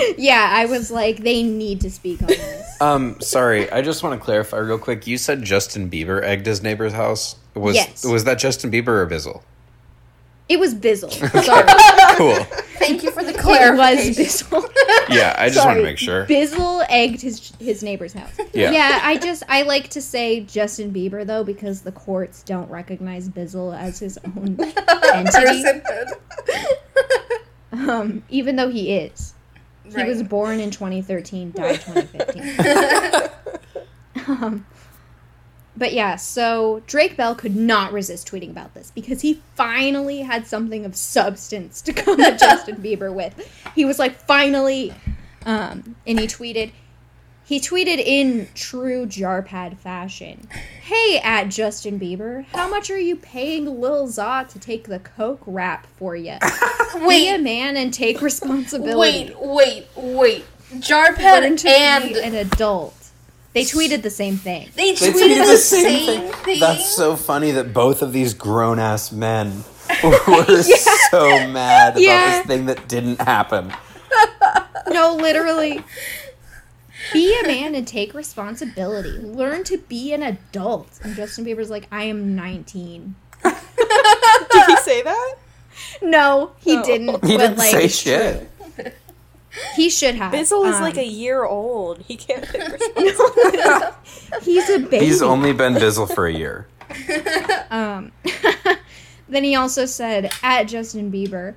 About 0.06 0.20
yeah, 0.20 0.50
I 0.54 0.66
was 0.66 0.92
like, 0.92 1.18
they 1.18 1.44
need 1.44 1.82
to 1.82 1.90
speak 1.92 2.22
on 2.22 2.28
this. 2.28 2.64
Um, 2.80 3.20
sorry, 3.22 3.72
I 3.72 3.82
just 3.82 4.04
want 4.04 4.20
to 4.20 4.24
clarify 4.24 4.58
real 4.58 4.78
quick. 4.78 5.08
You 5.08 5.18
said 5.18 5.42
Justin 5.42 5.90
Bieber 5.90 6.22
egged 6.24 6.46
his 6.46 6.62
neighbor's 6.62 6.94
house. 6.94 7.36
Was 7.56 7.76
Yes. 7.76 8.06
was 8.06 8.26
that 8.26 8.38
Justin 8.38 8.70
Bieber 8.70 8.90
or 8.90 9.08
Bizzle? 9.08 9.42
It 10.48 10.60
was 10.60 10.76
Bizzle. 10.76 11.12
Sorry. 11.44 12.16
Cool. 12.18 12.36
Thank 12.78 13.02
you 13.02 13.10
for 13.10 13.24
the 13.24 13.32
It 13.34 13.38
clarification. 13.40 14.24
Bizzle. 14.26 14.70
Yeah, 15.10 15.36
I 15.40 15.50
just 15.50 15.66
want 15.66 15.78
to 15.78 15.84
make 15.84 15.98
sure. 15.98 16.26
Bizzle 16.28 16.86
egged 16.88 17.20
his 17.22 17.52
his 17.60 17.82
neighbor's 17.82 18.14
house. 18.14 18.38
Yeah. 18.54 18.70
yeah, 18.72 19.00
I 19.04 19.18
just 19.18 19.42
I 19.50 19.64
like 19.64 19.88
to 19.90 20.02
say 20.02 20.42
Justin 20.42 20.94
Bieber 20.94 21.26
though 21.26 21.44
because 21.44 21.82
the 21.82 21.92
courts 21.92 22.44
don't 22.44 22.70
recognize 22.70 23.28
Bizzle 23.28 23.76
as 23.76 23.98
his 23.98 24.20
own 24.24 24.56
entity, 25.16 25.82
um, 27.72 28.24
even 28.30 28.56
though 28.56 28.70
he 28.70 28.96
is. 28.96 29.34
He 29.96 30.04
was 30.04 30.24
born 30.24 30.60
in 30.60 30.72
2013, 30.72 31.52
died 31.52 31.82
2015. 31.82 33.30
um, 34.28 34.66
but 35.78 35.94
yeah, 35.94 36.16
so 36.16 36.82
Drake 36.88 37.16
Bell 37.16 37.36
could 37.36 37.56
not 37.56 37.94
resist 37.94 38.28
tweeting 38.30 38.50
about 38.50 38.74
this 38.74 38.92
because 38.92 39.22
he 39.22 39.42
finally 39.56 40.22
had 40.22 40.48
something 40.48 40.86
of 40.86 40.96
substance 40.96 41.82
to 41.84 41.94
come 41.94 42.20
at 42.20 42.40
Justin 42.40 42.78
Bieber 42.78 43.14
with. 43.14 43.36
He 43.76 43.86
was 43.86 44.00
like, 44.00 44.20
finally, 44.20 44.94
um, 45.46 45.96
and 46.08 46.20
he 46.20 46.26
tweeted, 46.26 46.72
he 47.48 47.62
tweeted 47.62 47.98
in 47.98 48.50
true 48.56 49.06
Jarpad 49.06 49.78
fashion, 49.78 50.50
"Hey, 50.82 51.20
at 51.24 51.46
Justin 51.46 51.98
Bieber, 51.98 52.44
how 52.54 52.68
much 52.68 52.90
are 52.92 53.00
you 53.00 53.16
paying 53.16 53.80
Lil 53.80 54.08
Za 54.08 54.46
to 54.50 54.60
take 54.60 54.90
the 54.90 55.00
coke 55.00 55.42
rap 55.48 55.88
for 55.98 56.14
you? 56.14 56.36
Be 57.08 57.30
a 57.30 57.38
man 57.38 57.78
and 57.78 57.94
take 57.94 58.22
responsibility." 58.22 59.34
wait, 59.34 59.40
wait, 59.40 59.88
wait. 59.96 60.46
Learn 60.74 60.82
Jarpad 60.82 61.58
to 61.62 61.70
and 61.70 62.04
be 62.14 62.20
an 62.22 62.36
adult. 62.36 62.94
They 63.54 63.64
tweeted 63.64 64.02
the 64.02 64.10
same 64.10 64.36
thing. 64.36 64.70
they 64.76 64.92
They 64.92 65.12
tweeted, 65.12 65.46
the, 65.46 65.56
same, 65.58 66.32
thing. 66.44 66.60
That's 66.60 66.86
so 66.94 67.16
funny 67.16 67.52
that 67.52 67.74
both 67.74 68.02
of 68.02 68.12
these 68.12 68.34
grown 68.34 68.78
ass 68.78 69.12
men 69.14 69.64
were 70.04 70.62
so 71.10 71.48
mad 71.48 71.94
about 71.94 72.02
Yeah. 72.02 72.38
this 72.40 72.48
thing 72.48 72.66
that 72.66 72.90
didn't 72.90 73.22
happen. 73.22 73.74
No, 74.90 75.16
literally. 75.16 75.84
Be 77.14 77.40
a 77.40 77.48
man 77.48 77.76
and 77.76 77.88
take 77.88 78.14
responsibility. 78.14 79.12
Learn 79.20 79.64
to 79.66 79.78
be 79.78 80.14
an 80.14 80.24
adult. 80.24 81.00
And 81.04 81.16
Justin 81.16 81.46
Bieber's 81.46 81.70
like, 81.70 81.88
I 81.92 82.04
am 82.04 82.36
19. 82.36 83.16
Did 83.44 83.54
he 84.68 84.76
say 84.78 85.02
that? 85.04 85.36
No, 86.02 86.52
he 86.60 86.76
No. 86.76 86.84
didn't. 86.84 87.26
He 87.26 87.38
but, 87.38 87.44
didn't 87.44 87.58
like, 87.58 87.72
say 87.72 87.88
shit. 87.88 88.50
He 89.76 89.90
should 89.90 90.16
have. 90.16 90.32
Bizzle 90.34 90.68
is 90.70 90.76
Um, 90.76 90.82
like 90.82 90.98
a 90.98 91.06
year 91.06 91.44
old. 91.44 92.02
He 92.04 92.16
can't 92.16 92.44
take 92.44 92.68
responsibility. 92.98 93.96
He's 94.44 94.70
a 94.70 94.80
baby. 94.80 95.06
He's 95.06 95.22
only 95.22 95.52
been 95.54 95.74
Bizzle 95.76 96.14
for 96.14 96.28
a 96.28 96.34
year. 96.34 96.68
Um, 97.70 98.12
then 99.28 99.44
he 99.44 99.56
also 99.56 99.86
said 99.86 100.32
at 100.42 100.64
Justin 100.70 101.12
Bieber, 101.12 101.54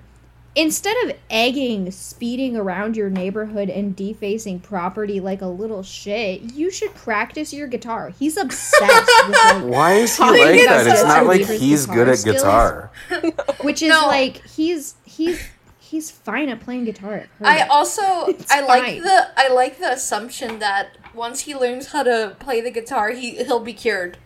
instead 0.57 0.97
of 1.05 1.17
egging, 1.31 1.91
speeding 1.91 2.57
around 2.57 2.97
your 2.97 3.09
neighborhood 3.09 3.71
and 3.71 3.95
defacing 3.95 4.61
property 4.61 5.21
like 5.21 5.41
a 5.43 5.47
little 5.47 5.83
shit, 5.83 6.43
you 6.55 6.71
should 6.71 6.95
practice 6.95 7.53
your 7.53 7.69
guitar. 7.69 8.11
He's 8.19 8.37
obsessed 8.37 9.11
with 9.29 9.37
like, 9.45 9.63
Why 9.65 9.93
is 9.95 10.17
he 10.17 10.25
like 10.25 10.65
that? 10.67 10.87
It's 10.87 11.03
not 11.03 11.27
like 11.27 11.47
he's 11.47 11.87
good 11.87 12.09
at 12.09 12.23
guitar 12.25 12.91
guitar. 13.11 13.53
which 13.63 13.83
is 13.83 13.89
No. 13.89 14.07
like 14.07 14.45
he's 14.47 14.95
he's 15.05 15.41
he's 15.79 16.11
fine 16.11 16.49
at 16.49 16.61
playing 16.61 16.85
guitar. 16.85 17.27
I 17.41 17.63
also 17.63 18.03
It's 18.29 18.51
I 18.51 18.61
like 18.61 18.83
fine. 18.83 19.03
the 19.03 19.29
I 19.37 19.49
like 19.53 19.79
the 19.79 19.93
assumption 19.93 20.59
that 20.59 20.97
once 21.15 21.41
he 21.41 21.55
learns 21.55 21.89
how 21.89 22.03
to 22.03 22.37
play 22.39 22.61
the 22.61 22.71
guitar, 22.71 23.11
he 23.11 23.37
he'll 23.45 23.61
be 23.61 23.73
cured. 23.73 24.19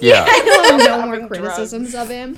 Yeah. 0.00 0.24
I 0.26 0.76
no, 0.76 0.76
no 0.78 1.02
more 1.06 1.14
Having 1.14 1.28
criticisms 1.28 1.94
of 1.94 2.08
him. 2.08 2.36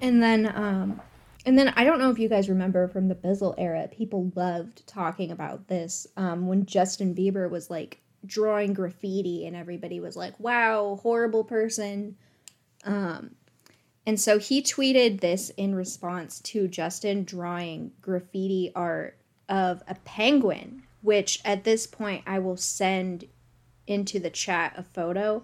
And 0.00 0.22
then 0.22 0.52
um 0.54 1.00
and 1.46 1.58
then 1.58 1.72
I 1.76 1.84
don't 1.84 1.98
know 1.98 2.10
if 2.10 2.18
you 2.18 2.28
guys 2.28 2.50
remember 2.50 2.88
from 2.88 3.08
the 3.08 3.14
Bizzle 3.14 3.54
era, 3.56 3.88
people 3.90 4.30
loved 4.34 4.86
talking 4.86 5.30
about 5.30 5.66
this 5.66 6.06
um, 6.16 6.46
when 6.46 6.66
Justin 6.66 7.14
Bieber 7.14 7.48
was 7.48 7.70
like 7.70 8.02
drawing 8.26 8.74
graffiti 8.74 9.46
and 9.46 9.56
everybody 9.56 9.98
was 9.98 10.14
like, 10.14 10.38
"Wow, 10.38 10.98
horrible 11.02 11.44
person." 11.44 12.16
Um, 12.84 13.36
and 14.04 14.20
so 14.20 14.38
he 14.38 14.62
tweeted 14.62 15.20
this 15.20 15.50
in 15.56 15.74
response 15.74 16.40
to 16.40 16.68
Justin 16.68 17.24
drawing 17.24 17.92
graffiti 18.02 18.70
art 18.74 19.16
of 19.48 19.82
a 19.88 19.94
penguin, 20.04 20.82
which 21.00 21.40
at 21.44 21.64
this 21.64 21.86
point 21.86 22.24
I 22.26 22.40
will 22.40 22.56
send 22.58 23.26
into 23.86 24.18
the 24.18 24.28
chat 24.28 24.74
a 24.76 24.82
photo 24.82 25.42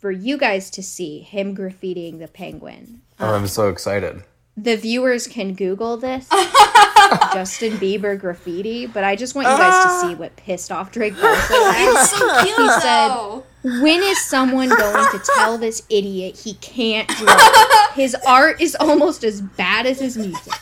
for 0.00 0.10
you 0.10 0.38
guys 0.38 0.70
to 0.70 0.82
see 0.82 1.20
him 1.20 1.56
graffitiing 1.56 2.18
the 2.18 2.28
penguin. 2.28 3.02
Oh, 3.18 3.34
I'm 3.34 3.48
so 3.48 3.68
excited. 3.68 4.22
The 4.56 4.76
viewers 4.76 5.26
can 5.26 5.54
Google 5.54 5.96
this 5.96 6.28
Justin 7.32 7.74
Bieber 7.74 8.18
graffiti, 8.18 8.86
but 8.86 9.04
I 9.04 9.14
just 9.14 9.34
want 9.34 9.48
you 9.48 9.56
guys 9.56 9.84
to 9.84 10.08
see 10.08 10.14
ah. 10.14 10.18
what 10.18 10.36
pissed 10.36 10.72
off 10.72 10.90
Drake 10.90 11.14
Bell. 11.14 11.34
so. 11.48 11.54
It's 11.76 12.10
so 12.10 12.42
cute 12.44 12.56
He 12.56 12.80
said- 12.80 13.82
When 13.82 14.02
is 14.02 14.24
someone 14.24 14.68
going 14.68 15.10
to 15.12 15.20
tell 15.36 15.58
this 15.58 15.82
idiot 15.88 16.36
he 16.38 16.54
can't 16.54 17.08
draw? 17.08 17.36
His 17.94 18.16
art 18.26 18.60
is 18.60 18.76
almost 18.78 19.24
as 19.24 19.40
bad 19.40 19.86
as 19.86 20.00
his 20.00 20.16
music. 20.16 20.52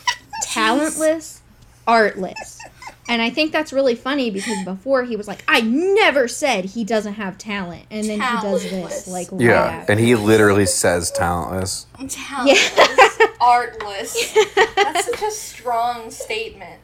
Talentless, 0.43 1.43
artless. 1.87 2.61
And 3.09 3.23
I 3.23 3.31
think 3.31 3.53
that's 3.53 3.73
really 3.73 3.95
funny 3.95 4.31
because 4.31 4.65
before 4.65 5.05
he 5.05 5.15
was 5.17 5.29
like, 5.29 5.45
I 5.47 5.61
never 5.61 6.27
said 6.27 6.65
he 6.65 6.83
doesn't 6.85 7.15
have 7.15 7.39
talent. 7.39 7.85
And 7.91 8.07
then 8.09 8.21
he 8.21 8.41
does 8.43 8.63
this, 8.63 9.07
like, 9.07 9.31
right 9.31 9.41
Yeah. 9.41 9.63
after. 9.65 9.93
And 9.93 10.01
he 10.01 10.15
literally 10.17 10.67
says 10.67 11.11
talentless. 11.13 11.87
Talentless, 12.09 13.19
artless. 13.41 14.35
That's 14.75 15.05
such 15.07 15.23
a 15.23 15.31
strong 15.31 16.11
statement. 16.11 16.81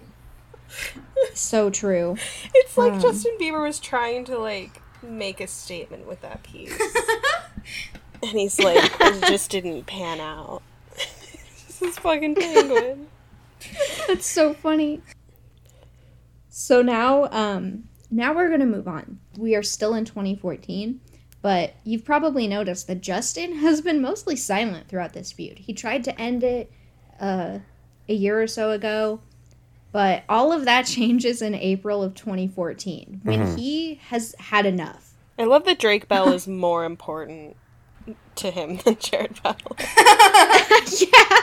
So 1.35 1.71
true. 1.71 2.17
It's 2.55 2.77
like 2.79 2.93
Um. 2.95 3.01
Justin 3.01 3.37
Bieber 3.41 3.63
was 3.63 3.79
trying 3.81 4.25
to 4.27 4.39
like 4.39 4.81
make 5.03 5.41
a 5.41 5.47
statement 5.47 6.07
with 6.07 6.21
that 6.23 6.43
piece, 6.43 6.77
and 8.23 8.31
he's 8.33 8.59
like, 8.59 8.79
it 9.01 9.25
just 9.29 9.51
didn't 9.51 9.85
pan 9.87 10.21
out. 10.21 10.63
this 10.97 11.83
is 11.83 11.99
fucking 11.99 12.35
penguin. 12.37 13.09
That's 14.09 14.27
so 14.27 14.55
funny. 14.55 15.01
So 16.55 16.83
now, 16.83 17.31
um, 17.31 17.85
now 18.11 18.35
we're 18.35 18.51
gonna 18.51 18.67
move 18.67 18.87
on. 18.87 19.19
We 19.39 19.55
are 19.55 19.63
still 19.63 19.95
in 19.95 20.05
2014, 20.05 21.01
but 21.41 21.73
you've 21.83 22.05
probably 22.05 22.47
noticed 22.47 22.87
that 22.89 23.01
Justin 23.01 23.57
has 23.61 23.81
been 23.81 24.03
mostly 24.03 24.37
silent 24.37 24.87
throughout 24.87 25.15
this 25.15 25.33
feud. 25.33 25.61
He 25.61 25.73
tried 25.73 26.05
to 26.05 26.21
end 26.21 26.45
it 26.45 26.71
uh, 27.19 27.61
a 28.07 28.13
year 28.13 28.41
or 28.43 28.47
so 28.47 28.71
ago, 28.71 29.23
but 29.93 30.25
all 30.29 30.53
of 30.53 30.67
that 30.67 30.83
changes 30.87 31.41
in 31.41 31.55
April 31.55 32.03
of 32.03 32.15
2014 32.15 33.23
when 33.25 33.57
he 33.57 33.95
has 34.09 34.35
had 34.39 34.67
enough. 34.67 35.15
I 35.39 35.45
love 35.45 35.65
that 35.65 35.79
Drake 35.79 36.07
Bell 36.07 36.35
is 36.35 36.47
more 36.47 36.85
important 36.85 37.57
to 38.37 38.51
him 38.51 38.77
than 38.85 38.97
Jared 38.99 39.43
Bell. 39.43 39.57
yeah. 39.79 41.39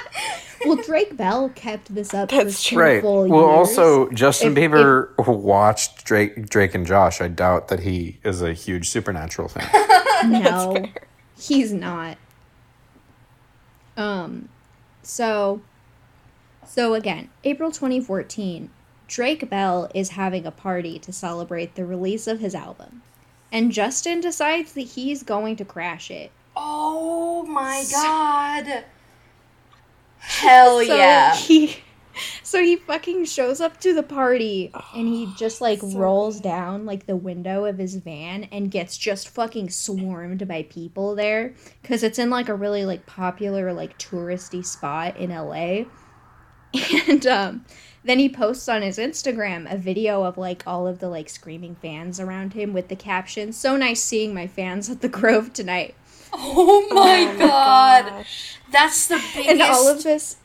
Well, 0.65 0.75
Drake 0.85 1.15
Bell 1.15 1.49
kept 1.55 1.93
this 1.93 2.13
up 2.13 2.29
That's 2.29 2.61
for 2.63 2.69
two 2.69 2.75
true. 2.75 2.83
Right. 2.83 3.01
full 3.01 3.27
Well, 3.29 3.41
years. 3.47 3.69
also 3.77 4.09
Justin 4.11 4.57
If- 4.57 4.71
Bieber 4.71 5.15
watched 5.25 6.03
Drake, 6.03 6.49
Drake 6.49 6.75
and 6.75 6.85
Josh. 6.85 7.21
I 7.21 7.27
doubt 7.29 7.69
that 7.69 7.79
he 7.81 8.17
is 8.23 8.41
a 8.41 8.53
huge 8.53 8.89
Supernatural 8.89 9.47
fan. 9.47 9.69
no 10.43 10.85
he's 11.39 11.71
not 11.71 12.17
um 13.95 14.49
so 15.01 15.61
so 16.65 16.93
again 16.93 17.29
april 17.45 17.71
2014 17.71 18.69
drake 19.07 19.49
bell 19.49 19.89
is 19.95 20.09
having 20.09 20.45
a 20.45 20.51
party 20.51 20.99
to 20.99 21.13
celebrate 21.13 21.75
the 21.75 21.85
release 21.85 22.27
of 22.27 22.41
his 22.41 22.53
album 22.53 23.01
and 23.51 23.71
justin 23.71 24.19
decides 24.19 24.73
that 24.73 24.81
he's 24.81 25.23
going 25.23 25.55
to 25.55 25.63
crash 25.63 26.11
it 26.11 26.31
Oh 26.61 27.45
my 27.47 27.85
god. 27.89 28.83
Hell 30.17 30.85
so 30.85 30.95
yeah. 30.95 31.35
he 31.35 31.77
so 32.43 32.61
he 32.61 32.75
fucking 32.75 33.23
shows 33.25 33.61
up 33.61 33.79
to 33.79 33.93
the 33.93 34.03
party 34.03 34.71
and 34.93 35.07
he 35.07 35.31
just 35.37 35.61
like 35.61 35.79
so 35.79 35.87
rolls 35.97 36.41
down 36.41 36.85
like 36.85 37.05
the 37.05 37.15
window 37.15 37.63
of 37.63 37.77
his 37.77 37.95
van 37.95 38.43
and 38.51 38.71
gets 38.71 38.97
just 38.97 39.29
fucking 39.29 39.69
swarmed 39.69 40.45
by 40.47 40.63
people 40.63 41.15
there 41.15 41.53
because 41.81 42.03
it's 42.03 42.19
in 42.19 42.29
like 42.29 42.49
a 42.49 42.55
really 42.55 42.83
like 42.83 43.05
popular 43.05 43.71
like 43.71 43.97
touristy 43.97 44.65
spot 44.65 45.15
in 45.17 45.29
LA. 45.29 45.85
And 47.07 47.25
um 47.25 47.65
then 48.03 48.19
he 48.19 48.29
posts 48.29 48.69
on 48.69 48.81
his 48.81 48.97
Instagram 48.97 49.71
a 49.71 49.77
video 49.77 50.23
of 50.23 50.37
like 50.37 50.63
all 50.65 50.87
of 50.87 50.99
the 50.99 51.09
like 51.09 51.29
screaming 51.29 51.75
fans 51.75 52.19
around 52.19 52.53
him 52.53 52.73
with 52.73 52.87
the 52.87 52.95
caption, 52.95 53.51
"So 53.51 53.75
nice 53.75 54.01
seeing 54.01 54.33
my 54.33 54.47
fans 54.47 54.89
at 54.89 55.01
the 55.01 55.09
Grove 55.09 55.51
tonight." 55.53 55.95
Oh, 56.33 56.87
oh 56.91 56.93
my 56.93 57.35
god. 57.37 58.25
That's 58.71 59.07
the 59.07 59.15
biggest. 59.35 59.49
And 59.49 59.61
all 59.61 59.87
of 59.87 60.03
this 60.03 60.37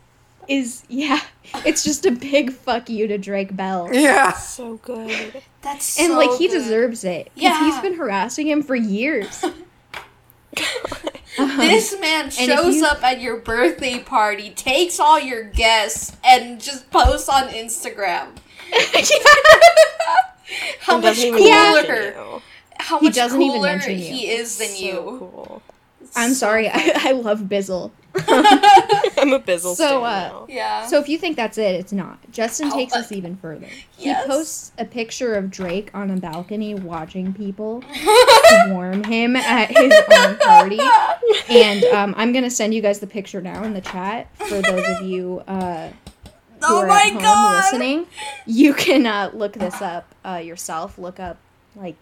is 0.49 0.83
yeah, 0.89 1.21
it's 1.65 1.83
just 1.85 2.05
a 2.07 2.11
big 2.11 2.53
fuck 2.53 2.89
you 2.91 3.07
to 3.09 3.19
Drake 3.19 3.55
Bell. 3.57 3.89
yeah. 3.93 4.33
So 4.33 4.77
good. 4.79 5.43
That's 5.63 5.99
And 5.99 6.13
so 6.13 6.19
like 6.19 6.39
he 6.39 6.49
deserves 6.49 7.05
it. 7.05 7.27
'cause 7.27 7.33
Yeah. 7.43 7.65
he's 7.65 7.79
been 7.81 7.95
harassing 7.95 8.47
him 8.49 8.63
for 8.63 8.75
years. 8.77 9.45
Uh-huh. 11.37 11.63
this 11.63 11.99
man 11.99 12.31
shows 12.31 12.77
you- 12.77 12.87
up 12.87 13.03
at 13.03 13.21
your 13.21 13.37
birthday 13.39 13.99
party, 13.99 14.51
takes 14.51 15.01
all 15.01 15.19
your 15.19 15.43
guests, 15.43 16.17
and 16.23 16.61
just 16.61 16.89
posts 16.93 17.29
on 17.29 17.49
Instagram. 17.49 18.29
How 20.81 20.97
much 20.99 21.03
doesn't 21.17 21.25
even 21.27 21.39
cooler? 21.39 22.05
you. 22.05 22.43
How 22.79 23.01
He 23.01 23.07
much 23.07 23.15
doesn't 23.17 23.43
even 23.43 23.57
cooler 23.57 23.69
mention 23.69 23.93
you. 23.99 24.05
he 24.05 24.31
is 24.31 24.59
than 24.59 24.69
So 24.69 24.85
you. 24.85 24.95
cool. 25.19 25.63
I'm 26.17 26.35
sorry, 26.35 26.69
I, 26.69 26.93
I 26.97 27.13
love 27.13 27.41
Bizzle. 27.43 27.91
I'm 28.17 29.33
a 29.33 29.41
Bizzle 29.41 29.75
So, 29.75 30.05
uh, 30.05 30.11
now. 30.29 30.47
Yeah. 30.49 30.87
So 30.87 31.01
if 31.01 31.09
you 31.09 31.19
think 31.19 31.37
that's 31.37 31.59
it, 31.59 31.75
it's 31.75 31.93
not. 31.93 32.19
Justin 32.31 32.71
Oh, 32.73 32.77
takes 32.77 32.95
uh, 32.95 32.99
us 33.01 33.11
even 33.11 33.37
further. 33.37 33.67
yes. 33.99 34.23
He 34.23 34.29
posts 34.31 34.73
a 34.79 34.85
picture 34.85 35.35
of 35.35 35.51
Drake 35.51 35.91
on 35.95 36.11
a 36.13 36.17
balcony 36.17 36.75
watching 36.75 37.33
people 37.35 37.83
warm 38.69 39.03
him 39.03 39.35
at 39.35 39.71
his 39.77 39.93
own 40.17 40.37
party. 40.37 40.79
And 41.49 41.83
um, 41.87 42.15
I'm 42.17 42.33
gonna 42.33 42.51
send 42.51 42.73
you 42.75 42.83
guys 42.83 43.01
the 43.01 43.07
picture 43.09 43.41
now 43.41 43.65
in 43.65 43.75
the 43.75 43.81
chat 43.81 44.29
for 44.37 44.63
those 44.63 44.87
of 45.01 45.03
you 45.07 45.43
uh, 45.49 45.89
who 45.89 45.93
oh 46.63 46.81
are 46.83 46.87
my 46.87 47.03
at 47.07 47.13
home 47.15 47.23
god. 47.23 47.65
listening. 47.65 48.07
You 48.47 48.75
can 48.75 49.07
uh, 49.07 49.31
look 49.35 49.55
this 49.55 49.83
up 49.83 50.15
uh, 50.25 50.37
yourself. 50.37 50.99
Look 50.99 51.19
up 51.19 51.39
like 51.75 51.97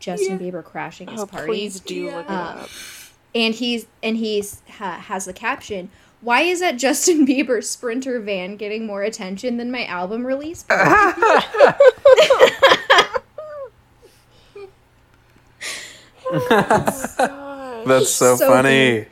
Justin 0.00 0.38
Bieber 0.38 0.62
crashing 0.62 1.08
his 1.08 1.20
Oh, 1.20 1.26
party 1.26 1.46
please 1.46 1.80
do 1.80 1.94
Yeah. 1.94 2.16
look 2.16 2.26
it 2.26 2.30
Uh, 2.30 2.34
up. 2.34 2.68
And 3.34 3.54
he's 3.54 3.86
and 4.02 4.16
he's 4.16 4.62
ha, 4.68 4.92
has 4.92 5.24
the 5.24 5.32
caption 5.32 5.90
why 6.20 6.42
is 6.42 6.60
that 6.60 6.76
justin 6.76 7.26
bieber 7.26 7.62
sprinter 7.62 8.20
van 8.20 8.56
getting 8.56 8.86
more 8.86 9.02
attention 9.02 9.56
than 9.56 9.70
my 9.70 9.84
album 9.86 10.26
release 10.26 10.62
party?" 10.64 11.22
That's 17.86 18.10
so, 18.10 18.36
So 18.36 18.46
funny. 18.48 19.06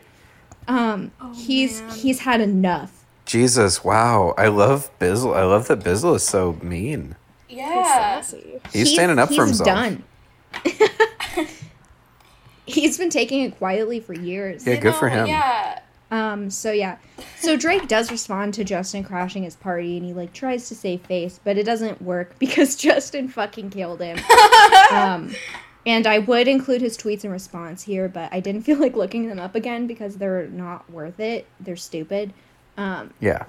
um 0.69 1.11
he's 1.35 1.81
man. 1.81 1.90
he's 1.95 2.20
had 2.20 2.40
enough 2.40 2.99
Jesus, 3.28 3.85
wow. 3.85 4.32
I 4.39 4.49
love 4.49 4.90
Bizzle. 4.99 5.36
I 5.36 5.45
love 5.45 5.69
that 5.69 5.81
Bizzle 5.81 6.16
is 6.16 6.23
so 6.23 6.59
mean. 6.62 7.15
Yeah. 7.51 8.23
Sassy. 8.23 8.59
He's, 8.73 8.90
standing 8.90 9.19
up 9.19 9.28
for 9.28 9.45
himself. 9.45 9.66
done 9.66 10.03
he's 12.69 12.99
been 12.99 13.11
taking 13.11 13.43
it 13.43 13.57
quietly 13.59 14.01
for 14.01 14.12
years 14.15 14.66
Yeah, 14.66 14.74
I 14.74 14.77
good 14.77 14.95
for 14.95 15.09
him. 15.09 15.27
Yeah. 15.27 15.81
Um, 16.11 16.49
so 16.51 16.73
yeah. 16.73 16.97
So 17.36 17.57
Drake 17.57 17.86
does 17.86 18.11
respond 18.11 18.55
to 18.55 18.65
Justin 18.65 19.05
crashing 19.05 19.43
his 19.43 19.57
party 19.57 19.97
and 19.99 20.07
he 20.07 20.12
like 20.15 20.32
tries 20.32 20.69
to 20.69 20.74
save 20.74 21.03
face, 21.03 21.39
but 21.45 21.59
it 21.59 21.65
doesn't 21.65 22.01
work 22.01 22.36
because 22.39 22.77
Justin 22.77 23.28
fucking 23.28 23.70
killed 23.70 24.01
him. 24.01 24.19
um, 24.90 25.35
and 25.86 26.07
I 26.07 26.19
would 26.19 26.49
include 26.49 26.81
his 26.81 26.97
tweets 26.97 27.24
in 27.24 27.31
response 27.31 27.82
here, 27.82 28.09
but 28.09 28.32
I 28.32 28.40
didn't 28.40 28.62
feel 28.66 28.78
like 28.78 28.97
looking 28.97 29.28
them 29.28 29.39
up 29.39 29.55
again 29.55 29.86
because 29.86 30.16
they're 30.16 30.47
not 30.49 30.90
worth 30.90 31.20
it. 31.20 31.47
They're 31.61 31.77
stupid. 31.77 32.32
Um, 32.77 33.12
Yeah. 33.20 33.45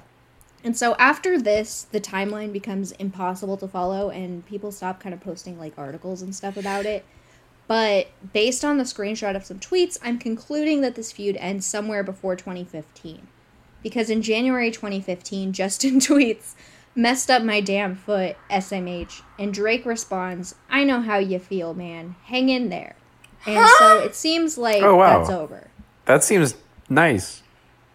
and 0.63 0.75
so 0.75 0.95
after 0.95 1.39
this, 1.39 1.83
the 1.91 2.01
timeline 2.01 2.51
becomes 2.51 2.91
impossible 2.93 3.55
to 3.57 3.67
follow 3.67 4.09
and 4.09 4.45
people 4.45 4.71
stop 4.71 4.99
kind 4.99 5.13
of 5.13 5.21
posting 5.21 5.57
like 5.59 5.73
articles 5.77 6.21
and 6.21 6.35
stuff 6.35 6.57
about 6.57 6.85
it. 6.85 7.05
But 7.69 8.07
based 8.33 8.65
on 8.65 8.79
the 8.79 8.83
screenshot 8.83 9.35
of 9.35 9.45
some 9.45 9.59
tweets, 9.59 9.99
I'm 10.01 10.17
concluding 10.17 10.81
that 10.81 10.95
this 10.95 11.11
feud 11.11 11.37
ends 11.39 11.67
somewhere 11.67 12.01
before 12.01 12.35
2015. 12.35 13.27
Because 13.83 14.09
in 14.09 14.23
January 14.23 14.71
2015, 14.71 15.53
Justin 15.53 15.99
tweets, 15.99 16.55
messed 16.95 17.29
up 17.29 17.43
my 17.43 17.61
damn 17.61 17.93
foot, 17.95 18.37
SMH. 18.49 19.21
And 19.37 19.53
Drake 19.53 19.85
responds, 19.85 20.55
I 20.67 20.83
know 20.83 21.01
how 21.01 21.19
you 21.19 21.37
feel, 21.37 21.75
man. 21.75 22.15
Hang 22.23 22.49
in 22.49 22.69
there. 22.69 22.95
And 23.45 23.69
so 23.77 23.99
it 23.99 24.15
seems 24.15 24.57
like 24.57 24.81
Oh, 24.81 24.95
wow. 24.95 25.19
that's 25.19 25.29
over. 25.29 25.67
That 26.05 26.23
seems 26.23 26.55
nice. 26.89 27.43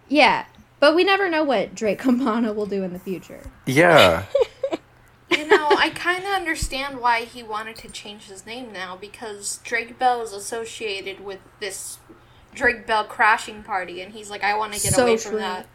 Yeah. 0.09 0.47
But 0.79 0.95
we 0.95 1.03
never 1.03 1.29
know 1.29 1.43
what 1.43 1.75
Drake 1.75 1.99
Campana 1.99 2.53
will 2.53 2.67
do 2.67 2.85
in 2.85 2.93
the 2.93 3.01
future. 3.01 3.51
Yeah. 3.67 4.23
You 5.39 5.47
know, 5.49 5.69
I 5.79 5.91
kind 5.95 6.25
of 6.25 6.31
understand 6.31 7.01
why 7.01 7.23
he 7.25 7.43
wanted 7.43 7.77
to 7.77 7.89
change 7.89 8.25
his 8.29 8.47
name 8.47 8.73
now 8.73 8.97
because 8.97 9.61
Drake 9.65 9.99
Bell 9.99 10.23
is 10.23 10.33
associated 10.33 11.25
with 11.25 11.41
this 11.61 11.99
Drake 12.55 12.87
Bell 12.87 13.05
crashing 13.05 13.63
party, 13.63 14.01
and 14.01 14.13
he's 14.13 14.31
like, 14.31 14.45
I 14.45 14.57
want 14.57 14.73
to 14.75 14.81
get 14.81 14.95
So 14.95 15.03
away 15.05 15.17
true. 15.17 15.31
from 15.33 15.41
that. 15.41 15.67
That 15.67 15.69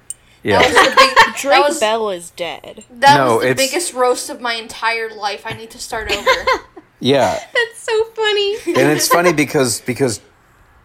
Yeah. 0.44 0.60
was 0.60 0.74
the 0.74 0.96
big. 0.96 1.36
Drake 1.38 1.56
that 1.58 1.68
was, 1.68 1.80
Bell 1.80 2.10
is 2.12 2.30
dead. 2.32 2.86
that 2.92 3.18
No, 3.18 3.36
was 3.36 3.44
the 3.44 3.50
it's- 3.50 3.70
biggest 3.70 3.94
roast 3.94 4.30
of 4.30 4.40
my 4.42 4.54
entire 4.54 5.10
life. 5.10 5.44
I 5.46 5.54
need 5.54 5.70
to 5.72 5.80
start 5.80 6.12
over. 6.12 6.30
Yeah. 7.02 7.32
That's 7.54 7.80
so 7.82 8.04
funny. 8.14 8.56
and 8.68 8.92
it's 8.92 9.08
funny 9.18 9.32
because 9.32 9.80
because 9.80 10.20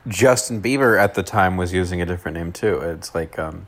Justin 0.07 0.63
Bieber 0.63 0.97
at 0.97 1.15
the 1.15 1.25
time 1.25 1.57
was 1.57 1.73
using 1.73 2.01
a 2.01 2.07
different 2.07 2.37
name 2.37 2.53
too. 2.53 2.79
It's 2.79 3.17
like 3.17 3.37
um 3.37 3.67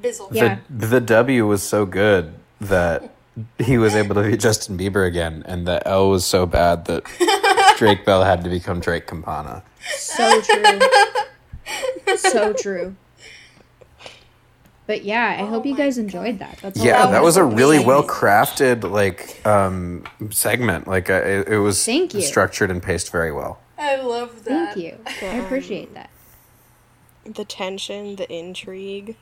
Bizzle. 0.00 0.28
Yeah. 0.32 0.60
the 0.70 0.86
the 0.86 1.00
W 1.02 1.46
was 1.46 1.62
so 1.62 1.84
good 1.84 2.32
that 2.62 3.14
he 3.58 3.78
was 3.78 3.94
able 3.94 4.14
to 4.16 4.22
be 4.22 4.36
Justin 4.36 4.76
Bieber 4.78 5.06
again, 5.06 5.42
and 5.46 5.66
the 5.66 5.86
L 5.86 6.10
was 6.10 6.24
so 6.24 6.46
bad 6.46 6.84
that 6.86 7.04
Drake 7.78 8.04
Bell 8.04 8.24
had 8.24 8.44
to 8.44 8.50
become 8.50 8.80
Drake 8.80 9.06
Campana. 9.06 9.62
So 9.96 10.40
true. 10.42 10.80
so 12.16 12.52
true. 12.52 12.96
But 14.86 15.04
yeah, 15.04 15.36
I 15.38 15.44
hope 15.46 15.64
you 15.64 15.72
my 15.72 15.78
guys 15.78 15.96
enjoyed 15.96 16.38
that. 16.40 16.58
That's 16.60 16.78
all 16.78 16.84
Yeah, 16.86 17.04
I 17.04 17.10
that 17.12 17.22
was 17.22 17.36
was 17.36 17.36
a 17.38 17.44
really 17.44 17.82
well 17.84 18.02
crafted 18.02 18.88
like 18.88 19.44
um 19.46 20.04
segment. 20.30 20.86
Like 20.86 21.08
uh, 21.08 21.14
it, 21.24 21.48
it 21.48 21.58
was 21.58 21.84
Thank 21.84 22.14
you. 22.14 22.20
structured 22.20 22.70
and 22.70 22.82
paced 22.82 23.10
very 23.10 23.32
well. 23.32 23.60
I 23.78 23.96
love 23.96 24.44
that. 24.44 24.74
Thank 24.74 24.84
you. 24.84 24.98
I 25.22 25.36
appreciate 25.36 25.94
that. 25.94 26.10
The 27.24 27.44
tension, 27.44 28.16
the 28.16 28.30
intrigue. 28.32 29.16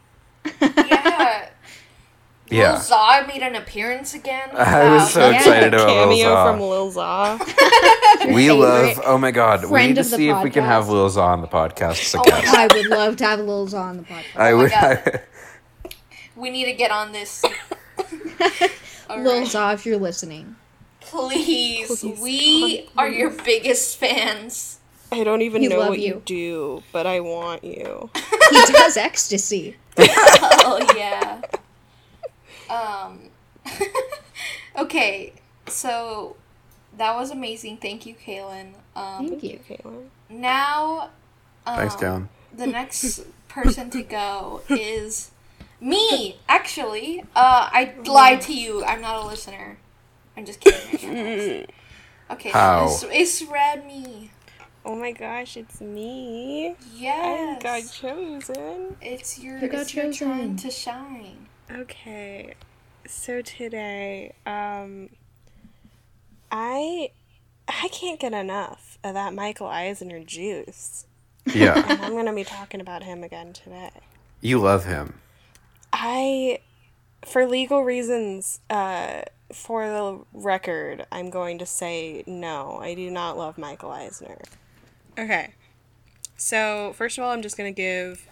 Yeah. 0.61 1.49
Yeah. 2.51 2.72
Lil 2.72 2.81
Za 2.81 3.24
made 3.28 3.43
an 3.43 3.55
appearance 3.55 4.14
again. 4.14 4.51
I 4.55 4.90
was 4.94 5.12
so 5.12 5.31
Yeah. 5.31 5.36
excited 5.36 5.74
about 5.74 5.86
Lil 5.86 6.05
Cameo 6.09 6.28
Za. 6.35 6.44
from 6.44 6.60
Lil 6.60 6.90
Za. 6.90 7.39
We 8.35 8.51
love. 8.51 9.01
Oh 9.05 9.16
my 9.18 9.31
god, 9.31 9.64
we 9.70 9.86
need 9.86 9.94
to 9.94 10.01
of 10.02 10.10
the 10.10 10.16
see 10.16 10.28
if 10.28 10.43
we 10.43 10.51
can 10.51 10.64
have. 10.64 10.89
Lil 10.89 11.09
Za 11.09 11.20
on 11.22 11.40
the 11.43 11.48
podcast 11.48 12.02
as 12.02 12.14
a 12.14 12.18
Oh 12.18 12.24
my. 12.28 12.43
I 12.64 12.68
would 12.74 12.86
love 12.86 13.16
to 13.16 13.24
have 13.24 13.40
Lil 13.40 13.66
Za 13.68 13.78
on 13.78 13.97
the 13.98 14.02
podcast. 14.02 14.36
I 14.36 14.52
oh 14.52 14.56
my 14.56 14.62
would. 14.62 14.70
God. 14.72 15.20
We 16.36 16.51
need 16.51 16.64
to 16.66 16.72
get 16.72 16.90
on 16.90 17.12
this. 17.12 17.43
All 19.10 19.18
Lil 19.20 19.39
right. 19.40 19.47
Za, 19.48 19.72
if 19.74 19.86
you're 19.86 19.98
listening. 19.98 20.56
Please, 21.01 21.89
Please, 22.01 22.20
we 22.20 22.82
God, 22.82 22.89
are 22.98 23.09
your 23.09 23.31
biggest 23.31 23.97
fans. 23.97 24.78
I 25.12 25.24
don't 25.24 25.43
even 25.43 25.62
We 25.62 25.68
know 25.68 25.89
what 25.89 25.98
you. 25.98 26.06
you. 26.14 26.22
do, 26.24 26.82
but 26.93 27.05
I 27.06 27.18
want 27.20 27.64
you. 27.64 28.10
He 28.51 28.72
does 28.72 28.97
ecstasy. 28.97 29.77
Oh 29.98 30.78
yeah. 30.97 31.40
Um. 32.71 33.21
okay, 34.79 35.33
so 35.67 36.37
that 36.97 37.15
was 37.17 37.31
amazing. 37.31 37.77
Thank 37.79 38.07
you, 38.07 38.15
Kaylin. 38.15 38.73
Um, 38.97 39.29
Thank 39.29 39.43
you. 39.43 39.61
Caitlin. 39.69 40.07
now, 40.29 41.11
um, 41.67 41.77
Thanks, 41.77 41.95
Dylan. 41.97 42.29
the 42.57 42.67
next 42.67 43.25
person 43.49 43.91
to 43.91 44.03
go 44.03 44.63
is 44.69 45.31
me. 45.81 46.37
Actually, 46.49 47.21
uh, 47.37 47.69
I 47.73 47.95
lied 48.07 48.41
to 48.43 48.55
you. 48.55 48.85
I'm 48.85 49.01
not 49.01 49.23
a 49.23 49.27
listener. 49.27 49.79
I'm 50.37 50.45
just 50.47 50.61
kidding. 50.61 50.81
I 50.93 50.97
can't 50.97 51.17
host. 51.59 51.71
Okay, 52.31 52.51
How? 52.51 52.87
so 52.87 53.09
it's, 53.11 53.43
it's 53.43 53.51
Remy. 53.51 54.31
Oh 54.85 54.97
my 54.97 55.13
gosh, 55.13 55.57
it's 55.59 55.81
me. 55.81 56.75
Yes. 56.97 57.61
I 57.61 57.61
Yes, 57.61 57.63
got 57.63 57.93
chosen. 57.93 58.97
it's 59.03 59.39
your 59.39 59.59
You 59.59 59.69
got 59.69 59.81
it's 59.83 59.95
your 59.95 60.05
chosen. 60.07 60.29
turn 60.39 60.57
to 60.57 60.71
shine. 60.71 61.47
Okay, 61.73 62.55
so 63.07 63.43
today, 63.43 64.35
um, 64.45 65.11
I 66.51 67.11
I 67.69 67.89
can't 67.93 68.19
get 68.19 68.33
enough 68.33 68.99
of 69.05 69.15
that 69.15 69.35
Michael 69.35 69.69
Eisner 69.69 70.21
juice, 70.25 71.07
Yeah, 71.47 71.75
and 71.89 72.03
I'm 72.03 72.15
gonna 72.15 72.35
be 72.35 72.45
talking 72.45 72.81
about 72.81 73.05
him 73.05 73.23
again 73.23 73.53
today. 73.53 73.91
you 74.41 74.59
love 74.59 74.85
him. 74.85 75.21
I, 75.93 76.61
for 77.25 77.47
legal 77.47 77.83
reasons, 77.85 78.61
uh, 78.71 79.23
for 79.53 79.87
the 79.89 80.21
record, 80.33 81.05
I'm 81.13 81.31
going 81.31 81.59
to 81.59 81.67
say 81.67 82.23
no. 82.27 82.79
I 82.81 82.95
do 82.95 83.11
not 83.11 83.37
love 83.37 83.59
Michael 83.59 83.91
Eisner. 83.91 84.39
Okay. 85.19 85.55
So, 86.37 86.95
first 86.97 87.19
of 87.19 87.25
all, 87.25 87.33
I'm 87.33 87.43
just 87.43 87.57
going 87.57 87.73
to 87.73 87.77
give 87.77 88.27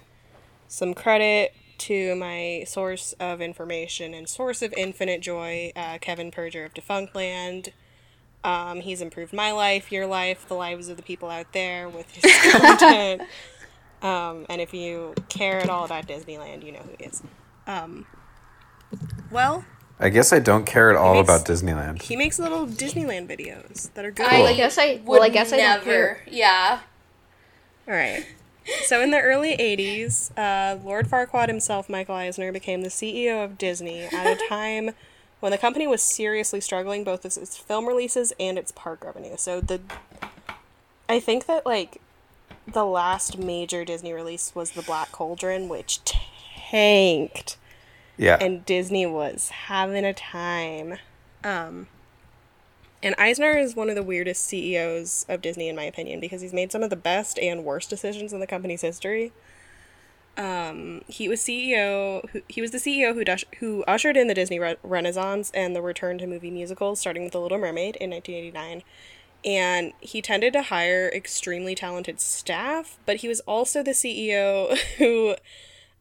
some 0.69 0.95
credit 0.95 1.53
to 1.79 2.15
my 2.17 2.65
source 2.67 3.15
of 3.21 3.41
information 3.41 4.15
and 4.15 4.29
source 4.29 4.63
of 4.63 4.73
infinite 4.75 5.21
joy, 5.21 5.73
uh, 5.77 5.99
Kevin 6.01 6.31
Perjurer 6.31 6.67
of 6.67 6.75
Defunctland. 6.75 7.69
Um, 8.45 8.81
he's 8.81 9.01
improved 9.01 9.33
my 9.33 9.51
life, 9.53 9.91
your 9.91 10.07
life, 10.07 10.47
the 10.49 10.55
lives 10.55 10.89
of 10.89 10.97
the 10.97 11.03
people 11.03 11.29
out 11.29 11.53
there 11.53 11.89
with 11.89 12.09
his 12.11 12.53
content. 12.53 13.23
Um, 14.03 14.47
and 14.49 14.61
if 14.61 14.73
you 14.73 15.15
care 15.29 15.59
at 15.61 15.69
all 15.69 15.85
about 15.85 16.07
Disneyland, 16.07 16.65
you 16.65 16.73
know 16.73 16.79
who 16.81 16.91
he 16.99 17.05
is. 17.05 17.23
Um, 17.67 18.07
well, 19.31 19.65
I 20.01 20.09
guess 20.09 20.33
I 20.33 20.39
don't 20.39 20.65
care 20.65 20.91
at 20.91 20.97
all 20.97 21.15
makes- 21.15 21.27
about 21.29 21.45
Disneyland. 21.47 22.03
he 22.03 22.15
makes 22.17 22.39
little 22.39 22.67
Disneyland 22.67 23.29
videos 23.29 23.93
that 23.95 24.05
are 24.05 24.13
good. 24.13 24.27
I 24.27 24.43
I 24.43 24.55
guess 24.55 24.79
I- 24.79 24.95
would 25.05 25.07
well, 25.07 25.23
I 25.23 25.29
guess 25.29 25.53
I 25.53 25.57
never. 25.57 26.19
Yeah. 26.29 26.81
All 27.89 27.95
right. 27.95 28.25
So 28.85 29.01
in 29.01 29.11
the 29.11 29.21
early 29.21 29.57
80s, 29.57 30.31
uh, 30.37 30.79
Lord 30.85 31.09
Farquaad 31.09 31.49
himself, 31.49 31.89
Michael 31.89 32.15
Eisner, 32.17 32.53
became 32.53 32.83
the 32.83 32.89
CEO 32.89 33.45
of 33.45 33.59
Disney 33.59 34.03
at 34.03 34.27
a 34.27 34.49
time 34.49 34.91
when 35.41 35.53
the 35.53 35.59
company 35.59 35.87
was 35.87 36.03
seriously 36.03 36.61
struggling 36.61 37.05
both 37.05 37.25
with 37.25 37.37
its 37.39 37.57
film 37.57 37.87
releases 37.87 38.33
and 38.41 38.59
its 38.59 38.73
park 38.73 39.05
revenue. 39.05 39.37
So 39.37 39.61
the 39.61 39.81
I 41.09 41.21
think 41.21 41.47
that 41.47 41.65
like 41.65 42.01
the 42.67 42.85
last 42.85 43.39
major 43.39 43.85
Disney 43.85 44.13
release 44.13 44.55
was 44.55 44.73
The 44.73 44.83
Black 44.83 45.11
Cauldron, 45.13 45.69
which 45.69 46.01
tanked 46.05 47.57
Yeah. 48.17 48.37
and 48.41 48.65
Disney 48.67 49.07
was 49.07 49.49
having 49.49 50.05
a 50.05 50.13
time. 50.13 50.99
Um, 51.45 51.87
and 53.03 53.15
Eisner 53.17 53.53
is 53.53 53.77
one 53.77 53.89
of 53.89 53.95
the 53.95 54.03
weirdest 54.03 54.45
CEOs 54.45 55.27
of 55.29 55.41
Disney, 55.41 55.69
in 55.69 55.77
my 55.77 55.85
opinion, 55.85 56.21
because 56.21 56.41
he's 56.41 56.53
made 56.53 56.73
some 56.73 56.83
of 56.83 56.91
the 56.91 56.97
best 56.97 57.39
and 57.39 57.65
worst 57.65 57.91
decisions 57.91 58.33
in 58.33 58.41
the 58.41 58.47
company's 58.47 58.83
history. 58.83 59.33
Um, 60.37 61.03
he 61.09 61.29
was 61.29 61.41
CEO. 61.41 62.29
Who, 62.31 62.43
he 62.49 62.61
was 62.61 62.71
the 62.71 62.79
CEO 62.79 63.15
who 63.15 63.57
who 63.59 63.85
ushered 63.85 64.17
in 64.17 64.29
the 64.29 64.35
Disney 64.35 64.59
re- 64.59 64.77
Renaissance 64.83 65.51
and 65.53 65.75
the 65.75 65.83
return 65.83 66.19
to 66.19 66.27
movie 66.27 66.51
musicals, 66.51 67.01
starting 67.01 67.25
with 67.25 67.33
The 67.33 67.41
Little 67.41 67.59
Mermaid 67.59 67.97
in 67.97 68.11
1989. 68.11 68.83
And 69.45 69.93
he 70.01 70.21
tended 70.21 70.53
to 70.55 70.63
hire 70.63 71.11
extremely 71.15 71.75
talented 71.75 72.21
staff, 72.21 72.99
but 73.07 73.17
he 73.17 73.29
was 73.29 73.41
also 73.41 73.83
the 73.83 73.93
CEO 73.93 74.77
who 74.99 75.37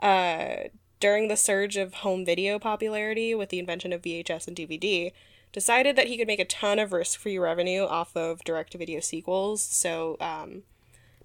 uh, 0.06 0.70
during 1.00 1.28
the 1.28 1.38
surge 1.38 1.78
of 1.78 1.96
home 1.96 2.26
video 2.26 2.58
popularity 2.60 3.36
with 3.36 3.50
the 3.50 3.60
invention 3.60 3.94
of 3.94 4.02
VHS 4.02 4.48
and 4.48 4.58
DVD, 4.58 5.12
decided 5.58 5.96
that 5.96 6.06
he 6.06 6.18
could 6.18 6.28
make 6.28 6.40
a 6.40 6.46
ton 6.46 6.78
of 6.78 6.94
risk 6.94 7.20
free 7.20 7.40
revenue 7.40 7.82
off 7.82 8.16
of 8.16 8.44
direct 8.44 8.74
to 8.74 8.78
video 8.78 9.00
sequels. 9.00 9.64
So 9.64 10.16
um, 10.20 10.62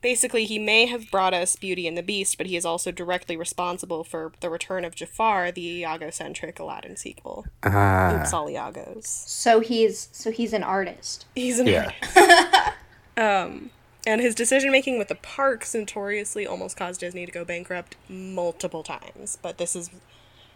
basically, 0.00 0.46
he 0.46 0.58
may 0.58 0.86
have 0.86 1.10
brought 1.10 1.34
us 1.34 1.54
Beauty 1.54 1.86
and 1.86 1.98
the 1.98 2.02
Beast, 2.02 2.38
but 2.38 2.46
he 2.46 2.56
is 2.56 2.64
also 2.64 2.90
directly 2.90 3.36
responsible 3.36 4.04
for 4.04 4.32
the 4.40 4.48
return 4.48 4.86
of 4.86 4.94
Jafar, 4.94 5.52
the 5.52 5.80
Iago 5.80 6.08
centric 6.08 6.58
Aladdin 6.58 6.96
sequel. 6.96 7.44
Ah. 7.62 8.22
Oops, 8.22 8.32
all 8.32 8.46
Iagos. 8.46 9.04
So 9.04 9.60
he's 9.60 10.08
so 10.12 10.30
he's 10.30 10.54
an 10.54 10.62
artist. 10.62 11.26
He's 11.34 11.58
an 11.58 11.66
yeah. 11.66 11.92
Um, 13.14 13.68
and 14.06 14.22
his 14.22 14.34
decision 14.34 14.72
making 14.72 14.96
with 14.96 15.08
the 15.08 15.14
parks 15.14 15.74
notoriously 15.74 16.46
almost 16.46 16.78
caused 16.78 17.00
Disney 17.00 17.26
to 17.26 17.32
go 17.32 17.44
bankrupt 17.44 17.96
multiple 18.08 18.82
times. 18.82 19.36
But 19.42 19.58
this 19.58 19.76
is 19.76 19.90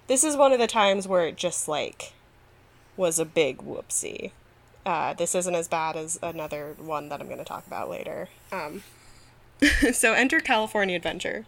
this 0.06 0.24
is 0.24 0.34
one 0.34 0.54
of 0.54 0.58
the 0.58 0.66
times 0.66 1.06
where 1.06 1.26
it 1.26 1.36
just 1.36 1.68
like 1.68 2.14
was 2.96 3.18
a 3.18 3.24
big 3.24 3.58
whoopsie. 3.58 4.32
Uh, 4.84 5.14
this 5.14 5.34
isn't 5.34 5.54
as 5.54 5.66
bad 5.68 5.96
as 5.96 6.18
another 6.22 6.74
one 6.78 7.08
that 7.08 7.20
I'm 7.20 7.26
going 7.26 7.38
to 7.38 7.44
talk 7.44 7.66
about 7.66 7.90
later. 7.90 8.28
Um, 8.52 8.82
so 9.92 10.12
enter 10.12 10.38
California 10.40 10.94
Adventure. 10.96 11.44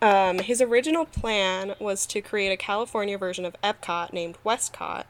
Um, 0.00 0.38
his 0.38 0.62
original 0.62 1.04
plan 1.04 1.74
was 1.80 2.06
to 2.06 2.20
create 2.20 2.52
a 2.52 2.56
California 2.56 3.18
version 3.18 3.44
of 3.44 3.56
Epcot 3.62 4.12
named 4.12 4.38
WestCOT. 4.44 5.04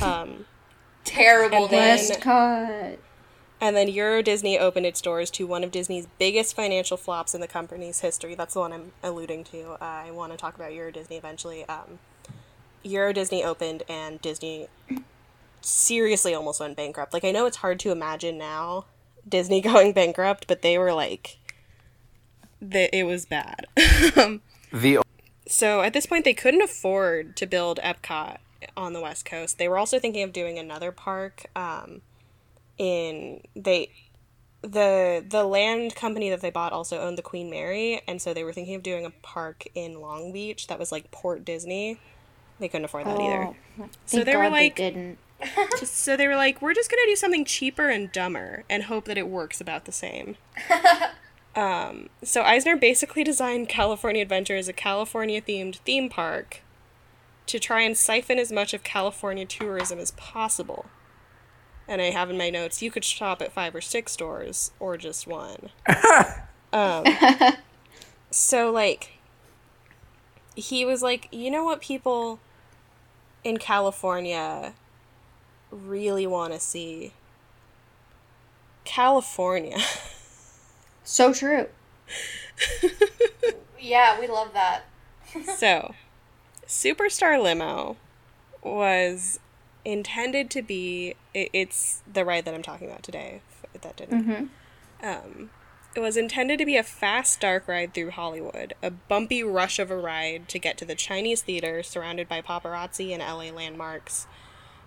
Um, 0.00 0.44
Terrible 1.04 1.66
then- 1.68 1.96
name. 1.98 2.10
WestCOT. 2.10 2.98
And 3.62 3.76
then 3.76 3.88
Euro 3.88 4.22
Disney 4.22 4.58
opened 4.58 4.86
its 4.86 5.02
doors 5.02 5.30
to 5.32 5.46
one 5.46 5.62
of 5.62 5.70
Disney's 5.70 6.06
biggest 6.18 6.56
financial 6.56 6.96
flops 6.96 7.34
in 7.34 7.42
the 7.42 7.46
company's 7.46 8.00
history. 8.00 8.34
That's 8.34 8.54
the 8.54 8.60
one 8.60 8.72
I'm 8.72 8.92
alluding 9.02 9.44
to. 9.44 9.72
Uh, 9.72 9.76
I 9.80 10.10
want 10.12 10.32
to 10.32 10.38
talk 10.38 10.54
about 10.54 10.72
Euro 10.72 10.90
Disney 10.90 11.16
eventually. 11.16 11.66
Um, 11.68 11.98
Euro 12.82 13.12
Disney 13.12 13.44
opened, 13.44 13.82
and 13.88 14.20
Disney 14.20 14.68
seriously 15.60 16.34
almost 16.34 16.60
went 16.60 16.76
bankrupt. 16.76 17.12
Like, 17.12 17.24
I 17.24 17.30
know 17.30 17.46
it's 17.46 17.58
hard 17.58 17.78
to 17.80 17.90
imagine 17.90 18.38
now 18.38 18.86
Disney 19.28 19.60
going 19.60 19.92
bankrupt, 19.92 20.46
but 20.46 20.62
they 20.62 20.78
were 20.78 20.92
like, 20.92 21.38
the, 22.60 22.94
it 22.96 23.04
was 23.04 23.26
bad. 23.26 23.66
The 24.72 25.00
So 25.48 25.82
at 25.82 25.92
this 25.92 26.06
point, 26.06 26.24
they 26.24 26.34
couldn't 26.34 26.62
afford 26.62 27.36
to 27.38 27.46
build 27.46 27.80
Epcot 27.82 28.38
on 28.76 28.92
the 28.92 29.00
West 29.00 29.24
Coast. 29.24 29.58
They 29.58 29.68
were 29.68 29.78
also 29.78 29.98
thinking 29.98 30.22
of 30.22 30.32
doing 30.32 30.58
another 30.58 30.92
park. 30.92 31.46
Um, 31.56 32.02
in 32.78 33.42
they, 33.56 33.90
the 34.62 35.24
the 35.28 35.44
land 35.44 35.94
company 35.94 36.30
that 36.30 36.40
they 36.40 36.50
bought 36.50 36.72
also 36.72 37.00
owned 37.00 37.18
the 37.18 37.22
Queen 37.22 37.50
Mary, 37.50 38.00
and 38.06 38.22
so 38.22 38.32
they 38.32 38.44
were 38.44 38.52
thinking 38.52 38.74
of 38.74 38.82
doing 38.82 39.04
a 39.04 39.10
park 39.10 39.66
in 39.74 40.00
Long 40.00 40.32
Beach 40.32 40.68
that 40.68 40.78
was 40.78 40.92
like 40.92 41.10
Port 41.10 41.44
Disney. 41.44 41.98
They 42.60 42.68
couldn't 42.68 42.84
afford 42.84 43.06
that 43.06 43.18
either. 43.18 43.44
Oh, 43.44 43.56
thank 43.76 43.90
So 44.06 44.22
they 44.22 44.36
were 44.36 44.48
like- 44.50 44.76
they 44.76 44.90
didn't. 44.90 45.18
So 45.82 46.16
they 46.18 46.28
were 46.28 46.36
like, 46.36 46.60
we're 46.60 46.74
just 46.74 46.90
gonna 46.90 47.06
do 47.06 47.16
something 47.16 47.46
cheaper 47.46 47.88
and 47.88 48.12
dumber 48.12 48.64
and 48.68 48.84
hope 48.84 49.06
that 49.06 49.16
it 49.16 49.26
works 49.26 49.58
about 49.60 49.86
the 49.86 49.92
same. 49.92 50.36
um, 51.56 52.10
so 52.22 52.42
Eisner 52.42 52.76
basically 52.76 53.24
designed 53.24 53.68
California 53.68 54.20
Adventure 54.22 54.56
as 54.56 54.68
a 54.68 54.74
California 54.74 55.40
themed 55.40 55.76
theme 55.78 56.10
park 56.10 56.60
to 57.46 57.58
try 57.58 57.80
and 57.80 57.96
siphon 57.96 58.38
as 58.38 58.52
much 58.52 58.74
of 58.74 58.82
California 58.84 59.46
tourism 59.46 59.98
as 59.98 60.10
possible. 60.12 60.86
And 61.88 62.02
I 62.02 62.10
have 62.10 62.28
in 62.30 62.36
my 62.38 62.50
notes, 62.50 62.82
you 62.82 62.90
could 62.90 63.02
shop 63.04 63.40
at 63.40 63.50
five 63.52 63.74
or 63.74 63.80
six 63.80 64.12
stores 64.12 64.70
or 64.78 64.96
just 64.98 65.26
one. 65.26 65.70
um, 66.72 67.04
so 68.30 68.70
like, 68.70 69.12
he 70.54 70.84
was 70.84 71.02
like, 71.02 71.28
you 71.32 71.50
know 71.50 71.64
what 71.64 71.80
people 71.80 72.38
in 73.44 73.56
California 73.58 74.74
really 75.70 76.26
want 76.26 76.52
to 76.52 76.60
see 76.60 77.12
California. 78.84 79.78
So 81.02 81.32
true. 81.32 81.66
Yeah, 83.80 84.20
we 84.20 84.28
love 84.28 84.52
that. 84.52 84.82
so, 85.56 85.94
Superstar 86.66 87.42
Limo 87.42 87.96
was 88.62 89.40
intended 89.84 90.50
to 90.50 90.62
be 90.62 91.14
it, 91.32 91.48
it's 91.52 92.02
the 92.10 92.24
ride 92.24 92.44
that 92.44 92.54
I'm 92.54 92.62
talking 92.62 92.88
about 92.88 93.02
today. 93.02 93.40
That 93.80 93.96
didn't. 93.96 94.50
Um, 95.02 95.50
it 95.94 96.00
was 96.00 96.16
intended 96.16 96.58
to 96.58 96.66
be 96.66 96.76
a 96.76 96.82
fast 96.82 97.40
dark 97.40 97.66
ride 97.66 97.92
through 97.94 98.10
Hollywood, 98.10 98.74
a 98.82 98.90
bumpy 98.90 99.42
rush 99.42 99.78
of 99.78 99.90
a 99.90 99.96
ride 99.96 100.48
to 100.48 100.58
get 100.58 100.76
to 100.78 100.84
the 100.84 100.94
Chinese 100.94 101.42
theater 101.42 101.82
surrounded 101.82 102.28
by 102.28 102.40
paparazzi 102.40 103.10
and 103.12 103.20
LA 103.20 103.50
landmarks. 103.54 104.26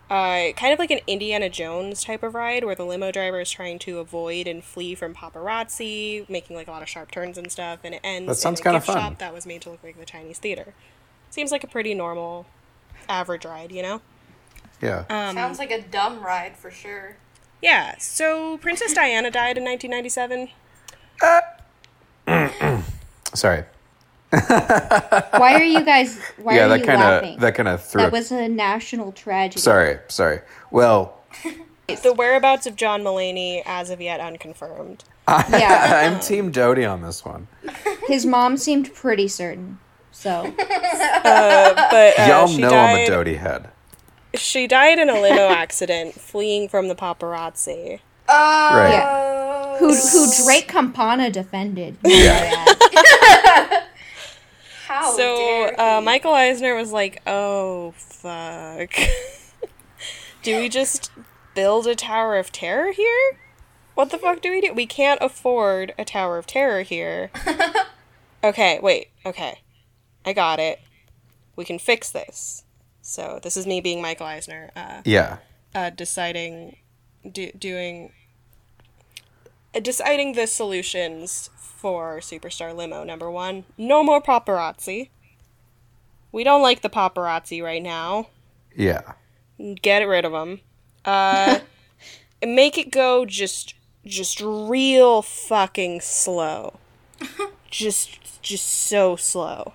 Uh, 0.10 0.52
kind 0.56 0.72
of 0.74 0.80
like 0.80 0.92
an 0.92 1.00
Indiana 1.08 1.50
Jones 1.50 2.04
type 2.04 2.24
of 2.24 2.36
ride 2.36 2.64
where 2.66 2.76
the 2.76 2.86
limo 2.86 3.12
driver 3.12 3.40
is 3.42 3.50
trying 3.50 3.80
to 3.80 4.00
avoid 4.00 4.48
and 4.48 4.64
flee 4.64 4.96
from 4.96 5.14
paparazzi, 5.16 6.30
making 6.30 6.56
like 6.56 6.68
a 6.68 6.72
lot 6.72 6.82
of 6.84 6.90
sharp 6.90 7.10
turns 7.12 7.38
and 7.38 7.52
stuff, 7.52 7.80
and 7.84 7.96
it 7.96 8.02
ends 8.04 8.28
That 8.28 8.36
sounds 8.36 8.60
in 8.60 8.64
a 8.64 8.66
kinda 8.66 8.78
gift 8.80 8.88
fun. 8.88 8.98
shop 8.98 9.20
that 9.20 9.34
was 9.34 9.46
made 9.46 9.62
to 9.64 9.72
look 9.72 9.84
like 9.84 9.98
the 9.98 10.06
Chinese 10.06 10.38
theater. 10.40 10.74
Seems 11.30 11.52
like 11.52 11.64
a 11.64 11.68
pretty 11.68 11.94
normal, 11.94 12.46
average 13.10 13.46
ride, 13.46 13.72
you 13.72 13.82
know? 13.82 14.02
yeah. 14.82 15.06
Um, 15.10 15.36
Sounds 15.36 15.58
like 15.58 15.72
a 15.72 15.82
dumb 15.82 16.24
ride 16.24 16.58
for 16.58 16.70
sure. 16.70 17.16
Yeah, 17.62 17.98
so 17.98 18.58
Princess 18.58 18.94
Diana 18.94 19.32
died 19.32 19.58
in 19.58 19.64
1997. 19.64 20.50
Sorry. 23.34 23.64
Why 24.32 25.54
are 25.56 25.64
you 25.64 25.84
guys? 25.86 26.20
Why 26.38 26.56
yeah, 26.56 26.66
are 26.66 26.70
that 26.70 26.80
you 26.80 26.86
kind 26.86 27.00
laughing? 27.00 27.36
of 27.36 27.40
that 27.42 27.56
kind 27.56 27.68
of 27.70 27.84
threw. 27.84 28.02
that 28.02 28.08
it- 28.08 28.14
was 28.14 28.32
a 28.32 28.48
national 28.48 29.12
tragedy. 29.12 29.62
Sorry, 29.62 30.00
sorry. 30.08 30.42
Well, 30.72 31.20
The 31.86 32.14
whereabouts 32.14 32.66
of 32.66 32.76
John 32.76 33.04
Mulaney, 33.04 33.62
as 33.66 33.90
of 33.90 34.02
yet, 34.02 34.20
unconfirmed. 34.20 35.04
Yeah, 35.28 36.10
I'm 36.12 36.20
Team 36.20 36.52
Jody 36.52 36.86
on 36.86 37.02
this 37.02 37.24
one. 37.26 37.48
his 38.08 38.26
mom 38.26 38.58
seemed 38.58 38.94
pretty 38.94 39.28
certain. 39.28 39.80
So 40.12 40.54
Uh, 40.60 41.74
but 41.92 42.20
uh, 42.20 42.26
Y'all 42.28 42.48
she 42.48 42.62
know 42.62 42.70
died, 42.70 42.96
I'm 42.96 43.06
a 43.06 43.08
Dodie 43.08 43.36
head. 43.36 43.70
She 44.36 44.68
died 44.68 44.98
in 45.00 45.10
a 45.10 45.20
limo 45.20 45.50
accident, 45.50 46.14
fleeing 46.16 46.68
from 46.70 46.88
the 46.88 46.96
paparazzi. 46.96 48.00
Oh. 48.30 48.32
Right. 48.74 49.43
Who 49.80 49.96
who 49.96 50.32
Drake 50.44 50.68
Campana 50.68 51.30
defended? 51.30 51.98
Yeah. 52.04 52.66
How 54.88 55.16
so 55.16 55.36
dare 55.38 55.80
uh. 55.80 56.02
Michael 56.02 56.34
Eisner 56.34 56.76
was 56.76 56.92
like, 56.92 57.22
"Oh 57.26 57.92
fuck, 57.98 58.92
do 60.44 60.58
we 60.60 60.70
just 60.70 61.12
build 61.56 61.88
a 61.88 61.96
Tower 61.96 62.38
of 62.38 62.52
Terror 62.52 62.92
here? 62.92 63.40
What 63.96 64.10
the 64.10 64.18
fuck 64.18 64.42
do 64.42 64.50
we 64.52 64.62
do? 64.62 64.74
We 64.74 64.86
can't 64.86 65.22
afford 65.22 65.94
a 65.98 66.06
Tower 66.06 66.38
of 66.38 66.46
Terror 66.48 66.82
here." 66.82 67.32
okay, 68.44 68.80
wait. 68.82 69.08
Okay, 69.26 69.60
I 70.26 70.34
got 70.34 70.60
it. 70.60 70.80
We 71.56 71.66
can 71.66 71.80
fix 71.80 72.12
this. 72.12 72.64
So 73.02 73.40
this 73.42 73.58
is 73.58 73.66
me 73.68 73.82
being 73.82 74.02
Michael 74.02 74.26
Eisner. 74.28 74.72
Uh, 74.76 75.02
Yeah. 75.06 75.38
uh, 75.76 75.90
deciding, 75.92 76.78
do, 77.30 77.52
doing, 77.52 78.12
deciding 79.82 80.34
the 80.34 80.48
solutions 80.48 81.50
for 81.56 82.20
Superstar 82.20 82.76
Limo. 82.76 83.04
Number 83.04 83.30
one, 83.30 83.66
no 83.78 84.04
more 84.04 84.22
paparazzi. 84.22 85.10
We 86.32 86.44
don't 86.44 86.62
like 86.62 86.82
the 86.82 86.90
paparazzi 86.90 87.64
right 87.64 87.82
now. 87.82 88.28
Yeah. 88.76 89.14
Get 89.82 90.00
rid 90.00 90.26
of 90.26 90.32
them. 90.32 90.62
Uh, 91.06 91.60
make 92.46 92.78
it 92.78 92.92
go 92.92 93.26
just, 93.26 93.76
just 94.06 94.42
real 94.42 95.22
fucking 95.22 96.02
slow. 96.02 96.80
just 97.70 98.42
just 98.44 98.68
so 98.68 99.16
slow. 99.16 99.74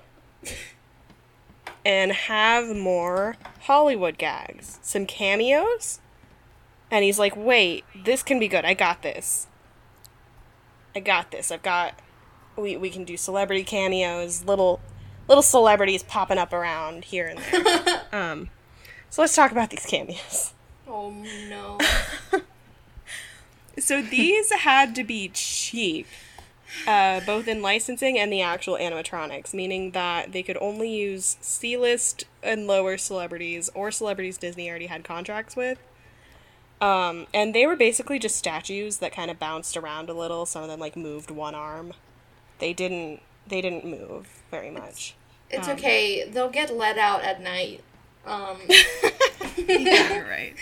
And 1.84 2.12
have 2.12 2.76
more 2.76 3.36
Hollywood 3.62 4.18
gags, 4.18 4.78
some 4.82 5.06
cameos. 5.06 6.00
And 6.90 7.04
he's 7.04 7.18
like, 7.18 7.34
"Wait, 7.36 7.84
this 7.94 8.22
can 8.22 8.38
be 8.38 8.48
good. 8.48 8.64
I 8.64 8.74
got 8.74 9.02
this. 9.02 9.46
I 10.94 11.00
got 11.00 11.30
this. 11.30 11.50
I've 11.50 11.62
got 11.62 11.94
we 12.56 12.76
we 12.76 12.90
can 12.90 13.04
do 13.04 13.16
celebrity 13.16 13.64
cameos, 13.64 14.44
little 14.44 14.80
little 15.28 15.42
celebrities 15.42 16.02
popping 16.02 16.38
up 16.38 16.52
around 16.52 17.04
here 17.06 17.26
and 17.26 17.38
there. 17.38 18.02
um 18.12 18.50
so 19.10 19.22
let's 19.22 19.34
talk 19.34 19.52
about 19.52 19.70
these 19.70 19.86
cameos. 19.86 20.54
Oh 20.86 21.10
no. 21.48 21.78
So 23.80 24.02
these 24.10 24.52
had 24.52 24.94
to 24.96 25.04
be 25.04 25.28
cheap, 25.28 26.06
uh, 26.86 27.20
both 27.20 27.48
in 27.48 27.62
licensing 27.62 28.18
and 28.18 28.32
the 28.32 28.42
actual 28.42 28.74
animatronics, 28.74 29.54
meaning 29.54 29.92
that 29.92 30.32
they 30.32 30.42
could 30.42 30.58
only 30.60 30.90
use 30.94 31.36
C 31.40 31.76
list 31.76 32.24
and 32.42 32.66
lower 32.66 32.96
celebrities 32.98 33.70
or 33.74 33.90
celebrities 33.90 34.38
Disney 34.38 34.68
already 34.68 34.86
had 34.86 35.04
contracts 35.04 35.56
with. 35.56 35.78
Um, 36.80 37.26
and 37.34 37.54
they 37.54 37.66
were 37.66 37.76
basically 37.76 38.18
just 38.18 38.36
statues 38.36 38.98
that 38.98 39.12
kind 39.12 39.30
of 39.30 39.38
bounced 39.38 39.76
around 39.76 40.08
a 40.08 40.14
little. 40.14 40.46
Some 40.46 40.62
of 40.62 40.68
them 40.68 40.78
like 40.80 40.96
moved 40.96 41.30
one 41.30 41.54
arm. 41.54 41.92
They 42.58 42.72
didn't. 42.72 43.20
They 43.46 43.60
didn't 43.60 43.84
move 43.84 44.28
very 44.50 44.70
much. 44.70 45.14
It's 45.50 45.68
okay. 45.68 46.28
They'll 46.28 46.50
get 46.50 46.74
let 46.74 46.98
out 46.98 47.22
at 47.22 47.40
night. 47.42 47.82
Um, 48.26 48.58
yeah, 49.56 50.18
right. 50.20 50.54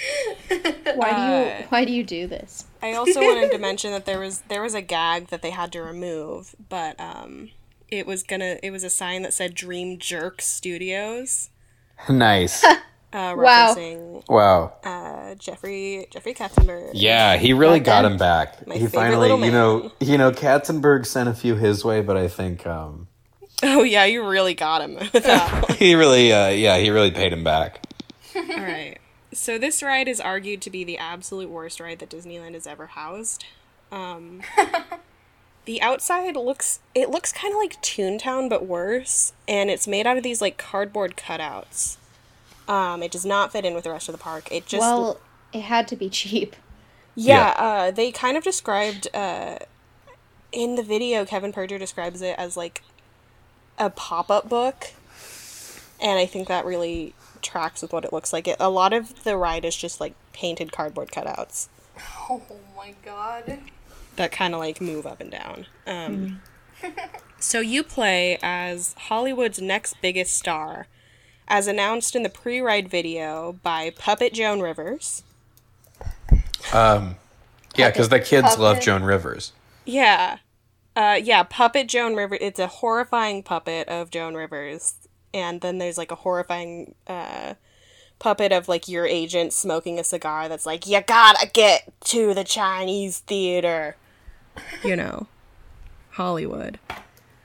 Why 0.95 1.11
do 1.11 1.17
Uh, 1.17 1.59
you 1.59 1.65
why 1.69 1.85
do 1.85 1.93
you 1.93 2.05
do 2.05 2.27
this? 2.29 2.65
I 2.81 2.93
also 2.93 3.21
wanted 3.21 3.51
to 3.51 3.59
mention 3.59 3.91
that 3.91 4.07
there 4.07 4.21
was 4.21 4.43
there 4.43 4.63
was 4.63 4.75
a 4.75 4.81
gag 4.83 5.29
that 5.29 5.43
they 5.43 5.51
had 5.51 5.73
to 5.73 5.83
remove, 5.83 6.55
but 6.69 6.99
um, 7.01 7.51
it 7.91 8.07
was 8.07 8.23
gonna 8.23 8.59
it 8.63 8.71
was 8.71 8.85
a 8.85 8.91
sign 8.91 9.23
that 9.23 9.35
said 9.35 9.55
Dream 9.55 9.99
Jerk 9.99 10.41
Studios, 10.41 11.51
nice. 12.09 12.65
Uh, 13.13 13.35
Wow. 13.37 13.75
referencing 13.75 14.29
Wow. 14.29 14.73
uh, 14.85 15.35
Jeffrey 15.37 16.07
Jeffrey 16.11 16.35
Katzenberg. 16.35 16.91
Yeah, 16.95 17.37
he 17.37 17.53
really 17.53 17.81
got 17.81 18.05
him 18.05 18.17
back. 18.17 18.67
my 18.67 18.77
He 18.77 18.87
finally, 18.87 19.29
little 19.31 19.45
you 19.45 19.53
know, 19.53 19.93
you 20.01 20.19
know, 20.19 20.31
Katzenberg 20.33 21.07
sent 21.07 21.29
a 21.29 21.35
few 21.35 21.55
his 21.57 21.85
way, 21.85 22.01
but 22.01 22.17
I 22.17 22.29
think 22.29 22.67
um, 22.67 23.09
Oh 23.63 23.83
yeah, 23.83 24.05
you 24.05 24.27
really 24.27 24.55
got 24.55 24.83
him 24.83 24.95
with 24.97 25.13
that. 25.25 25.71
he 25.79 25.95
really, 25.95 26.33
uh, 26.33 26.49
yeah, 26.49 26.79
he 26.79 26.91
really 26.91 27.11
paid 27.11 27.33
him 27.33 27.45
back. 27.45 27.83
All 28.37 28.43
right. 28.43 28.99
So 29.33 29.59
this 29.59 29.83
ride 29.83 30.09
is 30.09 30.21
argued 30.21 30.63
to 30.63 30.71
be 30.71 30.83
the 30.85 30.99
absolute 30.99 31.51
worst 31.51 31.79
ride 31.81 31.99
that 31.99 32.11
Disneyland 32.11 32.55
has 32.55 32.67
ever 32.67 32.87
housed. 32.87 33.45
Um, 33.93 34.43
the 35.65 35.81
outside 35.83 36.37
looks 36.37 36.81
it 36.95 37.11
looks 37.11 37.33
kind 37.33 37.53
of 37.53 37.59
like 37.59 37.81
Toontown 37.83 38.49
but 38.49 38.67
worse, 38.67 39.33
and 39.47 39.71
it's 39.71 39.87
made 39.87 40.07
out 40.07 40.17
of 40.17 40.23
these 40.23 40.41
like 40.41 40.57
cardboard 40.59 41.17
cutouts. 41.17 41.97
Um, 42.69 43.03
it 43.03 43.11
does 43.11 43.25
not 43.25 43.53
fit 43.53 43.65
in 43.65 43.75
with 43.75 43.85
the 43.85 43.91
rest 43.91 44.09
of 44.09 44.13
the 44.13 44.19
park. 44.19 44.49
It 44.51 44.67
just 44.67 44.81
well, 44.81 45.21
it 45.53 45.63
had 45.63 45.87
to 45.89 45.97
be 45.97 46.09
cheap. 46.11 46.57
yeah, 47.15 47.55
uh, 47.57 47.91
they 47.91 48.11
kind 48.13 48.37
of 48.37 48.45
described 48.45 49.09
uh, 49.15 49.59
in 50.53 50.75
the 50.75 50.83
video. 50.83 51.25
Kevin 51.25 51.53
Perjurer 51.53 51.79
describes 51.79 52.23
it 52.23 52.35
as 52.39 52.57
like 52.57 52.83
a 53.79 53.91
pop-up 53.91 54.49
book, 54.49 54.93
and 56.01 56.19
I 56.19 56.27
think 56.27 56.49
that 56.49 56.65
really 56.65 57.15
tracks 57.43 57.83
with 57.83 57.93
what 57.93 58.05
it 58.05 58.13
looks 58.13 58.33
like. 58.33 58.49
It, 58.49 58.57
a 58.59 58.71
lot 58.71 58.93
of 58.93 59.25
the 59.25 59.37
ride 59.37 59.65
is 59.65 59.77
just 59.77 60.01
like 60.01 60.15
painted 60.33 60.73
cardboard 60.73 61.11
cutouts 61.11 61.69
oh 62.31 62.43
my 62.77 62.95
god. 63.05 63.59
that 64.17 64.33
kind 64.33 64.55
of 64.55 64.61
like 64.61 64.81
move 64.81 65.07
up 65.07 65.21
and 65.21 65.31
down. 65.31 65.67
Um, 65.87 66.43
so 67.39 67.61
you 67.61 67.83
play 67.83 68.39
as 68.43 68.95
Hollywood's 68.99 69.61
next 69.61 70.01
biggest 70.01 70.37
star, 70.37 70.89
as 71.49 71.67
announced 71.67 72.17
in 72.17 72.23
the 72.23 72.29
pre-ride 72.29 72.89
video 72.89 73.59
by 73.63 73.91
Puppet 73.91 74.33
Joan 74.33 74.61
Rivers. 74.61 75.23
Um, 76.73 77.17
yeah, 77.77 77.91
because 77.91 78.09
the 78.09 78.21
kids 78.21 78.59
love 78.59 78.81
Joan 78.81 79.03
Rivers. 79.03 79.53
Yeah. 79.85 80.39
Uh, 80.97 81.21
yeah, 81.23 81.43
Puppet 81.43 81.89
Joan 81.89 82.15
Rivers. 82.15 82.39
It's 82.41 82.59
a 82.59 82.67
horrifying 82.67 83.43
puppet 83.43 83.89
of 83.89 84.11
Joan 84.11 84.35
Rivers. 84.35 84.95
And 85.35 85.61
then 85.61 85.79
there's 85.79 85.99
like 85.99 86.11
a 86.11 86.17
horrifying 86.17 86.95
uh, 87.07 87.55
puppet 88.19 88.51
of 88.51 88.69
like 88.69 88.89
your 88.89 89.07
agent 89.07 89.53
smoking 89.53 89.99
a 89.99 90.05
cigar 90.05 90.49
that's 90.49 90.65
like, 90.65 90.87
you 90.87 91.01
gotta 91.07 91.49
get 91.53 91.93
to 92.05 92.33
the 92.33 92.45
Chinese 92.45 93.19
theater. 93.19 93.97
You 94.83 94.97
know, 94.97 95.27
Hollywood. 96.13 96.79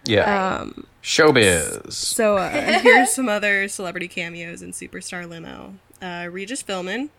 Yeah, 0.06 0.62
Um, 0.62 0.88
showbiz. 1.02 1.92
so 1.92 2.38
uh, 2.38 2.50
here's 2.82 3.12
some 3.12 3.28
other 3.30 3.68
celebrity 3.68 4.08
cameos 4.08 4.62
in 4.62 4.72
Superstar 4.72 5.28
Limo 5.28 5.76
uh, 6.02 6.28
Regis 6.32 6.64
Philbin, 6.64 7.10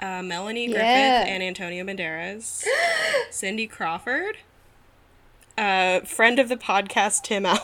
uh, 0.00 0.22
Melanie 0.22 0.66
Griffith 0.66 0.82
Yeah. 0.82 1.24
and 1.26 1.42
Antonio 1.42 1.84
Banderas, 1.84 2.64
Cindy 3.30 3.66
Crawford, 3.66 4.38
uh, 5.56 6.00
friend 6.00 6.38
of 6.38 6.48
the 6.48 6.56
podcast, 6.56 7.22
Tim 7.22 7.46
Allen. 7.46 7.60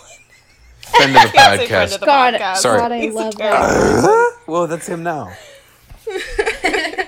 Friend 0.97 1.16
of 1.16 1.23
the 1.23 1.28
Can't 1.32 1.61
say 1.61 1.66
friend 1.66 1.90
podcast. 1.90 1.94
of 1.94 2.01
the 2.01 2.07
God, 2.07 2.35
podcast. 2.35 2.57
Sorry. 2.57 2.78
God, 2.78 2.93
I 2.93 3.01
He's 3.01 3.15
love 3.15 3.36
terrible- 3.36 4.03
that. 4.03 4.36
Well, 4.47 4.66
that's 4.66 4.86
him 4.89 5.03
now. 5.03 5.32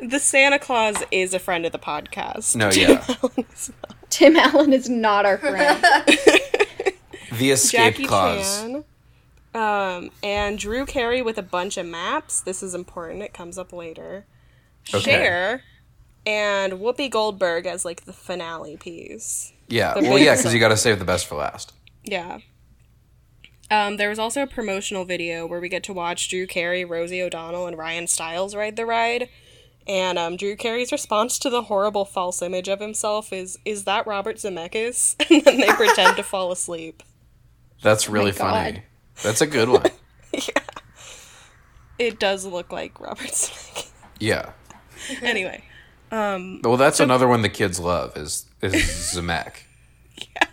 The 0.00 0.20
Santa 0.20 0.60
Claus 0.60 1.02
is 1.10 1.34
a 1.34 1.40
friend 1.40 1.66
of 1.66 1.72
the 1.72 1.78
podcast. 1.78 2.54
No, 2.54 2.70
yeah. 2.70 3.04
Tim 4.10 4.36
Allen 4.36 4.72
is 4.72 4.88
not 4.88 5.26
our 5.26 5.38
friend. 5.38 5.84
The 7.38 7.50
escape 7.50 7.94
Jackie 7.94 8.06
clause. 8.06 8.60
Chan. 8.60 8.84
Um, 9.54 10.10
and 10.22 10.58
Drew 10.58 10.86
Carey 10.86 11.22
with 11.22 11.38
a 11.38 11.42
bunch 11.42 11.76
of 11.76 11.86
maps. 11.86 12.40
This 12.40 12.62
is 12.62 12.74
important. 12.74 13.22
It 13.22 13.32
comes 13.32 13.58
up 13.58 13.72
later. 13.72 14.26
Okay. 14.94 15.00
Cher 15.00 15.62
and 16.28 16.74
Whoopi 16.74 17.10
Goldberg 17.10 17.66
as 17.66 17.84
like 17.84 18.04
the 18.04 18.12
finale 18.12 18.76
piece. 18.76 19.52
Yeah, 19.68 19.94
The 19.94 20.02
well, 20.02 20.18
yeah, 20.18 20.36
because 20.36 20.52
you 20.52 20.60
got 20.60 20.68
to 20.68 20.76
save 20.76 20.98
the 20.98 21.04
best 21.04 21.26
for 21.26 21.36
last. 21.36 21.72
Yeah. 22.04 22.38
Um, 23.70 23.96
there 23.96 24.08
was 24.08 24.18
also 24.18 24.42
a 24.42 24.46
promotional 24.46 25.04
video 25.04 25.46
where 25.46 25.60
we 25.60 25.68
get 25.68 25.82
to 25.84 25.92
watch 25.92 26.28
Drew 26.28 26.46
Carey, 26.46 26.84
Rosie 26.84 27.22
O'Donnell, 27.22 27.66
and 27.66 27.76
Ryan 27.76 28.06
Stiles 28.06 28.54
ride 28.54 28.76
the 28.76 28.86
ride. 28.86 29.28
And 29.86 30.18
um, 30.18 30.36
Drew 30.36 30.54
Carey's 30.56 30.92
response 30.92 31.38
to 31.38 31.50
the 31.50 31.62
horrible 31.62 32.04
false 32.04 32.42
image 32.42 32.68
of 32.68 32.80
himself 32.80 33.32
is, 33.32 33.58
"Is 33.64 33.84
that 33.84 34.06
Robert 34.06 34.36
Zemeckis?" 34.36 35.16
And 35.30 35.44
then 35.44 35.60
they 35.60 35.68
pretend 35.68 36.16
to 36.16 36.22
fall 36.22 36.52
asleep. 36.52 37.02
That's 37.82 38.08
really 38.08 38.32
God. 38.32 38.38
funny. 38.38 38.82
That's 39.22 39.40
a 39.40 39.46
good 39.46 39.68
one. 39.68 39.82
Yeah. 40.32 40.62
It 41.98 42.20
does 42.20 42.44
look 42.44 42.70
like 42.70 43.00
Robert 43.00 43.26
Zemeckis. 43.28 43.90
Yeah. 44.20 44.50
anyway, 45.22 45.64
Well, 46.12 46.76
that's 46.76 47.00
another 47.00 47.26
one 47.26 47.40
the 47.42 47.48
kids 47.48 47.80
love 47.80 48.16
is 48.16 48.44
is 48.60 48.74
Zemeck. 49.14 49.62
Yeah. 50.16 50.46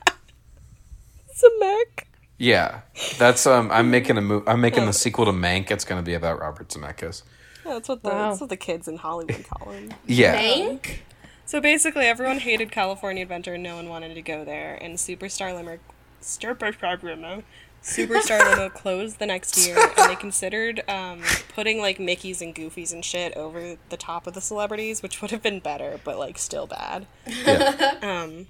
Zemeck. 1.35 2.05
Yeah, 2.37 2.81
that's 3.17 3.45
um. 3.47 3.69
I'm 3.71 3.91
making 3.91 4.17
a 4.17 4.21
move. 4.21 4.43
I'm 4.47 4.59
making 4.61 4.85
the 4.85 4.93
sequel 4.93 5.25
to 5.25 5.31
Mank. 5.31 5.71
It's 5.71 5.85
going 5.85 6.01
to 6.01 6.05
be 6.05 6.13
about 6.13 6.39
Robert 6.39 6.69
Zemeckis. 6.69 7.23
Yeah, 7.65 7.73
that's 7.73 7.89
what 7.89 8.03
the 8.03 8.09
Wow. 8.09 8.29
that's 8.29 8.41
what 8.41 8.49
the 8.49 8.57
kids 8.57 8.87
in 8.87 8.97
Hollywood 8.97 9.45
call 9.47 9.71
him. 9.71 9.93
Yeah, 10.05 10.33
Bank? 10.33 11.03
So 11.45 11.61
basically, 11.61 12.05
everyone 12.05 12.39
hated 12.39 12.71
California 12.71 13.23
Adventure, 13.23 13.53
and 13.53 13.63
no 13.63 13.75
one 13.75 13.87
wanted 13.89 14.15
to 14.15 14.21
go 14.21 14.43
there. 14.43 14.75
And 14.81 14.97
Superstar 14.97 15.53
Limo, 15.55 15.77
Superstar 16.21 17.01
Limo, 17.03 17.43
Superstar 17.83 18.39
Limo 18.49 18.69
closed 18.69 19.19
the 19.19 19.25
next 19.25 19.57
year, 19.67 19.77
and 19.77 20.09
they 20.09 20.15
considered 20.15 20.81
um, 20.89 21.21
putting 21.53 21.79
like 21.79 21.99
Mickey's 21.99 22.41
and 22.41 22.55
Goofies 22.55 22.91
and 22.91 23.05
shit 23.05 23.33
over 23.35 23.75
the 23.89 23.97
top 23.97 24.25
of 24.27 24.33
the 24.33 24.41
celebrities, 24.41 25.03
which 25.03 25.21
would 25.21 25.31
have 25.31 25.43
been 25.43 25.59
better, 25.59 25.99
but 26.03 26.17
like 26.17 26.37
still 26.37 26.67
bad. 26.67 27.05
yeah. 27.27 28.27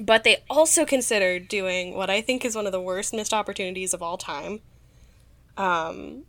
But 0.00 0.22
they 0.22 0.44
also 0.48 0.84
considered 0.84 1.48
doing 1.48 1.96
what 1.96 2.08
I 2.08 2.20
think 2.20 2.44
is 2.44 2.54
one 2.54 2.66
of 2.66 2.72
the 2.72 2.80
worst 2.80 3.12
missed 3.12 3.34
opportunities 3.34 3.92
of 3.92 4.00
all 4.02 4.16
time. 4.16 4.60
Um, 5.56 6.24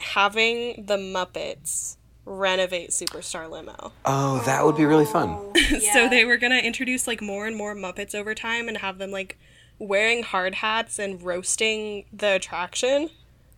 having 0.00 0.84
the 0.86 0.96
Muppets 0.98 1.96
renovate 2.26 2.90
Superstar 2.90 3.48
Limo. 3.50 3.92
Oh, 4.04 4.42
that 4.44 4.66
would 4.66 4.76
be 4.76 4.84
really 4.84 5.06
fun. 5.06 5.52
So 5.70 5.76
Yeah. 6.02 6.08
they 6.08 6.24
were 6.26 6.36
gonna 6.36 6.58
introduce 6.58 7.06
like 7.06 7.22
more 7.22 7.46
and 7.46 7.56
more 7.56 7.74
Muppets 7.74 8.14
over 8.14 8.34
time 8.34 8.68
and 8.68 8.76
have 8.78 8.98
them 8.98 9.10
like 9.12 9.38
wearing 9.80 10.22
hard 10.22 10.54
hats 10.56 10.98
and 11.00 11.20
roasting 11.22 12.04
the 12.12 12.34
attraction 12.34 13.10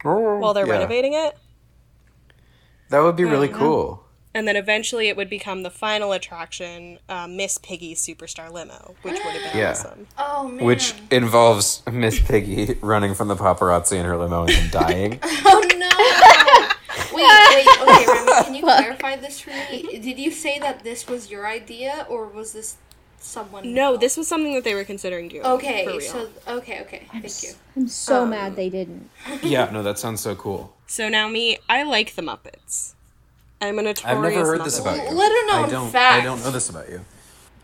while 0.03 0.55
they're 0.55 0.67
Yeah. 0.67 0.73
renovating 0.75 1.13
it. 1.13 1.37
That 2.89 3.01
would 3.01 3.17
be 3.17 3.25
really 3.25 3.49
cool. 3.49 4.05
And 4.35 4.49
then 4.49 4.57
eventually 4.57 5.09
it 5.09 5.17
would 5.17 5.29
become 5.29 5.63
the 5.63 5.69
final 5.71 6.13
attraction, 6.13 6.99
uh, 7.07 7.27
Miss 7.27 7.59
Piggy's 7.59 8.01
Superstar 8.07 8.51
Limo, 8.51 8.95
which 9.03 9.23
would 9.25 9.35
have 9.35 9.53
been 9.53 9.61
Yeah. 9.61 9.71
awesome. 9.73 10.07
Oh 10.17 10.49
man. 10.49 10.65
Which 10.65 10.95
involves 11.11 11.83
Miss 11.91 12.19
Piggy 12.19 12.79
running 12.81 13.15
from 13.15 13.29
the 13.29 13.37
paparazzi 13.37 13.99
in 13.99 14.07
her 14.07 14.17
limo 14.17 14.45
and 14.45 14.51
then 14.55 14.71
dying. 14.71 15.21
Oh 15.45 15.61
no! 15.77 15.89
wait, 17.15 17.27
wait, 17.55 17.67
okay, 17.83 18.07
Remy, 18.07 18.45
can 18.45 18.55
you 18.55 18.63
clarify 18.63 19.17
this 19.17 19.41
for 19.41 19.51
me? 19.51 19.99
Did 20.01 20.19
you 20.19 20.31
say 20.31 20.59
that 20.61 20.83
this 20.83 21.07
was 21.07 21.31
your 21.31 21.47
idea 21.47 22.07
or 22.09 22.27
was 22.27 22.53
this 22.55 22.77
someone. 23.23 23.73
No, 23.75 23.93
else. 23.93 24.01
this 24.01 24.17
was 24.17 24.29
something 24.29 24.55
that 24.55 24.65
they 24.65 24.75
were 24.75 24.85
considering 24.85 25.29
doing. 25.29 25.43
for 25.43 25.49
Okay, 25.51 25.87
real. 25.87 26.01
so 26.01 26.29
okay, 26.49 26.81
okay. 26.83 27.03
I'm, 27.13 27.23
Thank 27.23 27.25
s- 27.27 27.45
you. 27.45 27.51
I'm 27.77 27.89
so 27.89 28.23
Um, 28.25 28.31
mad 28.31 28.57
they 28.57 28.69
didn't. 28.71 29.09
Yeah, 29.43 29.71
no, 29.71 29.83
that 29.83 29.99
sounds 29.99 30.21
so 30.21 30.35
cool. 30.35 30.75
So 30.87 31.09
now 31.09 31.29
me, 31.29 31.59
I 31.69 31.83
like 31.85 32.15
the 32.15 32.23
Muppets. 32.23 32.95
I'm 33.61 33.79
a 33.79 33.83
notorious 33.83 34.05
I've 34.19 34.23
never 34.35 34.47
heard 34.47 34.61
Muppet 34.61 34.65
this 34.65 34.79
about 34.81 34.97
you. 34.97 35.03
Little 35.17 35.47
known 35.47 35.65
I 35.65 35.69
don't. 35.71 35.91
fact. 35.91 36.21
I 36.23 36.25
don't 36.25 36.41
know 36.43 36.51
this 36.51 36.69
about 36.69 36.89
you. 36.91 37.01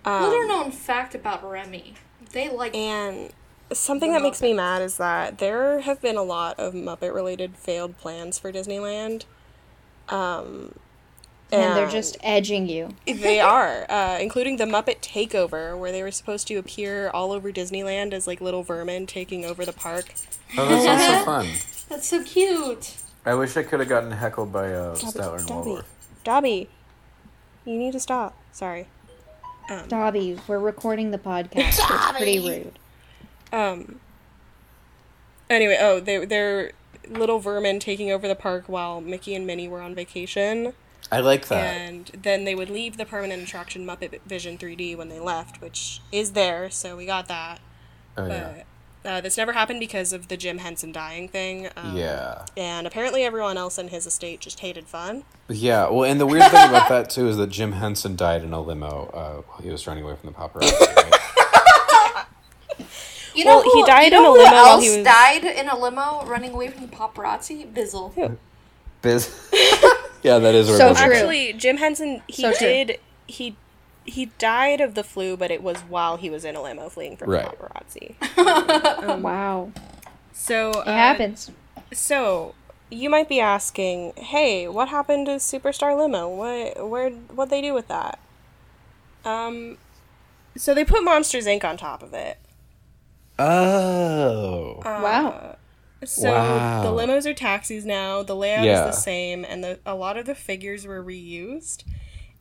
Um, 0.04 0.22
Little 0.22 0.48
known 0.48 0.70
fact 0.70 1.14
about 1.14 1.48
Remy. 1.48 1.94
They 2.32 2.48
like 2.50 2.74
And 2.74 3.30
something 3.72 4.12
The 4.12 4.18
that 4.18 4.22
makes 4.22 4.40
me 4.40 4.52
mad 4.54 4.80
is 4.80 4.96
that 4.96 5.38
there 5.38 5.80
have 5.80 6.00
been 6.00 6.16
a 6.16 6.22
lot 6.22 6.58
of 6.58 6.72
Muppet 6.72 7.12
related 7.12 7.56
failed 7.56 7.98
plans 7.98 8.38
for 8.38 8.52
Disneyland. 8.52 9.24
Um, 10.08 10.74
And 11.50 11.76
they're 11.76 11.88
just 11.88 12.16
edging 12.22 12.68
you. 12.68 12.90
They 13.06 13.40
are, 13.40 13.86
uh, 13.90 14.18
including 14.20 14.58
the 14.58 14.64
Muppet 14.64 15.00
Takeover, 15.00 15.78
where 15.78 15.92
they 15.92 16.02
were 16.02 16.10
supposed 16.10 16.46
to 16.48 16.56
appear 16.56 17.10
all 17.10 17.32
over 17.32 17.50
Disneyland 17.50 18.12
as 18.12 18.26
like 18.26 18.40
little 18.40 18.62
vermin 18.62 19.06
taking 19.06 19.44
over 19.44 19.64
the 19.64 19.72
park. 19.72 20.12
Oh, 20.56 20.68
that 20.68 20.82
sounds 20.82 21.04
so 21.04 21.24
fun. 21.24 21.46
that's 21.88 22.08
so 22.08 22.22
cute. 22.22 22.96
I 23.24 23.34
wish 23.34 23.56
I 23.56 23.62
could 23.62 23.80
have 23.80 23.88
gotten 23.88 24.10
heckled 24.10 24.52
by 24.52 24.72
uh, 24.72 24.94
Dobby, 24.94 25.06
Statler 25.06 25.38
and 25.38 25.48
Dobby, 25.48 25.68
Waldorf. 25.70 25.86
Dobby, 26.24 26.68
you 27.64 27.78
need 27.78 27.92
to 27.92 28.00
stop. 28.00 28.36
Sorry. 28.52 28.88
Dobby, 29.88 30.38
we're 30.48 30.58
recording 30.58 31.10
the 31.10 31.18
podcast. 31.18 31.78
It's 31.78 32.12
pretty 32.16 32.38
rude. 32.38 32.78
Um. 33.52 34.00
Anyway, 35.50 35.76
oh, 35.80 36.00
they 36.00 36.24
they're 36.24 36.72
little 37.08 37.38
vermin 37.38 37.78
taking 37.78 38.10
over 38.10 38.26
the 38.26 38.34
park 38.34 38.64
while 38.66 39.00
Mickey 39.00 39.34
and 39.34 39.46
Minnie 39.46 39.68
were 39.68 39.80
on 39.80 39.94
vacation, 39.94 40.72
I 41.10 41.20
like 41.20 41.48
that. 41.48 41.62
and 41.64 42.06
then 42.22 42.44
they 42.44 42.54
would 42.54 42.68
leave 42.70 42.96
the 42.98 43.06
permanent 43.06 43.42
attraction 43.42 43.86
Muppet 43.86 44.20
Vision 44.26 44.58
3D 44.58 44.96
when 44.96 45.08
they 45.08 45.20
left, 45.20 45.60
which 45.60 46.00
is 46.12 46.32
there, 46.32 46.68
so 46.70 46.96
we 46.96 47.06
got 47.06 47.28
that. 47.28 47.60
oh 48.16 48.26
yeah. 48.26 48.62
Uh, 49.04 49.20
this 49.20 49.36
never 49.38 49.52
happened 49.52 49.78
because 49.80 50.12
of 50.12 50.26
the 50.28 50.36
Jim 50.36 50.58
Henson 50.58 50.90
dying 50.92 51.28
thing. 51.28 51.68
Um, 51.76 51.96
Yeah. 51.96 52.44
And 52.56 52.86
apparently, 52.86 53.22
everyone 53.22 53.56
else 53.56 53.78
in 53.78 53.88
his 53.88 54.06
estate 54.06 54.40
just 54.40 54.60
hated 54.60 54.86
fun. 54.86 55.22
Yeah. 55.48 55.88
Well, 55.88 56.04
and 56.04 56.20
the 56.20 56.26
weird 56.26 56.42
thing 56.50 56.68
about 56.68 56.88
that 56.90 57.08
too 57.08 57.28
is 57.28 57.36
that 57.38 57.48
Jim 57.48 57.72
Henson 57.72 58.16
died 58.16 58.42
in 58.42 58.52
a 58.52 58.60
limo 58.60 59.06
uh, 59.14 59.42
while 59.48 59.60
he 59.62 59.70
was 59.70 59.86
running 59.86 60.02
away 60.04 60.16
from 60.16 60.30
the 60.30 60.34
paparazzi. 60.36 60.72
Right? 60.96 61.14
You 63.34 63.44
Well, 63.44 63.62
know 63.64 63.70
he 63.72 63.84
died 63.84 64.10
you 64.12 64.18
in 64.18 64.22
know 64.24 64.34
a 64.34 64.38
who 64.38 64.42
limo 64.44 64.56
while 64.56 64.66
else 64.66 64.84
he 64.84 64.96
was- 64.96 65.04
died 65.06 65.44
in 65.44 65.68
a 65.68 65.78
limo 65.78 66.24
running 66.26 66.52
away 66.54 66.68
from 66.68 66.86
the 66.88 66.94
paparazzi? 66.94 67.72
Bizzle. 67.72 68.36
Biz. 69.00 69.48
yeah, 70.22 70.38
that 70.38 70.54
is 70.54 70.68
where 70.68 70.78
So 70.78 70.94
true. 70.94 71.02
Actually, 71.14 71.52
Jim 71.54 71.76
Henson 71.76 72.22
he 72.26 72.42
So 72.42 72.52
did 72.52 72.98
he 73.26 73.56
he 74.04 74.26
died 74.38 74.80
of 74.80 74.94
the 74.94 75.04
flu, 75.04 75.36
but 75.36 75.50
it 75.50 75.62
was 75.62 75.78
while 75.80 76.16
he 76.16 76.30
was 76.30 76.44
in 76.44 76.56
a 76.56 76.62
limo 76.62 76.88
fleeing 76.88 77.16
from 77.16 77.30
Right. 77.30 77.44
the 77.50 77.56
paparazzi. 77.56 79.20
wow. 79.22 79.70
So 80.32 80.70
It 80.70 80.88
uh, 80.88 80.92
happens. 80.92 81.50
So 81.92 82.54
you 82.90 83.10
might 83.10 83.28
be 83.28 83.38
asking, 83.40 84.14
"Hey, 84.16 84.66
what 84.66 84.88
happened 84.88 85.26
to 85.26 85.32
Superstar 85.32 85.96
Limo? 85.96 86.28
What 86.28 86.88
where 86.88 87.10
what 87.10 87.50
they 87.50 87.60
do 87.60 87.74
with 87.74 87.88
that?" 87.88 88.18
Um, 89.24 89.76
so 90.56 90.72
they 90.74 90.84
put 90.84 91.04
Monsters 91.04 91.46
Inc. 91.46 91.64
on 91.64 91.76
top 91.76 92.02
of 92.02 92.14
it. 92.14 92.38
Oh. 93.38 94.80
wow. 94.84 95.56
So 96.04 96.30
Wow. 96.32 96.82
the 96.82 96.90
limos 96.90 97.26
are 97.26 97.34
taxis 97.34 97.84
now. 97.84 98.22
The 98.22 98.36
layout 98.36 98.64
Yeah. 98.64 98.88
is 98.88 98.96
the 98.96 99.00
same, 99.02 99.44
and 99.44 99.64
the, 99.64 99.80
a 99.84 99.94
lot 99.94 100.16
of 100.16 100.26
the 100.26 100.34
figures 100.34 100.86
were 100.86 101.02
reused. 101.02 101.84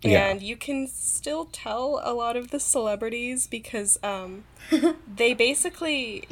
Yeah. 0.03 0.27
And 0.29 0.43
you 0.43 0.55
can 0.55 0.88
still 0.88 1.45
tell 1.45 1.99
a 2.03 2.13
lot 2.13 2.35
of 2.38 2.51
the 2.51 2.59
celebrities 2.59 3.47
because 3.47 3.97
um, 4.03 4.43
they 5.15 5.34
basically, 5.34 6.27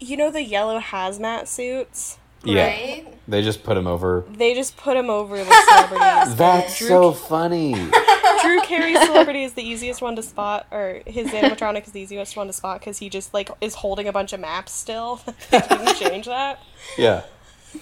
you 0.00 0.16
know, 0.16 0.30
the 0.30 0.42
yellow 0.42 0.80
hazmat 0.80 1.46
suits. 1.46 2.16
Yeah. 2.44 2.66
Right? 2.66 3.06
They 3.28 3.42
just 3.42 3.64
put 3.64 3.76
him 3.76 3.86
over. 3.88 4.24
They 4.30 4.54
just 4.54 4.76
put 4.76 4.96
him 4.96 5.10
over 5.10 5.36
the 5.36 5.44
celebrities. 5.68 6.36
That's 6.36 6.78
so 6.78 7.12
funny. 7.12 7.72
Drew 8.42 8.60
Carey's 8.60 9.00
celebrity 9.04 9.42
is 9.42 9.54
the 9.54 9.62
easiest 9.64 10.00
one 10.00 10.14
to 10.14 10.22
spot, 10.22 10.66
or 10.70 11.00
his 11.06 11.28
animatronic 11.28 11.86
is 11.86 11.92
the 11.92 12.00
easiest 12.00 12.36
one 12.36 12.46
to 12.46 12.52
spot 12.52 12.78
because 12.80 12.98
he 12.98 13.08
just 13.08 13.34
like 13.34 13.50
is 13.60 13.74
holding 13.74 14.06
a 14.06 14.12
bunch 14.12 14.32
of 14.32 14.38
maps 14.38 14.70
still. 14.72 15.20
they 15.50 15.58
didn't 15.60 15.96
change 15.96 16.26
that. 16.26 16.60
Yeah. 16.96 17.22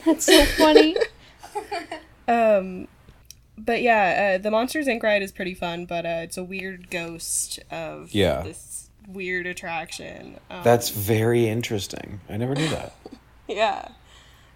That's 0.07 0.25
so 0.25 0.45
funny. 0.45 0.97
Um, 2.27 2.89
but 3.59 3.83
yeah, 3.83 4.37
uh, 4.37 4.43
the 4.43 4.51
Monsters 4.51 4.87
Inc. 4.87 5.03
ride 5.03 5.23
is 5.23 5.31
pretty 5.33 5.55
fun, 5.55 5.85
but 5.85 6.07
uh, 6.07 6.21
it's 6.23 6.37
a 6.39 6.45
weird 6.45 6.91
ghost 6.91 7.61
of 7.71 8.13
Yeah. 8.15 8.43
this 8.43 8.89
weird 9.07 9.47
attraction. 9.47 10.41
Um, 10.51 10.63
That's 10.65 10.89
very 10.89 11.47
interesting. 11.49 12.21
I 12.31 12.37
never 12.39 12.55
knew 12.55 12.69
that. 12.69 12.95
yeah. 13.47 13.89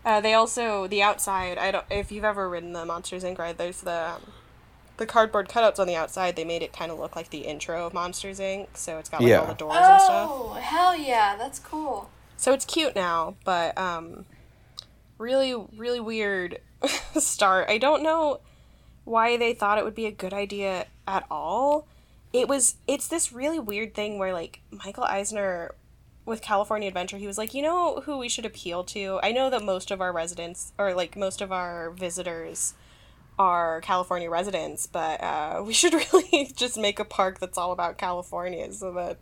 Uh, 0.08 0.22
they 0.22 0.32
also 0.32 0.86
the 0.86 1.02
outside. 1.02 1.58
I 1.58 1.70
don't 1.70 1.84
if 1.90 2.10
you've 2.10 2.24
ever 2.24 2.48
ridden 2.48 2.72
the 2.72 2.86
Monsters 2.86 3.24
Inc. 3.24 3.36
ride. 3.36 3.58
There's 3.58 3.82
the 3.82 4.12
um, 4.14 4.32
the 4.96 5.04
cardboard 5.04 5.50
cutouts 5.50 5.78
on 5.78 5.86
the 5.86 5.96
outside. 5.96 6.34
They 6.34 6.46
made 6.46 6.62
it 6.62 6.72
kind 6.72 6.90
of 6.90 6.98
look 6.98 7.14
like 7.14 7.28
the 7.28 7.40
intro 7.40 7.86
of 7.86 7.92
Monsters 7.92 8.40
Inc. 8.40 8.68
So 8.74 8.96
it's 8.96 9.10
got 9.10 9.20
like 9.20 9.28
Yeah. 9.28 9.40
all 9.40 9.46
the 9.48 9.52
doors 9.52 9.76
and 9.76 10.00
stuff. 10.00 10.30
Oh, 10.32 10.52
hell 10.54 10.96
yeah, 10.96 11.36
that's 11.36 11.58
cool. 11.58 12.08
So 12.38 12.54
it's 12.54 12.64
cute 12.64 12.96
now, 12.96 13.34
but 13.44 13.76
um 13.76 14.24
really 15.18 15.54
really 15.76 16.00
weird 16.00 16.60
start. 17.18 17.68
I 17.68 17.76
don't 17.76 18.02
know 18.02 18.40
why 19.04 19.36
they 19.36 19.52
thought 19.52 19.76
it 19.76 19.84
would 19.84 19.94
be 19.94 20.06
a 20.06 20.10
good 20.10 20.32
idea 20.32 20.86
at 21.06 21.26
all. 21.30 21.86
It 22.32 22.48
was 22.48 22.76
it's 22.86 23.08
this 23.08 23.30
really 23.30 23.58
weird 23.58 23.94
thing 23.94 24.18
where 24.18 24.32
like 24.32 24.60
Michael 24.70 25.04
Eisner 25.04 25.74
with 26.28 26.42
California 26.42 26.86
Adventure, 26.88 27.16
he 27.16 27.26
was 27.26 27.38
like, 27.38 27.54
"You 27.54 27.62
know 27.62 28.02
who 28.04 28.18
we 28.18 28.28
should 28.28 28.46
appeal 28.46 28.84
to? 28.84 29.18
I 29.22 29.32
know 29.32 29.50
that 29.50 29.62
most 29.62 29.90
of 29.90 30.00
our 30.00 30.12
residents 30.12 30.72
or 30.78 30.94
like 30.94 31.16
most 31.16 31.40
of 31.40 31.50
our 31.50 31.90
visitors 31.90 32.74
are 33.38 33.80
California 33.80 34.28
residents, 34.28 34.86
but 34.86 35.22
uh, 35.22 35.62
we 35.66 35.72
should 35.72 35.94
really 35.94 36.52
just 36.54 36.76
make 36.76 36.98
a 36.98 37.04
park 37.04 37.40
that's 37.40 37.58
all 37.58 37.72
about 37.72 37.98
California 37.98 38.72
so 38.72 38.92
that 38.92 39.18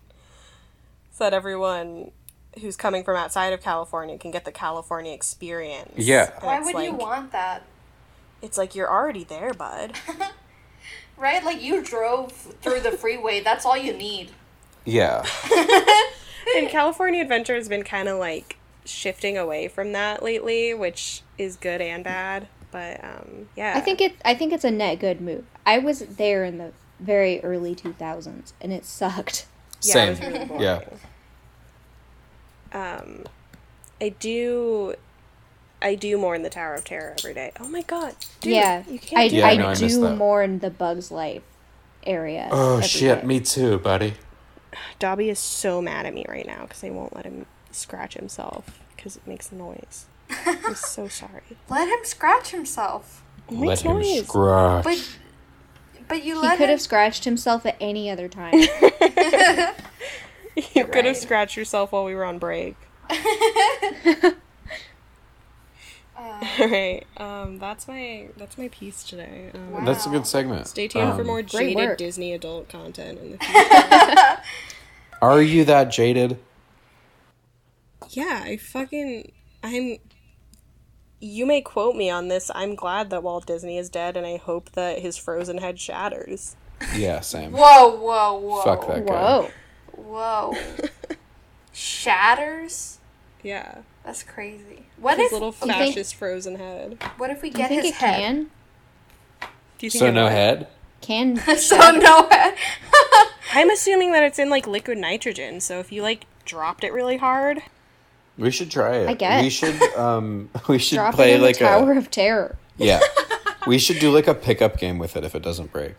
so 1.12 1.24
that 1.24 1.32
everyone 1.32 2.10
who's 2.60 2.76
coming 2.76 3.04
from 3.04 3.16
outside 3.16 3.52
of 3.52 3.62
California 3.62 4.18
can 4.18 4.30
get 4.30 4.44
the 4.44 4.52
California 4.52 5.12
experience. 5.12 5.92
Yeah. 5.96 6.30
And 6.36 6.44
Why 6.44 6.58
it's 6.58 6.72
would 6.72 6.84
you 6.84 6.92
want 6.92 7.32
that? 7.32 7.62
It's 8.42 8.58
like 8.58 8.74
you're 8.74 8.90
already 8.90 9.24
there, 9.24 9.54
bud. 9.54 9.94
Right? 11.18 11.42
Like 11.42 11.62
you 11.62 11.82
drove 11.82 12.30
through 12.32 12.80
the 12.80 12.92
freeway. 12.92 13.40
That's 13.40 13.64
all 13.64 13.76
you 13.76 13.94
need. 13.94 14.32
Yeah. 14.84 15.24
and 16.56 16.68
California 16.68 17.20
Adventure 17.22 17.54
has 17.54 17.68
been 17.68 17.82
kind 17.82 18.08
of 18.08 18.18
like 18.18 18.56
shifting 18.84 19.36
away 19.36 19.68
from 19.68 19.92
that 19.92 20.22
lately, 20.22 20.72
which 20.74 21.22
is 21.38 21.56
good 21.56 21.80
and 21.80 22.04
bad. 22.04 22.48
But 22.70 23.02
um, 23.02 23.48
yeah, 23.56 23.74
I 23.76 23.80
think 23.80 24.00
it. 24.00 24.14
I 24.24 24.34
think 24.34 24.52
it's 24.52 24.64
a 24.64 24.70
net 24.70 24.98
good 24.98 25.20
move. 25.20 25.44
I 25.64 25.78
was 25.78 26.00
there 26.00 26.44
in 26.44 26.58
the 26.58 26.72
very 27.00 27.40
early 27.42 27.74
2000s, 27.74 28.52
and 28.60 28.72
it 28.72 28.84
sucked. 28.84 29.46
yeah, 29.82 30.04
it 30.04 30.08
was 30.10 30.18
Same. 30.18 30.32
really. 30.32 30.62
Yeah. 30.62 30.80
Um, 32.72 33.24
I 34.00 34.10
do, 34.10 34.94
I 35.80 35.94
do 35.94 36.18
more 36.18 36.34
in 36.34 36.42
the 36.42 36.50
Tower 36.50 36.74
of 36.74 36.84
Terror 36.84 37.14
every 37.18 37.32
day. 37.32 37.52
Oh 37.58 37.68
my 37.68 37.82
god, 37.82 38.14
dude, 38.40 38.52
yeah, 38.54 38.82
you 38.88 38.98
can't. 38.98 39.20
I, 39.20 39.28
do 39.28 39.36
Yeah, 39.36 39.46
I 39.46 39.56
no, 39.56 39.66
I 39.66 39.68
missed 39.70 39.80
do 39.82 40.00
that. 40.02 40.16
more 40.16 40.42
in 40.42 40.58
the 40.58 40.70
Bugs 40.70 41.10
Life 41.10 41.42
area. 42.04 42.48
Oh 42.50 42.80
shit, 42.80 43.22
day. 43.22 43.26
me 43.26 43.40
too, 43.40 43.78
buddy. 43.78 44.14
Dobby 44.98 45.28
is 45.30 45.38
so 45.38 45.80
mad 45.82 46.06
at 46.06 46.14
me 46.14 46.24
right 46.28 46.46
now 46.46 46.62
because 46.62 46.82
I 46.84 46.90
won't 46.90 47.14
let 47.14 47.24
him 47.24 47.46
scratch 47.70 48.14
himself 48.14 48.80
because 48.96 49.16
it 49.16 49.26
makes 49.26 49.52
noise. 49.52 50.06
I'm 50.46 50.74
so 50.74 51.08
sorry. 51.08 51.42
Let 51.68 51.88
him 51.88 52.04
scratch 52.04 52.50
himself. 52.50 53.22
It 53.48 53.54
Let 53.54 53.60
makes 53.68 53.80
him 53.82 53.92
noise. 53.98 54.26
scratch. 54.26 54.84
But 54.84 55.18
but 56.08 56.24
you 56.24 56.34
He 56.36 56.40
let 56.40 56.58
could 56.58 56.64
him 56.64 56.70
have 56.70 56.80
scratched 56.80 57.24
himself 57.24 57.64
at 57.66 57.76
any 57.80 58.10
other 58.10 58.28
time. 58.40 58.54
you 60.74 60.84
could 60.86 61.04
have 61.04 61.16
scratched 61.16 61.56
yourself 61.56 61.92
while 61.92 62.04
we 62.04 62.14
were 62.14 62.24
on 62.24 62.38
break. 62.38 62.76
Uh, 66.16 66.46
All 66.60 66.68
right, 66.68 67.04
um, 67.18 67.58
that's 67.58 67.86
my 67.86 68.28
that's 68.36 68.56
my 68.56 68.68
piece 68.68 69.04
today. 69.04 69.50
Um, 69.54 69.72
Wow. 69.72 69.84
That's 69.84 70.06
a 70.06 70.08
good 70.08 70.26
segment. 70.26 70.66
Stay 70.66 70.88
tuned 70.88 71.14
for 71.14 71.20
Um, 71.20 71.26
more 71.26 71.42
jaded. 71.42 71.96
Disney 71.98 72.32
adult 72.32 72.68
content 72.68 73.18
in 73.18 73.32
the 73.32 73.38
future. 73.38 74.42
Are 75.22 75.42
you 75.42 75.64
that 75.64 75.90
jaded? 75.90 76.38
yeah, 78.10 78.42
I 78.44 78.56
fucking 78.56 79.32
I'm. 79.62 79.98
You 81.20 81.46
may 81.46 81.60
quote 81.62 81.96
me 81.96 82.10
on 82.10 82.28
this. 82.28 82.50
I'm 82.54 82.74
glad 82.74 83.10
that 83.10 83.22
Walt 83.22 83.46
Disney 83.46 83.78
is 83.78 83.88
dead, 83.88 84.16
and 84.16 84.26
I 84.26 84.36
hope 84.36 84.72
that 84.72 84.98
his 85.00 85.16
frozen 85.16 85.58
head 85.58 85.78
shatters. 85.80 86.56
Yeah, 86.94 87.20
same. 87.20 87.52
whoa, 87.52 87.96
whoa, 87.96 88.38
whoa. 88.38 88.62
Fuck 88.62 88.86
that 88.88 89.06
guy. 89.06 89.12
Whoa. 89.12 89.50
Whoa. 89.96 90.54
Shatters? 91.72 92.98
Yeah, 93.42 93.78
That's 94.04 94.22
crazy. 94.22 94.85
What 94.98 95.18
his 95.18 95.26
if 95.26 95.32
little 95.32 95.52
think- 95.52 95.72
fascist 95.72 96.14
frozen 96.14 96.56
head. 96.56 96.98
what 97.18 97.30
if 97.30 97.42
we 97.42 97.50
Do 97.50 97.58
you 97.58 97.64
get 97.64 97.68
think 97.68 97.82
his 97.82 97.90
it 97.92 97.96
head? 97.96 98.20
can? 98.20 98.50
Do 99.78 99.86
you 99.86 99.90
think 99.90 100.00
So 100.00 100.10
no 100.10 100.28
head? 100.28 100.68
Can 101.02 101.36
so 101.58 101.76
no 101.92 102.28
head. 102.30 102.54
I'm 103.52 103.70
assuming 103.70 104.12
that 104.12 104.22
it's 104.22 104.38
in 104.38 104.50
like 104.50 104.66
liquid 104.66 104.98
nitrogen. 104.98 105.60
So 105.60 105.78
if 105.78 105.92
you 105.92 106.02
like 106.02 106.24
dropped 106.44 106.82
it 106.84 106.92
really 106.92 107.16
hard, 107.18 107.62
We 108.38 108.50
should 108.50 108.70
try 108.70 108.96
it. 108.96 109.08
I 109.08 109.14
guess. 109.14 109.42
we 109.44 109.50
should. 109.50 109.80
Um, 109.94 110.50
we 110.68 110.78
should 110.78 110.96
Drop 110.96 111.14
play 111.14 111.32
it 111.32 111.36
in 111.36 111.42
like 111.42 111.58
the 111.58 111.64
Tower 111.66 111.92
a 111.92 111.98
of 111.98 112.10
Terror. 112.10 112.56
yeah. 112.76 113.00
We 113.66 113.78
should 113.78 113.98
do 113.98 114.12
like 114.12 114.28
a 114.28 114.34
pickup 114.34 114.78
game 114.78 114.96
with 114.98 115.16
it 115.16 115.24
if 115.24 115.34
it 115.34 115.42
doesn't 115.42 115.72
break. 115.72 115.96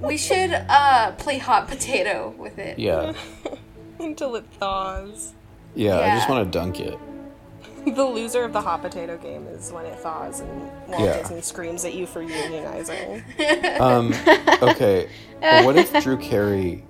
We 0.00 0.16
should 0.16 0.50
uh 0.68 1.12
play 1.12 1.38
hot 1.38 1.68
potato 1.68 2.34
with 2.36 2.58
it. 2.58 2.76
Yeah, 2.78 3.12
until 4.00 4.34
it 4.34 4.44
thaws. 4.58 5.32
Yeah, 5.74 5.98
yeah. 5.98 6.12
I 6.12 6.16
just 6.16 6.28
want 6.28 6.44
to 6.44 6.58
dunk 6.58 6.80
it. 6.80 6.98
the 7.96 8.04
loser 8.04 8.44
of 8.44 8.52
the 8.52 8.60
hot 8.60 8.82
potato 8.82 9.16
game 9.18 9.46
is 9.48 9.72
when 9.72 9.86
it 9.86 9.98
thaws 9.98 10.40
and 10.40 10.60
Walt 10.88 11.02
yeah. 11.02 11.18
Disney 11.18 11.40
screams 11.40 11.84
at 11.84 11.94
you 11.94 12.06
for 12.06 12.22
unionizing. 12.22 13.22
um, 13.80 14.12
okay, 14.62 15.08
well, 15.40 15.64
what 15.64 15.76
if 15.76 15.92
Drew 16.02 16.16
Carey 16.18 16.84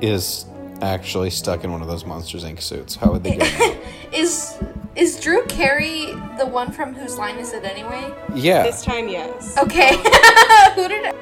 is 0.00 0.46
actually 0.80 1.30
stuck 1.30 1.64
in 1.64 1.72
one 1.72 1.82
of 1.82 1.88
those 1.88 2.04
Monsters 2.04 2.44
Inc. 2.44 2.62
suits? 2.62 2.94
How 2.94 3.12
would 3.12 3.22
they 3.22 3.36
get 3.36 3.60
out? 3.60 3.76
Is 4.14 4.56
is 4.96 5.20
Drew 5.20 5.44
Carey 5.46 6.06
the 6.38 6.46
one 6.46 6.70
from 6.70 6.94
Whose 6.94 7.18
Line 7.18 7.36
Is 7.38 7.52
It 7.52 7.64
Anyway? 7.64 8.14
Yeah. 8.34 8.62
This 8.62 8.82
time, 8.82 9.08
yes. 9.08 9.58
Okay. 9.58 9.96
Who 10.74 10.88
did? 10.88 11.04
I- 11.06 11.14